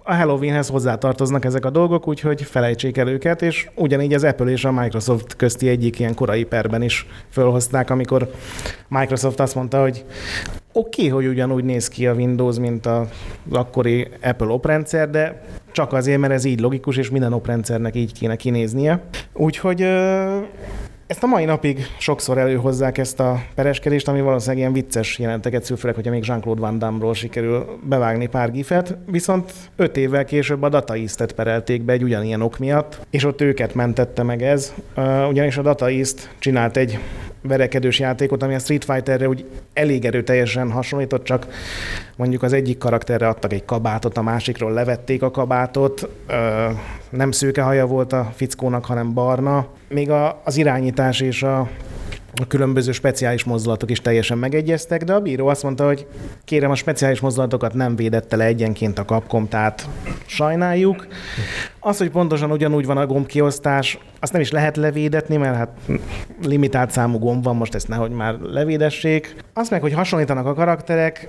a 0.02 0.14
Halloweenhez 0.14 0.68
hozzátartoznak 0.68 1.44
ezek 1.44 1.64
a 1.64 1.70
dolgok, 1.70 2.08
úgyhogy 2.08 2.42
felejtsék 2.42 2.96
el 2.96 3.08
őket, 3.08 3.42
és 3.42 3.68
ugyanígy 3.74 4.14
az 4.14 4.24
Apple 4.24 4.50
és 4.50 4.64
a 4.64 4.72
Microsoft 4.72 5.36
közti 5.36 5.68
egyik 5.68 5.98
ilyen 5.98 6.14
korai 6.14 6.44
perben 6.44 6.82
is 6.82 7.06
fölhozták, 7.30 7.90
amikor 7.90 8.30
Microsoft 8.88 9.40
azt 9.40 9.54
mondta, 9.54 9.80
hogy 9.80 10.04
oké, 10.72 11.06
okay, 11.06 11.08
hogy 11.08 11.26
ugyanúgy 11.26 11.64
néz 11.64 11.88
ki 11.88 12.06
a 12.06 12.14
Windows, 12.14 12.58
mint 12.58 12.86
az 12.86 13.06
akkori 13.50 14.08
Apple 14.22 14.46
oprendszer, 14.46 15.10
de 15.10 15.44
csak 15.72 15.92
azért, 15.92 16.20
mert 16.20 16.32
ez 16.32 16.44
így 16.44 16.60
logikus, 16.60 16.96
és 16.96 17.10
minden 17.10 17.32
oprendszernek 17.32 17.94
így 17.94 18.12
kéne 18.12 18.36
kinéznie. 18.36 19.02
Úgyhogy 19.32 19.86
ezt 21.06 21.22
a 21.22 21.26
mai 21.26 21.44
napig 21.44 21.86
sokszor 21.98 22.38
előhozzák 22.38 22.98
ezt 22.98 23.20
a 23.20 23.42
pereskedést, 23.54 24.08
ami 24.08 24.20
valószínűleg 24.20 24.58
ilyen 24.58 24.72
vicces 24.72 25.18
jelenteket 25.18 25.64
szül, 25.64 25.76
főleg, 25.76 25.94
hogyha 25.94 26.10
még 26.10 26.26
Jean-Claude 26.26 26.60
Van 26.60 26.78
Damme-ról 26.78 27.14
sikerül 27.14 27.78
bevágni 27.82 28.26
pár 28.26 28.52
gifet, 28.52 28.96
viszont 29.06 29.52
öt 29.76 29.96
évvel 29.96 30.24
később 30.24 30.62
a 30.62 30.68
Data 30.68 30.94
East-et 30.94 31.32
perelték 31.32 31.82
be 31.82 31.92
egy 31.92 32.02
ugyanilyen 32.02 32.42
ok 32.42 32.58
miatt, 32.58 33.06
és 33.10 33.24
ott 33.24 33.40
őket 33.40 33.74
mentette 33.74 34.22
meg 34.22 34.42
ez, 34.42 34.74
ugyanis 35.28 35.56
a 35.56 35.62
Data 35.62 35.88
East 35.88 36.30
csinált 36.38 36.76
egy 36.76 36.98
verekedős 37.42 37.98
játékot, 37.98 38.42
ami 38.42 38.54
a 38.54 38.58
Street 38.58 38.84
Fighterre 38.84 39.28
úgy 39.28 39.44
elég 39.72 40.04
erőteljesen 40.04 40.70
hasonlított, 40.70 41.24
csak 41.24 41.46
mondjuk 42.16 42.42
az 42.42 42.52
egyik 42.52 42.78
karakterre 42.78 43.28
adtak 43.28 43.52
egy 43.52 43.64
kabátot, 43.64 44.16
a 44.16 44.22
másikról 44.22 44.72
levették 44.72 45.22
a 45.22 45.30
kabátot, 45.30 46.08
nem 47.10 47.30
szőke 47.30 47.62
haja 47.62 47.86
volt 47.86 48.12
a 48.12 48.32
fickónak, 48.34 48.84
hanem 48.84 49.14
barna. 49.14 49.66
Még 49.88 50.10
a, 50.10 50.40
az 50.44 50.56
irányítás 50.56 51.20
és 51.20 51.42
a 51.42 51.68
a 52.40 52.46
különböző 52.46 52.92
speciális 52.92 53.44
mozdulatok 53.44 53.90
is 53.90 54.00
teljesen 54.00 54.38
megegyeztek, 54.38 55.04
de 55.04 55.12
a 55.12 55.20
bíró 55.20 55.46
azt 55.46 55.62
mondta, 55.62 55.86
hogy 55.86 56.06
kérem, 56.44 56.70
a 56.70 56.74
speciális 56.74 57.20
mozdulatokat 57.20 57.74
nem 57.74 57.96
védette 57.96 58.36
le 58.36 58.44
egyenként 58.44 58.98
a 58.98 59.04
kapkom, 59.04 59.48
tehát 59.48 59.88
sajnáljuk. 60.26 61.06
Az, 61.80 61.98
hogy 61.98 62.10
pontosan 62.10 62.50
ugyanúgy 62.50 62.86
van 62.86 62.96
a 62.96 63.06
gombkiosztás, 63.06 63.98
azt 64.20 64.32
nem 64.32 64.40
is 64.40 64.50
lehet 64.50 64.76
levédetni, 64.76 65.36
mert 65.36 65.56
hát 65.56 65.76
limitált 66.42 66.90
számú 66.90 67.18
gomb 67.18 67.44
van, 67.44 67.56
most 67.56 67.74
ezt 67.74 67.88
nehogy 67.88 68.10
már 68.10 68.34
levédessék. 68.34 69.36
Azt 69.52 69.70
meg, 69.70 69.80
hogy 69.80 69.92
hasonlítanak 69.92 70.46
a 70.46 70.54
karakterek, 70.54 71.28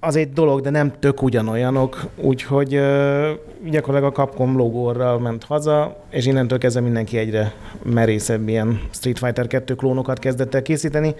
az 0.00 0.16
egy 0.16 0.32
dolog, 0.32 0.60
de 0.60 0.70
nem 0.70 0.92
tök 0.98 1.22
ugyanolyanok, 1.22 2.06
úgyhogy 2.16 2.74
ö, 2.74 3.30
gyakorlatilag 3.64 4.12
a 4.12 4.22
Capcom 4.22 4.56
logóral 4.56 5.18
ment 5.18 5.44
haza, 5.44 5.96
és 6.10 6.26
innentől 6.26 6.58
kezdve 6.58 6.80
mindenki 6.80 7.18
egyre 7.18 7.52
merészebb 7.82 8.48
ilyen 8.48 8.80
Street 8.90 9.18
Fighter 9.18 9.46
2 9.46 9.74
klónokat 9.74 10.18
kezdett 10.18 10.54
el 10.54 10.62
készíteni, 10.62 11.14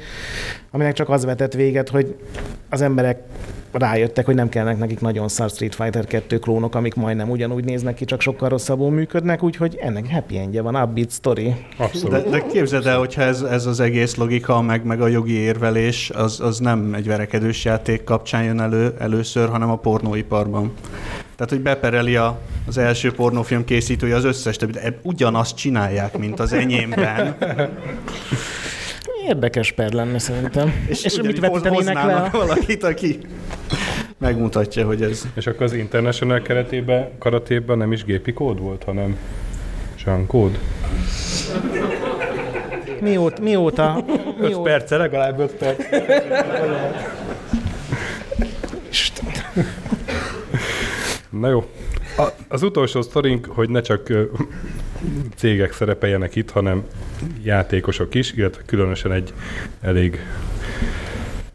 aminek 0.71 0.93
csak 0.93 1.09
az 1.09 1.25
vetett 1.25 1.53
véget, 1.53 1.89
hogy 1.89 2.17
az 2.71 2.81
emberek 2.81 3.19
rájöttek, 3.79 4.25
hogy 4.25 4.35
nem 4.35 4.49
kellnek 4.49 4.79
nekik 4.79 5.01
nagyon 5.01 5.29
szar 5.29 5.51
Street 5.51 5.75
Fighter 5.75 6.05
2 6.05 6.39
klónok, 6.39 6.75
amik 6.75 6.95
majdnem 6.95 7.31
ugyanúgy 7.31 7.65
néznek 7.65 7.95
ki, 7.95 8.05
csak 8.05 8.21
sokkal 8.21 8.49
rosszabbul 8.49 8.91
működnek, 8.91 9.43
úgyhogy 9.43 9.79
ennek 9.81 10.11
happy 10.11 10.39
endje 10.39 10.63
van, 10.63 10.75
upbeat 10.75 11.11
story. 11.11 11.55
Abszolút. 11.77 12.25
De, 12.25 12.31
de 12.31 12.47
képzeld 12.47 12.87
el, 12.87 12.99
hogyha 12.99 13.23
ez, 13.23 13.41
ez 13.41 13.67
az 13.67 13.81
egész 13.81 14.17
logika, 14.17 14.61
meg, 14.61 14.85
meg 14.85 15.01
a 15.01 15.07
jogi 15.07 15.39
érvelés, 15.39 16.11
az, 16.11 16.41
az 16.41 16.59
nem 16.59 16.95
egy 16.95 17.07
verekedős 17.07 17.65
játék 17.65 18.05
kapcsán 18.05 18.45
jön 18.45 18.61
elő 18.61 18.76
először, 18.99 19.49
hanem 19.49 19.71
a 19.71 19.77
pornóiparban. 19.77 20.73
Tehát, 21.37 21.53
hogy 21.53 21.61
bepereli 21.61 22.17
a, 22.17 22.41
az 22.67 22.79
első 22.79 23.13
pornófilm 23.13 23.65
készítője 23.65 24.15
az 24.15 24.25
összes 24.25 24.57
többit, 24.57 24.81
ugyanazt 25.03 25.57
csinálják, 25.57 26.19
mint 26.19 26.41
az 26.41 26.53
enyémben. 26.53 27.37
Érdekes 29.29 29.73
per 29.73 29.93
lenne 29.93 30.19
szerintem. 30.19 30.87
És, 30.89 31.05
és 31.05 31.21
mit 31.21 31.39
vetítenének 31.39 31.95
le? 31.95 32.29
valakit, 32.33 32.85
aki 32.85 33.19
megmutatja, 34.19 34.87
hogy 34.87 35.03
ez... 35.03 35.27
És 35.35 35.47
akkor 35.47 35.63
az 35.63 35.73
International 35.73 36.43
keretében, 36.43 37.11
karatében 37.19 37.79
nem 37.79 37.93
is 37.93 38.05
gépi 38.05 38.33
kód 38.33 38.61
volt, 38.61 38.85
hanem 38.85 39.17
Jean 40.05 40.27
kód. 40.27 40.59
Mióta? 43.01 43.43
Mióta? 43.43 44.05
5 44.07 44.39
mióta? 44.39 44.63
perce, 44.63 44.97
legalább 44.97 45.39
5 45.39 45.53
perc. 45.53 45.85
Na 51.41 51.49
jó. 51.49 51.71
A, 52.17 52.29
az 52.49 52.63
utolsó 52.63 53.03
sztorink, 53.03 53.47
hogy 53.47 53.69
ne 53.69 53.81
csak 53.81 54.13
cégek 55.37 55.73
szerepeljenek 55.73 56.35
itt, 56.35 56.51
hanem 56.51 56.85
játékosok 57.43 58.15
is, 58.15 58.33
illetve 58.33 58.63
különösen 58.67 59.13
egy 59.13 59.33
elég 59.81 60.21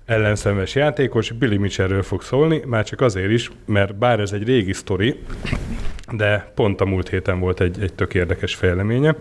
ellenszenves 0.06 0.76
játékos, 0.76 1.32
Billy 1.32 1.58
Mitchellről 1.58 2.04
fog 2.04 2.22
szólni, 2.22 2.62
már 2.66 2.86
csak 2.86 3.02
azért 3.02 3.32
is, 3.32 3.52
mert 3.66 3.96
bár 3.96 4.20
ez 4.20 4.32
egy 4.32 4.44
régi 4.44 4.74
sztori, 4.74 5.20
de 6.12 6.52
pont 6.56 6.82
a 6.82 6.86
múlt 6.86 7.10
héten 7.10 7.40
volt 7.40 7.62
egy, 7.62 7.82
egy 7.82 7.94
tök 7.94 8.14
érdekes 8.14 8.56
fejleménye. 8.56 9.16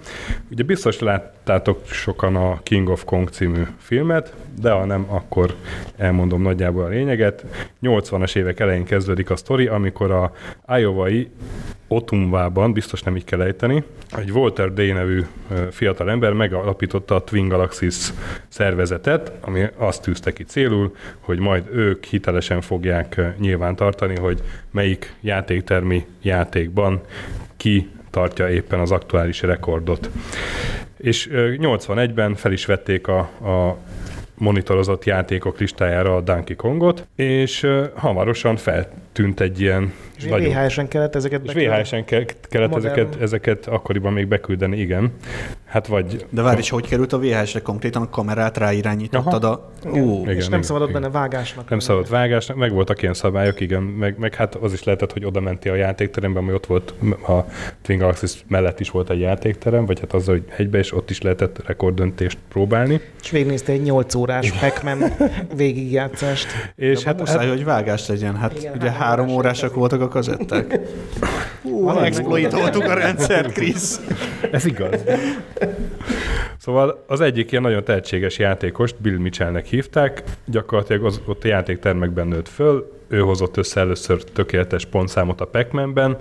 Ugye 0.51 0.63
biztos 0.63 0.99
láttátok 0.99 1.87
sokan 1.87 2.37
a 2.37 2.61
King 2.63 2.89
of 2.89 3.05
Kong 3.05 3.29
című 3.29 3.63
filmet, 3.79 4.35
de 4.61 4.71
ha 4.71 4.85
nem, 4.85 5.07
akkor 5.09 5.55
elmondom 5.97 6.43
nagyjából 6.43 6.85
a 6.85 6.89
lényeget. 6.89 7.45
80-as 7.83 8.37
évek 8.37 8.61
elején 8.61 8.85
kezdődik 8.85 9.31
a 9.31 9.37
sztori, 9.37 9.67
amikor 9.67 10.11
a 10.11 10.33
Iowa-i 10.79 11.31
Otumvában, 11.89 12.73
biztos 12.73 13.03
nem 13.03 13.17
így 13.17 13.25
kell 13.25 13.41
ejteni, 13.41 13.85
egy 14.17 14.31
Walter 14.31 14.73
Day 14.73 14.93
nevű 14.93 15.25
fiatal 15.71 16.11
ember 16.11 16.33
megalapította 16.33 17.15
a 17.15 17.25
Twin 17.25 17.49
Galaxies 17.49 18.13
szervezetet, 18.49 19.33
ami 19.41 19.65
azt 19.77 20.03
tűzte 20.03 20.33
ki 20.33 20.45
célul, 20.45 20.97
hogy 21.21 21.39
majd 21.39 21.65
ők 21.73 22.05
hitelesen 22.05 22.61
fogják 22.61 23.17
ö, 23.17 23.27
nyilván 23.39 23.77
tartani, 23.77 24.17
hogy 24.19 24.43
melyik 24.71 25.15
játéktermi 25.21 26.07
játékban 26.23 26.80
ki 27.57 27.89
tartja 28.11 28.51
éppen 28.51 28.81
az 28.81 28.91
aktuális 28.91 29.43
rekordot. 29.43 30.11
És 30.97 31.29
ö, 31.31 31.55
81-ben 31.59 32.35
fel 32.35 32.53
is 32.53 32.67
vették 32.67 33.07
a, 33.07 33.19
a 33.19 33.77
monitorozott 34.35 35.05
játékok 35.05 35.59
listájára 35.59 36.17
a 36.17 36.21
Donkey 36.21 36.57
Kongot, 36.57 37.07
és 37.17 37.67
hamarosan 37.95 38.57
feltűnt 38.57 39.41
egy 39.41 39.61
ilyen 39.61 39.93
És 40.25 40.31
nagyon- 40.31 40.65
VHS-en 40.65 40.89
kellett 40.89 41.15
ezeket 41.15 41.41
és? 41.45 41.53
VHS-en 41.53 42.05
ke- 42.05 42.37
kellett 42.43 42.71
Modern. 42.71 42.95
ezeket, 42.95 43.21
ezeket 43.21 43.67
akkoriban 43.67 44.13
még 44.13 44.27
beküldeni, 44.29 44.79
igen. 44.79 45.13
Hát 45.65 45.87
vagy... 45.87 46.27
De 46.31 46.43
várj, 46.43 46.59
és 46.59 46.71
hogy 46.71 46.89
került 46.89 47.13
a 47.13 47.19
VHS-re 47.19 47.61
konkrétan? 47.61 48.03
A 48.03 48.09
kamerát 48.09 48.57
ráirányítottad 48.57 49.45
a... 49.45 49.71
Ó, 49.87 50.21
Igen, 50.23 50.37
és 50.37 50.43
nem 50.43 50.49
igen, 50.49 50.63
szabadott 50.63 50.89
igen. 50.89 51.01
benne 51.01 51.13
vágásnak. 51.13 51.69
Nem 51.69 51.79
szabad 51.79 52.09
vágásnak, 52.09 52.57
meg 52.57 52.73
voltak 52.73 53.03
ilyen 53.03 53.15
szabályok, 53.15 53.61
igen, 53.61 53.83
meg, 53.83 54.19
meg 54.19 54.35
hát 54.35 54.55
az 54.55 54.73
is 54.73 54.85
lehetett, 54.85 55.13
hogy 55.13 55.25
oda 55.25 55.41
menti 55.41 55.69
a 55.69 55.75
játékterembe, 55.75 56.39
ami 56.39 56.53
ott 56.53 56.67
volt, 56.67 56.95
a 57.27 57.45
Twin 57.83 57.99
Galaxies 57.99 58.45
mellett 58.49 58.81
is 58.81 58.91
volt 58.91 59.11
egy 59.11 59.21
játékterem, 59.21 59.87
vagy 59.87 60.01
hát 60.01 60.13
azzal, 60.13 60.35
hogy 60.35 60.45
egybe, 60.57 60.79
és 60.79 60.93
ott 60.93 61.11
is 61.11 61.21
lehetett 61.21 61.67
rekorddöntést 61.67 62.39
próbálni. 62.49 63.01
És 63.23 63.31
végignézte 63.31 63.73
egy 63.73 63.83
8 63.83 64.15
órás 64.15 64.53
Pac-Man 64.53 64.99
végigjátszást. 65.57 66.47
És 66.77 66.97
hát, 66.97 67.05
hát, 67.05 67.19
muszáj, 67.19 67.47
hát 67.47 67.49
hogy 67.49 67.65
vágás 67.65 68.09
legyen. 68.09 68.37
Hát 68.37 68.59
Igen, 68.59 68.73
ugye 68.75 68.91
három 68.91 69.21
három 69.21 69.29
órás 69.29 69.59
órásak 69.63 69.75
voltak 69.75 70.01
a 70.01 70.09
Hú, 71.63 71.83
Valami 71.83 72.07
exploitoltuk 72.07 72.83
a 72.83 72.95
rendszert, 72.95 73.53
Krisz. 73.53 74.01
ez 74.51 74.65
igaz. 74.65 75.01
Szóval 76.59 77.05
az 77.07 77.21
egyik 77.21 77.51
ilyen 77.51 77.63
nagyon 77.63 77.85
tehetséges 77.85 78.39
játékost 78.39 78.95
Bill 78.99 79.19
Mitchellnek 79.19 79.67
hívták, 79.67 80.23
gyakorlatilag 80.45 81.05
az, 81.05 81.21
ott 81.27 81.45
a 81.45 81.49
játéktermekben 81.49 82.27
nőtt 82.27 82.49
föl, 82.49 82.93
ő 83.09 83.19
hozott 83.21 83.57
össze 83.57 83.81
először 83.81 84.25
tökéletes 84.25 84.85
pontszámot 84.85 85.41
a 85.41 85.47
Pac-Man-ben, 85.47 86.19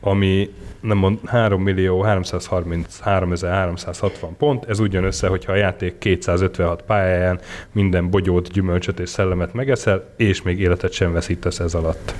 ami 0.00 0.50
nem 0.80 0.96
mond, 0.96 1.18
3 1.26 1.62
millió 1.62 2.02
333 2.02 3.32
360 3.42 4.36
pont, 4.36 4.64
ez 4.64 4.80
úgy 4.80 4.92
jön 4.92 5.04
össze, 5.04 5.28
hogyha 5.28 5.52
a 5.52 5.56
játék 5.56 5.98
256 5.98 6.82
pályáján 6.82 7.40
minden 7.72 8.10
bogyót, 8.10 8.52
gyümölcsöt 8.52 9.00
és 9.00 9.08
szellemet 9.08 9.52
megeszel, 9.52 10.04
és 10.16 10.42
még 10.42 10.60
életet 10.60 10.92
sem 10.92 11.12
veszítesz 11.12 11.58
ez 11.58 11.74
alatt. 11.74 12.14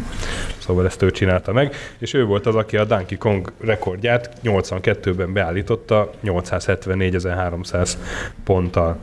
Szóval 0.58 0.86
ezt 0.86 1.02
ő 1.02 1.10
csinálta 1.10 1.52
meg, 1.52 1.74
és 1.98 2.14
ő 2.14 2.24
volt 2.24 2.46
az, 2.46 2.54
aki 2.54 2.76
a 2.76 2.84
Donkey 2.84 3.18
Kong 3.18 3.52
rekordját 3.60 4.30
82-ben 4.44 5.32
beállította 5.32 6.10
874.300 6.24 7.92
ponttal. 8.44 8.98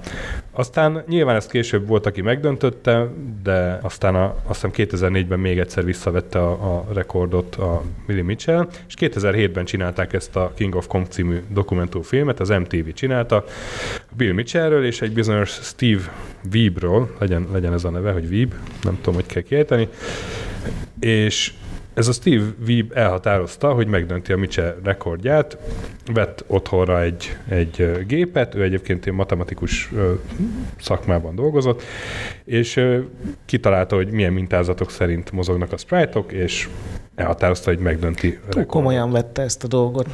Aztán 0.57 1.03
nyilván 1.07 1.36
ezt 1.36 1.52
később 1.52 1.88
volt, 1.88 2.06
aki 2.06 2.22
megdöntötte, 2.22 3.07
de 3.44 3.80
aztán 3.82 4.15
a, 4.15 4.36
azt 4.48 4.65
hiszem 4.65 4.88
2004-ben 4.88 5.40
még 5.40 5.60
egyszer 5.60 5.86
visszavette 5.86 6.40
a, 6.40 6.52
a 6.52 6.86
rekordot 6.94 7.56
a 7.56 7.82
Billy 8.07 8.22
Mitchell, 8.22 8.68
és 8.88 8.94
2007-ben 8.99 9.65
csinálták 9.65 10.14
ezt 10.14 10.36
a 10.36 10.52
King 10.56 10.76
of 10.76 10.88
Kong 10.88 11.06
című 11.10 11.41
dokumentumfilmet, 11.49 12.40
az 12.40 12.49
MTV 12.49 12.90
csinálta, 12.94 13.44
Bill 14.18 14.34
Mitchellről 14.34 14.86
és 14.86 15.02
egy 15.02 15.14
bizonyos 15.14 15.49
Steve 15.49 16.02
Weebről, 16.53 17.15
legyen, 17.19 17.48
legyen 17.52 17.73
ez 17.73 17.84
a 17.84 17.90
neve, 17.90 18.11
hogy 18.11 18.26
Weeb, 18.32 18.53
nem 18.84 18.98
tudom, 19.02 19.14
hogy 19.14 19.26
kell 19.26 19.41
kiejteni, 19.41 19.88
és 20.99 21.53
ez 21.95 22.07
a 22.07 22.11
Steve 22.11 22.45
Weeb 22.67 22.91
elhatározta, 22.95 23.73
hogy 23.73 23.88
megdönti 23.88 24.31
a 24.31 24.38
Mitchell 24.38 24.76
rekordját, 24.84 25.57
vett 26.13 26.43
otthonra 26.47 27.01
egy, 27.01 27.38
egy 27.49 28.05
gépet, 28.07 28.55
ő 28.55 28.63
egyébként 28.63 29.05
ilyen 29.05 29.17
matematikus 29.17 29.91
szakmában 30.80 31.35
dolgozott, 31.35 31.84
és 32.45 32.81
kitalálta, 33.45 33.95
hogy 33.95 34.11
milyen 34.11 34.34
mintázatok 34.34 34.91
szerint 34.91 35.31
mozognak 35.31 35.72
a 35.72 35.77
sprite-ok, 35.77 36.31
és 36.31 36.69
elhatározta, 37.15 37.69
hogy 37.69 37.80
megdönti 37.80 38.30
Túl 38.30 38.39
rekordot. 38.41 38.67
komolyan 38.67 39.11
vette 39.11 39.41
ezt 39.41 39.63
a 39.63 39.67
dolgot. 39.67 40.07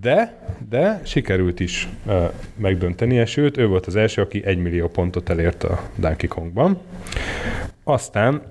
De, 0.00 0.38
de 0.68 1.00
sikerült 1.04 1.60
is 1.60 1.88
uh, 2.06 2.30
megdöntenie, 2.56 3.24
sőt, 3.24 3.56
ő 3.56 3.66
volt 3.66 3.86
az 3.86 3.96
első, 3.96 4.22
aki 4.22 4.44
1 4.44 4.58
millió 4.58 4.88
pontot 4.88 5.28
elért 5.28 5.64
a 5.64 5.80
Donkey 5.96 6.28
Kongban. 6.28 6.78
Aztán 7.84 8.42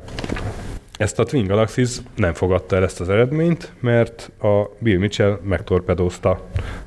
ezt 1.01 1.19
a 1.19 1.23
Twin 1.23 1.47
Galaxies 1.47 1.97
nem 2.15 2.33
fogadta 2.33 2.75
el 2.75 2.83
ezt 2.83 2.99
az 2.99 3.09
eredményt, 3.09 3.71
mert 3.79 4.31
a 4.41 4.69
Bill 4.79 4.97
Mitchell 4.97 5.39
megtorpedózta 5.43 6.41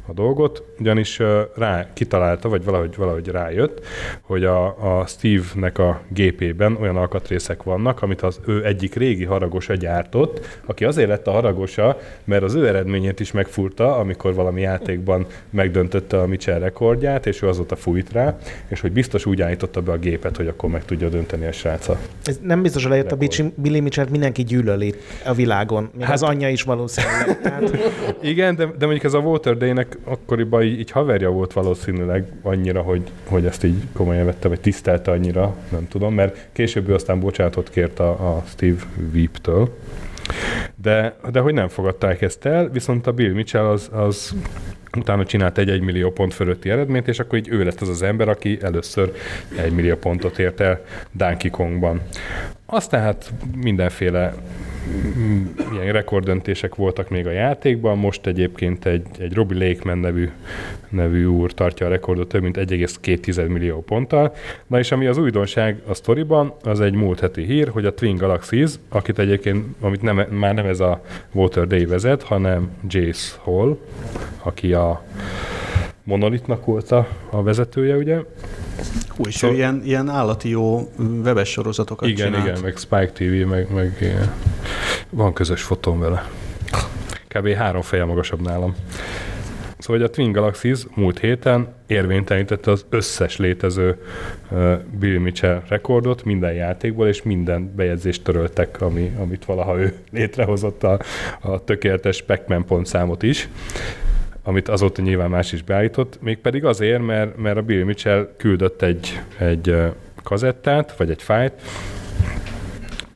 a 0.06 0.12
dolgot, 0.12 0.62
ugyanis 0.78 1.20
rá 1.56 1.92
kitalálta, 1.92 2.48
vagy 2.48 2.64
valahogy, 2.64 2.96
valahogy 2.96 3.28
rájött, 3.28 3.86
hogy 4.20 4.44
a, 4.44 4.66
a 4.98 5.06
Steve-nek 5.06 5.78
a 5.78 6.00
gépében 6.08 6.76
olyan 6.80 6.96
alkatrészek 6.96 7.62
vannak, 7.62 8.02
amit 8.02 8.22
az 8.22 8.40
ő 8.46 8.64
egyik 8.64 8.94
régi 8.94 9.24
haragosa 9.24 9.74
gyártott, 9.74 10.60
aki 10.66 10.84
azért 10.84 11.08
lett 11.08 11.26
a 11.26 11.30
haragosa, 11.30 11.98
mert 12.24 12.42
az 12.42 12.54
ő 12.54 12.66
eredményét 12.68 13.20
is 13.20 13.32
megfúrta, 13.32 13.96
amikor 13.96 14.34
valami 14.34 14.60
játékban 14.60 15.26
megdöntötte 15.50 16.20
a 16.20 16.26
Mitchell 16.26 16.58
rekordját, 16.58 17.26
és 17.26 17.42
ő 17.42 17.48
azóta 17.48 17.76
fújt 17.76 18.12
rá, 18.12 18.38
és 18.68 18.80
hogy 18.80 18.92
biztos 18.92 19.26
úgy 19.26 19.42
állította 19.42 19.82
be 19.82 19.92
a 19.92 19.98
gépet, 19.98 20.36
hogy 20.36 20.46
akkor 20.46 20.70
meg 20.70 20.84
tudja 20.84 21.08
dönteni 21.08 21.46
a 21.46 21.52
sráca. 21.52 21.98
Ez 22.24 22.38
nem 22.42 22.62
biztos, 22.62 22.82
hogy 22.82 22.90
lejött 22.90 23.12
a 23.12 23.16
Billy 23.54 23.80
Mitchell 23.80 24.03
mindenki 24.10 24.44
gyűlöli 24.44 24.94
a 25.24 25.32
világon. 25.32 25.82
Még 25.82 25.92
Hát- 25.92 26.04
hát, 26.04 26.14
az 26.14 26.22
anyja 26.22 26.48
is 26.48 26.62
valószínűleg. 26.62 27.38
Tehát, 27.42 27.78
Igen, 28.22 28.56
de, 28.56 28.64
de 28.64 28.84
mondjuk 28.84 29.04
ez 29.04 29.14
a 29.14 29.18
Walter 29.18 29.56
Day-nek 29.56 29.98
akkoriban 30.04 30.62
így, 30.62 30.78
így 30.78 30.90
haverja 30.90 31.30
volt 31.30 31.52
valószínűleg 31.52 32.26
annyira, 32.42 32.82
hogy, 32.82 33.02
hogy 33.28 33.46
ezt 33.46 33.64
így 33.64 33.82
komolyan 33.92 34.24
vette, 34.24 34.48
vagy 34.48 34.60
tisztelte 34.60 35.10
annyira, 35.10 35.56
nem 35.68 35.88
tudom, 35.88 36.14
mert 36.14 36.46
később 36.52 36.88
ő 36.88 36.94
aztán 36.94 37.20
bocsánatot 37.20 37.70
kért 37.70 37.98
a, 37.98 38.36
a 38.36 38.42
Steve 38.46 38.82
Weep-től. 39.14 39.76
De, 40.82 41.16
de 41.32 41.40
hogy 41.40 41.54
nem 41.54 41.68
fogadták 41.68 42.22
ezt 42.22 42.46
el, 42.46 42.68
viszont 42.68 43.06
a 43.06 43.12
Bill 43.12 43.32
Mitchell 43.32 43.64
az, 43.64 43.88
az 43.92 44.34
utána 44.96 45.24
csinált 45.24 45.58
egy 45.58 45.70
1 45.70 45.80
millió 45.80 46.10
pont 46.10 46.34
fölötti 46.34 46.70
eredményt, 46.70 47.08
és 47.08 47.18
akkor 47.18 47.38
így 47.38 47.48
ő 47.48 47.64
lett 47.64 47.80
az 47.80 47.88
az 47.88 48.02
ember, 48.02 48.28
aki 48.28 48.58
először 48.62 49.12
1 49.56 49.72
millió 49.72 49.96
pontot 49.96 50.38
ért 50.38 50.60
el 50.60 50.84
Donkey 51.12 51.50
Kongban. 51.50 52.00
Aztán 52.74 53.02
hát 53.02 53.32
mindenféle 53.56 54.34
mm, 55.18 55.44
ilyen 55.72 55.92
rekorddöntések 55.92 56.74
voltak 56.74 57.08
még 57.08 57.26
a 57.26 57.30
játékban, 57.30 57.98
most 57.98 58.26
egyébként 58.26 58.86
egy, 58.86 59.06
egy 59.18 59.34
Robbie 59.34 59.68
Lakeman 59.68 59.98
nevű, 59.98 60.30
nevű 60.88 61.24
úr 61.24 61.52
tartja 61.52 61.86
a 61.86 61.88
rekordot 61.88 62.28
több 62.28 62.42
mint 62.42 62.56
1,2 62.56 63.48
millió 63.48 63.82
ponttal. 63.82 64.34
Na 64.66 64.78
és 64.78 64.92
ami 64.92 65.06
az 65.06 65.18
újdonság 65.18 65.82
a 65.86 65.94
sztoriban, 65.94 66.54
az 66.62 66.80
egy 66.80 66.94
múlt 66.94 67.20
heti 67.20 67.44
hír, 67.44 67.68
hogy 67.68 67.84
a 67.84 67.94
Twin 67.94 68.16
Galaxies, 68.16 68.72
akit 68.88 69.18
egyébként, 69.18 69.66
amit 69.80 70.02
nem, 70.02 70.16
már 70.16 70.54
nem 70.54 70.66
ez 70.66 70.80
a 70.80 71.02
Water 71.32 71.66
Day 71.66 71.84
vezet, 71.84 72.22
hanem 72.22 72.70
Jace 72.88 73.36
Hall, 73.42 73.78
aki 74.42 74.72
a 74.72 75.04
Monolitnak 76.04 76.64
volt 76.64 76.90
a, 76.90 77.08
a 77.30 77.42
vezetője, 77.42 77.96
ugye, 77.96 78.20
Hú, 79.08 79.24
és 79.26 79.34
szóval... 79.34 79.56
ilyen, 79.56 79.82
ilyen 79.84 80.08
állati 80.08 80.48
jó 80.48 80.90
webes 81.24 81.48
sorozatokat 81.48 82.08
igen, 82.08 82.26
csinált. 82.26 82.46
Igen, 82.48 82.60
meg 82.62 82.76
Spike 82.76 83.10
TV, 83.12 83.48
meg, 83.48 83.72
meg 83.72 84.16
van 85.10 85.32
közös 85.32 85.62
fotóm 85.62 85.98
vele. 85.98 86.28
Kb. 87.28 87.48
három 87.48 87.82
feje 87.82 88.04
magasabb 88.04 88.40
nálam. 88.40 88.74
Szóval 89.78 90.00
hogy 90.00 90.10
a 90.10 90.14
Twin 90.14 90.32
Galaxies 90.32 90.86
múlt 90.94 91.18
héten 91.18 91.68
érvénytelenítette 91.86 92.70
az 92.70 92.84
összes 92.88 93.36
létező 93.36 93.98
uh, 94.50 94.78
Bill 94.98 95.18
Mitchell 95.18 95.62
rekordot 95.68 96.24
minden 96.24 96.52
játékból, 96.52 97.08
és 97.08 97.22
minden 97.22 97.72
bejegyzést 97.76 98.24
töröltek, 98.24 98.80
ami, 98.80 99.12
amit 99.20 99.44
valaha 99.44 99.78
ő 99.78 99.94
létrehozott 100.10 100.82
a, 100.82 101.00
a 101.40 101.64
tökéletes 101.64 102.22
Pac-Man 102.22 102.64
pontszámot 102.64 103.22
is 103.22 103.48
amit 104.46 104.68
azóta 104.68 105.02
nyilván 105.02 105.30
más 105.30 105.52
is 105.52 105.62
beállított, 105.62 106.18
mégpedig 106.22 106.64
azért, 106.64 107.06
mert, 107.06 107.36
mert 107.36 107.56
a 107.56 107.62
Bill 107.62 107.84
Mitchell 107.84 108.34
küldött 108.36 108.82
egy, 108.82 109.20
egy 109.38 109.76
kazettát, 110.22 110.96
vagy 110.96 111.10
egy 111.10 111.22
fájt, 111.22 111.52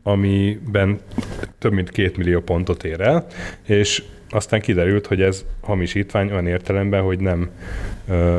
amiben 0.02 1.00
több 1.59 1.72
mint 1.72 1.90
két 1.90 2.16
millió 2.16 2.40
pontot 2.40 2.84
ér 2.84 3.00
el, 3.00 3.26
és 3.66 4.02
aztán 4.30 4.60
kiderült, 4.60 5.06
hogy 5.06 5.22
ez 5.22 5.44
hamisítvány 5.60 6.30
olyan 6.30 6.46
értelemben, 6.46 7.02
hogy 7.02 7.18
nem 7.18 7.50
ö, 8.09 8.38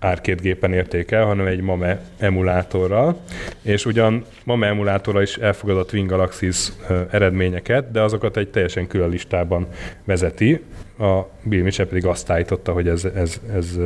arcade 0.00 0.42
gépen 0.42 0.72
érték 0.72 1.10
el, 1.10 1.24
hanem 1.24 1.46
egy 1.46 1.60
MAME 1.60 2.00
emulátorral, 2.18 3.20
és 3.62 3.86
ugyan 3.86 4.24
MAME 4.44 4.66
emulátorral 4.66 5.22
is 5.22 5.36
elfogadott 5.36 5.88
Twin 5.88 6.06
Galaxies 6.06 6.72
eredményeket, 7.10 7.90
de 7.90 8.00
azokat 8.00 8.36
egy 8.36 8.48
teljesen 8.48 8.86
külön 8.86 9.08
listában 9.08 9.66
vezeti, 10.04 10.60
a 10.98 11.28
Bill 11.42 11.62
Mitchell 11.62 11.86
pedig 11.86 12.06
azt 12.06 12.30
állította, 12.30 12.72
hogy 12.72 12.88
ez, 12.88 13.04
ez, 13.04 13.40
ez, 13.54 13.78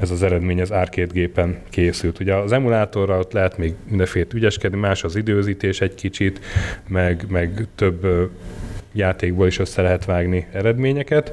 ez 0.00 0.10
az 0.10 0.22
eredmény 0.22 0.60
az 0.60 0.70
arcade 0.70 1.12
gépen 1.12 1.58
készült. 1.70 2.20
Ugye 2.20 2.34
az 2.34 2.52
emulátorral 2.52 3.18
ott 3.18 3.32
lehet 3.32 3.58
még 3.58 3.74
mindenféle 3.88 4.26
ügyeskedni, 4.34 4.78
más 4.78 5.04
az 5.04 5.16
időzítés 5.16 5.80
egy 5.80 5.94
kicsit, 5.94 6.40
meg, 6.88 7.24
meg 7.28 7.66
több 7.74 8.30
játékból 8.92 9.46
is 9.46 9.58
össze 9.58 9.82
lehet 9.82 10.04
vágni 10.04 10.46
eredményeket 10.52 11.32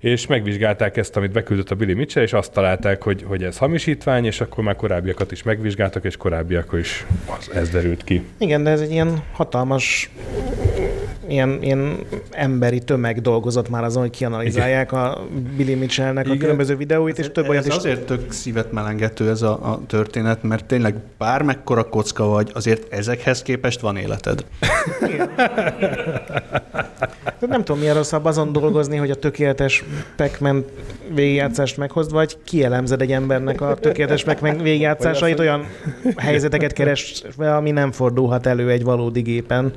és 0.00 0.26
megvizsgálták 0.26 0.96
ezt, 0.96 1.16
amit 1.16 1.30
beküldött 1.32 1.70
a 1.70 1.74
Billy 1.74 1.92
Mitchell, 1.92 2.22
és 2.22 2.32
azt 2.32 2.52
találták, 2.52 3.02
hogy, 3.02 3.24
hogy 3.28 3.42
ez 3.42 3.58
hamisítvány, 3.58 4.24
és 4.24 4.40
akkor 4.40 4.64
már 4.64 4.76
korábbiakat 4.76 5.32
is 5.32 5.42
megvizsgáltak, 5.42 6.04
és 6.04 6.16
korábbiak 6.16 6.76
is 6.80 7.06
az, 7.38 7.50
ez 7.54 7.68
derült 7.68 8.04
ki. 8.04 8.22
Igen, 8.38 8.62
de 8.62 8.70
ez 8.70 8.80
egy 8.80 8.90
ilyen 8.90 9.22
hatalmas 9.32 10.10
ilyen, 11.30 11.58
ilyen 11.62 11.98
emberi 12.30 12.78
tömeg 12.78 13.20
dolgozott 13.20 13.68
már 13.68 13.84
azon, 13.84 14.02
hogy 14.02 14.10
kianalizálják 14.10 14.90
Igen. 14.90 15.04
a 15.04 15.18
Billy 15.56 15.74
Mitchellnek 15.74 16.24
Igen. 16.24 16.36
a 16.36 16.40
különböző 16.40 16.76
videóit, 16.76 17.18
és 17.18 17.30
több 17.32 17.48
olyat 17.48 17.66
is... 17.66 17.74
azért 17.74 18.06
tök 18.06 18.32
szívet 18.32 18.72
melengető 18.72 19.28
ez 19.28 19.42
a, 19.42 19.50
a 19.50 19.80
történet, 19.86 20.42
mert 20.42 20.64
tényleg 20.64 20.94
bármekkora 21.18 21.88
kocka 21.88 22.24
vagy, 22.24 22.50
azért 22.54 22.92
ezekhez 22.92 23.42
képest 23.42 23.80
van 23.80 23.96
életed. 23.96 24.44
Igen. 25.08 25.30
nem 27.48 27.64
tudom, 27.64 27.80
milyen 27.80 27.94
rosszabb 27.94 28.24
azon 28.24 28.52
dolgozni, 28.52 28.96
hogy 28.96 29.10
a 29.10 29.14
tökéletes 29.14 29.84
Pac-Man 30.16 30.64
végigjátszást 31.14 31.76
meghozd, 31.76 32.12
vagy 32.12 32.36
kielemzed 32.44 33.00
egy 33.00 33.12
embernek 33.12 33.60
a 33.60 33.74
tökéletes 33.74 34.24
Pac-Man 34.24 34.62
végigjátszásait, 34.62 35.38
olyan 35.38 35.66
helyzeteket 36.16 36.72
keresve, 36.72 37.56
ami 37.56 37.70
nem 37.70 37.92
fordulhat 37.92 38.46
elő 38.46 38.70
egy 38.70 38.84
valódi 38.84 39.20
gépen. 39.20 39.72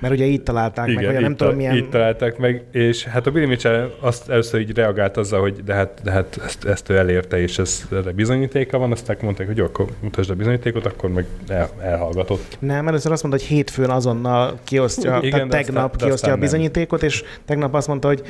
Mert 0.00 0.14
ugye 0.14 0.24
így 0.24 0.42
találták 0.42 0.88
Igen, 0.88 1.04
meg, 1.04 1.12
vagy 1.12 1.22
nem 1.22 1.36
tudom 1.36 1.54
milyen... 1.54 1.76
így 1.76 1.88
találták 1.88 2.38
meg, 2.38 2.64
és 2.72 3.04
hát 3.04 3.26
a 3.26 3.30
Billy 3.30 3.46
Mitchell 3.46 3.90
azt 4.00 4.28
először 4.28 4.60
így 4.60 4.74
reagált 4.74 5.16
azzal, 5.16 5.40
hogy 5.40 5.64
de 5.64 5.74
hát, 5.74 6.00
de 6.02 6.10
hát 6.10 6.40
ezt, 6.44 6.64
ezt 6.64 6.90
ő 6.90 6.96
elérte, 6.96 7.40
és 7.40 7.58
ez 7.58 7.88
erre 7.92 8.12
bizonyítéka 8.12 8.78
van, 8.78 8.92
aztán 8.92 9.16
mondták, 9.22 9.46
hogy 9.46 9.56
jó, 9.56 9.64
akkor 9.64 9.86
mutasd 10.00 10.30
a 10.30 10.34
bizonyítékot, 10.34 10.86
akkor 10.86 11.10
meg 11.10 11.26
el, 11.48 11.68
elhallgatott. 11.82 12.56
Nem, 12.58 12.88
először 12.88 13.12
azt 13.12 13.22
mondta, 13.22 13.40
hogy 13.40 13.50
hétfőn 13.50 13.90
azonnal 13.90 14.58
kiosztja, 14.64 15.18
Igen, 15.22 15.48
tehát 15.48 15.64
tegnap 15.64 15.92
aztán, 15.92 16.08
kiosztja 16.08 16.32
a 16.32 16.36
bizonyítékot, 16.36 17.02
és 17.02 17.24
tegnap 17.44 17.74
azt 17.74 17.88
mondta, 17.88 18.08
hogy 18.08 18.22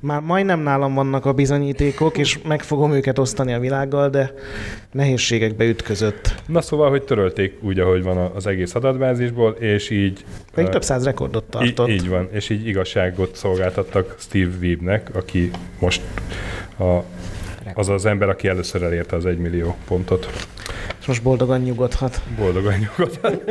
már 0.00 0.20
majdnem 0.20 0.60
nálam 0.60 0.94
vannak 0.94 1.24
a 1.26 1.32
bizonyítékok, 1.32 2.18
és 2.18 2.38
meg 2.42 2.62
fogom 2.62 2.92
őket 2.92 3.18
osztani 3.18 3.52
a 3.52 3.58
világgal, 3.58 4.08
de 4.08 4.34
nehézségekbe 4.92 5.64
ütközött. 5.64 6.34
Na 6.46 6.60
szóval, 6.60 6.90
hogy 6.90 7.02
törölték 7.02 7.58
úgy, 7.62 7.78
ahogy 7.78 8.02
van 8.02 8.16
az 8.34 8.46
egész 8.46 8.74
adatbázisból, 8.74 9.50
és 9.50 9.90
így... 9.90 10.24
Pedig 10.54 10.70
több 10.70 10.82
száz 10.82 10.99
száz 11.00 11.08
rekordot 11.08 11.44
tartott. 11.44 11.88
Így, 11.88 11.94
így 11.94 12.08
van, 12.08 12.28
és 12.32 12.48
így 12.50 12.66
igazságot 12.66 13.36
szolgáltattak 13.36 14.14
Steve 14.18 14.56
Weebnek, 14.60 15.14
aki 15.14 15.50
most 15.78 16.02
a, 16.78 16.98
az 17.74 17.88
az 17.88 18.06
ember, 18.06 18.28
aki 18.28 18.48
először 18.48 18.82
elérte 18.82 19.16
az 19.16 19.26
egymillió 19.26 19.76
pontot. 19.86 20.48
És 21.00 21.06
most 21.06 21.22
boldogan 21.22 21.60
nyugodhat. 21.60 22.20
Boldogan 22.36 22.74
nyugodhat. 22.78 23.42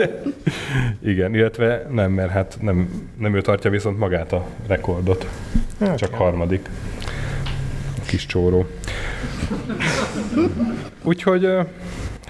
Igen, 1.11 1.35
illetve 1.35 1.87
nem, 1.91 2.11
mert 2.11 2.31
hát 2.31 2.57
nem, 2.61 3.07
nem 3.17 3.35
ő 3.35 3.41
tartja 3.41 3.69
viszont 3.69 3.97
magát 3.97 4.33
a 4.33 4.45
rekordot. 4.67 5.27
Hát, 5.79 5.97
Csak 5.97 6.09
kell. 6.09 6.19
harmadik. 6.19 6.69
A 7.97 8.05
kis 8.05 8.25
csóró. 8.25 8.65
Úgyhogy 11.03 11.47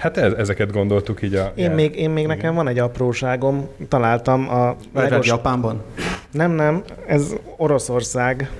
Hát 0.00 0.16
ez, 0.16 0.32
ezeket 0.32 0.72
gondoltuk 0.72 1.22
így 1.22 1.34
a... 1.34 1.52
Én 1.54 1.70
még, 1.70 1.96
én 1.96 2.10
még 2.10 2.26
nekem 2.26 2.54
van 2.54 2.68
egy 2.68 2.78
apróságom, 2.78 3.68
találtam 3.88 4.48
a... 4.48 4.76
Legos... 4.94 5.26
Japánban? 5.26 5.82
Nem, 6.30 6.50
nem, 6.50 6.82
ez 7.06 7.34
Oroszország, 7.56 8.50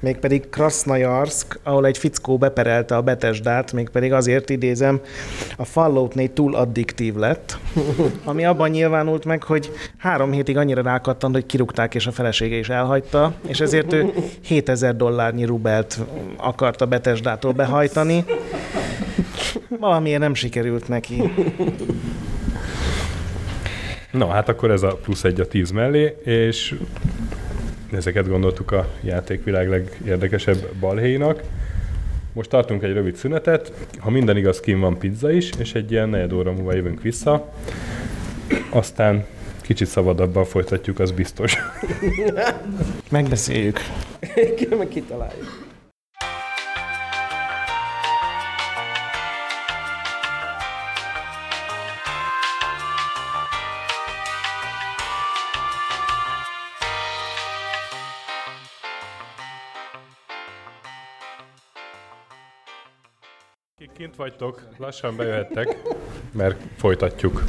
mégpedig 0.00 0.48
Krasnajarsk, 0.50 1.58
ahol 1.62 1.86
egy 1.86 1.98
fickó 1.98 2.38
beperelte 2.38 2.96
a 2.96 3.02
Betesdát, 3.02 3.72
mégpedig 3.72 4.12
azért 4.12 4.50
idézem, 4.50 5.00
a 5.56 5.64
Fallout 5.64 6.14
4 6.14 6.30
túl 6.30 6.54
addiktív 6.54 7.14
lett, 7.14 7.58
ami 8.24 8.44
abban 8.44 8.70
nyilvánult 8.70 9.24
meg, 9.24 9.42
hogy 9.42 9.70
három 9.98 10.32
hétig 10.32 10.56
annyira 10.56 10.82
rákattant, 10.82 11.34
hogy 11.34 11.46
kirúgták, 11.46 11.94
és 11.94 12.06
a 12.06 12.12
felesége 12.12 12.56
is 12.56 12.68
elhagyta, 12.68 13.32
és 13.46 13.60
ezért 13.60 13.92
ő 13.92 14.12
7000 14.42 14.96
dollárnyi 14.96 15.44
rubelt 15.44 15.98
akart 16.36 16.80
a 16.80 16.86
Betesdától 16.86 17.52
behajtani, 17.52 18.24
Valamiért 19.68 20.20
nem 20.20 20.34
sikerült 20.34 20.88
neki. 20.88 21.22
Na, 24.10 24.26
hát 24.28 24.48
akkor 24.48 24.70
ez 24.70 24.82
a 24.82 24.94
plusz 24.94 25.24
egy 25.24 25.40
a 25.40 25.46
tíz 25.46 25.70
mellé, 25.70 26.16
és 26.24 26.74
ezeket 27.92 28.28
gondoltuk 28.28 28.72
a 28.72 28.88
játékvilág 29.00 29.68
legérdekesebb 29.68 30.68
balhéinak. 30.80 31.42
Most 32.32 32.50
tartunk 32.50 32.82
egy 32.82 32.92
rövid 32.92 33.16
szünetet, 33.16 33.72
ha 33.98 34.10
minden 34.10 34.36
igaz, 34.36 34.60
kim 34.60 34.80
van 34.80 34.98
pizza 34.98 35.32
is, 35.32 35.50
és 35.58 35.74
egy 35.74 35.90
ilyen 35.90 36.08
negyed 36.08 36.32
óra 36.32 36.52
múlva 36.52 36.74
jövünk 36.74 37.02
vissza. 37.02 37.52
Aztán 38.70 39.24
kicsit 39.60 39.86
szabadabban 39.86 40.44
folytatjuk, 40.44 40.98
az 40.98 41.10
biztos. 41.10 41.56
Megbeszéljük. 43.10 43.80
Kitaláljuk. 44.88 45.68
Vagytok, 64.20 64.62
lassan 64.78 65.16
bejöhettek, 65.16 65.76
mert 66.32 66.56
folytatjuk 66.76 67.44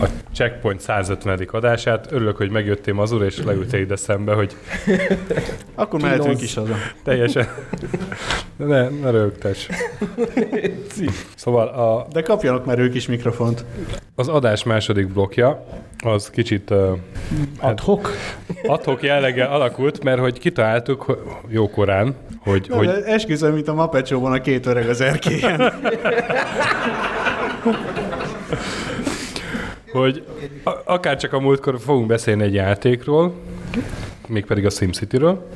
a 0.00 0.06
Checkpoint 0.32 0.80
150. 0.80 1.48
adását. 1.50 2.12
Örülök, 2.12 2.36
hogy 2.36 2.50
megjöttél 2.50 2.94
Mazur, 2.94 3.24
és 3.24 3.42
leültél 3.42 3.80
ide 3.80 3.96
szembe, 3.96 4.32
hogy 4.34 4.56
Akkor 5.74 6.00
mehetünk 6.00 6.42
is 6.42 6.54
haza. 6.54 6.74
teljesen... 7.04 7.46
ne, 8.56 8.88
ne 8.88 9.10
rögtes. 9.10 9.68
Szóval 11.36 11.68
a, 11.68 12.06
De 12.12 12.22
kapjanak 12.22 12.64
már 12.64 12.78
ők 12.78 12.94
is 12.94 13.06
mikrofont. 13.06 13.64
az 14.14 14.28
adás 14.28 14.62
második 14.62 15.08
blokja 15.08 15.64
az 16.04 16.30
kicsit 16.30 16.70
uh, 16.70 16.98
Adhok? 17.60 18.10
adhok 18.66 19.02
jelleggel 19.02 19.52
alakult, 19.52 20.04
mert 20.04 20.20
hogy 20.20 20.38
kitaláltuk 20.38 21.02
hogy 21.02 21.18
jó 21.48 21.70
korán, 21.70 22.16
hogy, 22.48 22.66
Na, 22.68 22.76
hogy 22.76 22.88
esküszöm, 23.06 23.54
mint 23.54 23.68
a 23.68 23.74
Muppet 23.74 24.06
Show-ban 24.06 24.32
a 24.32 24.40
két 24.40 24.66
öreg 24.66 24.88
az 24.88 25.00
erkélyen. 25.00 25.72
hogy 29.92 30.24
a- 30.64 30.78
akár 30.84 31.16
csak 31.16 31.32
a 31.32 31.40
múltkor 31.40 31.78
fogunk 31.80 32.06
beszélni 32.06 32.42
egy 32.42 32.54
játékról, 32.54 33.34
mégpedig 34.28 34.66
a 34.66 34.70
SimCity-ről, 34.70 35.46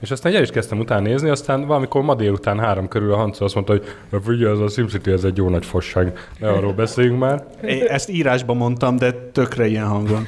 és 0.00 0.10
aztán 0.10 0.34
el 0.34 0.42
is 0.42 0.50
kezdtem 0.50 0.78
utána 0.78 1.00
nézni, 1.00 1.28
aztán 1.28 1.66
valamikor 1.66 2.02
ma 2.02 2.14
délután 2.14 2.58
három 2.58 2.88
körül 2.88 3.12
a 3.12 3.16
Hanca 3.16 3.44
azt 3.44 3.54
mondta, 3.54 3.72
hogy 3.72 3.84
"Na 4.10 4.20
figyelj, 4.20 4.52
ez 4.52 4.58
a 4.58 4.68
SimCity, 4.68 5.08
ez 5.10 5.24
egy 5.24 5.36
jó 5.36 5.48
nagy 5.48 5.64
fosság, 5.66 6.28
ne 6.38 6.48
arról 6.48 6.72
beszéljünk 6.72 7.18
már. 7.18 7.44
Én 7.66 7.82
ezt 7.88 8.08
írásban 8.08 8.56
mondtam, 8.56 8.96
de 8.96 9.12
tökre 9.12 9.66
ilyen 9.66 9.86
hangon. 9.86 10.26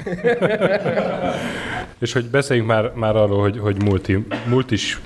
És 1.99 2.13
hogy 2.13 2.25
beszéljünk 2.25 2.67
már, 2.67 2.91
már 2.95 3.15
arról, 3.15 3.41
hogy, 3.41 3.59
hogy 3.59 3.83
multi, 3.83 4.27
multis 4.47 5.01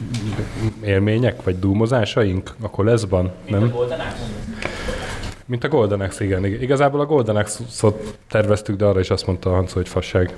élmények, 0.83 1.43
vagy 1.43 1.59
dúmozásaink 1.59 2.55
a 2.61 2.69
koleszban, 2.69 3.31
nem? 3.47 3.73
Mint 5.45 5.63
a 5.63 5.67
Golden 5.67 6.01
Axe, 6.01 6.23
igen. 6.23 6.45
igen. 6.45 6.61
Igazából 6.61 6.99
a 6.99 7.05
Golden 7.05 7.35
Axe-ot 7.35 8.17
terveztük, 8.29 8.75
de 8.75 8.85
arra 8.85 8.99
is 8.99 9.09
azt 9.09 9.27
mondta 9.27 9.49
a 9.49 9.53
Hanco, 9.53 9.73
hogy 9.73 9.87
fasság. 9.87 10.33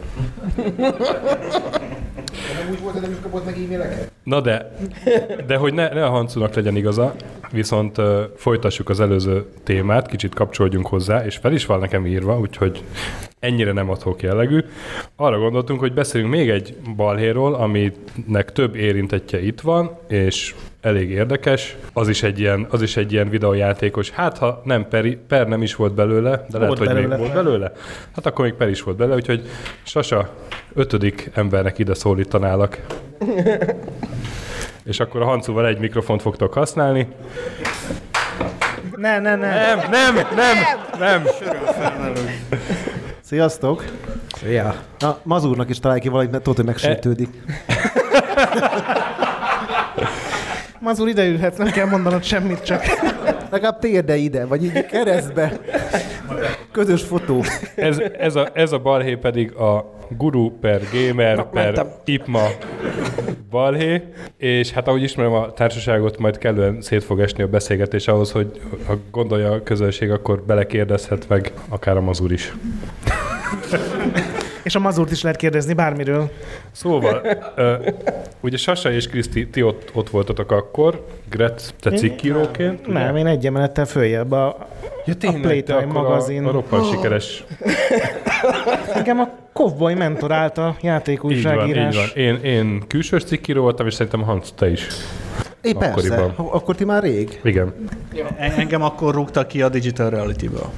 kapott 3.30 3.45
meg 3.45 3.57
e-maileket? 3.57 4.11
Na 4.30 4.41
de, 4.41 4.72
de 5.47 5.56
hogy 5.56 5.73
ne, 5.73 5.89
ne 5.89 6.06
a 6.06 6.10
Hancunak 6.10 6.53
legyen 6.53 6.76
igaza, 6.76 7.15
viszont 7.51 7.97
uh, 7.97 8.22
folytassuk 8.35 8.89
az 8.89 8.99
előző 8.99 9.45
témát, 9.64 10.07
kicsit 10.07 10.34
kapcsolódjunk 10.34 10.88
hozzá, 10.88 11.26
és 11.26 11.38
fel 11.38 11.53
is 11.53 11.65
van 11.65 11.80
nekem 11.80 12.06
írva, 12.06 12.39
úgyhogy 12.39 12.84
ennyire 13.39 13.72
nem 13.72 13.89
adhok 13.89 14.22
jellegű. 14.22 14.60
Arra 15.15 15.39
gondoltunk, 15.39 15.80
hogy 15.80 15.93
beszélünk 15.93 16.31
még 16.31 16.49
egy 16.49 16.76
balhéról, 16.95 17.53
aminek 17.53 18.51
több 18.51 18.76
érintetje 18.76 19.41
itt 19.41 19.61
van, 19.61 19.97
és 20.07 20.56
elég 20.81 21.10
érdekes. 21.10 21.77
Az 21.93 22.10
is 22.10 22.23
egy 22.23 22.39
ilyen, 22.39 22.68
az 22.69 22.81
is 22.81 22.97
egy 22.97 23.11
ilyen 23.11 23.30
videójátékos. 23.30 24.10
Hát, 24.10 24.38
ha 24.38 24.61
nem 24.65 24.88
peri, 24.88 25.18
per 25.27 25.47
nem 25.47 25.61
is 25.61 25.76
volt 25.76 25.93
belőle, 25.93 26.45
de 26.49 26.57
lehet, 26.57 26.77
hogy 26.77 26.88
belőle. 26.88 27.07
még 27.07 27.18
volt 27.18 27.43
belőle. 27.43 27.72
Hát 28.15 28.26
akkor 28.26 28.45
még 28.45 28.53
per 28.53 28.69
is 28.69 28.84
volt 28.84 28.97
belőle, 28.97 29.15
úgyhogy 29.15 29.41
Sasa, 29.84 30.30
ötödik 30.73 31.30
embernek 31.34 31.77
ide 31.77 31.93
szólítanálak. 31.93 32.80
És 34.90 34.99
akkor 34.99 35.22
a 35.22 35.26
Hancuval 35.26 35.68
egy 35.68 35.80
mikrofont 35.80 36.22
fogtok 36.22 36.53
használni. 36.53 37.07
Ne, 38.95 39.20
ne, 39.20 39.36
ne. 39.36 39.76
Nem, 39.76 39.80
nem, 39.90 40.16
nem, 40.36 40.56
nem. 40.99 41.24
Sziasztok! 43.22 43.86
Ja. 44.49 44.76
Na, 44.99 45.18
Mazurnak 45.24 45.70
is 45.70 45.80
találj 45.80 45.99
ki 45.99 46.07
valamit, 46.07 46.32
mert 46.32 46.44
tudod, 46.44 46.57
hogy 46.57 46.66
megsértődik. 46.66 47.30
Mazur 50.80 51.07
ide 51.07 51.26
ülhetsz, 51.26 51.57
nem 51.57 51.72
kell 51.72 51.86
mondanod 51.86 52.24
semmit, 52.24 52.64
csak 52.64 52.84
Legalább 53.49 53.80
térde 53.80 54.15
ide, 54.15 54.45
vagy 54.45 54.63
így 54.63 54.85
keresztbe. 54.85 55.59
Közös 56.71 57.01
fotó. 57.01 57.43
Ez, 57.76 57.97
ez, 58.17 58.35
a, 58.35 58.49
ez 58.53 58.71
a 58.71 58.80
balhé 58.80 59.15
pedig 59.15 59.51
a 59.53 59.93
guru 60.17 60.51
per 60.51 60.81
gamer 60.93 61.35
Na, 61.35 61.43
per 61.43 61.63
mentem. 61.65 61.88
ipma 62.05 62.47
balhé, 63.49 64.03
és 64.38 64.71
hát 64.71 64.88
ahogy 64.88 65.03
ismerem 65.03 65.34
a 65.34 65.53
társaságot, 65.53 66.17
majd 66.17 66.38
kellően 66.38 66.81
szét 66.81 67.03
fog 67.03 67.19
esni 67.19 67.43
a 67.43 67.47
beszélgetés 67.47 68.07
ahhoz, 68.07 68.31
hogy 68.31 68.61
ha 68.85 68.97
gondolja 69.11 69.51
a 69.51 69.63
közönség, 69.63 70.11
akkor 70.11 70.43
belekérdezhet 70.43 71.27
meg 71.27 71.53
akár 71.69 71.97
a 71.97 72.01
mazur 72.01 72.31
is. 72.31 72.53
És 74.64 74.76
a 74.76 74.80
Mazurt 74.80 75.11
is 75.11 75.22
lehet 75.22 75.38
kérdezni 75.38 75.73
bármiről. 75.73 76.30
Szóval, 76.72 77.22
ö, 77.56 77.73
ugye 78.40 78.57
Sasa 78.57 78.91
és 78.91 79.07
Kriszti, 79.07 79.48
ti 79.48 79.64
ott, 79.64 79.90
ott 79.94 80.10
voltatok 80.10 80.52
akkor, 80.52 81.06
Gret, 81.30 81.73
te 81.80 81.91
cikkíróként. 81.91 82.88
ugye? 82.88 82.94
Nem, 82.99 83.15
én 83.15 83.26
egy 83.27 83.45
emelettel 83.45 83.86
följebb. 83.86 84.31
A, 84.31 84.68
Ja, 85.06 85.14
a 85.14 85.18
tényleg, 85.18 85.41
te 85.41 85.48
Playtime 85.48 85.77
akkor 85.77 85.91
magazin. 86.02 86.45
A, 86.45 86.48
a 86.49 86.52
roppant 86.52 86.90
sikeres. 86.90 87.44
engem 88.94 89.19
a 89.19 89.30
Cowboy 89.53 89.94
mentorált 89.94 90.57
a 90.57 90.61
Így 90.61 90.65
van, 90.65 90.76
így 90.77 90.84
játékújságírás. 90.84 91.95
van. 91.95 92.23
Én, 92.23 92.36
én 92.36 92.84
külsős 92.88 93.23
cikkíró 93.23 93.61
voltam, 93.61 93.88
és 93.88 93.94
szerintem 93.94 94.22
Hans, 94.22 94.48
te 94.56 94.72
is. 94.72 94.88
É, 95.61 95.73
persze. 95.73 95.91
Akkoriban. 96.15 96.34
Akkor 96.52 96.76
ti 96.76 96.84
már 96.86 97.03
rég. 97.03 97.40
Igen. 97.44 97.73
En- 98.38 98.52
Engem 98.52 98.84
akkor 98.84 99.14
rúgtak 99.14 99.48
ki 99.48 99.61
a 99.61 99.69
Digital 99.69 100.10
Reality-ből. 100.10 100.69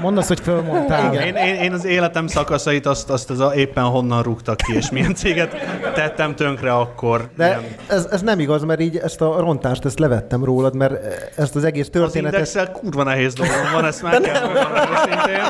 Mondd 0.00 0.16
azt, 0.18 0.28
hogy 0.28 0.40
fölmondtál. 0.40 1.14
Én, 1.14 1.34
én, 1.34 1.54
én 1.54 1.72
az 1.72 1.84
életem 1.84 2.26
szakaszait 2.26 2.86
azt, 2.86 3.10
azt 3.10 3.30
az 3.30 3.40
a, 3.40 3.54
éppen 3.54 3.84
honnan 3.84 4.22
rúgtak 4.22 4.56
ki, 4.56 4.74
és 4.76 4.90
milyen 4.90 5.14
céget 5.14 5.54
tettem 5.94 6.34
tönkre 6.34 6.72
akkor. 6.74 7.28
De 7.36 7.46
Ilyen- 7.46 7.62
ez, 7.86 8.08
ez 8.10 8.22
nem 8.22 8.38
igaz, 8.40 8.64
mert 8.64 8.80
így 8.80 8.96
ezt 8.96 9.20
a 9.20 9.40
rontást 9.40 9.84
ezt 9.84 9.98
levettem 9.98 10.44
rólad, 10.44 10.74
mert 10.74 10.94
ezt 11.38 11.56
az 11.56 11.64
egész 11.64 11.84
Az 11.84 11.90
történetet... 11.90 12.32
indexel 12.32 12.72
kurva 12.72 13.02
nehéz 13.02 13.32
dolgom 13.34 13.56
van, 13.72 13.84
ezt 13.84 14.02
már 14.02 14.20
kell 14.20 14.44
mondanom 14.44 14.72
őszintén. 14.92 15.42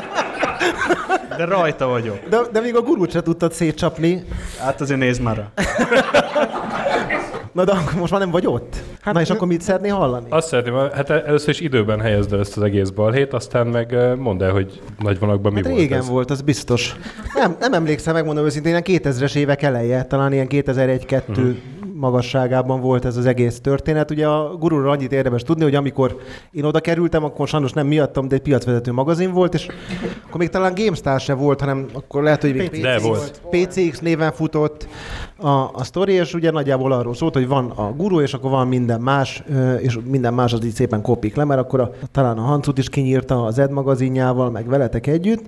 De 1.37 1.45
rajta 1.45 1.87
vagyok. 1.87 2.19
De, 2.29 2.37
de 2.51 2.59
még 2.59 2.75
a 2.75 2.81
gurút 2.81 3.11
se 3.11 3.21
tudtad 3.21 3.53
szétcsapni. 3.53 4.25
Hát 4.59 4.81
azért 4.81 4.99
nézd 4.99 5.21
már 5.21 5.35
rá. 5.35 5.47
Na 7.55 7.63
de 7.63 7.71
akkor 7.71 7.93
most 7.99 8.11
már 8.11 8.21
nem 8.21 8.31
vagy 8.31 8.47
ott? 8.47 8.75
Hát, 9.01 9.13
Na 9.13 9.21
és 9.21 9.29
akkor 9.29 9.47
mit 9.47 9.61
szeretnél 9.61 9.93
hallani? 9.93 10.25
Azt 10.29 10.47
szeretném, 10.47 10.73
hát 10.75 11.09
először 11.09 11.49
is 11.49 11.59
időben 11.59 11.99
helyezd 11.99 12.33
el 12.33 12.39
ezt 12.39 12.57
az 12.57 12.63
egész 12.63 12.89
balhét, 12.89 13.33
aztán 13.33 13.67
meg 13.67 13.95
mondd 14.17 14.43
el, 14.43 14.51
hogy 14.51 14.81
nagy 14.99 15.19
vonalakban 15.19 15.51
mi 15.53 15.57
Hát 15.57 15.67
volt 15.67 15.79
régen 15.79 15.99
ez. 15.99 16.09
volt, 16.09 16.31
az 16.31 16.41
biztos. 16.41 16.95
Nem, 17.35 17.55
nem 17.59 17.73
emlékszem, 17.73 18.13
megmondom 18.13 18.45
őszintén, 18.45 18.71
ilyen 18.85 19.01
2000-es 19.03 19.35
évek 19.35 19.61
eleje, 19.61 20.03
talán 20.03 20.33
ilyen 20.33 20.47
2001-2 20.49 21.21
uh-huh. 21.29 21.55
magasságában 21.93 22.81
volt 22.81 23.05
ez 23.05 23.17
az 23.17 23.25
egész 23.25 23.59
történet. 23.59 24.11
Ugye 24.11 24.27
a 24.27 24.55
gurúról 24.55 24.91
annyit 24.91 25.11
érdemes 25.11 25.41
tudni, 25.41 25.63
hogy 25.63 25.75
amikor 25.75 26.17
én 26.51 26.63
oda 26.63 26.79
kerültem, 26.79 27.23
akkor 27.23 27.47
sajnos 27.47 27.71
nem 27.71 27.87
miattam, 27.87 28.27
de 28.27 28.35
egy 28.35 28.41
piacvezető 28.41 28.91
magazin 28.91 29.31
volt, 29.31 29.53
és 29.53 29.67
akkor 30.27 30.39
még 30.39 30.49
talán 30.49 30.73
GameStar 30.75 31.19
se 31.19 31.33
volt, 31.33 31.59
hanem 31.59 31.85
akkor 31.93 32.23
lehet, 32.23 32.41
hogy 32.41 32.55
még 32.55 32.81
De 32.81 32.95
PCX, 32.95 33.03
volt. 33.03 33.41
PCX 33.49 33.99
néven 33.99 34.31
futott 34.31 34.87
a, 35.37 35.47
a 35.73 35.83
sztori, 35.83 36.13
és 36.13 36.33
ugye 36.33 36.51
nagyjából 36.51 36.91
arról 36.91 37.15
szólt, 37.15 37.33
hogy 37.33 37.47
van 37.47 37.69
a 37.69 37.91
gurú, 37.91 38.21
és 38.21 38.33
akkor 38.33 38.49
van 38.49 38.67
minden 38.67 39.01
más, 39.01 39.43
és 39.79 39.99
minden 40.03 40.33
más 40.33 40.53
az 40.53 40.65
így 40.65 40.73
szépen 40.73 41.01
kopik 41.01 41.35
le, 41.35 41.43
mert 41.43 41.59
akkor 41.59 41.79
a, 41.79 41.91
talán 42.11 42.37
a 42.37 42.41
Hancut 42.41 42.77
is 42.77 42.89
kinyírta 42.89 43.43
az 43.43 43.59
Ed 43.59 43.71
magazinjával, 43.71 44.51
meg 44.51 44.67
veletek 44.67 45.07
együtt, 45.07 45.43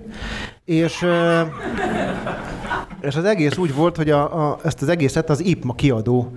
és 0.64 1.06
és 3.00 3.16
az 3.16 3.24
egész 3.24 3.56
úgy 3.56 3.74
volt, 3.74 3.96
hogy 3.96 4.10
a, 4.10 4.50
a, 4.50 4.58
ezt 4.64 4.82
az 4.82 4.88
egészet 4.88 5.30
az 5.30 5.44
IPMA 5.44 5.74
kiadó 5.74 6.32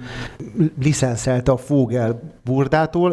licenszelte 0.82 1.52
a 1.52 1.58
Fogel 1.58 2.22
burdától, 2.44 3.12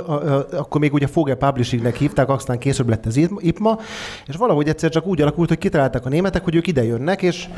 akkor 0.53 0.81
még 0.81 0.93
ugye 0.93 1.07
Fogel 1.07 1.37
Publishingnek 1.37 1.97
hívták, 1.97 2.29
aztán 2.29 2.59
később 2.59 2.89
lett 2.89 3.07
az 3.07 3.17
IPMA, 3.17 3.79
és 4.27 4.37
valahogy 4.37 4.69
egyszer 4.69 4.91
csak 4.91 5.07
úgy 5.07 5.21
alakult, 5.21 5.49
hogy 5.49 5.59
kitalálták 5.59 6.07
a 6.07 6.09
németek, 6.09 6.45
hogy 6.45 6.55
ők 6.55 6.67
ide 6.67 6.85
jönnek, 6.85 7.23
és 7.23 7.49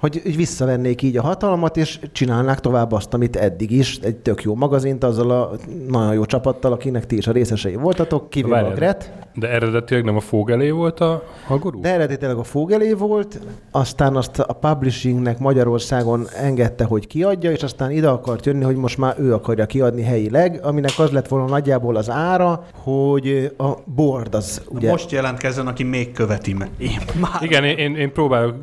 hogy 0.00 0.22
így 0.26 0.36
visszavennék 0.36 1.02
így 1.02 1.16
a 1.16 1.22
hatalmat, 1.22 1.76
és 1.76 2.00
csinálnák 2.12 2.60
tovább 2.60 2.92
azt, 2.92 3.14
amit 3.14 3.36
eddig 3.36 3.70
is, 3.70 3.98
egy 4.02 4.16
tök 4.16 4.42
jó 4.42 4.54
magazint, 4.54 5.04
azzal 5.04 5.30
a 5.30 5.50
nagyon 5.88 6.14
jó 6.14 6.24
csapattal, 6.24 6.72
akinek 6.72 7.06
ti 7.06 7.16
is 7.16 7.26
a 7.26 7.32
részesei 7.32 7.74
voltatok, 7.74 8.30
kivéve 8.30 8.60
a. 8.60 8.72
Gret. 8.74 9.12
De 9.34 9.48
eredetileg 9.50 10.04
nem 10.04 10.16
a 10.16 10.20
fog 10.20 10.50
elé 10.50 10.70
volt 10.70 11.00
a, 11.00 11.22
gurú? 11.48 11.80
De 11.80 11.92
eredetileg 11.92 12.36
a 12.36 12.42
Fogelé 12.42 12.92
volt, 12.92 13.40
aztán 13.70 14.16
azt 14.16 14.38
a 14.38 14.52
publishingnek 14.52 15.38
Magyarországon 15.38 16.26
engedte, 16.36 16.84
hogy 16.84 17.06
kiadja, 17.06 17.50
és 17.50 17.62
aztán 17.62 17.90
ide 17.90 18.08
akart 18.08 18.46
jönni, 18.46 18.64
hogy 18.64 18.76
most 18.76 18.98
már 18.98 19.14
ő 19.18 19.34
akarja 19.34 19.66
kiadni 19.66 20.02
helyileg, 20.02 20.60
aminek 20.62 20.92
az 20.98 21.07
lett 21.12 21.28
volna 21.28 21.46
nagyjából 21.46 21.96
az 21.96 22.10
ára, 22.10 22.64
hogy 22.74 23.54
a 23.56 23.72
board 23.84 24.34
az 24.34 24.62
ugye... 24.68 24.90
Most 24.90 25.10
jelentkezzen, 25.10 25.66
aki 25.66 25.82
még 25.82 26.12
követi 26.12 26.52
meg. 26.52 26.70
Én 26.78 27.00
már. 27.20 27.42
Igen, 27.42 27.64
én, 27.64 27.76
én, 27.76 27.96
én 27.96 28.12
próbálok 28.12 28.54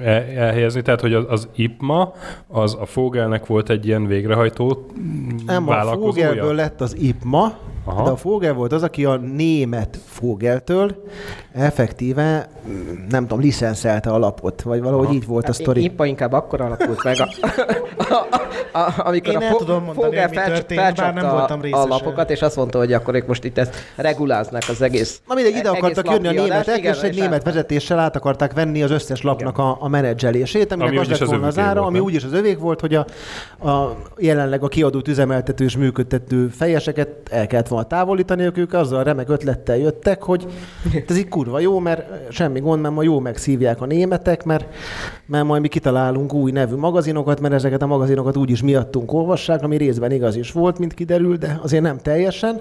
el, 0.00 0.22
elhelyezni, 0.22 0.82
tehát, 0.82 1.00
hogy 1.00 1.14
az, 1.14 1.24
az 1.28 1.48
IPMA, 1.54 2.12
az 2.48 2.76
a 2.80 2.86
Fogelnek 2.86 3.46
volt 3.46 3.70
egy 3.70 3.86
ilyen 3.86 4.06
végrehajtó 4.06 4.86
nem, 5.46 5.68
a? 5.68 5.82
Fogelből 5.82 6.54
lett 6.54 6.80
az 6.80 6.96
IPMA, 6.98 7.56
Aha. 7.84 8.04
de 8.04 8.10
a 8.10 8.16
Fogel 8.16 8.52
volt 8.52 8.72
az, 8.72 8.82
aki 8.82 9.04
a 9.04 9.16
német 9.16 9.98
Fogeltől 10.04 11.02
effektíve 11.52 12.48
nem 13.08 13.22
tudom, 13.26 13.40
licenszelte 13.40 14.10
a 14.10 14.18
lapot, 14.18 14.62
vagy 14.62 14.82
valahogy 14.82 15.04
Aha. 15.04 15.14
így 15.14 15.26
volt 15.26 15.44
a 15.44 15.46
Hát 15.46 15.56
sztori. 15.56 15.82
Impa 15.82 16.04
inkább 16.06 16.32
akkor 16.32 16.60
alakult 16.60 17.04
meg, 17.04 17.16
a, 17.20 17.28
a, 17.96 18.14
a, 18.72 18.78
a, 18.78 18.92
amikor 19.06 19.32
Én 19.32 19.36
a 19.36 19.40
fo- 19.40 19.58
tudom 19.58 19.84
mondani, 19.84 20.16
hogy 20.16 20.34
felcs- 20.34 20.52
történt, 20.66 21.14
nem 21.14 21.30
voltam 21.30 21.58
a 21.58 21.62
részese. 21.62 21.86
lapokat, 21.88 22.30
és 22.30 22.42
azt 22.42 22.56
mondta, 22.56 22.78
hogy 22.78 22.92
akkor 22.92 23.14
ők 23.14 23.26
most 23.26 23.44
itt 23.44 23.58
ezt 23.58 23.74
reguláznák 23.96 24.62
az 24.68 24.82
egész 24.82 25.20
Na 25.28 25.34
mindegy, 25.34 25.56
ide 25.56 25.68
akartak 25.68 26.10
jönni 26.10 26.26
a 26.26 26.30
németek, 26.42 26.78
igen, 26.78 26.94
és 26.94 27.00
egy 27.00 27.14
német 27.14 27.32
át- 27.34 27.42
vezetéssel 27.44 27.98
át 27.98 28.16
akarták 28.16 28.52
venni 28.52 28.82
az 28.82 28.90
összes 28.90 29.22
lapnak 29.22 29.58
a, 29.58 29.76
a 29.80 29.88
menedzselését, 29.88 30.72
aminek 30.72 30.90
Ami 30.90 30.98
az 31.00 31.08
lett 31.08 31.28
volna 31.28 31.46
az 31.46 31.58
ára, 31.58 31.74
volt, 31.74 31.86
ami 31.86 31.98
úgyis 31.98 32.24
az 32.24 32.32
övék 32.32 32.58
volt, 32.58 32.80
hogy 32.80 32.94
a, 32.94 33.06
a 33.68 33.96
jelenleg 34.18 34.62
a 34.62 34.68
kiadót 34.68 35.08
üzemeltető 35.08 35.64
és 35.64 35.76
működtető 35.76 36.48
fejeseket 36.48 37.08
el 37.30 37.46
kellett 37.46 37.68
volna 37.68 37.86
távolítani, 37.86 38.50
ők 38.54 38.72
azzal 38.72 38.98
a 38.98 39.02
remek 39.02 39.28
ötlettel 39.28 39.76
jöttek, 39.76 40.22
hogy 40.22 40.46
ez 41.08 41.16
így 41.16 41.28
kurva 41.28 41.58
jó, 41.60 41.78
mert 41.78 42.32
semmi 42.54 42.66
gond, 42.66 42.82
mert 42.82 42.94
ma 42.94 43.02
jó 43.02 43.20
megszívják 43.20 43.80
a 43.80 43.86
németek, 43.86 44.44
mert, 44.44 44.74
mert 45.26 45.44
majd 45.44 45.60
mi 45.60 45.68
kitalálunk 45.68 46.34
új 46.34 46.50
nevű 46.50 46.76
magazinokat, 46.76 47.40
mert 47.40 47.54
ezeket 47.54 47.82
a 47.82 47.86
magazinokat 47.86 48.36
úgyis 48.36 48.62
miattunk 48.62 49.12
olvassák, 49.12 49.62
ami 49.62 49.76
részben 49.76 50.10
igaz 50.10 50.36
is 50.36 50.52
volt, 50.52 50.78
mint 50.78 50.94
kiderül, 50.94 51.36
de 51.36 51.60
azért 51.62 51.82
nem 51.82 51.98
teljesen. 51.98 52.60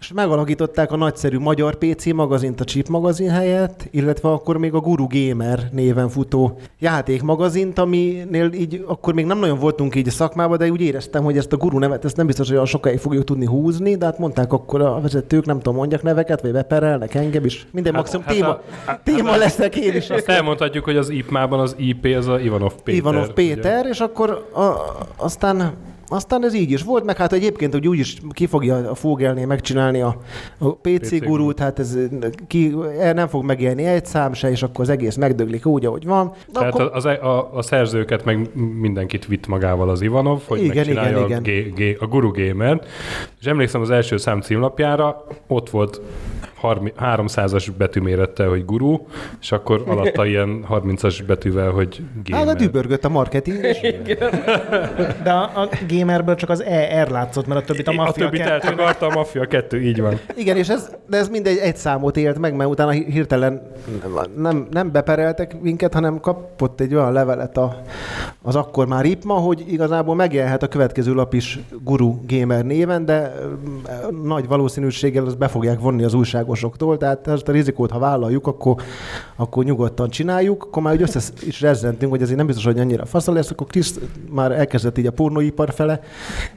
És 0.00 0.12
megalakították 0.12 0.92
a 0.92 0.96
nagyszerű 0.96 1.38
magyar 1.38 1.74
PC 1.74 2.12
magazint 2.12 2.60
a 2.60 2.64
Chip 2.64 2.88
magazin 2.88 3.30
helyett, 3.30 3.88
illetve 3.90 4.28
akkor 4.28 4.56
még 4.56 4.74
a 4.74 4.80
Guru 4.80 5.06
Gamer 5.08 5.68
néven 5.72 6.08
futó 6.08 6.58
játékmagazint, 6.78 7.78
aminél 7.78 8.52
így 8.52 8.84
akkor 8.86 9.14
még 9.14 9.24
nem 9.24 9.38
nagyon 9.38 9.58
voltunk 9.58 9.94
így 9.94 10.08
a 10.08 10.10
szakmában, 10.10 10.58
de 10.58 10.70
úgy 10.70 10.80
éreztem, 10.80 11.24
hogy 11.24 11.36
ezt 11.36 11.52
a 11.52 11.56
Guru 11.56 11.78
nevet, 11.78 12.04
ezt 12.04 12.16
nem 12.16 12.26
biztos, 12.26 12.46
hogy 12.46 12.54
olyan 12.54 12.66
sokáig 12.66 12.98
fogjuk 12.98 13.24
tudni 13.24 13.46
húzni, 13.46 13.96
de 13.96 14.04
hát 14.04 14.18
mondták 14.18 14.52
akkor 14.52 14.80
a 14.80 15.00
vezetők, 15.00 15.46
nem 15.46 15.56
tudom, 15.56 15.74
mondjak 15.74 16.02
neveket, 16.02 16.40
vagy 16.40 16.52
beperelnek 16.52 17.14
engem 17.14 17.44
is. 17.44 17.66
Minden 17.72 17.94
hát, 17.94 18.02
maximum 18.02 18.24
hát 18.26 18.34
téma, 18.34 18.48
a- 18.48 19.00
téma 19.04 19.19
leszek 19.24 19.76
én 19.76 19.94
is. 19.94 20.10
Azt 20.10 20.28
elmondhatjuk, 20.28 20.84
hogy 20.84 20.96
az 20.96 21.08
IPMA-ban 21.10 21.60
az 21.60 21.74
IP 21.78 22.04
az 22.16 22.28
a 22.28 22.40
Ivanov 22.40 22.72
Péter. 22.84 23.00
Ivanov 23.00 23.22
ugye? 23.22 23.32
Péter, 23.32 23.86
és 23.86 24.00
akkor 24.00 24.48
a, 24.54 24.74
aztán 25.16 25.76
aztán 26.12 26.44
ez 26.44 26.54
így 26.54 26.70
is 26.70 26.82
volt, 26.82 27.04
meg 27.04 27.16
hát 27.16 27.32
egyébként, 27.32 27.72
hogy 27.72 27.88
úgyis 27.88 28.16
ki 28.30 28.46
fogja 28.46 28.90
a 28.90 28.94
Fogelné 28.94 29.44
megcsinálni 29.44 30.00
a, 30.00 30.16
a 30.58 30.74
PC, 30.74 31.08
PC 31.08 31.18
gurút, 31.18 31.58
hát 31.58 31.78
ez 31.78 31.98
ki, 32.46 32.74
el 32.98 33.12
nem 33.12 33.28
fog 33.28 33.44
megélni 33.44 33.84
egy 33.84 34.06
szám 34.06 34.32
se, 34.32 34.50
és 34.50 34.62
akkor 34.62 34.80
az 34.80 34.88
egész 34.90 35.16
megdöglik 35.16 35.66
úgy, 35.66 35.86
ahogy 35.86 36.04
van. 36.04 36.32
Tehát 36.52 36.72
akkor, 36.72 36.90
az, 36.92 37.04
a, 37.04 37.54
a 37.54 37.62
szerzőket 37.62 38.24
meg 38.24 38.50
mindenkit 38.80 39.26
vitt 39.26 39.46
magával 39.46 39.88
az 39.88 40.00
Ivanov, 40.00 40.40
hogy 40.46 40.62
Igen, 40.62 40.76
megcsinálja 40.76 41.24
igen, 41.24 41.38
a, 41.38 41.42
G, 41.42 41.74
G, 41.74 42.02
a 42.02 42.06
Guru 42.06 42.30
Gamer. 42.30 42.80
És 43.40 43.46
emlékszem 43.46 43.80
az 43.80 43.90
első 43.90 44.16
szám 44.16 44.40
címlapjára, 44.40 45.24
ott 45.46 45.70
volt 45.70 46.00
30 46.54 46.59
300-as 46.62 47.66
betűmérettel, 47.78 48.48
hogy 48.48 48.64
guru, 48.64 48.98
és 49.40 49.52
akkor 49.52 49.82
alatta 49.86 50.26
ilyen 50.32 50.64
30-as 50.70 51.20
betűvel, 51.26 51.70
hogy 51.70 52.02
gamer. 52.24 52.46
hát 52.46 52.54
a 52.54 52.58
dübörgött 52.58 53.04
a 53.04 53.08
marketing, 53.08 53.64
és 53.64 53.94
De 55.22 55.30
a, 55.30 55.42
a 55.42 55.68
gamerből 55.88 56.34
csak 56.34 56.50
az 56.50 56.62
ER 56.62 57.10
látszott, 57.10 57.46
mert 57.46 57.60
a 57.60 57.64
többit 57.64 57.88
a 57.88 57.90
a 57.90 57.94
Mafia 57.94 58.24
többit 58.24 58.40
2 58.40 58.50
eltakarta, 58.50 59.06
a 59.06 59.14
Mafia 59.14 59.46
2, 59.46 59.80
így 59.80 60.00
van. 60.00 60.18
Igen, 60.36 60.56
és 60.56 60.68
ez, 60.68 60.90
de 61.08 61.16
ez 61.16 61.28
mindegy 61.28 61.56
egy 61.56 61.76
számot 61.76 62.16
élt 62.16 62.38
meg, 62.38 62.54
mert 62.54 62.70
utána 62.70 62.90
hirtelen 62.90 63.62
nem, 64.36 64.66
nem 64.70 64.92
bepereltek 64.92 65.60
minket, 65.60 65.94
hanem 65.94 66.20
kapott 66.20 66.80
egy 66.80 66.94
olyan 66.94 67.12
levelet 67.12 67.56
a, 67.56 67.82
az 68.42 68.56
akkor 68.56 68.86
már 68.86 69.04
IPMA, 69.04 69.34
hogy 69.34 69.64
igazából 69.68 70.14
megjelenhet 70.14 70.62
a 70.62 70.68
következő 70.68 71.14
lap 71.14 71.34
is 71.34 71.58
Guru 71.84 72.20
Gamer 72.26 72.64
néven, 72.64 73.04
de 73.04 73.34
nagy 74.24 74.48
valószínűséggel 74.48 75.24
azt 75.24 75.38
be 75.38 75.48
fogják 75.48 75.80
vonni 75.80 76.04
az 76.04 76.14
újságosoktól, 76.50 76.96
tehát 76.96 77.28
ezt 77.28 77.48
a 77.48 77.52
rizikót, 77.52 77.90
ha 77.90 77.98
vállaljuk, 77.98 78.46
akkor, 78.46 78.82
akkor 79.36 79.64
nyugodtan 79.64 80.10
csináljuk, 80.10 80.64
akkor 80.64 80.82
már 80.82 80.92
úgy 80.92 81.02
össze 81.02 81.20
is 81.40 81.60
rezzentünk, 81.60 82.10
hogy 82.10 82.22
azért 82.22 82.36
nem 82.36 82.46
biztos, 82.46 82.64
hogy 82.64 82.78
annyira 82.78 83.06
faszal 83.06 83.34
lesz, 83.34 83.50
akkor 83.50 83.66
Krisz 83.66 83.98
már 84.30 84.52
elkezdett 84.52 84.98
így 84.98 85.06
a 85.06 85.10
pornóipar 85.10 85.72
fele 85.74 86.00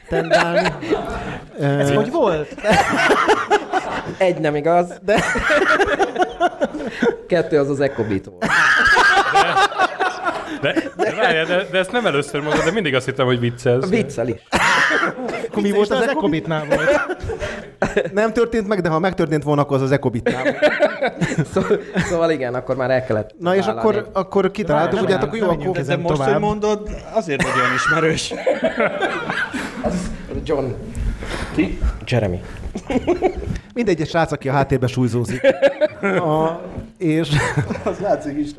tendálni. 0.10 0.74
Ez 1.60 1.92
hogy 1.92 2.12
volt? 2.12 2.56
Egy 4.18 4.40
nem 4.40 4.56
igaz. 4.56 4.88
De... 5.06 5.24
Kettő 7.28 7.60
az 7.60 7.70
az 7.70 7.80
Ecobit 7.80 8.26
volt. 8.26 8.40
De, 8.40 8.50
de, 10.98 11.14
várjál, 11.16 11.46
de, 11.46 11.66
de, 11.72 11.78
ezt 11.78 11.92
nem 11.92 12.06
először 12.06 12.42
mondod, 12.42 12.64
de 12.64 12.72
mindig 12.72 12.96
azt 12.96 13.06
hittem, 13.06 13.26
hogy 13.26 13.40
viccelsz. 13.40 13.90
Viccel 13.90 14.28
is. 14.28 14.36
Akkor 15.48 15.62
mi 15.64 15.70
Mi 15.70 15.72
volt 15.72 15.90
az 15.90 15.98
az 15.98 16.04
Ecobit? 16.04 16.18
Ecobitnál 16.18 16.66
volt. 16.66 18.12
Nem 18.14 18.34
történt 18.34 18.68
meg, 18.68 18.82
de 18.82 18.90
ha 18.90 19.00
megtörtént 19.00 19.44
volna, 19.44 19.62
akkor 19.62 19.76
az 19.76 19.82
az 19.82 19.92
Ecobitnál. 19.92 20.44
volt. 20.44 20.58
Szóval, 21.54 21.80
szóval 21.96 22.32
igen, 22.32 22.54
akkor 22.54 22.76
már 22.76 22.92
el 22.92 23.06
kellett 23.06 23.36
Na 23.40 23.56
és 23.56 23.66
vállalni. 23.66 23.90
akkor, 23.90 24.10
akkor 24.14 24.52
kitaláltuk, 24.52 25.00
hogy 25.00 25.12
hát 25.12 25.24
akkor 25.24 25.38
jó, 25.38 25.50
akkor... 25.50 25.82
De 25.82 25.98
most, 25.98 26.14
tovább. 26.16 26.32
hogy 26.32 26.42
mondod, 26.42 26.90
azért 27.14 27.44
vagy 27.44 27.52
olyan 27.62 27.74
ismerős. 27.76 28.34
John. 30.44 30.66
Ki? 31.56 31.80
Jeremy. 32.08 32.42
Mindegy, 33.76 34.02
egy 34.02 34.08
srác, 34.08 34.32
aki 34.32 34.50
a 34.50 34.52
háttérbe 34.52 34.88
súlyzózik. 34.88 35.42
A, 36.02 36.62
és... 36.98 37.30
Az 37.84 38.00
látszik 38.00 38.38
is. 38.38 38.50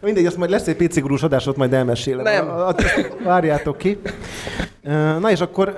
Mindegy, 0.00 0.26
azt 0.26 0.36
majd 0.36 0.50
lesz 0.50 0.66
egy 0.66 0.76
PC 0.76 1.00
gurús 1.00 1.22
adásot, 1.22 1.56
majd 1.56 1.72
elmesélem. 1.72 2.22
Nem. 2.22 2.48
A, 2.48 2.68
a, 2.68 2.74
várjátok 3.24 3.78
ki. 3.78 3.98
Na 5.20 5.30
és 5.30 5.40
akkor, 5.40 5.74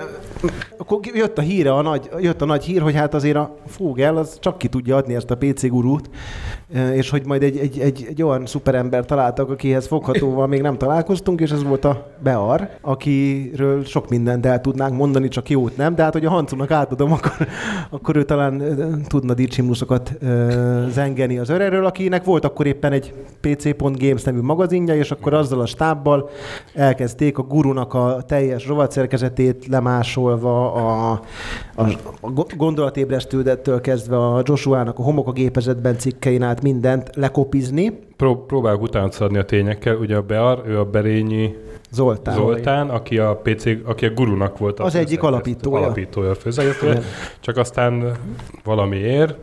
akkor 0.77 0.99
jött 1.13 1.37
a 1.37 1.41
híre, 1.41 1.73
a 1.73 1.81
nagy, 1.81 2.09
jött 2.19 2.41
a 2.41 2.45
nagy 2.45 2.63
hír, 2.63 2.81
hogy 2.81 2.95
hát 2.95 3.13
azért 3.13 3.35
a 3.35 3.55
Fogel 3.67 4.17
az 4.17 4.37
csak 4.39 4.57
ki 4.57 4.67
tudja 4.67 4.95
adni 4.95 5.15
ezt 5.15 5.31
a 5.31 5.37
PC 5.37 5.67
gurút, 5.67 6.09
és 6.93 7.09
hogy 7.09 7.25
majd 7.25 7.43
egy, 7.43 7.57
egy, 7.57 7.79
egy, 7.79 8.05
egy 8.09 8.23
olyan 8.23 8.45
szuperember 8.45 9.05
találtak, 9.05 9.49
akihez 9.49 9.87
foghatóval 9.87 10.47
még 10.47 10.61
nem 10.61 10.77
találkoztunk, 10.77 11.41
és 11.41 11.51
ez 11.51 11.63
volt 11.63 11.85
a 11.85 12.11
Bear, 12.23 12.69
akiről 12.81 13.83
sok 13.85 14.09
mindent 14.09 14.45
el 14.45 14.61
tudnánk 14.61 14.97
mondani, 14.97 15.27
csak 15.27 15.49
jót 15.49 15.77
nem, 15.77 15.95
de 15.95 16.03
hát, 16.03 16.13
hogy 16.13 16.25
a 16.25 16.28
Hancunak 16.29 16.71
átadom, 16.71 17.11
akkor, 17.11 17.47
akkor 17.89 18.15
ő 18.15 18.23
talán 18.23 18.63
tudna 19.07 19.33
dicsimnusokat 19.33 20.13
zengeni 20.89 21.37
az 21.37 21.49
örerről, 21.49 21.85
akinek 21.85 22.23
volt 22.23 22.45
akkor 22.45 22.65
éppen 22.65 22.91
egy 22.91 23.13
PC.games 23.41 24.23
nevű 24.23 24.41
magazinja, 24.41 24.95
és 24.95 25.11
akkor 25.11 25.33
azzal 25.33 25.59
a 25.59 25.65
stábbal 25.65 26.29
elkezdték 26.73 27.37
a 27.37 27.41
gurunak 27.43 27.93
a 27.93 28.21
teljes 28.27 28.67
rovatszerkezetét 28.67 29.67
lemásolva, 29.67 30.73
a, 30.73 31.11
a, 31.75 31.89
a 32.21 32.31
go- 32.31 32.55
gondolatébresztődettől 32.57 33.81
kezdve 33.81 34.17
a 34.17 34.41
Joshua-nak 34.43 34.99
a 34.99 35.03
homok 35.03 35.27
a 35.27 35.31
gépezetben 35.31 35.97
cikkein 35.97 36.43
át 36.43 36.61
mindent 36.61 37.15
lekopizni. 37.15 38.07
Pró- 38.19 38.45
próbálok 38.45 38.81
utána 38.81 39.09
adni 39.19 39.37
a 39.37 39.45
tényekkel. 39.45 39.95
Ugye 39.95 40.15
a 40.15 40.21
Bear, 40.21 40.61
ő 40.67 40.79
a 40.79 40.85
Berényi 40.85 41.55
Zoltán. 41.91 42.35
Zoltán, 42.35 42.89
aki 42.89 43.17
a 43.17 43.35
PC, 43.43 43.65
aki 43.85 44.05
a 44.05 44.09
gurunak 44.09 44.57
volt 44.57 44.79
a 44.79 44.83
Az 44.83 44.95
egyik 44.95 45.23
alapítója. 45.23 45.83
alapítója, 45.83 46.29
a 46.29 46.35
főszerkesztője, 46.35 47.01
csak 47.39 47.57
aztán 47.57 48.11
valamiért 48.63 49.35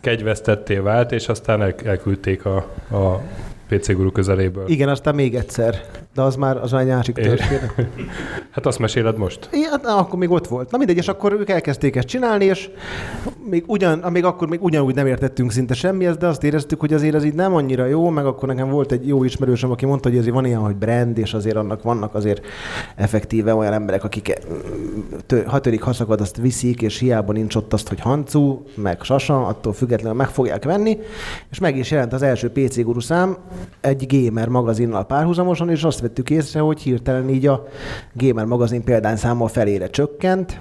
kegyvesztetté 0.00 0.76
vált, 0.76 1.12
és 1.12 1.28
aztán 1.28 1.62
el, 1.62 1.74
elküldték 1.84 2.44
a, 2.44 2.56
a 2.90 3.20
PC 3.68 3.92
guru 3.94 4.12
közeléből. 4.12 4.64
Igen, 4.68 4.88
aztán 4.88 5.14
még 5.14 5.34
egyszer. 5.34 5.80
De 6.14 6.22
az 6.22 6.36
már, 6.36 6.56
az 6.56 6.72
már 6.72 6.80
egy 6.80 6.88
másik 6.88 7.14
történet. 7.14 7.74
Hát 8.50 8.66
azt 8.66 8.78
meséled 8.78 9.18
most? 9.18 9.48
Ja, 9.52 9.68
hát, 9.70 9.86
akkor 9.86 10.18
még 10.18 10.30
ott 10.30 10.46
volt. 10.46 10.70
Na 10.70 10.78
mindegy, 10.78 10.96
és 10.96 11.08
akkor 11.08 11.32
ők 11.32 11.48
elkezdték 11.48 11.96
ezt 11.96 12.06
csinálni, 12.06 12.44
és 12.44 12.70
még, 13.50 13.64
ugyan, 13.66 13.98
még 14.10 14.24
akkor 14.24 14.48
még 14.48 14.62
ugyanúgy 14.62 14.94
nem 14.94 15.06
értettünk 15.06 15.52
szinte 15.52 15.74
semmihez, 15.74 16.16
de 16.16 16.26
azt 16.26 16.44
éreztük, 16.44 16.80
hogy 16.80 16.92
azért 16.92 17.14
ez 17.14 17.24
így 17.24 17.34
nem 17.34 17.54
annyira 17.54 17.86
jó, 17.86 18.08
meg 18.08 18.26
akkor 18.26 18.48
nekem 18.48 18.70
volt 18.70 18.92
egy 18.92 19.06
jó 19.06 19.24
ismerősöm, 19.24 19.70
aki 19.70 19.86
mondta, 19.86 20.08
hogy 20.08 20.18
azért 20.18 20.34
van 20.34 20.44
ilyen, 20.44 20.58
hogy 20.58 20.76
brand, 20.76 21.18
és 21.18 21.34
azért 21.34 21.56
annak 21.56 21.82
vannak 21.82 22.14
azért 22.14 22.46
effektíve 22.96 23.54
olyan 23.54 23.72
emberek, 23.72 24.04
akik 24.04 24.38
mm, 24.52 25.00
tő, 25.26 25.42
ha 25.46 25.60
törik 25.60 25.82
haszakad, 25.82 26.20
azt 26.20 26.36
viszik, 26.36 26.82
és 26.82 26.98
hiába 26.98 27.32
nincs 27.32 27.54
ott 27.54 27.72
azt, 27.72 27.88
hogy 27.88 28.00
hancu, 28.00 28.62
meg 28.74 29.02
sasa, 29.02 29.46
attól 29.46 29.72
függetlenül 29.72 30.16
meg 30.16 30.28
fogják 30.28 30.64
venni, 30.64 30.98
és 31.50 31.58
meg 31.58 31.76
is 31.76 31.90
jelent 31.90 32.12
az 32.12 32.22
első 32.22 32.50
PC 32.50 32.82
Guru 32.82 33.00
szám 33.00 33.36
egy 33.80 34.06
gamer 34.08 34.48
magazinnal 34.48 35.06
párhuzamosan, 35.06 35.70
és 35.70 35.84
azt 35.84 36.01
vettük 36.02 36.30
észre, 36.30 36.60
hogy 36.60 36.80
hirtelen 36.80 37.28
így 37.28 37.46
a 37.46 37.64
gamer 38.12 38.44
magazin 38.44 38.84
példányszámmal 38.84 39.48
felére 39.48 39.90
csökkent, 39.90 40.60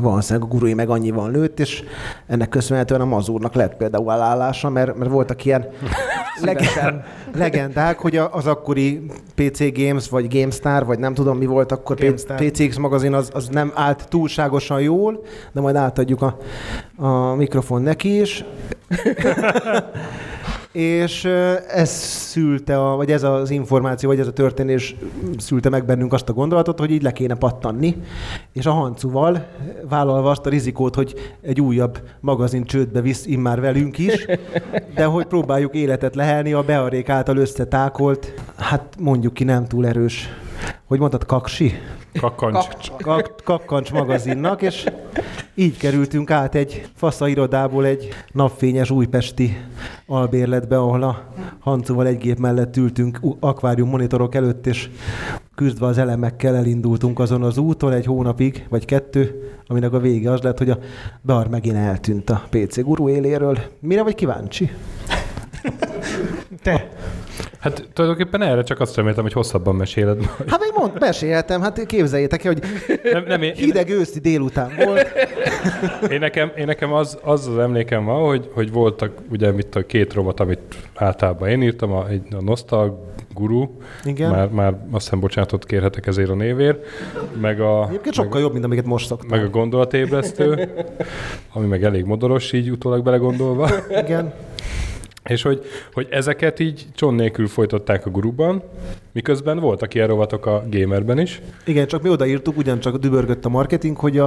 valószínűleg 0.00 0.48
a 0.48 0.52
gurui 0.52 0.74
meg 0.74 0.88
annyival 0.88 1.30
nőtt, 1.30 1.60
és 1.60 1.84
ennek 2.26 2.48
köszönhetően 2.48 3.00
a 3.00 3.04
mazurnak 3.04 3.54
lett 3.54 3.76
például 3.76 4.10
állása, 4.10 4.68
mert, 4.68 4.96
mert 4.96 5.10
voltak 5.10 5.44
ilyen 5.44 5.66
leg- 6.42 7.04
legendák, 7.34 7.98
hogy 7.98 8.16
az 8.16 8.46
akkori 8.46 9.06
PC 9.34 9.72
Games, 9.72 10.08
vagy 10.08 10.38
GameStar, 10.38 10.86
vagy 10.86 10.98
nem 10.98 11.14
tudom 11.14 11.38
mi 11.38 11.46
volt 11.46 11.72
akkor, 11.72 11.96
GameStar. 11.96 12.36
PCX 12.36 12.76
magazin, 12.76 13.14
az, 13.14 13.30
az 13.32 13.48
nem 13.48 13.72
állt 13.74 14.08
túlságosan 14.08 14.80
jól, 14.80 15.22
de 15.52 15.60
majd 15.60 15.76
átadjuk 15.76 16.22
a, 16.22 16.38
a 16.96 17.34
mikrofon 17.34 17.82
neki 17.82 18.20
is. 18.20 18.44
És 20.72 21.24
ez 21.68 21.90
szülte, 21.90 22.78
a, 22.78 22.96
vagy 22.96 23.10
ez 23.10 23.22
az 23.22 23.50
információ, 23.50 24.08
vagy 24.08 24.18
ez 24.18 24.26
a 24.26 24.32
történés 24.32 24.96
szülte 25.38 25.68
meg 25.68 25.84
bennünk 25.84 26.12
azt 26.12 26.28
a 26.28 26.32
gondolatot, 26.32 26.78
hogy 26.78 26.90
így 26.90 27.02
le 27.02 27.12
kéne 27.12 27.34
pattanni, 27.34 27.96
és 28.52 28.66
a 28.66 28.70
Hancuval 28.70 29.46
vállalva 29.88 30.30
azt 30.30 30.46
a 30.46 30.50
rizikót, 30.50 30.94
hogy 30.94 31.14
egy 31.42 31.60
újabb 31.60 32.00
magazin 32.20 32.64
csődbe 32.64 33.00
visz 33.00 33.26
immár 33.26 33.60
velünk 33.60 33.98
is, 33.98 34.26
de 34.94 35.04
hogy 35.04 35.26
próbáljuk 35.26 35.74
életet 35.74 36.14
lehelni 36.14 36.52
a 36.52 36.62
Bearék 36.62 37.08
által 37.08 37.36
összetákolt, 37.36 38.34
hát 38.56 38.94
mondjuk 38.98 39.34
ki 39.34 39.44
nem 39.44 39.66
túl 39.66 39.86
erős, 39.86 40.28
hogy 40.84 40.98
mondtad, 40.98 41.26
kaksi? 41.26 41.72
Kakancs. 42.20 42.66
Kak- 42.96 43.42
Kakkancs 43.44 43.92
magazinnak, 43.92 44.62
és 44.62 44.84
így 45.54 45.76
kerültünk 45.76 46.30
át 46.30 46.54
egy 46.54 46.88
fasza 46.94 47.28
irodából 47.28 47.84
egy 47.86 48.08
napfényes 48.32 48.90
újpesti 48.90 49.56
albérletbe, 50.06 50.78
ahol 50.78 51.02
a 51.02 51.24
Hancuval 51.58 52.06
egy 52.06 52.18
gép 52.18 52.38
mellett 52.38 52.76
ültünk 52.76 53.20
akvárium 53.40 53.88
monitorok 53.88 54.34
előtt, 54.34 54.66
és 54.66 54.90
küzdve 55.54 55.86
az 55.86 55.98
elemekkel 55.98 56.56
elindultunk 56.56 57.18
azon 57.18 57.42
az 57.42 57.58
úton 57.58 57.92
egy 57.92 58.06
hónapig, 58.06 58.66
vagy 58.68 58.84
kettő, 58.84 59.50
aminek 59.66 59.92
a 59.92 59.98
vége 59.98 60.30
az 60.30 60.40
lett, 60.40 60.58
hogy 60.58 60.70
a 60.70 60.78
Bear 61.22 61.48
megint 61.48 61.76
eltűnt 61.76 62.30
a 62.30 62.42
PC 62.50 62.80
guru 62.82 63.08
éléről. 63.08 63.58
Mire 63.80 64.02
vagy 64.02 64.14
kíváncsi? 64.14 64.70
Te? 66.62 66.88
Hát 67.60 67.88
tulajdonképpen 67.92 68.42
erre 68.42 68.62
csak 68.62 68.80
azt 68.80 68.96
reméltem, 68.96 69.22
hogy 69.22 69.32
hosszabban 69.32 69.74
meséled 69.74 70.16
majd. 70.16 70.50
Hát 70.50 70.60
még 70.60 70.70
mond, 70.76 70.92
meséltem, 71.00 71.60
hát 71.60 71.86
képzeljétek 71.86 72.44
el, 72.44 72.52
hogy 72.52 72.62
Nem, 73.12 73.24
nem, 73.26 73.42
én, 73.42 73.48
én, 73.50 73.64
hideg 73.64 73.88
őszi 73.88 74.20
délután 74.20 74.70
volt. 74.84 75.12
én, 76.10 76.18
nekem, 76.18 76.52
én 76.56 76.66
nekem 76.66 76.92
az, 76.92 77.18
az 77.22 77.46
az 77.46 77.58
emlékem 77.58 78.04
van, 78.04 78.26
hogy, 78.28 78.50
hogy 78.54 78.72
voltak 78.72 79.12
ugye 79.30 79.50
mit 79.50 79.74
a 79.74 79.86
két 79.86 80.12
rovat, 80.12 80.40
amit 80.40 80.60
általában 80.94 81.48
én 81.48 81.62
írtam, 81.62 81.92
a, 81.92 82.08
egy, 82.08 82.22
a 82.34 82.42
Nostal 82.42 83.08
Guru, 83.34 83.68
Igen. 84.04 84.30
már, 84.30 84.48
már 84.48 84.76
azt 84.90 85.04
hiszem 85.04 85.20
bocsánatot 85.20 85.64
kérhetek 85.66 86.06
ezért 86.06 86.30
a 86.30 86.34
névért, 86.34 86.86
meg 87.40 87.60
a, 87.60 87.86
Egyébként 87.88 88.14
sokkal 88.14 88.40
jobb, 88.40 88.52
mint 88.52 88.64
amiket 88.64 88.84
most 88.84 89.06
szoktam. 89.06 89.28
meg 89.28 89.44
a 89.44 89.48
gondolatébresztő, 89.50 90.68
ami 91.52 91.66
meg 91.66 91.84
elég 91.84 92.04
modoros 92.04 92.52
így 92.52 92.70
utólag 92.70 93.02
belegondolva. 93.04 93.70
Igen. 94.04 94.32
És 95.24 95.42
hogy, 95.42 95.62
hogy 95.92 96.06
ezeket 96.10 96.58
így 96.58 96.86
cson 96.94 97.14
nélkül 97.14 97.46
folytatták 97.46 98.06
a 98.06 98.10
guruban, 98.10 98.62
miközben 99.12 99.58
voltak 99.58 99.94
ilyen 99.94 100.06
rovatok 100.06 100.46
a 100.46 100.64
gamerben 100.70 101.18
is. 101.18 101.40
Igen, 101.66 101.86
csak 101.86 102.02
mi 102.02 102.08
odaírtuk, 102.08 102.56
ugyancsak 102.56 102.96
dübörgött 102.96 103.44
a 103.44 103.48
marketing, 103.48 103.96
hogy 103.96 104.18
a, 104.18 104.24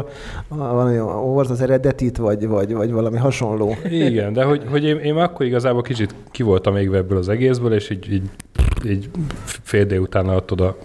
a, 0.48 0.56
valami, 0.56 1.00
olvasd 1.00 1.52
az 1.52 1.62
eredetit, 1.62 2.18
vagy, 2.18 2.48
vagy, 2.48 2.74
vagy 2.74 2.92
valami 2.92 3.18
hasonló. 3.18 3.76
Igen, 3.90 4.34
de 4.34 4.44
hogy, 4.44 4.64
hogy 4.70 4.84
én, 4.84 4.98
én 4.98 5.16
akkor 5.16 5.46
igazából 5.46 5.82
kicsit 5.82 6.16
ki 6.32 6.44
voltam 6.44 6.74
még 6.74 6.94
ebből 6.94 7.18
az 7.18 7.30
egészből, 7.30 7.74
és 7.74 7.90
így, 7.90 8.14
így, 8.14 8.30
így 8.86 9.10
fél 9.64 9.86
délután 9.86 10.30
ott 10.30 10.52
oda 10.52 10.78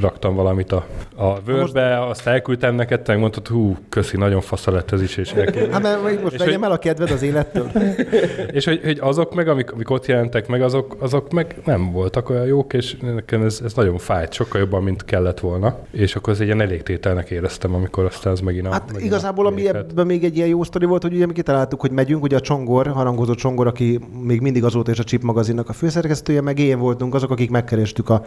raktam 0.00 0.34
valamit 0.34 0.72
a, 0.72 0.86
a 1.16 1.38
Wordbe, 1.46 2.06
azt 2.06 2.26
elküldtem 2.26 2.74
neked, 2.74 3.00
te 3.00 3.16
mondtad, 3.16 3.48
hú, 3.48 3.76
köszi, 3.88 4.16
nagyon 4.16 4.40
fasza 4.40 4.70
lett 4.70 4.92
ez 4.92 5.02
is, 5.02 5.16
és, 5.16 5.32
elkezdtem. 5.32 5.72
Hát 5.72 5.82
mert 5.82 6.22
most 6.22 6.34
És 6.34 6.38
vegyem 6.38 6.54
hogy- 6.54 6.64
el 6.64 6.74
a 6.74 6.78
kedved 6.78 7.10
az 7.10 7.22
élettől. 7.22 7.70
és 8.52 8.64
hogy, 8.64 8.80
hogy, 8.84 8.98
azok 9.00 9.34
meg, 9.34 9.48
amik, 9.48 9.72
amik 9.72 9.90
ott 9.90 10.06
jelentek 10.06 10.48
meg, 10.48 10.62
azok, 10.62 10.96
azok 10.98 11.32
meg 11.32 11.56
nem 11.64 11.92
voltak 11.92 12.30
olyan 12.30 12.46
jók, 12.46 12.72
és 12.72 12.96
nekem 12.96 13.42
ez, 13.42 13.60
ez 13.64 13.74
nagyon 13.74 13.98
fájt, 13.98 14.32
sokkal 14.32 14.60
jobban, 14.60 14.82
mint 14.82 15.04
kellett 15.04 15.40
volna. 15.40 15.76
És 15.90 16.16
akkor 16.16 16.32
ez 16.32 16.40
egy 16.40 16.46
ilyen 16.46 16.60
elégtételnek 16.60 17.30
éreztem, 17.30 17.74
amikor 17.74 18.04
aztán 18.04 18.32
ez 18.32 18.40
megint 18.40 18.66
a... 18.66 18.70
Hát 18.70 18.86
megint 18.86 19.04
igazából, 19.04 19.46
a 19.46 19.48
ami 19.48 19.68
ebben 19.68 20.06
még 20.06 20.24
egy 20.24 20.36
ilyen 20.36 20.48
jó 20.48 20.62
sztori 20.62 20.86
volt, 20.86 21.02
hogy 21.02 21.14
ugye 21.14 21.26
mi 21.26 21.32
kitaláltuk, 21.32 21.80
hogy 21.80 21.90
megyünk, 21.90 22.22
ugye 22.22 22.36
a 22.36 22.40
Csongor, 22.40 22.86
harangozó 22.86 23.34
Csongor, 23.34 23.66
aki 23.66 24.00
még 24.22 24.40
mindig 24.40 24.64
azóta 24.64 24.90
is 24.90 24.98
a 24.98 25.04
Chip 25.04 25.22
magazinnak 25.22 25.68
a 25.68 25.72
főszerkesztője, 25.72 26.40
meg 26.40 26.58
én 26.58 26.78
voltunk 26.78 27.07
azok, 27.14 27.30
akik 27.30 27.50
megkerestük 27.50 28.08
a, 28.08 28.24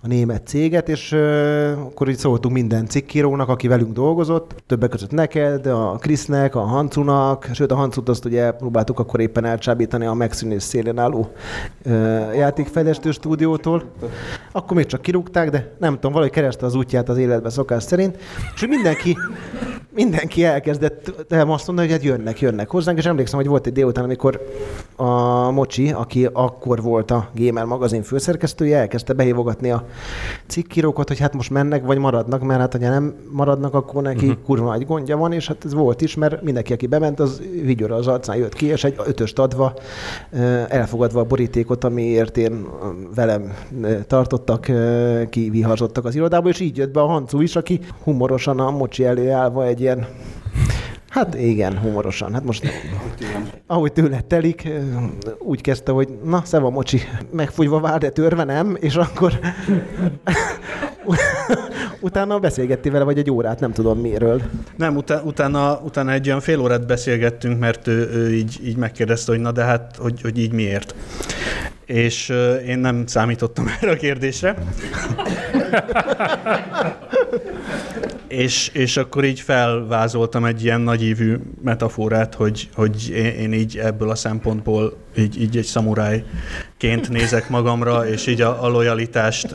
a 0.00 0.06
német 0.06 0.46
céget, 0.46 0.88
és 0.88 1.12
uh, 1.12 1.72
akkor 1.78 2.08
így 2.08 2.16
szóltunk 2.16 2.54
minden 2.54 2.86
cikkírónak, 2.86 3.48
aki 3.48 3.68
velünk 3.68 3.92
dolgozott, 3.92 4.62
többek 4.66 4.90
között 4.90 5.10
neked, 5.10 5.66
a 5.66 5.96
Krisznek, 6.00 6.54
a 6.54 6.60
Hancunak, 6.60 7.48
sőt 7.52 7.72
a 7.72 7.74
Hancut 7.74 8.08
azt 8.08 8.24
ugye 8.24 8.50
próbáltuk 8.50 8.98
akkor 8.98 9.20
éppen 9.20 9.44
elcsábítani 9.44 10.06
a 10.06 10.14
megszűnés 10.14 10.62
szélén 10.62 10.98
álló 10.98 11.32
uh, 11.84 12.36
játékfejlesztő 12.36 13.10
stúdiótól. 13.10 13.84
Akkor 14.52 14.76
még 14.76 14.86
csak 14.86 15.02
kirúgták, 15.02 15.50
de 15.50 15.74
nem 15.78 15.94
tudom, 15.94 16.12
valahogy 16.12 16.32
kereste 16.34 16.66
az 16.66 16.74
útját 16.74 17.08
az 17.08 17.18
életbe 17.18 17.50
szokás 17.50 17.82
szerint, 17.82 18.16
és 18.54 18.66
mindenki 18.66 19.16
mindenki 19.94 20.44
elkezdett 20.44 21.24
nem 21.28 21.50
azt 21.50 21.66
mondani, 21.66 21.88
hogy 21.88 21.96
hát 21.96 22.06
jönnek, 22.06 22.40
jönnek 22.40 22.70
hozzánk, 22.70 22.98
és 22.98 23.04
emlékszem, 23.04 23.38
hogy 23.38 23.48
volt 23.48 23.66
egy 23.66 23.72
délután, 23.72 24.04
amikor 24.04 24.46
a 24.96 25.50
Mocsi, 25.50 25.92
aki 25.92 26.28
akkor 26.32 26.82
volt 26.82 27.10
a 27.10 27.28
Gamer 27.34 27.64
magazin 27.64 28.02
főszerkesztője, 28.12 28.78
elkezdte 28.78 29.12
behívogatni 29.12 29.70
a 29.70 29.86
cikkírókat, 30.46 31.08
hogy 31.08 31.18
hát 31.18 31.34
most 31.34 31.50
mennek, 31.50 31.84
vagy 31.84 31.98
maradnak, 31.98 32.42
mert 32.42 32.60
hát 32.60 32.72
ha 32.72 32.78
nem 32.78 33.14
maradnak, 33.30 33.74
akkor 33.74 34.02
neki 34.02 34.26
uh-huh. 34.26 34.42
kurva 34.44 34.68
nagy 34.68 34.86
gondja 34.86 35.16
van, 35.16 35.32
és 35.32 35.46
hát 35.46 35.64
ez 35.64 35.74
volt 35.74 36.00
is, 36.00 36.14
mert 36.14 36.42
mindenki, 36.42 36.72
aki 36.72 36.86
bement, 36.86 37.20
az 37.20 37.42
vigyorra 37.62 37.94
az 37.94 38.06
arcán 38.06 38.36
jött 38.36 38.54
ki, 38.54 38.66
és 38.66 38.84
egy 38.84 38.94
ötöst 39.06 39.38
adva, 39.38 39.74
elfogadva 40.68 41.20
a 41.20 41.24
borítékot, 41.24 41.84
amiért 41.84 42.36
én 42.36 42.66
velem 43.14 43.52
tartottak, 44.06 44.70
kiviharzottak 45.30 46.04
az 46.04 46.14
irodába, 46.14 46.48
és 46.48 46.60
így 46.60 46.76
jött 46.76 46.92
be 46.92 47.00
a 47.00 47.06
Hancu 47.06 47.40
is, 47.40 47.56
aki 47.56 47.80
humorosan 48.02 48.60
a 48.60 48.70
Mocsi 48.70 49.04
elé 49.04 49.28
állva 49.28 49.66
egy 49.66 49.80
ilyen 49.80 50.06
Hát 51.12 51.34
igen, 51.34 51.78
humorosan. 51.78 52.32
Hát 52.32 52.44
most 52.44 52.66
ahogy 53.66 53.92
tőle 53.92 54.20
telik, 54.20 54.68
úgy 55.38 55.60
kezdte, 55.60 55.92
hogy 55.92 56.08
na, 56.24 56.42
szeva 56.44 56.70
mocsi, 56.70 57.00
megfújva 57.30 57.80
vár, 57.80 57.98
de 57.98 58.10
törve 58.10 58.44
nem, 58.44 58.76
és 58.80 58.94
akkor 58.94 59.38
utána 62.00 62.38
beszélgetti 62.38 62.90
vele, 62.90 63.04
vagy 63.04 63.18
egy 63.18 63.30
órát, 63.30 63.60
nem 63.60 63.72
tudom 63.72 64.00
miről. 64.00 64.42
Nem, 64.76 64.96
utána, 64.96 65.22
utána, 65.22 65.80
utána 65.84 66.12
egy 66.12 66.26
olyan 66.26 66.40
fél 66.40 66.60
órát 66.60 66.86
beszélgettünk, 66.86 67.58
mert 67.58 67.86
ő, 67.86 68.10
ő 68.12 68.34
így, 68.34 68.60
így 68.64 68.76
megkérdezte, 68.76 69.32
hogy 69.32 69.40
na 69.40 69.52
de 69.52 69.62
hát, 69.62 69.96
hogy, 69.96 70.20
hogy 70.20 70.38
így 70.38 70.52
miért. 70.52 70.94
És 71.92 72.28
én 72.66 72.78
nem 72.78 73.06
számítottam 73.06 73.66
erre 73.80 73.90
a 73.90 73.96
kérdésre. 73.96 74.56
és, 78.32 78.70
és 78.72 78.96
akkor 78.96 79.24
így 79.24 79.40
felvázoltam 79.40 80.44
egy 80.44 80.64
ilyen 80.64 80.80
nagyívű 80.80 81.36
metaforát, 81.62 82.34
hogy, 82.34 82.68
hogy 82.74 83.08
én, 83.38 83.52
így 83.52 83.78
ebből 83.78 84.10
a 84.10 84.14
szempontból 84.14 84.96
így, 85.16 85.40
így 85.40 85.56
egy 85.56 85.64
szamurájként 85.64 87.08
nézek 87.08 87.48
magamra, 87.48 88.08
és 88.08 88.26
így 88.26 88.40
a, 88.40 88.64
a 88.64 88.68
lojalitást 88.68 89.54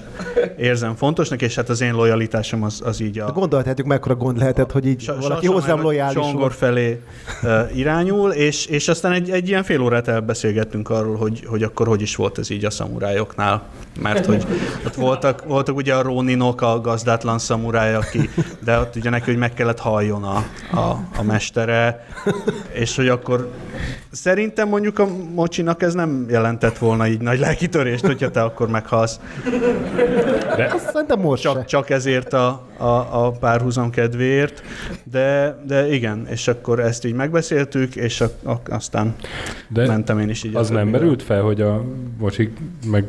érzem 0.57 0.95
fontosnak, 0.95 1.41
és 1.41 1.55
hát 1.55 1.69
az 1.69 1.81
én 1.81 1.93
lojalitásom 1.93 2.63
az, 2.63 2.81
az 2.85 2.99
így 3.01 3.19
a, 3.19 3.31
Gondolhatjuk, 3.31 3.87
mekkora 3.87 4.15
gond 4.15 4.37
lehetett, 4.37 4.71
hogy 4.71 4.85
így 4.85 5.01
Sa- 5.01 5.21
valaki 5.21 5.45
Sasa 5.45 5.59
hozzám 5.59 5.81
lojális 5.81 6.13
Csongor 6.13 6.51
felé 6.51 7.01
uh, 7.43 7.77
irányul, 7.77 8.31
és, 8.31 8.65
és 8.65 8.87
aztán 8.87 9.11
egy, 9.11 9.29
egy 9.29 9.47
ilyen 9.47 9.63
fél 9.63 9.81
órát 9.81 10.07
elbeszélgettünk 10.07 10.89
arról, 10.89 11.15
hogy, 11.15 11.45
hogy 11.45 11.63
akkor 11.63 11.87
hogy 11.87 12.01
is 12.01 12.15
volt 12.15 12.26
ez 12.35 12.49
így 12.49 12.65
a 12.65 12.69
szamurájoknál. 12.69 13.63
Mert 14.01 14.25
hogy 14.25 14.45
ott 14.85 14.95
voltak, 14.95 15.43
voltak 15.45 15.75
ugye 15.75 15.93
a 15.93 16.01
Róninok, 16.01 16.61
a 16.61 16.81
gazdátlan 16.81 17.39
szamuráj, 17.39 17.95
aki, 17.95 18.29
de 18.63 18.79
ott 18.79 18.95
ugye 18.95 19.09
neki, 19.09 19.25
hogy 19.25 19.37
meg 19.37 19.53
kellett 19.53 19.79
halljon 19.79 20.23
a, 20.23 20.35
a, 20.71 20.99
a 21.17 21.23
mestere, 21.23 22.07
és 22.73 22.95
hogy 22.95 23.07
akkor 23.07 23.51
szerintem 24.11 24.67
mondjuk 24.67 24.99
a 24.99 25.07
mocsinak 25.33 25.81
ez 25.81 25.93
nem 25.93 26.25
jelentett 26.29 26.77
volna 26.77 27.07
így 27.07 27.21
nagy 27.21 27.39
lelkitörést, 27.39 28.05
hogyha 28.05 28.31
te 28.31 28.43
akkor 28.43 28.69
meghalsz. 28.69 29.19
Azt 30.73 30.89
szerintem 30.91 31.19
most 31.19 31.41
Csak, 31.41 31.57
se. 31.57 31.65
csak 31.65 31.89
ezért 31.89 32.33
a, 32.33 32.61
a, 32.77 32.85
a 33.25 33.31
párhuzam 33.39 33.89
kedvéért, 33.89 34.63
de, 35.03 35.57
de 35.67 35.93
igen, 35.93 36.27
és 36.29 36.47
akkor 36.47 36.79
ezt 36.79 37.05
így 37.05 37.13
megbeszéltük, 37.13 37.95
és 37.95 38.21
a, 38.21 38.29
a, 38.43 38.53
aztán 38.69 39.15
De 39.69 39.81
de 39.81 39.87
mentem 39.87 40.19
én 40.19 40.29
is 40.29 40.43
így. 40.43 40.55
az 40.55 40.69
nem 40.69 40.87
merült 40.87 41.23
fel, 41.23 41.41
hogy 41.41 41.61
a 41.61 41.83
Bocsi, 42.17 42.53
meg 42.85 43.05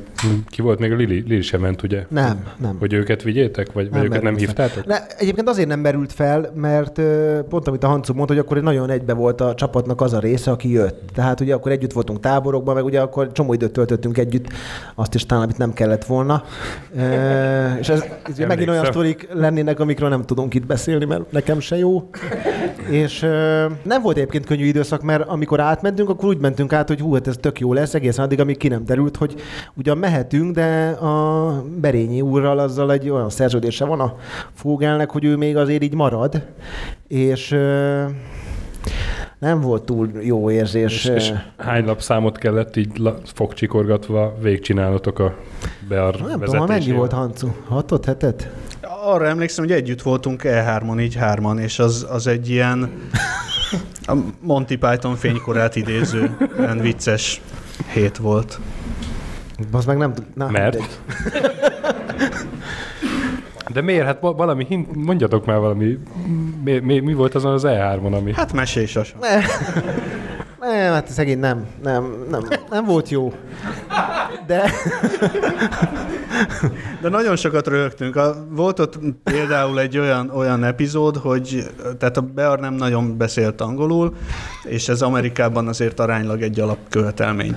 ki 0.47 0.62
volt 0.62 0.78
még 0.79 0.93
a 0.93 0.95
Lili, 0.95 1.25
Lili 1.27 1.43
sem 1.43 1.61
ment, 1.61 1.83
ugye? 1.83 2.07
Nem, 2.09 2.45
nem. 2.57 2.77
Hogy 2.79 2.93
őket 2.93 3.23
vigyétek, 3.23 3.73
vagy, 3.73 3.91
vagy 3.91 4.05
őket 4.05 4.23
nem 4.23 4.37
fel. 4.37 4.47
hívtátok? 4.47 4.87
Ne, 4.87 5.07
egyébként 5.07 5.49
azért 5.49 5.69
nem 5.69 5.81
merült 5.81 6.13
fel, 6.13 6.53
mert 6.55 7.01
pont 7.49 7.69
amit 7.69 7.85
a 7.85 7.89
Hancu 7.89 8.15
mondta, 8.15 8.35
hogy 8.35 8.43
akkor 8.43 8.63
nagyon 8.63 8.91
egybe 8.91 9.13
volt 9.13 9.41
a 9.41 9.55
csapatnak 9.55 10.01
az 10.01 10.13
a 10.13 10.19
része, 10.19 10.51
aki 10.51 10.71
jött. 10.71 11.11
Tehát 11.15 11.41
ugye 11.41 11.55
akkor 11.55 11.73
együtt 11.73 11.93
voltunk 11.93 12.21
táborokban, 12.21 12.75
meg 12.75 12.85
ugye 12.85 13.01
akkor 13.01 13.33
csomó 13.33 13.53
időt 13.53 13.73
töltöttünk 13.73 14.19
együtt, 14.19 14.47
azt 14.95 15.15
is 15.15 15.27
talán, 15.27 15.45
amit 15.45 15.59
nem 15.59 15.73
kellett 15.73 16.05
volna. 16.05 16.45
E, 16.97 17.77
és 17.81 17.89
ez, 17.89 18.05
ez 18.29 18.39
megint 18.39 18.69
olyan 18.69 18.85
sztorik 18.85 19.29
lennének, 19.33 19.81
amikről 19.81 20.09
nem 20.09 20.23
tudunk 20.23 20.55
itt 20.55 20.67
beszélni, 20.67 21.05
mert 21.05 21.33
nekem 21.33 21.61
se 21.61 21.77
jó. 21.77 22.11
És 22.91 23.21
nem 23.83 24.03
volt 24.03 24.17
egyébként 24.17 24.47
könnyű 24.47 24.65
időszak, 24.65 25.03
mert 25.03 25.29
amikor 25.29 25.61
átmentünk, 25.61 26.09
akkor 26.09 26.29
úgy 26.29 26.39
mentünk 26.39 26.73
át, 26.73 26.89
hogy 26.89 27.01
hú, 27.01 27.15
hát 27.15 27.27
ez 27.27 27.37
tök 27.41 27.61
jó 27.61 27.73
lesz, 27.73 27.95
egészen 27.95 28.25
addig, 28.25 28.41
amíg 28.41 28.57
ki 28.57 28.69
nem 28.69 28.85
derült, 28.85 29.17
hogy 29.17 29.35
ugyan 29.75 29.99
mehetünk, 29.99 30.55
de 30.55 30.68
a 31.01 31.65
Berényi 31.81 32.20
úrral 32.20 32.59
azzal 32.59 32.93
egy 32.93 33.11
olyan 33.11 33.31
szerződése 33.31 33.85
van 33.85 34.01
a 34.01 34.16
Fogelnek, 34.53 35.11
hogy 35.11 35.24
ő 35.24 35.36
még 35.36 35.57
azért 35.57 35.82
így 35.82 35.95
marad, 35.95 36.43
és 37.09 37.57
nem 39.39 39.61
volt 39.61 39.82
túl 39.82 40.11
jó 40.20 40.51
érzés. 40.51 41.05
És, 41.05 41.11
és 41.15 41.32
hány 41.57 41.85
lapszámot 41.85 42.39
kellett 42.39 42.77
így 42.77 43.01
fogcsikorgatva 43.35 44.35
végigcsinálnotok 44.40 45.19
a 45.19 45.35
Bear 45.89 46.20
nem 46.20 46.40
tudom, 46.40 46.66
mennyi 46.66 46.93
volt 46.93 47.12
Hancu? 47.12 47.49
Hatot, 47.69 48.05
hetet? 48.05 48.51
Arra 49.05 49.27
emlékszem, 49.27 49.65
hogy 49.65 49.74
együtt 49.74 50.03
voltunk 50.03 50.43
E3-on, 50.45 51.01
így 51.01 51.15
hárman, 51.15 51.59
és 51.59 51.78
az, 51.78 52.07
az 52.11 52.27
egy 52.27 52.49
ilyen 52.51 52.90
a 54.07 54.15
Monty 54.40 54.77
Python 54.77 55.16
fénykorát 55.16 55.77
idéző, 55.77 56.36
ilyen 56.59 56.78
vicces 56.78 57.40
hét 57.93 58.16
volt. 58.16 58.61
Az 59.73 59.85
meg 59.85 59.97
nem. 59.97 60.13
Na, 60.35 60.49
Mert? 60.51 60.75
mindegy. 60.79 60.99
De 63.73 63.81
miért? 63.81 64.05
Hát 64.07 64.21
va- 64.21 64.37
valami, 64.37 64.65
hint, 64.69 64.95
mondjatok 65.05 65.47
már 65.47 65.59
valami, 65.59 65.99
mi, 66.65 66.79
mi, 66.79 66.99
mi 66.99 67.15
volt 67.15 67.35
azon 67.35 67.53
az 67.53 67.65
E3-on, 67.67 68.17
ami... 68.17 68.33
Hát 68.35 68.53
mesélj, 68.53 68.87
Sasa. 68.87 69.17
Nem, 70.61 70.93
hát 70.93 71.11
szegény 71.11 71.39
nem, 71.39 71.67
nem, 71.83 72.25
nem, 72.31 72.43
nem 72.71 72.85
volt 72.85 73.09
jó. 73.09 73.33
De 74.47 74.71
De 77.01 77.09
nagyon 77.09 77.37
sokat 77.37 77.67
röhögtünk. 77.67 78.17
A, 78.17 78.47
volt 78.51 78.79
ott 78.79 78.99
például 79.25 79.81
egy 79.81 79.99
olyan, 79.99 80.31
olyan 80.31 80.65
epizód, 80.65 81.17
hogy 81.17 81.71
tehát 81.99 82.17
a 82.17 82.21
Bear 82.21 82.61
nem 82.61 82.75
nagyon 82.75 83.17
beszélt 83.17 83.61
angolul, 83.61 84.17
és 84.65 84.89
ez 84.89 85.03
Amerikában 85.03 85.69
azért 85.69 86.01
aránylag 86.01 86.43
egy 86.43 86.61
alapkövetelmény. 86.61 87.57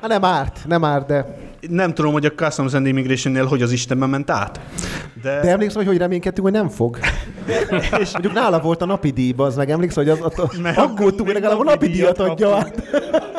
hát 0.00 0.08
nem 0.08 0.24
árt, 0.24 0.58
nem 0.66 0.84
árt, 0.84 1.06
de, 1.06 1.45
Nem 1.68 1.94
tudom, 1.94 2.12
hogy 2.12 2.24
a 2.24 2.32
Customs 2.32 2.74
and 2.74 2.86
Immigration-nél 2.86 3.46
hogy 3.46 3.62
az 3.62 3.72
Istenben 3.72 4.08
ment 4.08 4.30
át. 4.30 4.60
De, 5.22 5.40
de 5.40 5.50
emlékszem, 5.50 5.76
hogy 5.76 5.86
hogy 5.86 5.98
reménykedtünk, 5.98 6.46
hogy 6.46 6.56
nem 6.56 6.68
fog. 6.68 6.98
és 8.02 8.12
Mondjuk 8.12 8.32
nála 8.32 8.60
volt 8.60 8.82
a 8.82 8.86
napi 8.86 9.10
díjba, 9.10 9.44
az 9.44 9.56
meg 9.56 9.70
emlékszem, 9.70 10.04
hogy 10.04 10.18
az, 10.20 10.32
az, 10.36 10.58
Mert 10.58 10.76
az 10.78 10.84
aggódtunk, 10.84 11.32
legalább 11.32 11.58
a 11.58 11.64
napi 11.64 11.88
díjat 11.88 12.18
adja 12.18 12.56
át. 12.56 12.82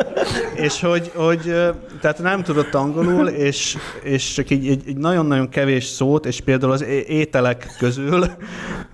és 0.66 0.82
hogy, 0.82 1.12
hogy 1.16 1.54
tehát 2.02 2.20
nem 2.22 2.44
tudott 2.44 2.74
angolul, 2.74 3.28
és, 3.28 3.78
és 4.04 4.34
csak 4.34 4.50
egy, 4.50 4.68
egy, 4.68 4.84
egy 4.88 4.98
nagyon-nagyon 4.98 5.50
kevés 5.50 5.86
szót, 5.86 6.26
és 6.26 6.42
például 6.42 6.72
az 6.72 6.84
ételek 7.08 7.76
közül 7.80 8.26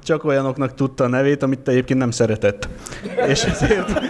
csak 0.04 0.24
olyanoknak 0.24 0.74
tudta 0.74 1.04
a 1.04 1.08
nevét, 1.08 1.44
amit 1.44 1.68
egyébként 1.68 2.00
nem 2.00 2.12
szeretett. 2.12 2.68
És 3.28 3.44
ezért 3.44 4.02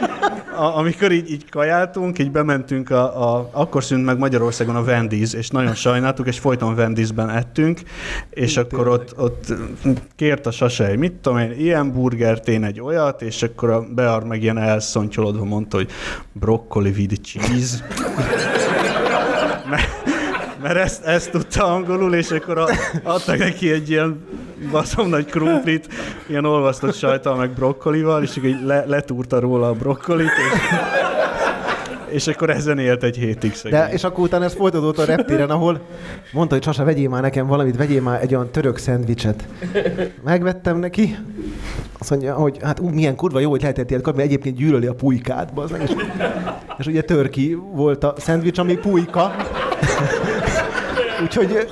a, 0.56 0.78
amikor 0.78 1.12
így, 1.12 1.32
így 1.32 1.50
kajáltunk, 1.50 2.20
így 2.20 2.32
bementünk, 2.32 2.90
a, 2.90 3.36
a, 3.36 3.50
akkor 3.52 3.84
szűnt 3.84 4.06
meg 4.06 4.18
Magyarországon 4.18 4.76
a 4.76 4.84
Wendy's, 4.84 5.34
és 5.34 5.50
nagyon 5.50 5.74
sajnáltuk, 5.74 6.28
és 6.28 6.40
folyton 6.40 6.76
Wendy'sben 6.78 7.36
ettünk, 7.36 7.82
és 8.30 8.58
akkor 8.58 8.88
ott, 8.88 9.14
ott 9.18 9.54
kért 10.16 10.46
a 10.46 10.52
sasej, 10.52 10.96
mit 10.96 11.14
tudom 11.14 11.38
én, 11.38 11.52
ilyen 11.52 11.92
burgert, 11.92 12.48
én 12.48 12.64
egy 12.64 12.82
olyat, 12.82 13.22
és 13.22 13.44
akkor 13.44 13.70
a 13.70 13.82
Bear 13.82 14.24
meg 14.24 14.44
ilyen 14.44 14.58
elszontyolodva 14.58 15.46
mondta, 15.46 15.78
hogy 15.78 15.90
broccoli 16.32 16.90
with 16.90 17.22
cheese. 17.22 17.84
Mert, 20.64 20.78
ezt, 20.78 21.04
ezt 21.04 21.32
tudta 21.32 21.66
angolul, 21.66 22.16
és 22.16 22.32
akkor 22.32 22.58
a, 22.58 22.68
adtak 23.04 23.38
neki 23.38 23.72
egy 23.72 23.90
ilyen 23.90 24.26
baszom 24.72 25.10
nagy 25.10 25.26
krumplit, 25.26 25.88
ilyen 26.28 26.46
olvasztott 26.46 26.96
sajtal, 26.96 27.36
meg 27.36 27.50
brokkolival, 27.50 28.24
és 28.24 28.38
így 28.44 28.64
le, 28.66 28.86
letúrta 28.86 29.40
róla 29.40 29.68
a 29.68 29.74
brokkolit, 29.74 30.28
és, 30.28 30.60
és 32.10 32.28
akkor 32.28 32.50
ezen 32.50 32.80
élt 32.80 33.04
egy 33.04 33.16
hétig 33.16 33.54
szegény. 33.54 33.80
De, 33.80 33.90
és 33.92 34.04
akkor 34.04 34.24
utána 34.24 34.44
ez 34.44 34.54
folytatódott 34.54 34.98
a 34.98 35.06
reptéren, 35.06 35.50
ahol 35.50 35.80
mondta, 36.32 36.54
hogy 36.54 36.64
Sasa, 36.64 36.84
vegyél 36.84 37.10
már 37.10 37.22
nekem 37.22 37.48
valamit, 37.48 37.78
vegyél 37.78 38.02
már 38.02 38.22
egy 38.22 38.36
olyan 38.36 38.50
török 38.52 38.78
szendvicset. 38.78 39.48
Megvettem 40.24 40.78
neki, 40.78 41.18
azt 42.00 42.10
mondja, 42.10 42.34
hogy 42.34 42.58
hát 42.62 42.80
ú, 42.80 42.90
milyen 42.90 43.16
kurva 43.16 43.40
jó, 43.40 43.50
hogy 43.50 43.62
lehetett 43.62 43.90
ilyet 43.90 44.02
kapni, 44.02 44.22
egyébként 44.22 44.56
gyűlöli 44.56 44.88
a 44.88 44.94
pulykát. 44.94 45.54
bazdmeg. 45.54 45.82
És, 45.82 45.92
és 46.78 46.86
ugye 46.86 47.02
törki 47.02 47.58
volt 47.72 48.04
a 48.04 48.14
szendvics, 48.18 48.58
ami 48.58 48.78
pulyka. 48.78 49.36
Úgyhogy 51.24 51.68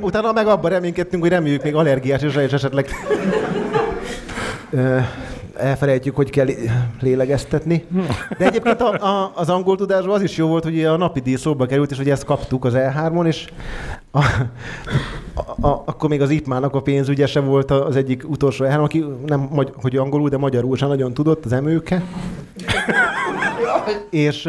utána 0.00 0.32
meg 0.32 0.46
abban 0.46 0.70
reménykedtünk, 0.70 1.22
hogy 1.22 1.32
reméljük 1.32 1.62
még 1.62 1.74
allergiás, 1.74 2.22
és 2.22 2.36
és 2.36 2.52
esetleg 2.52 2.88
elfelejtjük, 5.56 6.16
hogy 6.16 6.30
kell 6.30 6.46
lélegeztetni. 7.00 7.84
De 8.38 8.44
egyébként 8.46 8.80
a, 8.80 9.06
a, 9.06 9.32
az 9.34 9.48
angol 9.48 9.76
tudásban 9.76 10.14
az 10.14 10.22
is 10.22 10.36
jó 10.36 10.46
volt, 10.46 10.64
hogy 10.64 10.84
a 10.84 10.96
napi 10.96 11.20
díj 11.20 11.36
szóba 11.36 11.66
került, 11.66 11.90
és 11.90 11.96
hogy 11.96 12.10
ezt 12.10 12.24
kaptuk 12.24 12.64
az 12.64 12.72
E3-on, 12.76 13.26
és 13.26 13.48
a, 14.10 14.24
a, 15.34 15.66
a, 15.66 15.82
akkor 15.86 16.08
még 16.08 16.22
az 16.22 16.30
Ipmának 16.30 16.74
a 16.74 16.80
pénzügyese 16.82 17.40
volt 17.40 17.70
az 17.70 17.96
egyik 17.96 18.28
utolsó 18.28 18.64
E3, 18.68 18.82
aki 18.82 19.04
nem, 19.26 19.48
magy- 19.52 19.72
hogy 19.80 19.96
angolul, 19.96 20.28
de 20.28 20.36
magyarul 20.36 20.76
sem 20.76 20.88
nagyon 20.88 21.14
tudott, 21.14 21.44
az 21.44 21.52
emőke. 21.52 22.02
és 24.10 24.48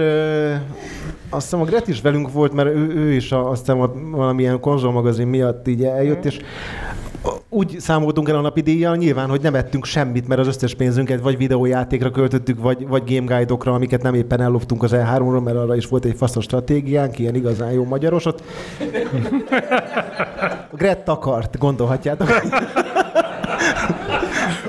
azt 1.33 1.43
hiszem 1.43 1.61
a 1.61 1.65
Gret 1.65 1.87
is 1.87 2.01
velünk 2.01 2.31
volt, 2.31 2.53
mert 2.53 2.69
ő, 2.69 2.95
ő 2.95 3.11
is 3.11 3.31
a, 3.31 3.49
azt 3.49 3.59
hiszem 3.59 3.81
a, 3.81 3.91
valamilyen 4.11 4.59
konzolmagazin 4.59 5.27
miatt 5.27 5.67
így 5.67 5.83
eljött, 5.83 6.25
és 6.25 6.39
úgy 7.49 7.75
számoltunk 7.79 8.29
el 8.29 8.35
a 8.35 8.41
napi 8.41 8.61
díjjal, 8.61 8.95
nyilván, 8.95 9.29
hogy 9.29 9.41
nem 9.41 9.55
ettünk 9.55 9.85
semmit, 9.85 10.27
mert 10.27 10.39
az 10.39 10.47
összes 10.47 10.75
pénzünket 10.75 11.21
vagy 11.21 11.37
videójátékra 11.37 12.11
költöttük, 12.11 12.61
vagy, 12.61 12.87
vagy 12.87 13.15
game 13.15 13.35
guide-okra, 13.35 13.73
amiket 13.73 14.01
nem 14.01 14.13
éppen 14.13 14.41
elloptunk 14.41 14.83
az 14.83 14.91
E3-ról, 14.93 15.43
mert 15.43 15.57
arra 15.57 15.75
is 15.75 15.87
volt 15.87 16.05
egy 16.05 16.15
faszos 16.17 16.43
stratégiánk, 16.43 17.19
ilyen 17.19 17.35
igazán 17.35 17.71
jó 17.71 17.83
magyarosot. 17.83 18.43
A 20.71 20.75
Gret 20.77 21.09
akart, 21.09 21.57
gondolhatjátok. 21.57 22.29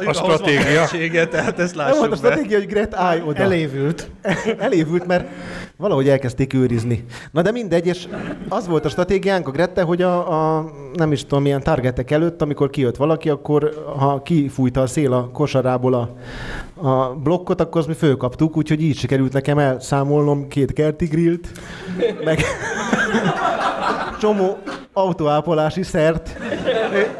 A 0.07 0.13
stratégia. 0.13 1.29
Tehát 1.29 1.59
ezt 1.59 1.77
Nem 1.77 1.87
volt 1.87 1.99
a 1.99 2.01
lássuk 2.01 2.17
stratégia, 2.17 2.59
hogy 2.59 2.67
Gret 2.67 2.95
állj 2.95 3.23
oda. 3.27 3.43
Elévült. 3.43 4.11
Elévült, 4.59 5.07
mert 5.07 5.29
valahogy 5.77 6.09
elkezdték 6.09 6.55
őrizni. 6.55 7.05
Na 7.31 7.43
de 7.43 7.51
mindegy, 7.51 7.87
és 7.87 8.09
az 8.49 8.69
volt 8.69 8.85
a 8.85 8.89
stratégiánk 8.89 9.49
a 9.49 9.51
Grette, 9.51 9.83
hogy 9.83 10.03
a, 10.03 10.57
a 10.59 10.71
nem 10.93 11.13
is 11.13 11.23
tudom, 11.23 11.43
milyen 11.43 11.63
targetek 11.63 12.11
előtt, 12.11 12.43
amikor 12.43 12.71
kijött 12.71 12.97
valaki, 12.97 13.29
akkor 13.29 13.85
ha 13.99 14.23
kifújta 14.23 14.81
a 14.81 14.87
szél 14.87 15.13
a 15.13 15.31
kosarából 15.31 15.95
a, 15.95 16.17
a 16.89 17.15
blokkot, 17.15 17.61
akkor 17.61 17.79
azt 17.81 17.89
mi 17.89 17.95
fölkaptuk, 17.95 18.57
úgyhogy 18.57 18.83
így 18.83 18.99
sikerült 18.99 19.33
nekem 19.33 19.59
elszámolnom 19.59 20.49
két 20.49 20.73
kerti 20.73 21.05
grillt, 21.05 21.49
meg 22.25 22.41
csomó 24.23 24.59
autóápolási 24.93 25.83
szert, 25.83 26.39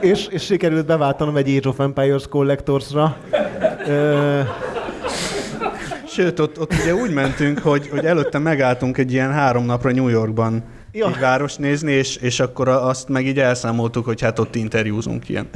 és, 0.01 0.27
és 0.27 0.45
sikerült 0.45 0.87
beváltanom 0.87 1.37
egy 1.37 1.57
Age 1.57 1.69
of 1.69 1.79
Empires 1.79 2.27
Collectorsra. 2.29 3.17
Ö, 3.87 4.41
Sőt, 6.07 6.39
ott, 6.39 6.61
ott 6.61 6.73
ugye 6.73 6.95
úgy 6.95 7.13
mentünk, 7.13 7.59
hogy, 7.59 7.89
hogy 7.89 8.05
előtte 8.05 8.39
megálltunk 8.39 8.99
egy 8.99 9.13
ilyen 9.13 9.33
három 9.33 9.65
napra 9.65 9.91
New 9.91 10.09
Yorkban 10.09 10.65
Ja. 10.95 11.09
egy 11.09 11.19
város 11.21 11.57
nézni, 11.57 11.93
és, 11.93 12.17
és 12.17 12.41
akkor 12.41 12.69
azt 12.69 13.09
meg 13.09 13.27
így 13.27 13.39
elszámoltuk, 13.39 14.05
hogy 14.05 14.21
hát 14.21 14.39
ott 14.39 14.55
interjúzunk 14.55 15.29
ilyen 15.29 15.49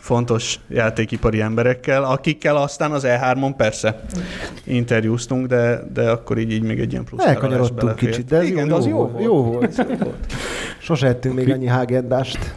fontos 0.00 0.58
játékipari 0.68 1.40
emberekkel, 1.40 2.04
akikkel 2.04 2.56
aztán 2.56 2.92
az 2.92 3.02
E3-on 3.06 3.54
persze 3.56 4.00
interjúztunk, 4.64 5.46
de, 5.46 5.80
de 5.92 6.10
akkor 6.10 6.38
így, 6.38 6.52
így 6.52 6.62
még 6.62 6.80
egy 6.80 6.92
ilyen 6.92 7.04
plusz 7.04 7.24
Elkanyarodtunk 7.24 7.96
kicsit, 7.96 8.26
de 8.26 8.36
ez 8.36 8.44
Igen, 8.44 8.62
jó, 8.64 8.68
de 8.70 8.74
az 8.74 8.86
jó, 8.86 8.96
volt. 8.96 9.22
Jó 9.22 9.42
volt. 9.44 9.86
Sose 10.80 11.06
ettünk 11.06 11.34
még 11.34 11.50
annyi 11.50 11.66
hágendást. 11.66 12.54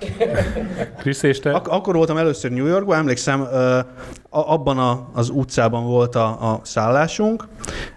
Krisz 0.97 1.23
és 1.23 1.39
te? 1.39 1.51
Ak- 1.51 1.67
akkor 1.67 1.95
voltam 1.95 2.17
először 2.17 2.51
New 2.51 2.65
Yorkban, 2.65 2.97
emlékszem, 2.97 3.41
a- 3.41 4.53
abban 4.53 4.77
a, 4.77 5.09
az 5.13 5.29
utcában 5.29 5.85
volt 5.85 6.15
a, 6.15 6.51
a 6.51 6.59
szállásunk, 6.63 7.47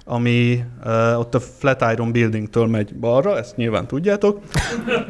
ami 0.04 0.64
ö, 0.84 1.14
ott 1.14 1.34
a 1.34 1.40
Flatiron 1.40 2.12
Buildingtől 2.12 2.66
megy 2.66 2.94
balra, 2.94 3.38
ezt 3.38 3.56
nyilván 3.56 3.86
tudjátok. 3.86 4.40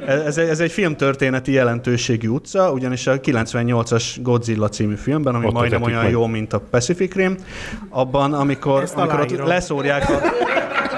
Ez, 0.06 0.38
ez 0.38 0.60
egy 0.60 0.72
filmtörténeti 0.72 1.52
jelentőségű 1.52 2.28
utca, 2.28 2.72
ugyanis 2.72 3.06
a 3.06 3.20
98-as 3.20 4.16
Godzilla 4.22 4.68
című 4.68 4.94
filmben, 4.94 5.34
ami 5.34 5.46
Ott 5.46 5.52
majdnem 5.52 5.82
olyan 5.82 6.02
meg. 6.02 6.10
jó, 6.10 6.26
mint 6.26 6.52
a 6.52 6.60
Pacific 6.70 7.14
Rim, 7.14 7.36
abban, 7.88 8.32
amikor, 8.32 8.82
Ezt 8.82 8.94
amikor 8.96 9.20
ott 9.20 9.46
leszórják 9.46 10.10
a, 10.10 10.20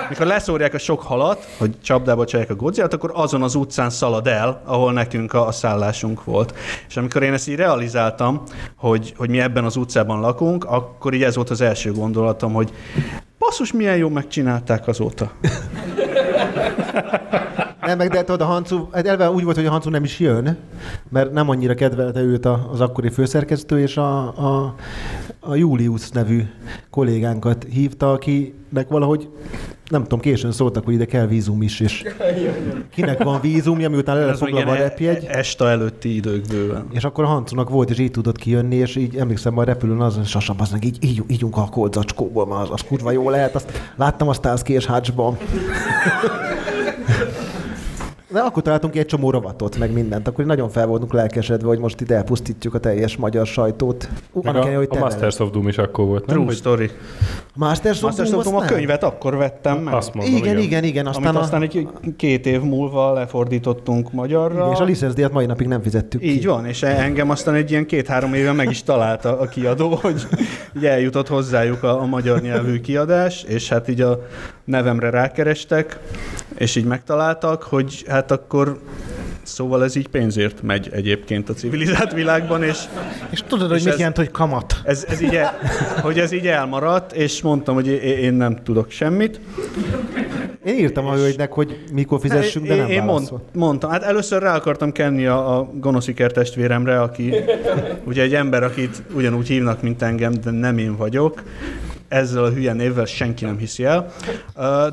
amikor 0.07 0.27
leszórják 0.27 0.75
a 0.75 0.79
sok 0.79 1.03
halat, 1.03 1.47
hogy 1.59 1.81
csapdába 1.83 2.25
csalják 2.25 2.51
a 2.51 2.55
godzilla 2.55 2.89
akkor 2.91 3.11
azon 3.15 3.43
az 3.43 3.55
utcán 3.55 3.91
szalad 3.91 4.27
el, 4.27 4.63
ahol 4.65 4.93
nekünk 4.93 5.33
a, 5.33 5.47
a 5.47 5.53
szállásunk 5.53 6.25
volt. 6.25 6.55
És 6.89 6.97
amikor 6.97 7.23
én 7.23 7.33
ezt 7.33 7.49
így 7.49 7.57
realizáltam, 7.57 8.43
hogy, 8.77 9.15
hogy 9.17 9.29
mi 9.29 9.41
ebben 9.41 9.65
az 9.65 9.77
utcában 9.77 10.21
lakunk, 10.21 10.65
akkor 10.65 11.15
így 11.15 11.23
ez 11.23 11.35
volt 11.35 11.51
az 11.51 11.61
első 11.61 11.93
gondolatom, 11.93 12.53
hogy 12.53 12.73
basszus, 13.45 13.73
milyen 13.73 13.97
jó 13.97 14.09
megcsinálták 14.09 14.89
azóta. 14.89 15.33
Nem, 17.87 17.99
meg 17.99 18.09
de 18.11 18.19
tudod, 18.25 18.41
a 18.41 18.45
Hancu, 18.45 18.87
hát 18.93 19.07
elve 19.07 19.31
úgy 19.31 19.45
volt, 19.45 19.57
hogy 19.57 19.67
a 19.67 19.71
Hancu 19.71 19.91
nem 19.91 20.05
is 20.05 20.19
jön, 20.21 20.57
mert 21.09 21.33
nem 21.33 21.49
annyira 21.49 21.75
kedvelte 21.75 22.21
őt 22.21 22.45
a- 22.47 22.69
az 22.73 22.81
akkori 22.81 23.09
főszerkesztő, 23.11 23.81
és 23.81 23.97
a, 23.97 24.19
a, 24.27 24.75
a 25.41 25.55
Julius 25.55 26.09
nevű 26.11 26.43
kollégánkat 26.91 27.67
hívta, 27.73 28.13
akinek 28.13 28.89
valahogy 28.89 29.29
nem 29.91 30.03
tudom, 30.03 30.21
későn 30.21 30.53
szóltak, 30.53 30.85
hogy 30.85 30.95
ide 30.95 31.05
kell 31.05 31.27
vízum 31.27 31.63
is, 31.63 31.81
és 31.81 32.03
kinek 32.95 33.23
van 33.23 33.41
vízumja, 33.41 33.89
miután 33.89 34.17
le 34.19 34.25
még 34.25 34.35
foglalva 34.35 34.71
a 34.71 34.75
ilyen 34.75 34.89
repjegy. 34.89 35.25
e- 35.25 35.39
Esta 35.39 35.69
előtti 35.69 36.15
idők 36.15 36.47
bőven. 36.47 36.87
És 36.93 37.05
akkor 37.05 37.25
a 37.25 37.27
Hancunak 37.27 37.71
volt, 37.71 37.91
és 37.91 37.99
így 37.99 38.11
tudott 38.11 38.37
kijönni, 38.37 38.75
és 38.77 38.97
így 38.97 39.17
emlékszem, 39.17 39.59
a 39.59 39.65
repülőn 39.65 40.01
az, 40.01 40.19
sasam, 40.27 40.57
az 40.59 40.71
meg 40.71 40.85
így, 40.85 40.99
így 41.01 41.23
ígyunk 41.27 41.57
a 41.57 41.69
kolzacskóból, 41.71 42.47
mert 42.47 42.61
az, 42.63 42.69
az 42.73 42.81
kurva 42.89 43.11
jó 43.11 43.31
lehet. 43.31 43.55
Azt 43.55 43.93
láttam 43.97 44.29
azt 44.29 44.47
az 44.47 44.63
kés 44.63 44.87
hácsban. 44.87 45.37
De 48.35 48.41
akkor 48.41 48.63
találtunk 48.63 48.93
ki 48.93 48.99
egy 48.99 49.07
csomó 49.07 49.31
rovatot, 49.31 49.79
meg 49.79 49.93
mindent. 49.93 50.29
Akkor 50.29 50.45
nagyon 50.45 50.69
fel 50.69 50.87
voltunk 50.87 51.13
lelkesedve, 51.13 51.67
hogy 51.67 51.79
most 51.79 52.01
ide 52.01 52.15
elpusztítjuk 52.15 52.75
a 52.75 52.79
teljes 52.79 53.17
magyar 53.17 53.47
sajtót. 53.47 54.09
Ú, 54.33 54.41
Meg 54.43 54.55
annak 54.55 54.55
a, 54.55 54.59
ellenére, 54.59 54.77
hogy 54.77 54.87
a 54.91 54.95
te 54.95 55.01
Masters 55.01 55.39
of 55.39 55.51
Doom 55.51 55.69
is 55.69 55.79
akkor 55.79 56.05
volt, 56.07 56.27
nem? 56.27 56.35
True 56.35 56.47
Hogy 56.47 56.55
story. 56.57 56.91
Masters 57.55 57.97
of 57.97 58.03
Masters 58.03 58.29
Doom, 58.29 58.39
of 58.41 58.45
Doom 58.47 58.57
a 58.57 58.65
nem. 58.65 58.75
könyvet 58.75 59.03
akkor 59.03 59.37
vettem 59.37 59.79
meg. 59.79 59.95
azt 59.95 60.15
mondom, 60.15 60.37
Igen, 60.37 60.59
igen, 60.59 60.85
igen. 60.85 61.07
Aztán 61.07 61.37
Aztán, 61.37 61.61
amit 61.63 61.75
a, 61.75 61.79
aztán 61.79 61.93
egy 62.07 62.15
két 62.17 62.47
év 62.47 62.61
múlva 62.61 63.13
lefordítottunk 63.13 64.13
magyarra. 64.13 64.71
és 64.73 64.79
a 64.79 64.85
licenzdíjat 64.85 65.33
mai 65.33 65.47
napig 65.47 65.67
nem 65.67 65.83
fizettük 65.83 66.23
Így 66.25 66.41
ki. 66.41 66.47
van, 66.47 66.67
és 66.67 66.83
engem 66.83 67.31
aztán 67.31 67.55
egy 67.55 67.71
ilyen 67.71 67.87
két-három 67.87 68.35
éve 68.35 68.53
meg 68.53 68.71
is 68.71 68.83
találta 68.83 69.39
a 69.39 69.47
kiadó, 69.49 69.95
hogy 70.03 70.27
így 70.77 70.85
eljutott 70.87 71.29
hozzájuk 71.29 71.83
a, 71.83 72.01
a 72.01 72.05
magyar 72.07 72.41
nyelvű 72.41 72.81
kiadás, 72.81 73.43
és 73.49 73.69
hát 73.69 73.89
így 73.89 74.01
a 74.01 74.27
nevemre 74.65 75.11
rákerestek, 75.11 75.99
és 76.59 76.77
így 76.77 76.85
megtaláltak, 76.85 77.63
hogy 77.63 78.05
hát 78.09 78.31
akkor 78.31 78.79
Szóval 79.47 79.85
ez 79.85 79.97
így 79.97 80.09
pénzért 80.09 80.63
megy 80.63 80.89
egyébként 80.93 81.49
a 81.49 81.53
civilizált 81.53 82.13
világban, 82.13 82.63
és 82.63 82.79
És 83.31 83.43
tudod, 83.47 83.69
hogy 83.69 83.77
És 83.77 83.83
mit 83.83 83.93
ez- 83.93 83.99
jelent, 83.99 84.17
hogy 84.17 84.31
kamat? 84.31 84.75
ez, 84.85 85.05
ez 85.09 85.21
így 85.21 85.35
el, 85.35 85.59
hogy 86.03 86.19
ez 86.19 86.33
így 86.33 86.47
elmaradt, 86.47 87.13
és 87.13 87.43
mondtam, 87.43 87.75
hogy 87.75 87.87
én, 88.05 88.35
nem 88.35 88.63
tudok 88.63 88.91
semmit. 88.91 89.41
Én 90.65 90.79
írtam 90.79 91.07
a 91.07 91.15
hölgynek, 91.15 91.53
hogy 91.53 91.85
mikor 91.93 92.21
fizessünk, 92.21 92.67
de 92.67 92.77
nem 92.77 92.91
én 92.91 93.03
mond, 93.03 93.29
mondtam, 93.53 93.91
hát 93.91 94.03
először 94.03 94.43
rá 94.43 94.55
akartam 94.57 94.93
kenni 94.93 95.27
a, 95.27 95.59
a 95.59 95.71
gonosziker 95.75 96.31
testvéremre, 96.33 97.01
aki 97.01 97.35
ugye 98.05 98.23
egy 98.23 98.35
ember, 98.35 98.63
akit 98.63 99.03
ugyanúgy 99.15 99.47
hívnak, 99.47 99.83
mint 99.83 100.03
engem, 100.03 100.33
de 100.45 100.51
nem 100.51 100.79
én 100.79 100.97
vagyok. 100.97 101.43
Ezzel 102.15 102.45
a 102.45 102.51
hülye 102.51 102.73
névvel 102.73 103.05
senki 103.05 103.45
nem 103.45 103.59
hiszi 103.59 103.85
el. 103.85 104.13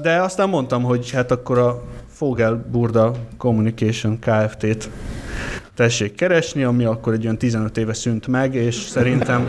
De 0.01 0.21
aztán 0.21 0.49
mondtam, 0.49 0.83
hogy 0.83 1.11
hát 1.11 1.31
akkor 1.31 1.57
a 1.57 1.83
Fogel 2.07 2.65
Burda 2.71 3.11
Communication 3.37 4.19
Kft-t 4.19 4.89
tessék 5.75 6.15
keresni, 6.15 6.63
ami 6.63 6.83
akkor 6.83 7.13
egy 7.13 7.23
olyan 7.23 7.37
15 7.37 7.77
éve 7.77 7.93
szűnt 7.93 8.27
meg, 8.27 8.55
és 8.55 8.75
szerintem 8.75 9.47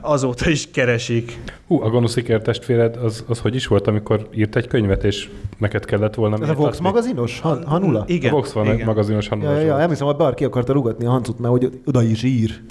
azóta 0.00 0.50
is 0.50 0.70
keresik. 0.70 1.38
Hú, 1.66 1.82
a 1.82 1.90
gonosziker 1.90 2.42
testvéred, 2.42 2.96
az, 2.96 3.24
az 3.28 3.38
hogy 3.38 3.54
is 3.54 3.66
volt, 3.66 3.86
amikor 3.86 4.28
írt 4.34 4.56
egy 4.56 4.66
könyvet, 4.66 5.04
és 5.04 5.28
neked 5.58 5.84
kellett 5.84 6.14
volna 6.14 6.38
Ez 6.42 6.48
a? 6.48 6.54
Vox 6.54 6.78
magazinos? 6.78 7.40
Han, 7.40 7.64
Hanula? 7.66 8.04
Igen. 8.06 8.32
A 8.32 8.34
Vox 8.34 8.52
van 8.52 8.66
igen. 8.66 8.86
magazinos 8.86 9.24
Ja, 9.24 9.30
hanulás. 9.36 9.60
ja, 9.60 9.66
ja, 9.66 9.80
emlékszem, 9.80 10.06
hogy 10.06 10.16
Bar 10.16 10.34
ki 10.34 10.44
akarta 10.44 10.72
rugatni 10.72 11.06
a 11.06 11.10
hancut, 11.10 11.38
mert 11.38 11.52
hogy 11.52 11.80
oda 11.84 12.02
is 12.02 12.22
ír. 12.22 12.60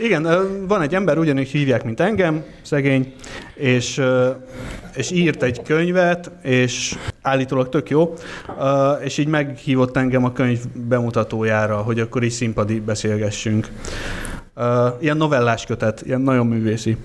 Igen, 0.00 0.26
van 0.66 0.82
egy 0.82 0.94
ember, 0.94 1.18
ugyanúgy 1.18 1.48
hívják, 1.48 1.84
mint 1.84 2.00
engem, 2.00 2.44
szegény, 2.62 3.12
és, 3.54 4.02
és 4.94 5.10
írt 5.10 5.42
egy 5.42 5.62
könyvet, 5.62 6.30
és 6.42 6.94
állítólag 7.22 7.68
tök 7.68 7.90
jó, 7.90 8.14
és 9.04 9.18
így 9.18 9.26
meghívott 9.26 9.96
engem 9.96 10.24
a 10.24 10.32
könyv 10.32 10.58
bemutatójára, 10.74 11.76
hogy 11.76 12.00
akkor 12.00 12.24
is 12.24 12.32
színpadi 12.32 12.80
beszélgessünk. 12.80 13.68
Ilyen 15.00 15.16
novellás 15.16 15.64
kötet, 15.64 16.02
ilyen 16.04 16.20
nagyon 16.20 16.46
művészi. 16.46 16.96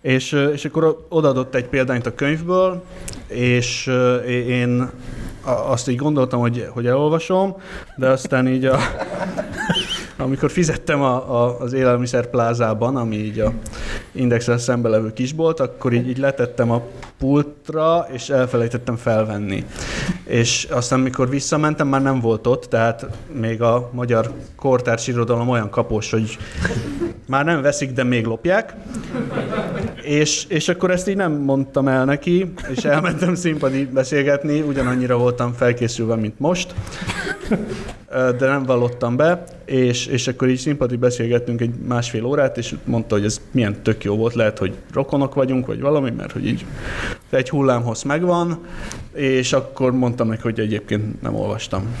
És, 0.00 0.32
és 0.52 0.64
akkor 0.64 1.06
odaadott 1.08 1.54
egy 1.54 1.66
példányt 1.66 2.06
a 2.06 2.14
könyvből, 2.14 2.84
és 3.26 3.86
én 4.48 4.90
azt 5.44 5.88
így 5.88 5.96
gondoltam, 5.96 6.40
hogy, 6.40 6.68
hogy 6.70 6.86
elolvasom, 6.86 7.56
de 7.96 8.08
aztán 8.08 8.48
így 8.48 8.64
a, 8.64 8.78
amikor 10.20 10.50
fizettem 10.50 11.02
a, 11.02 11.42
a, 11.42 11.60
az 11.60 11.72
élelmiszer 11.72 12.26
plázában, 12.26 12.96
ami 12.96 13.16
így 13.16 13.38
a 13.38 13.52
indexel 14.12 14.58
szembe 14.58 14.88
levő 14.88 15.12
kisbolt, 15.12 15.60
akkor 15.60 15.92
így, 15.92 16.08
így 16.08 16.18
letettem 16.18 16.70
a 16.70 16.82
pultra, 17.18 18.06
és 18.12 18.28
elfelejtettem 18.28 18.96
felvenni. 18.96 19.64
És 20.24 20.68
aztán, 20.70 21.00
mikor 21.00 21.28
visszamentem, 21.28 21.88
már 21.88 22.02
nem 22.02 22.20
volt 22.20 22.46
ott, 22.46 22.64
tehát 22.64 23.06
még 23.32 23.62
a 23.62 23.90
magyar 23.92 24.32
kortárs 24.56 25.06
irodalom 25.06 25.48
olyan 25.48 25.70
kapos, 25.70 26.10
hogy 26.10 26.38
már 27.26 27.44
nem 27.44 27.62
veszik, 27.62 27.92
de 27.92 28.04
még 28.04 28.24
lopják. 28.24 28.74
És, 30.02 30.44
és 30.48 30.68
akkor 30.68 30.90
ezt 30.90 31.08
így 31.08 31.16
nem 31.16 31.32
mondtam 31.32 31.88
el 31.88 32.04
neki, 32.04 32.52
és 32.76 32.84
elmentem 32.84 33.34
színpadi 33.34 33.84
beszélgetni, 33.84 34.60
ugyanannyira 34.60 35.16
voltam 35.16 35.52
felkészülve, 35.52 36.14
mint 36.14 36.38
most, 36.38 36.74
de 38.10 38.46
nem 38.46 38.62
vallottam 38.62 39.16
be, 39.16 39.44
és, 39.64 40.06
és 40.06 40.28
akkor 40.28 40.48
így 40.48 40.58
színpadi 40.58 40.96
beszélgettünk 40.96 41.60
egy 41.60 41.74
másfél 41.88 42.24
órát, 42.24 42.58
és 42.58 42.74
mondta, 42.84 43.14
hogy 43.14 43.24
ez 43.24 43.40
milyen 43.50 43.82
tök 43.82 44.04
jó 44.04 44.16
volt, 44.16 44.34
lehet, 44.34 44.58
hogy 44.58 44.74
rokonok 44.92 45.34
vagyunk, 45.34 45.66
vagy 45.66 45.80
valami, 45.80 46.10
mert 46.10 46.32
hogy 46.32 46.46
így 46.46 46.64
egy 47.30 47.48
hullámhossz 47.48 48.02
megvan, 48.02 48.58
és 49.14 49.52
akkor 49.52 49.92
mondtam 49.92 50.28
neki, 50.28 50.42
hogy 50.42 50.60
egyébként 50.60 51.22
nem 51.22 51.34
olvastam. 51.34 51.96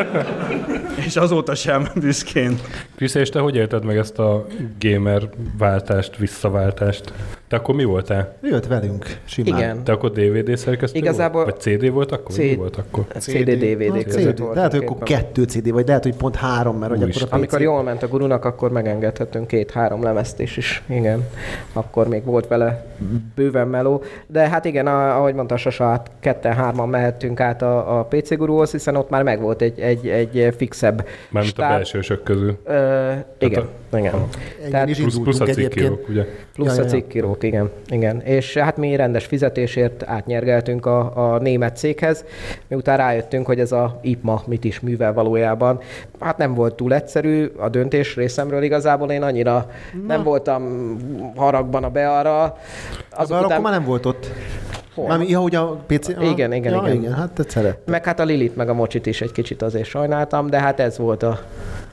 és 1.06 1.16
azóta 1.16 1.54
sem 1.54 1.88
büszkén. 1.94 2.58
Krisz, 2.96 3.14
és 3.14 3.28
te 3.28 3.38
hogy 3.38 3.56
élted 3.56 3.84
meg 3.84 3.96
ezt 3.96 4.18
a 4.18 4.46
gamer 4.80 5.28
váltást, 5.58 6.16
visszaváltást? 6.16 7.12
Te 7.48 7.56
akkor 7.56 7.74
mi 7.74 7.84
voltál? 7.84 8.36
Jött 8.42 8.66
velünk, 8.66 9.06
simán. 9.24 9.58
Igen. 9.58 9.84
Te 9.84 9.92
akkor 9.92 10.10
DVD 10.10 10.56
szerkesztő 10.56 10.98
Igazából- 10.98 11.42
volt? 11.42 11.64
Vagy 11.64 11.78
CD 11.78 11.90
volt 11.90 12.12
akkor? 12.12 12.34
C- 12.34 12.38
mi 12.38 12.54
volt 12.54 12.76
akkor? 12.76 13.04
CD, 13.18 13.50
DVD 13.50 14.04
között 14.04 14.36
CD. 14.36 14.38
volt. 14.40 14.54
Lehet, 14.54 14.72
hogy 14.72 14.84
akkor 14.84 14.98
kettő 14.98 15.42
CD, 15.42 15.70
vagy 15.70 15.86
lehet, 15.86 16.02
hogy 16.02 16.14
pont 16.16 16.36
három, 16.36 16.78
mert 16.78 16.90
hogy 16.92 17.02
akkor 17.02 17.22
a 17.22 17.26
PC... 17.26 17.32
Amikor 17.32 17.60
jól 17.60 17.82
ment 17.82 18.02
a 18.02 18.08
gurunak, 18.08 18.44
akkor 18.44 18.70
megengedhetünk 18.70 19.46
két-három 19.46 20.02
lemezt 20.02 20.40
is, 20.40 20.56
is. 20.56 20.82
Igen. 20.86 21.28
Akkor 21.72 22.08
még 22.08 22.24
volt 22.24 22.46
vele 22.46 22.86
bőven 23.34 23.68
meló. 23.68 24.02
De 24.26 24.48
hát 24.48 24.64
igen, 24.64 24.86
ahogy 24.86 25.34
mondta 25.34 25.54
a 25.54 25.58
Sasa, 25.58 25.84
hát 25.84 26.10
ketten-hárman 26.20 26.88
mehettünk 26.88 27.40
át 27.40 27.62
a, 27.62 27.98
a 27.98 28.04
PC 28.04 28.36
guruhoz, 28.36 28.70
hiszen 28.70 28.96
ott 28.96 29.10
már 29.10 29.22
megvolt 29.22 29.62
egy, 29.62 29.80
egy, 29.80 30.08
egy 30.08 30.54
fixebb 30.56 31.06
Mármint 31.30 31.58
a 31.58 31.62
stáb. 31.62 31.76
belsősök 31.76 32.22
közül. 32.22 32.58
Ö, 32.64 33.12
igen, 33.38 33.68
igen. 33.98 34.12
Tehát 34.70 34.88
is 34.88 34.98
Plusz, 34.98 35.18
plusz 35.18 35.40
a 35.40 35.44
cikkírók, 35.44 36.08
ugye? 36.08 36.26
Plusz 36.54 36.76
Ja, 36.76 36.82
a 36.82 36.86
cikkírók, 36.86 37.42
igen, 37.42 37.70
igen. 37.88 38.20
És 38.20 38.56
hát 38.56 38.76
mi 38.76 38.96
rendes 38.96 39.24
fizetésért 39.24 40.02
átnyergeltünk 40.06 40.86
a, 40.86 41.32
a 41.34 41.38
német 41.38 41.76
céghez, 41.76 42.24
miután 42.68 42.96
rájöttünk, 42.96 43.46
hogy 43.46 43.60
ez 43.60 43.72
a 43.72 43.98
IPMA 44.02 44.42
mit 44.46 44.64
is 44.64 44.80
művel 44.80 45.12
valójában. 45.12 45.80
Hát 46.20 46.38
nem 46.38 46.54
volt 46.54 46.74
túl 46.74 46.94
egyszerű 46.94 47.50
a 47.56 47.68
döntés 47.68 48.16
részemről 48.16 48.62
igazából, 48.62 49.10
én 49.10 49.22
annyira 49.22 49.70
nem 50.06 50.22
voltam 50.22 50.96
haragban 51.36 51.84
a 51.84 51.90
bearra. 51.90 52.56
Az 53.10 53.30
akkor 53.30 53.60
már 53.60 53.72
nem 53.72 53.84
volt 53.84 54.06
ott. 54.06 54.32
Hol? 54.94 55.06
Már, 55.06 55.20
ja, 55.20 55.38
hogy 55.38 55.54
a 55.54 55.66
PC... 55.86 56.08
Igen, 56.08 56.52
igen, 56.52 56.72
ja, 56.72 56.82
igen. 56.84 56.96
igen. 56.96 57.12
Hát 57.12 57.32
te 57.32 57.42
szeret. 57.48 57.78
Meg 57.86 58.04
hát 58.04 58.20
a 58.20 58.24
Lilit, 58.24 58.56
meg 58.56 58.68
a 58.68 58.74
Mocsit 58.74 59.06
is 59.06 59.20
egy 59.20 59.32
kicsit 59.32 59.62
azért 59.62 59.88
sajnáltam, 59.88 60.46
de 60.46 60.60
hát 60.60 60.80
ez 60.80 60.98
volt 60.98 61.22
a, 61.22 61.38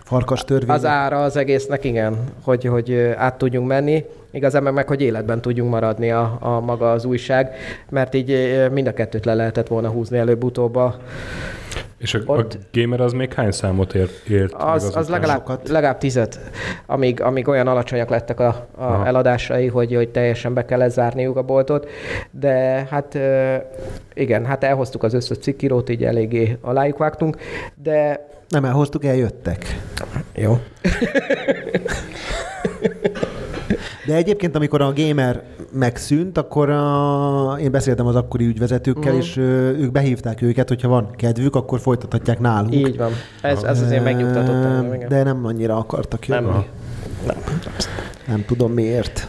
Farkas 0.08 0.44
törvény. 0.44 0.70
az 0.76 0.86
ára 0.86 1.24
az 1.24 1.38
egésznek, 1.38 1.84
igen, 1.84 2.18
hogy, 2.44 2.66
hogy 2.66 2.94
át 3.18 3.38
tudjunk 3.38 3.68
menni. 3.68 4.06
Igazán 4.32 4.64
meg, 4.64 4.74
meg, 4.74 4.88
hogy 4.88 5.02
életben 5.02 5.42
tudjunk 5.42 5.70
maradni 5.72 6.12
a, 6.12 6.38
a 6.40 6.60
maga 6.60 6.92
az 6.92 7.06
újság, 7.06 7.56
mert 7.90 8.14
így 8.14 8.60
mind 8.72 8.88
a 8.88 8.94
kettőt 8.94 9.26
le 9.26 9.34
lehetett 9.34 9.68
volna 9.68 9.90
húzni 9.90 10.18
előbb-utóbb. 10.18 10.76
a- 10.76 10.96
És 11.98 12.14
a, 12.14 12.20
a 12.26 12.32
Ott- 12.38 12.58
gamer 12.74 13.00
az 13.02 13.14
még 13.14 13.34
hány 13.34 13.52
számot 13.52 13.94
ért? 13.94 14.28
ért 14.30 14.54
Az, 14.54 14.84
az 14.84 14.96
azután? 14.96 15.20
legalább, 15.20 15.38
Sokat. 15.38 15.70
legalább 15.70 15.98
tizet, 15.98 16.40
amíg, 16.86 17.22
amíg 17.22 17.48
olyan 17.48 17.68
alacsonyak 17.68 18.10
lettek 18.10 18.40
a, 18.40 18.48
a 18.48 18.84
Aha. 18.84 19.06
eladásai, 19.06 19.68
hogy, 19.68 19.96
hogy 19.96 20.10
teljesen 20.10 20.54
be 20.54 20.66
kell 20.66 20.88
zárniuk 20.90 21.38
a 21.38 21.42
boltot. 21.44 21.90
De 22.32 22.88
hát 22.90 23.20
igen, 24.14 24.46
hát 24.46 24.64
elhoztuk 24.64 25.04
az 25.04 25.14
összes 25.14 25.38
cikkírót, 25.38 25.90
így 25.90 26.04
eléggé 26.04 26.58
alájuk 26.62 26.98
vágtunk, 26.98 27.38
de 27.84 28.26
Nem 28.50 28.66
elhoztuk, 28.66 29.06
eljöttek. 29.06 29.82
jó. 30.36 30.60
De 34.06 34.16
egyébként, 34.16 34.56
amikor 34.56 34.82
a 34.82 34.94
gamer 34.96 35.44
megszűnt, 35.74 36.38
akkor 36.38 36.70
a... 36.70 37.58
én 37.62 37.72
beszéltem 37.72 38.06
az 38.06 38.16
akkori 38.16 38.46
ügyvezetőkkel, 38.46 39.12
Mhm. 39.12 39.22
és 39.22 39.38
ők 39.78 39.92
behívták 39.92 40.42
őket, 40.42 40.68
hogyha 40.68 40.88
van 40.88 41.12
kedvük, 41.16 41.56
akkor 41.56 41.80
folytathatják 41.80 42.40
nálunk. 42.40 42.74
Így 42.76 42.98
van. 42.98 43.12
Ez, 43.42 43.64
ez 43.64 43.82
azért 43.82 44.04
megnyugtatott. 44.04 45.06
De 45.08 45.24
nem 45.24 45.46
annyira 45.46 45.78
akartak 45.78 46.28
jönni. 46.28 46.46
Nem. 47.26 47.38
Nem 48.28 48.46
tudom 48.46 48.72
miért. 48.72 49.28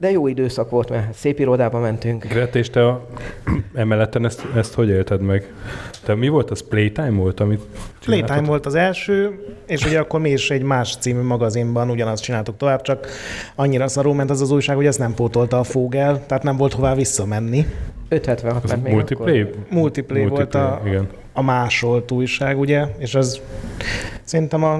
De 0.00 0.10
jó 0.10 0.26
időszak 0.26 0.70
volt, 0.70 0.90
mert 0.90 1.14
szép 1.14 1.38
irodába 1.38 1.78
mentünk. 1.78 2.26
Gret, 2.26 2.56
és 2.56 2.70
te 2.70 2.86
a 2.86 3.06
emeleten 3.74 4.24
ezt, 4.24 4.44
ezt 4.56 4.74
hogy 4.74 4.88
élted 4.88 5.20
meg? 5.20 5.52
Te 6.04 6.14
mi 6.14 6.28
volt 6.28 6.50
az? 6.50 6.68
Playtime 6.68 7.10
volt, 7.10 7.40
amit 7.40 7.60
Playtime 8.04 8.42
volt 8.42 8.66
az 8.66 8.74
első, 8.74 9.44
és 9.66 9.84
ugye 9.84 9.98
akkor 9.98 10.20
mi 10.20 10.30
is 10.30 10.50
egy 10.50 10.62
más 10.62 10.96
című 10.96 11.20
magazinban 11.22 11.90
ugyanazt 11.90 12.22
csináltuk 12.22 12.56
tovább, 12.56 12.82
csak 12.82 13.06
annyira 13.54 13.88
szarul 13.88 14.14
ment 14.14 14.30
az 14.30 14.40
az 14.40 14.50
újság, 14.50 14.76
hogy 14.76 14.86
ezt 14.86 14.98
nem 14.98 15.14
pótolta 15.14 15.58
a 15.58 15.64
Fogel, 15.64 16.26
tehát 16.26 16.42
nem 16.42 16.56
volt 16.56 16.72
hová 16.72 16.94
visszamenni. 16.94 17.66
576 18.08 18.64
Az 18.64 18.70
ment 18.70 18.82
még 18.82 18.92
multiplay? 18.92 19.40
akkor. 19.40 19.54
Multiplay, 19.70 20.26
volt 20.26 20.54
a, 20.54 20.80
igen. 20.84 21.08
a 21.32 21.42
másolt 21.42 22.10
újság, 22.10 22.58
ugye, 22.58 22.86
és 22.98 23.14
az 23.14 23.40
szerintem 24.22 24.64
a, 24.64 24.74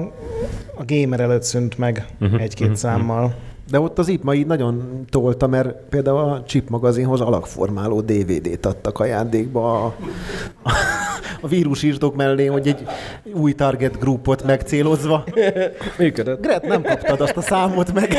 a 0.75 0.83
gamer 0.85 1.19
előtt 1.19 1.43
szűnt 1.43 1.77
meg 1.77 2.05
Mhm, 2.19 2.35
egy-két 2.35 2.67
mhm, 2.67 2.75
számmal. 2.75 3.33
De 3.71 3.79
ott 3.79 3.99
az 3.99 4.07
IPMA 4.07 4.33
így 4.33 4.45
nagyon 4.45 5.05
tolta, 5.09 5.47
mert 5.47 5.75
például 5.89 6.17
a 6.17 6.43
Chip 6.45 6.69
magazinhoz 6.69 7.21
alakformáló 7.21 8.01
DVD-t 8.01 8.65
adtak 8.65 8.99
ajándékba 8.99 9.85
a, 9.85 9.95
a, 10.63 10.71
a 11.41 11.47
vírusírsdok 11.47 12.15
mellé, 12.15 12.45
hogy 12.45 12.67
egy 12.67 12.83
új 13.33 13.53
target 13.53 13.99
groupot 13.99 14.43
megcélozva. 14.43 15.23
Működött. 15.97 16.41
Gret, 16.41 16.67
nem 16.67 16.81
kaptad 16.81 17.21
azt 17.21 17.37
a 17.37 17.41
számot 17.41 17.93
meg. 17.93 18.15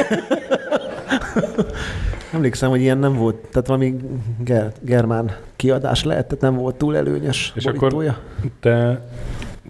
Emlékszem, 2.33 2.71
hogy 2.71 2.81
ilyen 2.81 2.99
nem 2.99 3.15
volt, 3.15 3.35
tehát 3.37 3.67
valami 3.67 3.97
ger- 4.45 4.77
germán 4.85 5.37
kiadás 5.57 6.05
lehet, 6.05 6.27
tehát 6.27 6.43
nem 6.43 6.57
volt 6.57 6.75
túl 6.75 6.97
előnyös 6.97 7.53
És 7.55 7.65
borítója. 7.65 8.11
akkor 8.11 8.51
te, 8.61 9.07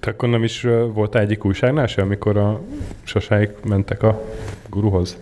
te 0.01 0.11
akkor 0.11 0.29
nem 0.29 0.43
is 0.43 0.65
ö, 0.65 0.87
voltál 0.95 1.23
egyik 1.23 1.45
újságnál 1.45 1.87
se, 1.87 2.03
amikor 2.03 2.37
a 2.37 2.61
sosáig 3.03 3.51
mentek 3.65 4.03
a 4.03 4.21
guruhoz 4.71 5.17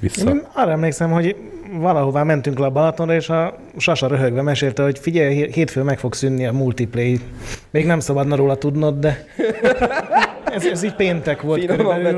vissza? 0.00 0.28
Én 0.28 0.42
arra 0.52 0.70
emlékszem, 0.70 1.10
hogy 1.10 1.36
valahová 1.72 2.22
mentünk 2.22 2.58
le 2.58 2.66
a 2.66 2.70
Balatonra, 2.70 3.14
és 3.14 3.28
a 3.28 3.56
Sasa 3.76 4.06
röhögve 4.06 4.42
mesélte, 4.42 4.82
hogy 4.82 4.98
figyelj, 4.98 5.34
hé- 5.34 5.54
hétfőn 5.54 5.84
meg 5.84 5.98
fog 5.98 6.14
szűnni 6.14 6.46
a 6.46 6.52
multiplay. 6.52 7.20
Még 7.70 7.86
nem 7.86 8.00
szabadna 8.00 8.36
róla 8.36 8.56
tudnod, 8.56 8.98
de 8.98 9.24
ez, 10.54 10.64
ez 10.64 10.82
így 10.82 10.94
péntek 10.94 11.42
volt 11.42 11.60
Finoman. 11.60 12.00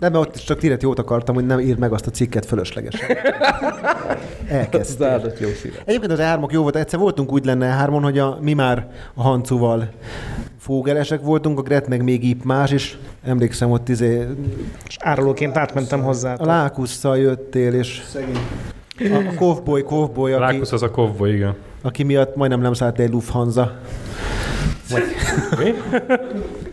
Nem, 0.00 0.12
mert 0.12 0.24
ott 0.24 0.36
csak 0.36 0.58
direkt 0.60 0.82
jót 0.82 0.98
akartam, 0.98 1.34
hogy 1.34 1.46
nem 1.46 1.60
írd 1.60 1.78
meg 1.78 1.92
azt 1.92 2.06
a 2.06 2.10
cikket 2.10 2.46
fölöslegesen. 2.46 3.16
Elkezdtél. 4.48 5.06
áldott 5.06 5.40
jó 5.40 5.48
szíve. 5.48 5.76
Egyébként 5.84 6.12
az 6.12 6.18
E3-ok 6.22 6.50
jó 6.50 6.62
volt. 6.62 6.76
Egyszer 6.76 6.98
voltunk 6.98 7.32
úgy 7.32 7.44
lenne 7.44 7.86
E3-on, 7.86 8.00
hogy 8.02 8.18
a, 8.18 8.38
mi 8.40 8.52
már 8.52 8.86
a 9.14 9.22
Hancuval 9.22 9.88
fógeresek 10.60 11.20
voltunk, 11.20 11.58
a 11.58 11.62
Gret 11.62 11.88
meg 11.88 12.02
még 12.02 12.24
íp 12.24 12.44
más, 12.44 12.70
és 12.70 12.96
emlékszem, 13.24 13.70
ott 13.70 13.88
izé, 13.88 14.26
És 14.86 14.96
árulóként 15.00 15.56
átmentem 15.56 16.02
hozzá. 16.02 16.34
a 16.34 16.44
Lákusszal 16.46 17.18
jöttél, 17.18 17.74
és 17.74 18.02
a, 18.98 19.14
a 19.30 19.34
Kovboy, 19.34 19.82
Kovboy, 19.82 20.32
aki, 20.32 20.42
Rákusz 20.52 20.72
az 20.72 20.82
a 20.82 20.90
kovboly, 20.90 21.30
igen. 21.32 21.54
aki 21.82 22.02
miatt 22.02 22.36
majdnem 22.36 22.60
nem 22.60 22.72
szállt 22.72 22.98
egy 22.98 23.10
Lufthansa. 23.10 23.78
Mi? 25.58 25.74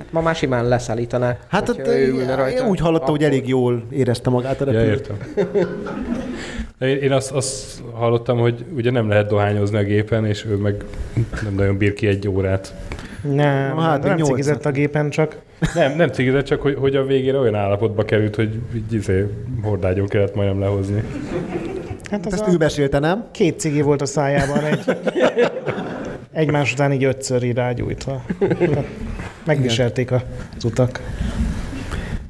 Ma 0.09 0.21
már 0.21 0.35
simán 0.35 0.67
leszállítaná. 0.67 1.37
Hát 1.47 1.69
ott, 1.69 1.87
ő 1.87 2.25
rajta. 2.35 2.63
én 2.63 2.69
úgy 2.69 2.79
hallottam, 2.79 3.09
hogy 3.09 3.23
elég 3.23 3.47
jól 3.47 3.83
érezte 3.89 4.29
magát 4.29 4.61
a 4.61 4.71
Ja, 4.71 4.71
repülő. 4.71 4.91
értem. 4.91 5.17
Én, 6.79 6.97
én 6.97 7.11
azt, 7.11 7.31
azt 7.31 7.81
hallottam, 7.93 8.37
hogy 8.37 8.65
ugye 8.75 8.91
nem 8.91 9.07
lehet 9.09 9.27
dohányozni 9.27 9.77
a 9.77 9.83
gépen, 9.83 10.25
és 10.25 10.45
ő 10.45 10.55
meg 10.55 10.83
nem 11.43 11.53
nagyon 11.55 11.77
bír 11.77 11.93
ki 11.93 12.07
egy 12.07 12.27
órát. 12.27 12.73
Nem, 13.33 13.75
Na, 13.75 13.81
hát, 13.81 14.03
nem 14.03 14.15
nyolc. 14.15 14.29
cigizett 14.29 14.65
a 14.65 14.71
gépen, 14.71 15.09
csak 15.09 15.35
Nem, 15.73 15.95
nem 15.95 16.09
cigizett, 16.09 16.45
csak 16.45 16.61
hogy, 16.61 16.75
hogy 16.79 16.95
a 16.95 17.05
végére 17.05 17.37
olyan 17.37 17.55
állapotba 17.55 18.03
került, 18.05 18.35
hogy 18.35 18.59
így 18.75 18.93
izé, 18.93 19.27
hordágyon 19.63 20.07
kellett 20.07 20.35
majdnem 20.35 20.59
lehozni. 20.59 21.03
hát 22.11 22.25
az 22.25 22.33
Ezt 22.33 22.47
a 22.47 22.51
ő 22.51 22.57
mesélte, 22.57 22.99
nem? 22.99 23.25
két 23.31 23.59
cigi 23.59 23.81
volt 23.81 24.01
a 24.01 24.05
szájában, 24.05 24.63
egy, 24.65 24.97
egymás 26.31 26.73
után 26.73 26.91
így 26.91 27.03
ötször 27.03 27.43
így 27.43 27.55
rágyújtva. 27.55 28.21
Megviselték 29.45 30.11
az 30.11 30.63
utak. 30.63 31.01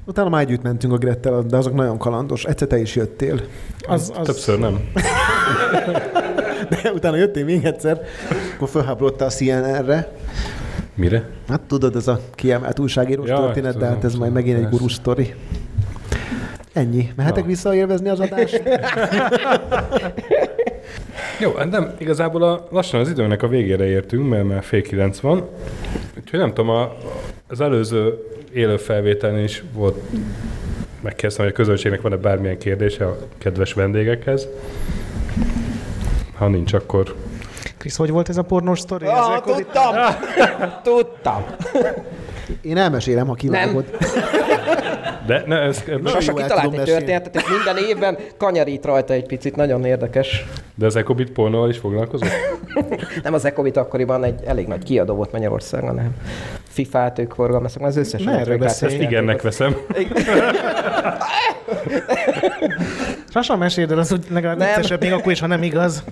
Utána 0.06 0.30
már 0.30 0.42
együtt 0.42 0.62
mentünk 0.62 0.94
a 0.94 0.98
Grettel, 0.98 1.42
de 1.42 1.58
azok 1.58 1.74
nagyon 1.74 1.98
kalandos. 1.98 2.44
Egyszer 2.44 2.68
te 2.68 2.78
is 2.80 2.96
jöttél. 2.96 3.42
Az, 3.88 4.12
az, 4.20 4.26
Többször 4.26 4.60
nem. 4.60 4.80
De 6.70 6.92
utána 6.94 7.16
jöttél 7.16 7.46
még 7.46 7.66
egyszer, 7.66 8.02
akkor 8.56 8.70
felháborodtál 8.70 9.28
a 9.28 9.32
CNN-re. 9.32 10.12
Mire? 10.98 11.30
Hát 11.48 11.62
tudod, 11.62 11.96
ez 11.96 12.08
a 12.08 12.20
kiemelt 12.36 12.80
újságírós 12.80 13.28
Ja, 13.28 13.36
történet, 13.38 13.72
de 13.74 13.78
tudom, 13.78 13.94
hát 13.94 14.04
ez 14.04 14.16
majd 14.16 14.18
tudom, 14.18 14.34
megint 14.34 14.56
egy 14.56 14.62
persze. 14.62 14.78
gurú 14.78 14.90
sztori. 14.90 15.34
Ennyi. 16.74 17.10
Mehetek 17.16 17.44
Na. 17.44 17.50
vissza 17.50 17.76
élvezni 17.76 18.10
az 18.10 18.20
adást? 18.20 18.64
Jó, 21.42 21.54
hát 21.54 21.70
nem, 21.70 21.92
igazából 21.98 22.44
a, 22.44 22.68
lassan 22.72 23.00
az 23.00 23.10
időnek 23.10 23.44
a 23.44 23.48
végére 23.48 23.86
értünk, 23.86 24.30
mert 24.30 24.48
már 24.48 24.64
fél 24.64 24.82
kilenc 24.82 25.20
van. 25.20 25.48
Úgyhogy 26.20 26.40
nem 26.40 26.54
tudom, 26.54 26.70
a, 26.70 26.96
az 27.48 27.62
előző 27.62 28.14
élő 28.54 28.78
felvételen 28.78 29.44
is 29.44 29.64
volt, 29.74 29.98
megkezdtem, 31.02 31.46
hogy 31.46 31.54
a 31.54 31.58
közönségnek 31.58 32.02
van-e 32.02 32.16
bármilyen 32.16 32.58
kérdése 32.58 33.06
a 33.06 33.18
kedves 33.38 33.74
vendégekhez. 33.74 34.48
Ha 36.36 36.48
nincs, 36.48 36.74
akkor 36.74 37.16
Krisz, 37.88 38.00
hogy 38.00 38.10
volt 38.10 38.30
ez 38.30 38.38
a 38.38 38.42
pornós 38.42 38.80
sztori? 38.80 39.06
Ah, 39.06 39.42
tudtam! 39.42 39.96
Tudtam! 40.84 41.46
Én 42.62 42.78
elmesélem, 42.78 43.28
ha 43.28 43.34
kivágod. 43.34 43.86
De 45.26 45.44
ne, 45.46 45.60
ez, 45.60 45.84
ebben, 45.88 46.12
Sasa 46.12 46.34
kitalált 46.34 46.74
egy 46.74 46.84
történetet, 46.84 47.36
és 47.36 47.44
minden 47.50 47.84
évben 47.84 48.18
kanyarít 48.38 48.86
rajta 48.86 49.14
egy 49.14 49.26
picit, 49.26 49.56
nagyon 49.56 49.86
érdekes. 49.86 50.46
de 50.76 50.86
az 50.86 50.96
Ecobit 50.96 51.32
pornóval 51.32 51.70
is 51.70 51.78
foglalkozott? 51.78 52.30
Nem 53.24 53.34
az 53.34 53.46
Ecovit 53.46 53.78
akkoriban 53.78 54.24
egy 54.24 54.44
elég 54.46 54.68
nagy 54.68 54.84
kiadó 54.84 55.14
volt 55.14 55.32
Magyarországon, 55.32 55.96
nem. 55.96 56.16
FIFA-t 56.68 57.20
ők 57.20 57.34
forgalmaztak, 57.34 57.82
az 57.82 57.98
összes 57.98 58.24
Ne 58.24 58.40
erről 58.40 58.58
beszélj. 58.58 59.02
Igennek 59.02 59.42
veszem. 59.42 59.76
Sasa, 63.30 63.58
meséld 63.58 63.92
el, 63.92 63.98
az 63.98 64.12
úgy 64.12 64.26
legalább 64.30 64.58
Nem. 64.58 64.68
viccesebb, 64.68 65.02
még 65.02 65.12
akkor 65.12 65.32
is, 65.32 65.40
ha 65.40 65.48
nem 65.48 65.64
igaz. 65.64 66.04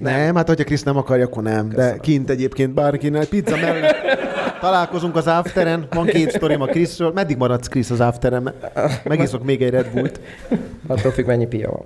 Nem, 0.00 0.34
hát 0.34 0.48
hogyha 0.48 0.64
Krisz 0.64 0.82
nem 0.82 0.96
akarja, 0.96 1.24
akkor 1.24 1.42
nem. 1.42 1.68
De 1.68 1.96
kint 1.96 2.30
egyébként 2.30 2.74
bárkinek, 2.74 3.24
pizza 3.24 3.56
mellett. 3.56 3.96
Találkozunk 4.60 5.16
az 5.16 5.26
afteren, 5.26 5.86
van 5.90 6.06
két 6.06 6.30
sztorim 6.30 6.60
a 6.60 6.66
Kriszről. 6.66 7.12
Meddig 7.14 7.36
maradsz 7.36 7.68
Krisz 7.68 7.90
az 7.90 8.00
afteren? 8.00 8.54
Megiszok 9.04 9.44
még 9.44 9.62
egy 9.62 9.70
Red 9.70 9.90
Bullt. 9.94 10.20
Attól 10.86 11.10
függ, 11.10 11.26
mennyi 11.26 11.46
pia 11.46 11.70
van. 11.70 11.84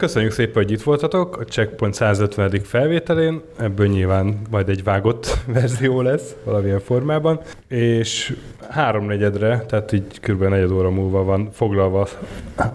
Köszönjük 0.00 0.32
szépen, 0.32 0.62
hogy 0.62 0.70
itt 0.70 0.82
voltatok 0.82 1.36
a 1.36 1.44
Checkpoint 1.44 1.94
150. 1.94 2.60
felvételén. 2.62 3.40
Ebből 3.58 3.86
nyilván 3.86 4.40
majd 4.50 4.68
egy 4.68 4.84
vágott 4.84 5.38
verzió 5.52 6.00
lesz 6.00 6.34
valamilyen 6.44 6.80
formában. 6.80 7.40
És 7.68 8.36
háromnegyedre, 8.68 9.64
tehát 9.68 9.92
így 9.92 10.20
kb. 10.20 10.42
negyed 10.42 10.70
óra 10.70 10.90
múlva 10.90 11.24
van 11.24 11.48
foglalva 11.52 12.08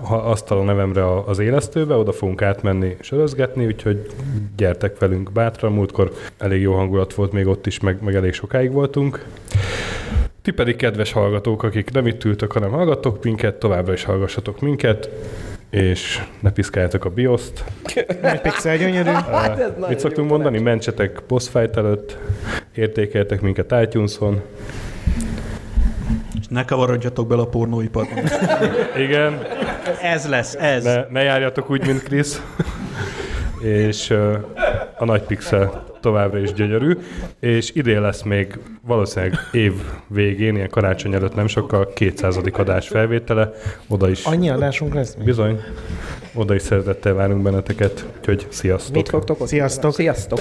asztal 0.10 0.60
a 0.60 0.64
nevemre 0.64 1.19
az 1.19 1.39
élesztőbe, 1.39 1.95
oda 1.95 2.11
fogunk 2.11 2.41
átmenni 2.41 2.97
sörözgetni, 2.99 3.65
úgyhogy 3.65 4.06
gyertek 4.57 4.99
velünk 4.99 5.31
bátran. 5.31 5.72
Múltkor 5.72 6.11
elég 6.38 6.61
jó 6.61 6.73
hangulat 6.73 7.14
volt 7.14 7.31
még 7.31 7.47
ott 7.47 7.65
is, 7.65 7.80
meg, 7.80 8.03
meg 8.03 8.15
elég 8.15 8.34
sokáig 8.34 8.72
voltunk. 8.72 9.26
Ti 10.41 10.52
pedig 10.52 10.76
kedves 10.76 11.11
hallgatók, 11.11 11.64
akik 11.64 11.91
nem 11.91 12.07
itt 12.07 12.23
ültök, 12.23 12.52
hanem 12.52 12.72
hallgattok 12.72 13.23
minket, 13.23 13.56
továbbra 13.56 13.93
is 13.93 14.03
hallgassatok 14.03 14.61
minket, 14.61 15.10
és 15.69 16.21
ne 16.39 16.51
piszkáljátok 16.51 17.05
a 17.05 17.09
bioszt. 17.09 17.63
Egy 18.21 18.41
pixel 18.41 18.77
gyönyörű. 18.77 19.09
Hát 19.31 19.59
ez 19.59 19.71
Mit 19.87 19.99
szoktunk 19.99 20.29
mondani? 20.29 20.59
Mentsetek 20.59 21.21
boss 21.27 21.47
fight 21.49 21.77
előtt, 21.77 22.17
értékeltek 22.75 23.41
minket 23.41 23.73
iTunes-on. 23.81 24.41
És 26.39 26.47
ne 26.47 26.65
kavarodjatok 26.65 27.27
bele 27.27 27.41
a 27.41 27.45
pornóiparba. 27.47 28.15
Igen, 29.05 29.41
Ez 30.01 30.27
lesz, 30.27 30.53
ez. 30.55 30.83
ne, 30.83 31.05
ne 31.09 31.21
járjatok 31.23 31.69
úgy, 31.69 31.85
mint 31.85 32.03
Krisz. 32.03 32.41
és 33.61 34.09
uh, 34.09 34.33
a 34.97 35.05
nagy 35.05 35.21
pixel 35.21 35.83
továbbra 36.06 36.40
is 36.40 36.53
gyönyörű, 36.53 36.98
és 37.40 37.72
idén 37.73 38.02
lesz 38.02 38.22
még 38.22 38.60
valószínűleg 38.82 39.34
év 39.52 39.73
végén, 40.07 40.56
ilyen 40.56 40.69
karácsony 40.69 41.14
előtt 41.14 41.36
nem 41.36 41.48
sokkal 41.48 41.94
200. 41.94 42.40
adás 42.52 42.88
felvétele, 42.88 43.52
oda 43.88 44.10
is 44.10 44.26
Annyi 44.26 44.49
adásunk 44.49 44.94
lesz 44.94 45.15
még? 45.15 45.26
bizony, 45.26 45.60
oda 46.34 46.56
is 46.56 46.61
szeretettel 46.61 47.14
várunk 47.14 47.41
benneteket, 47.44 48.06
úgyhogy 48.18 48.48
sziasztok! 48.49 48.95
Mit 48.95 49.10
fogtok? 49.10 49.48
Sziasztok. 49.48 49.94
Sziasztok! 49.94 50.40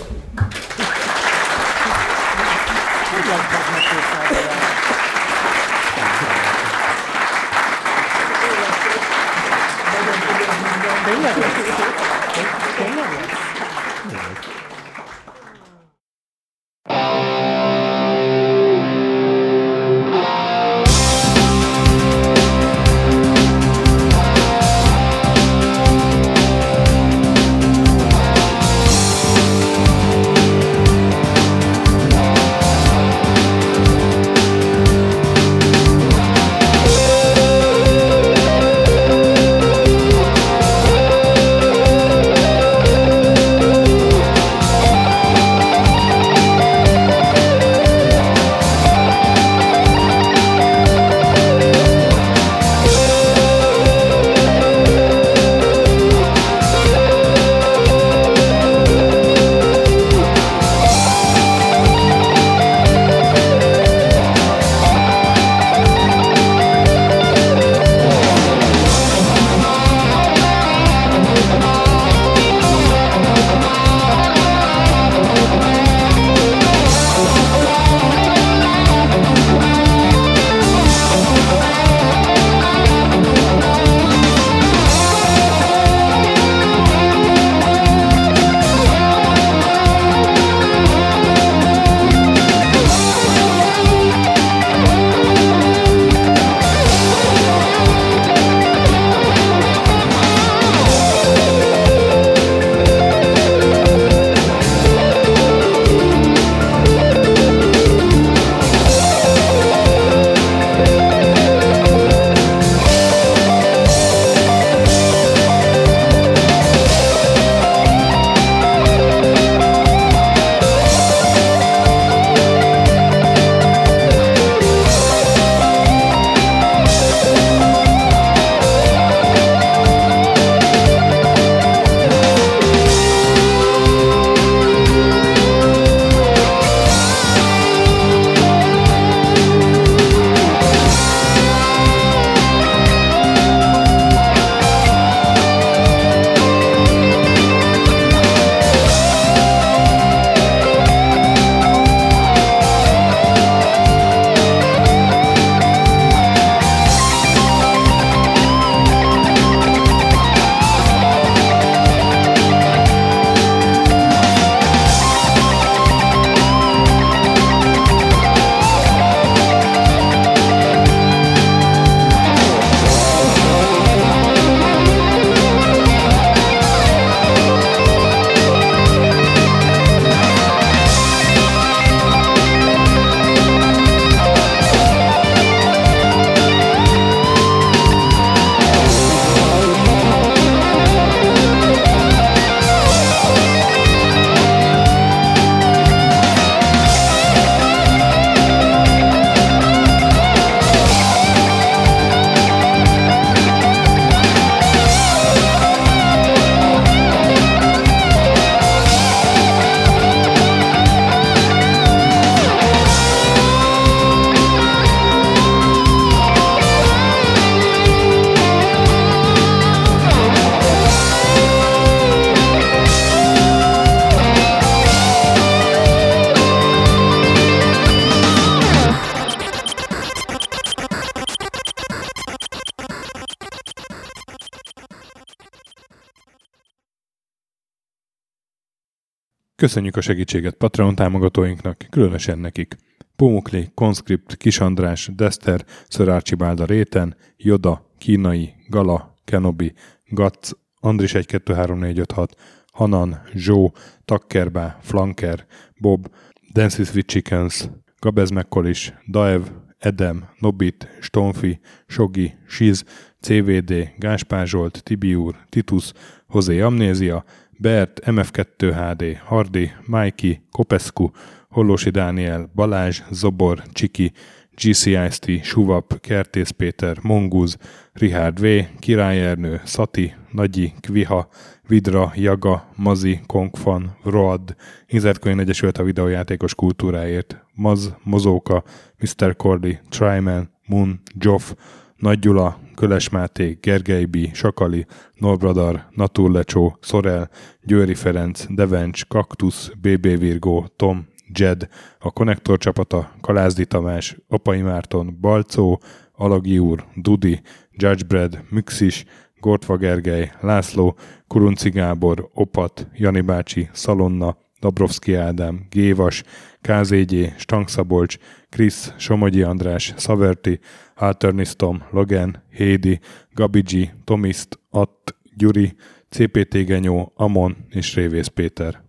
Köszönjük 239.74 239.96
a 239.96 240.01
segítséget 240.01 240.55
Patreon 240.55 240.94
támogatóinknak, 240.94 241.86
különösen 241.90 242.38
nekik. 242.38 242.76
Pumukli, 243.16 243.70
Conscript, 243.74 244.36
Kis 244.36 244.60
András, 244.60 245.10
Dester, 245.16 245.64
Sir 245.88 246.09
Archibald 246.09 246.60
a 246.60 246.64
Réten, 246.64 247.16
Joda, 247.36 247.90
Kínai, 247.98 248.55
Gala, 248.68 249.14
Kenobi, 249.24 249.72
Gatz, 250.05 250.56
Andris 250.80 251.10
123456, 251.14 252.34
Hanan, 252.72 253.20
Zsó, 253.34 253.72
Takkerbá, 254.05 254.78
Flanker, 254.82 255.46
Bob, 255.80 256.06
Dances 256.52 256.94
with 256.94 257.06
Chickens, 257.06 257.70
Gabez 258.01 258.30
Mekkolis, 258.30 258.94
Daev, 259.10 259.42
Edem, 259.78 260.28
Nobit, 260.38 260.88
Stonfi, 261.01 261.60
Sogi, 261.86 262.34
Siz, 262.48 262.84
CVD, 263.20 263.92
Gáspár 263.98 264.46
Zsolt, 264.46 264.82
Tibiur, 264.82 265.36
Titus, 265.48 265.92
Hozé 266.26 266.60
Amnézia, 266.60 267.24
Bert, 267.65 268.01
MF2HD, 268.07 269.16
Hardi, 269.24 269.73
Mikey, 269.86 270.41
Kopescu, 270.51 271.11
Hollósi 271.49 271.91
Dániel, 271.91 272.51
Balázs, 272.55 273.03
Zobor, 273.11 273.62
Csiki, 273.73 274.12
GCIST, 274.55 275.31
Suvap, 275.43 276.01
Kertész 276.01 276.51
Péter, 276.51 276.97
Monguz, 277.03 277.57
Richard 277.93 278.41
V, 278.41 278.47
Király 278.78 279.27
Ernő, 279.27 279.61
Szati, 279.65 280.15
Nagyi, 280.32 280.73
Kviha, 280.81 281.28
Vidra, 281.69 282.12
Jaga, 282.15 282.69
Mazi, 282.77 283.20
Konkfan, 283.27 283.97
Road, 284.03 284.57
Inzertkönyv 284.86 285.39
Egyesült 285.39 285.78
a 285.78 285.85
videójátékos 285.85 286.55
kultúráért, 286.55 287.45
Maz, 287.55 287.95
Mozóka, 288.03 288.62
Mr. 288.99 289.36
Cordy, 289.36 289.78
Tryman, 289.89 290.51
Moon, 290.66 291.01
Joff, 291.19 291.53
Nagy 291.97 292.19
Gyula, 292.19 292.59
Köles 292.74 293.09
Máté, 293.09 293.59
Gergely 293.60 294.05
B., 294.05 294.16
Sakali, 294.32 294.86
Norbradar, 295.14 295.86
Naturlecsó, 295.90 296.78
Szorel, 296.80 297.30
Győri 297.62 297.94
Ferenc, 297.94 298.46
Devencs, 298.48 299.06
Kaktusz, 299.06 299.70
BB 299.80 300.18
Virgó, 300.18 300.66
Tom, 300.76 301.06
Jed, 301.28 301.68
a 301.98 302.10
Konnektor 302.10 302.59
csapata, 302.59 303.10
Kalázdi 303.20 303.66
Tamás, 303.66 304.16
Apai 304.28 304.60
Márton, 304.60 305.16
Balcó, 305.20 305.80
Alagi 306.12 306.59
úr, 306.59 306.84
Dudi, 306.94 307.40
Judgebred, 307.70 308.44
Müxis, 308.51 309.05
Gortva 309.40 309.76
Gergely, 309.76 310.32
László, 310.40 310.96
Kurunci 311.26 311.70
Gábor, 311.70 312.30
Opat, 312.34 312.88
Jani 312.94 313.20
bácsi, 313.20 313.68
Szalonna, 313.72 314.36
Dabrowski 314.65 315.15
Ádám, 315.15 315.66
Gévas, 315.70 316.23
KZG, 316.61 317.35
Stangszabolcs, 317.36 318.19
Krisz, 318.49 318.93
Somogyi 318.97 319.43
András, 319.43 319.95
Szaverti, 319.97 320.59
Alternisztom, 320.95 321.82
Logan, 321.91 322.43
Hédi, 322.51 323.01
Gabigi, 323.35 323.91
Tomiszt, 324.05 324.59
Att, 324.70 325.15
Gyuri, 325.36 325.77
CPT 326.09 326.65
Genyó, 326.66 327.12
Amon 327.16 327.57
és 327.70 327.95
Révész 327.95 328.27
Péter. 328.27 328.84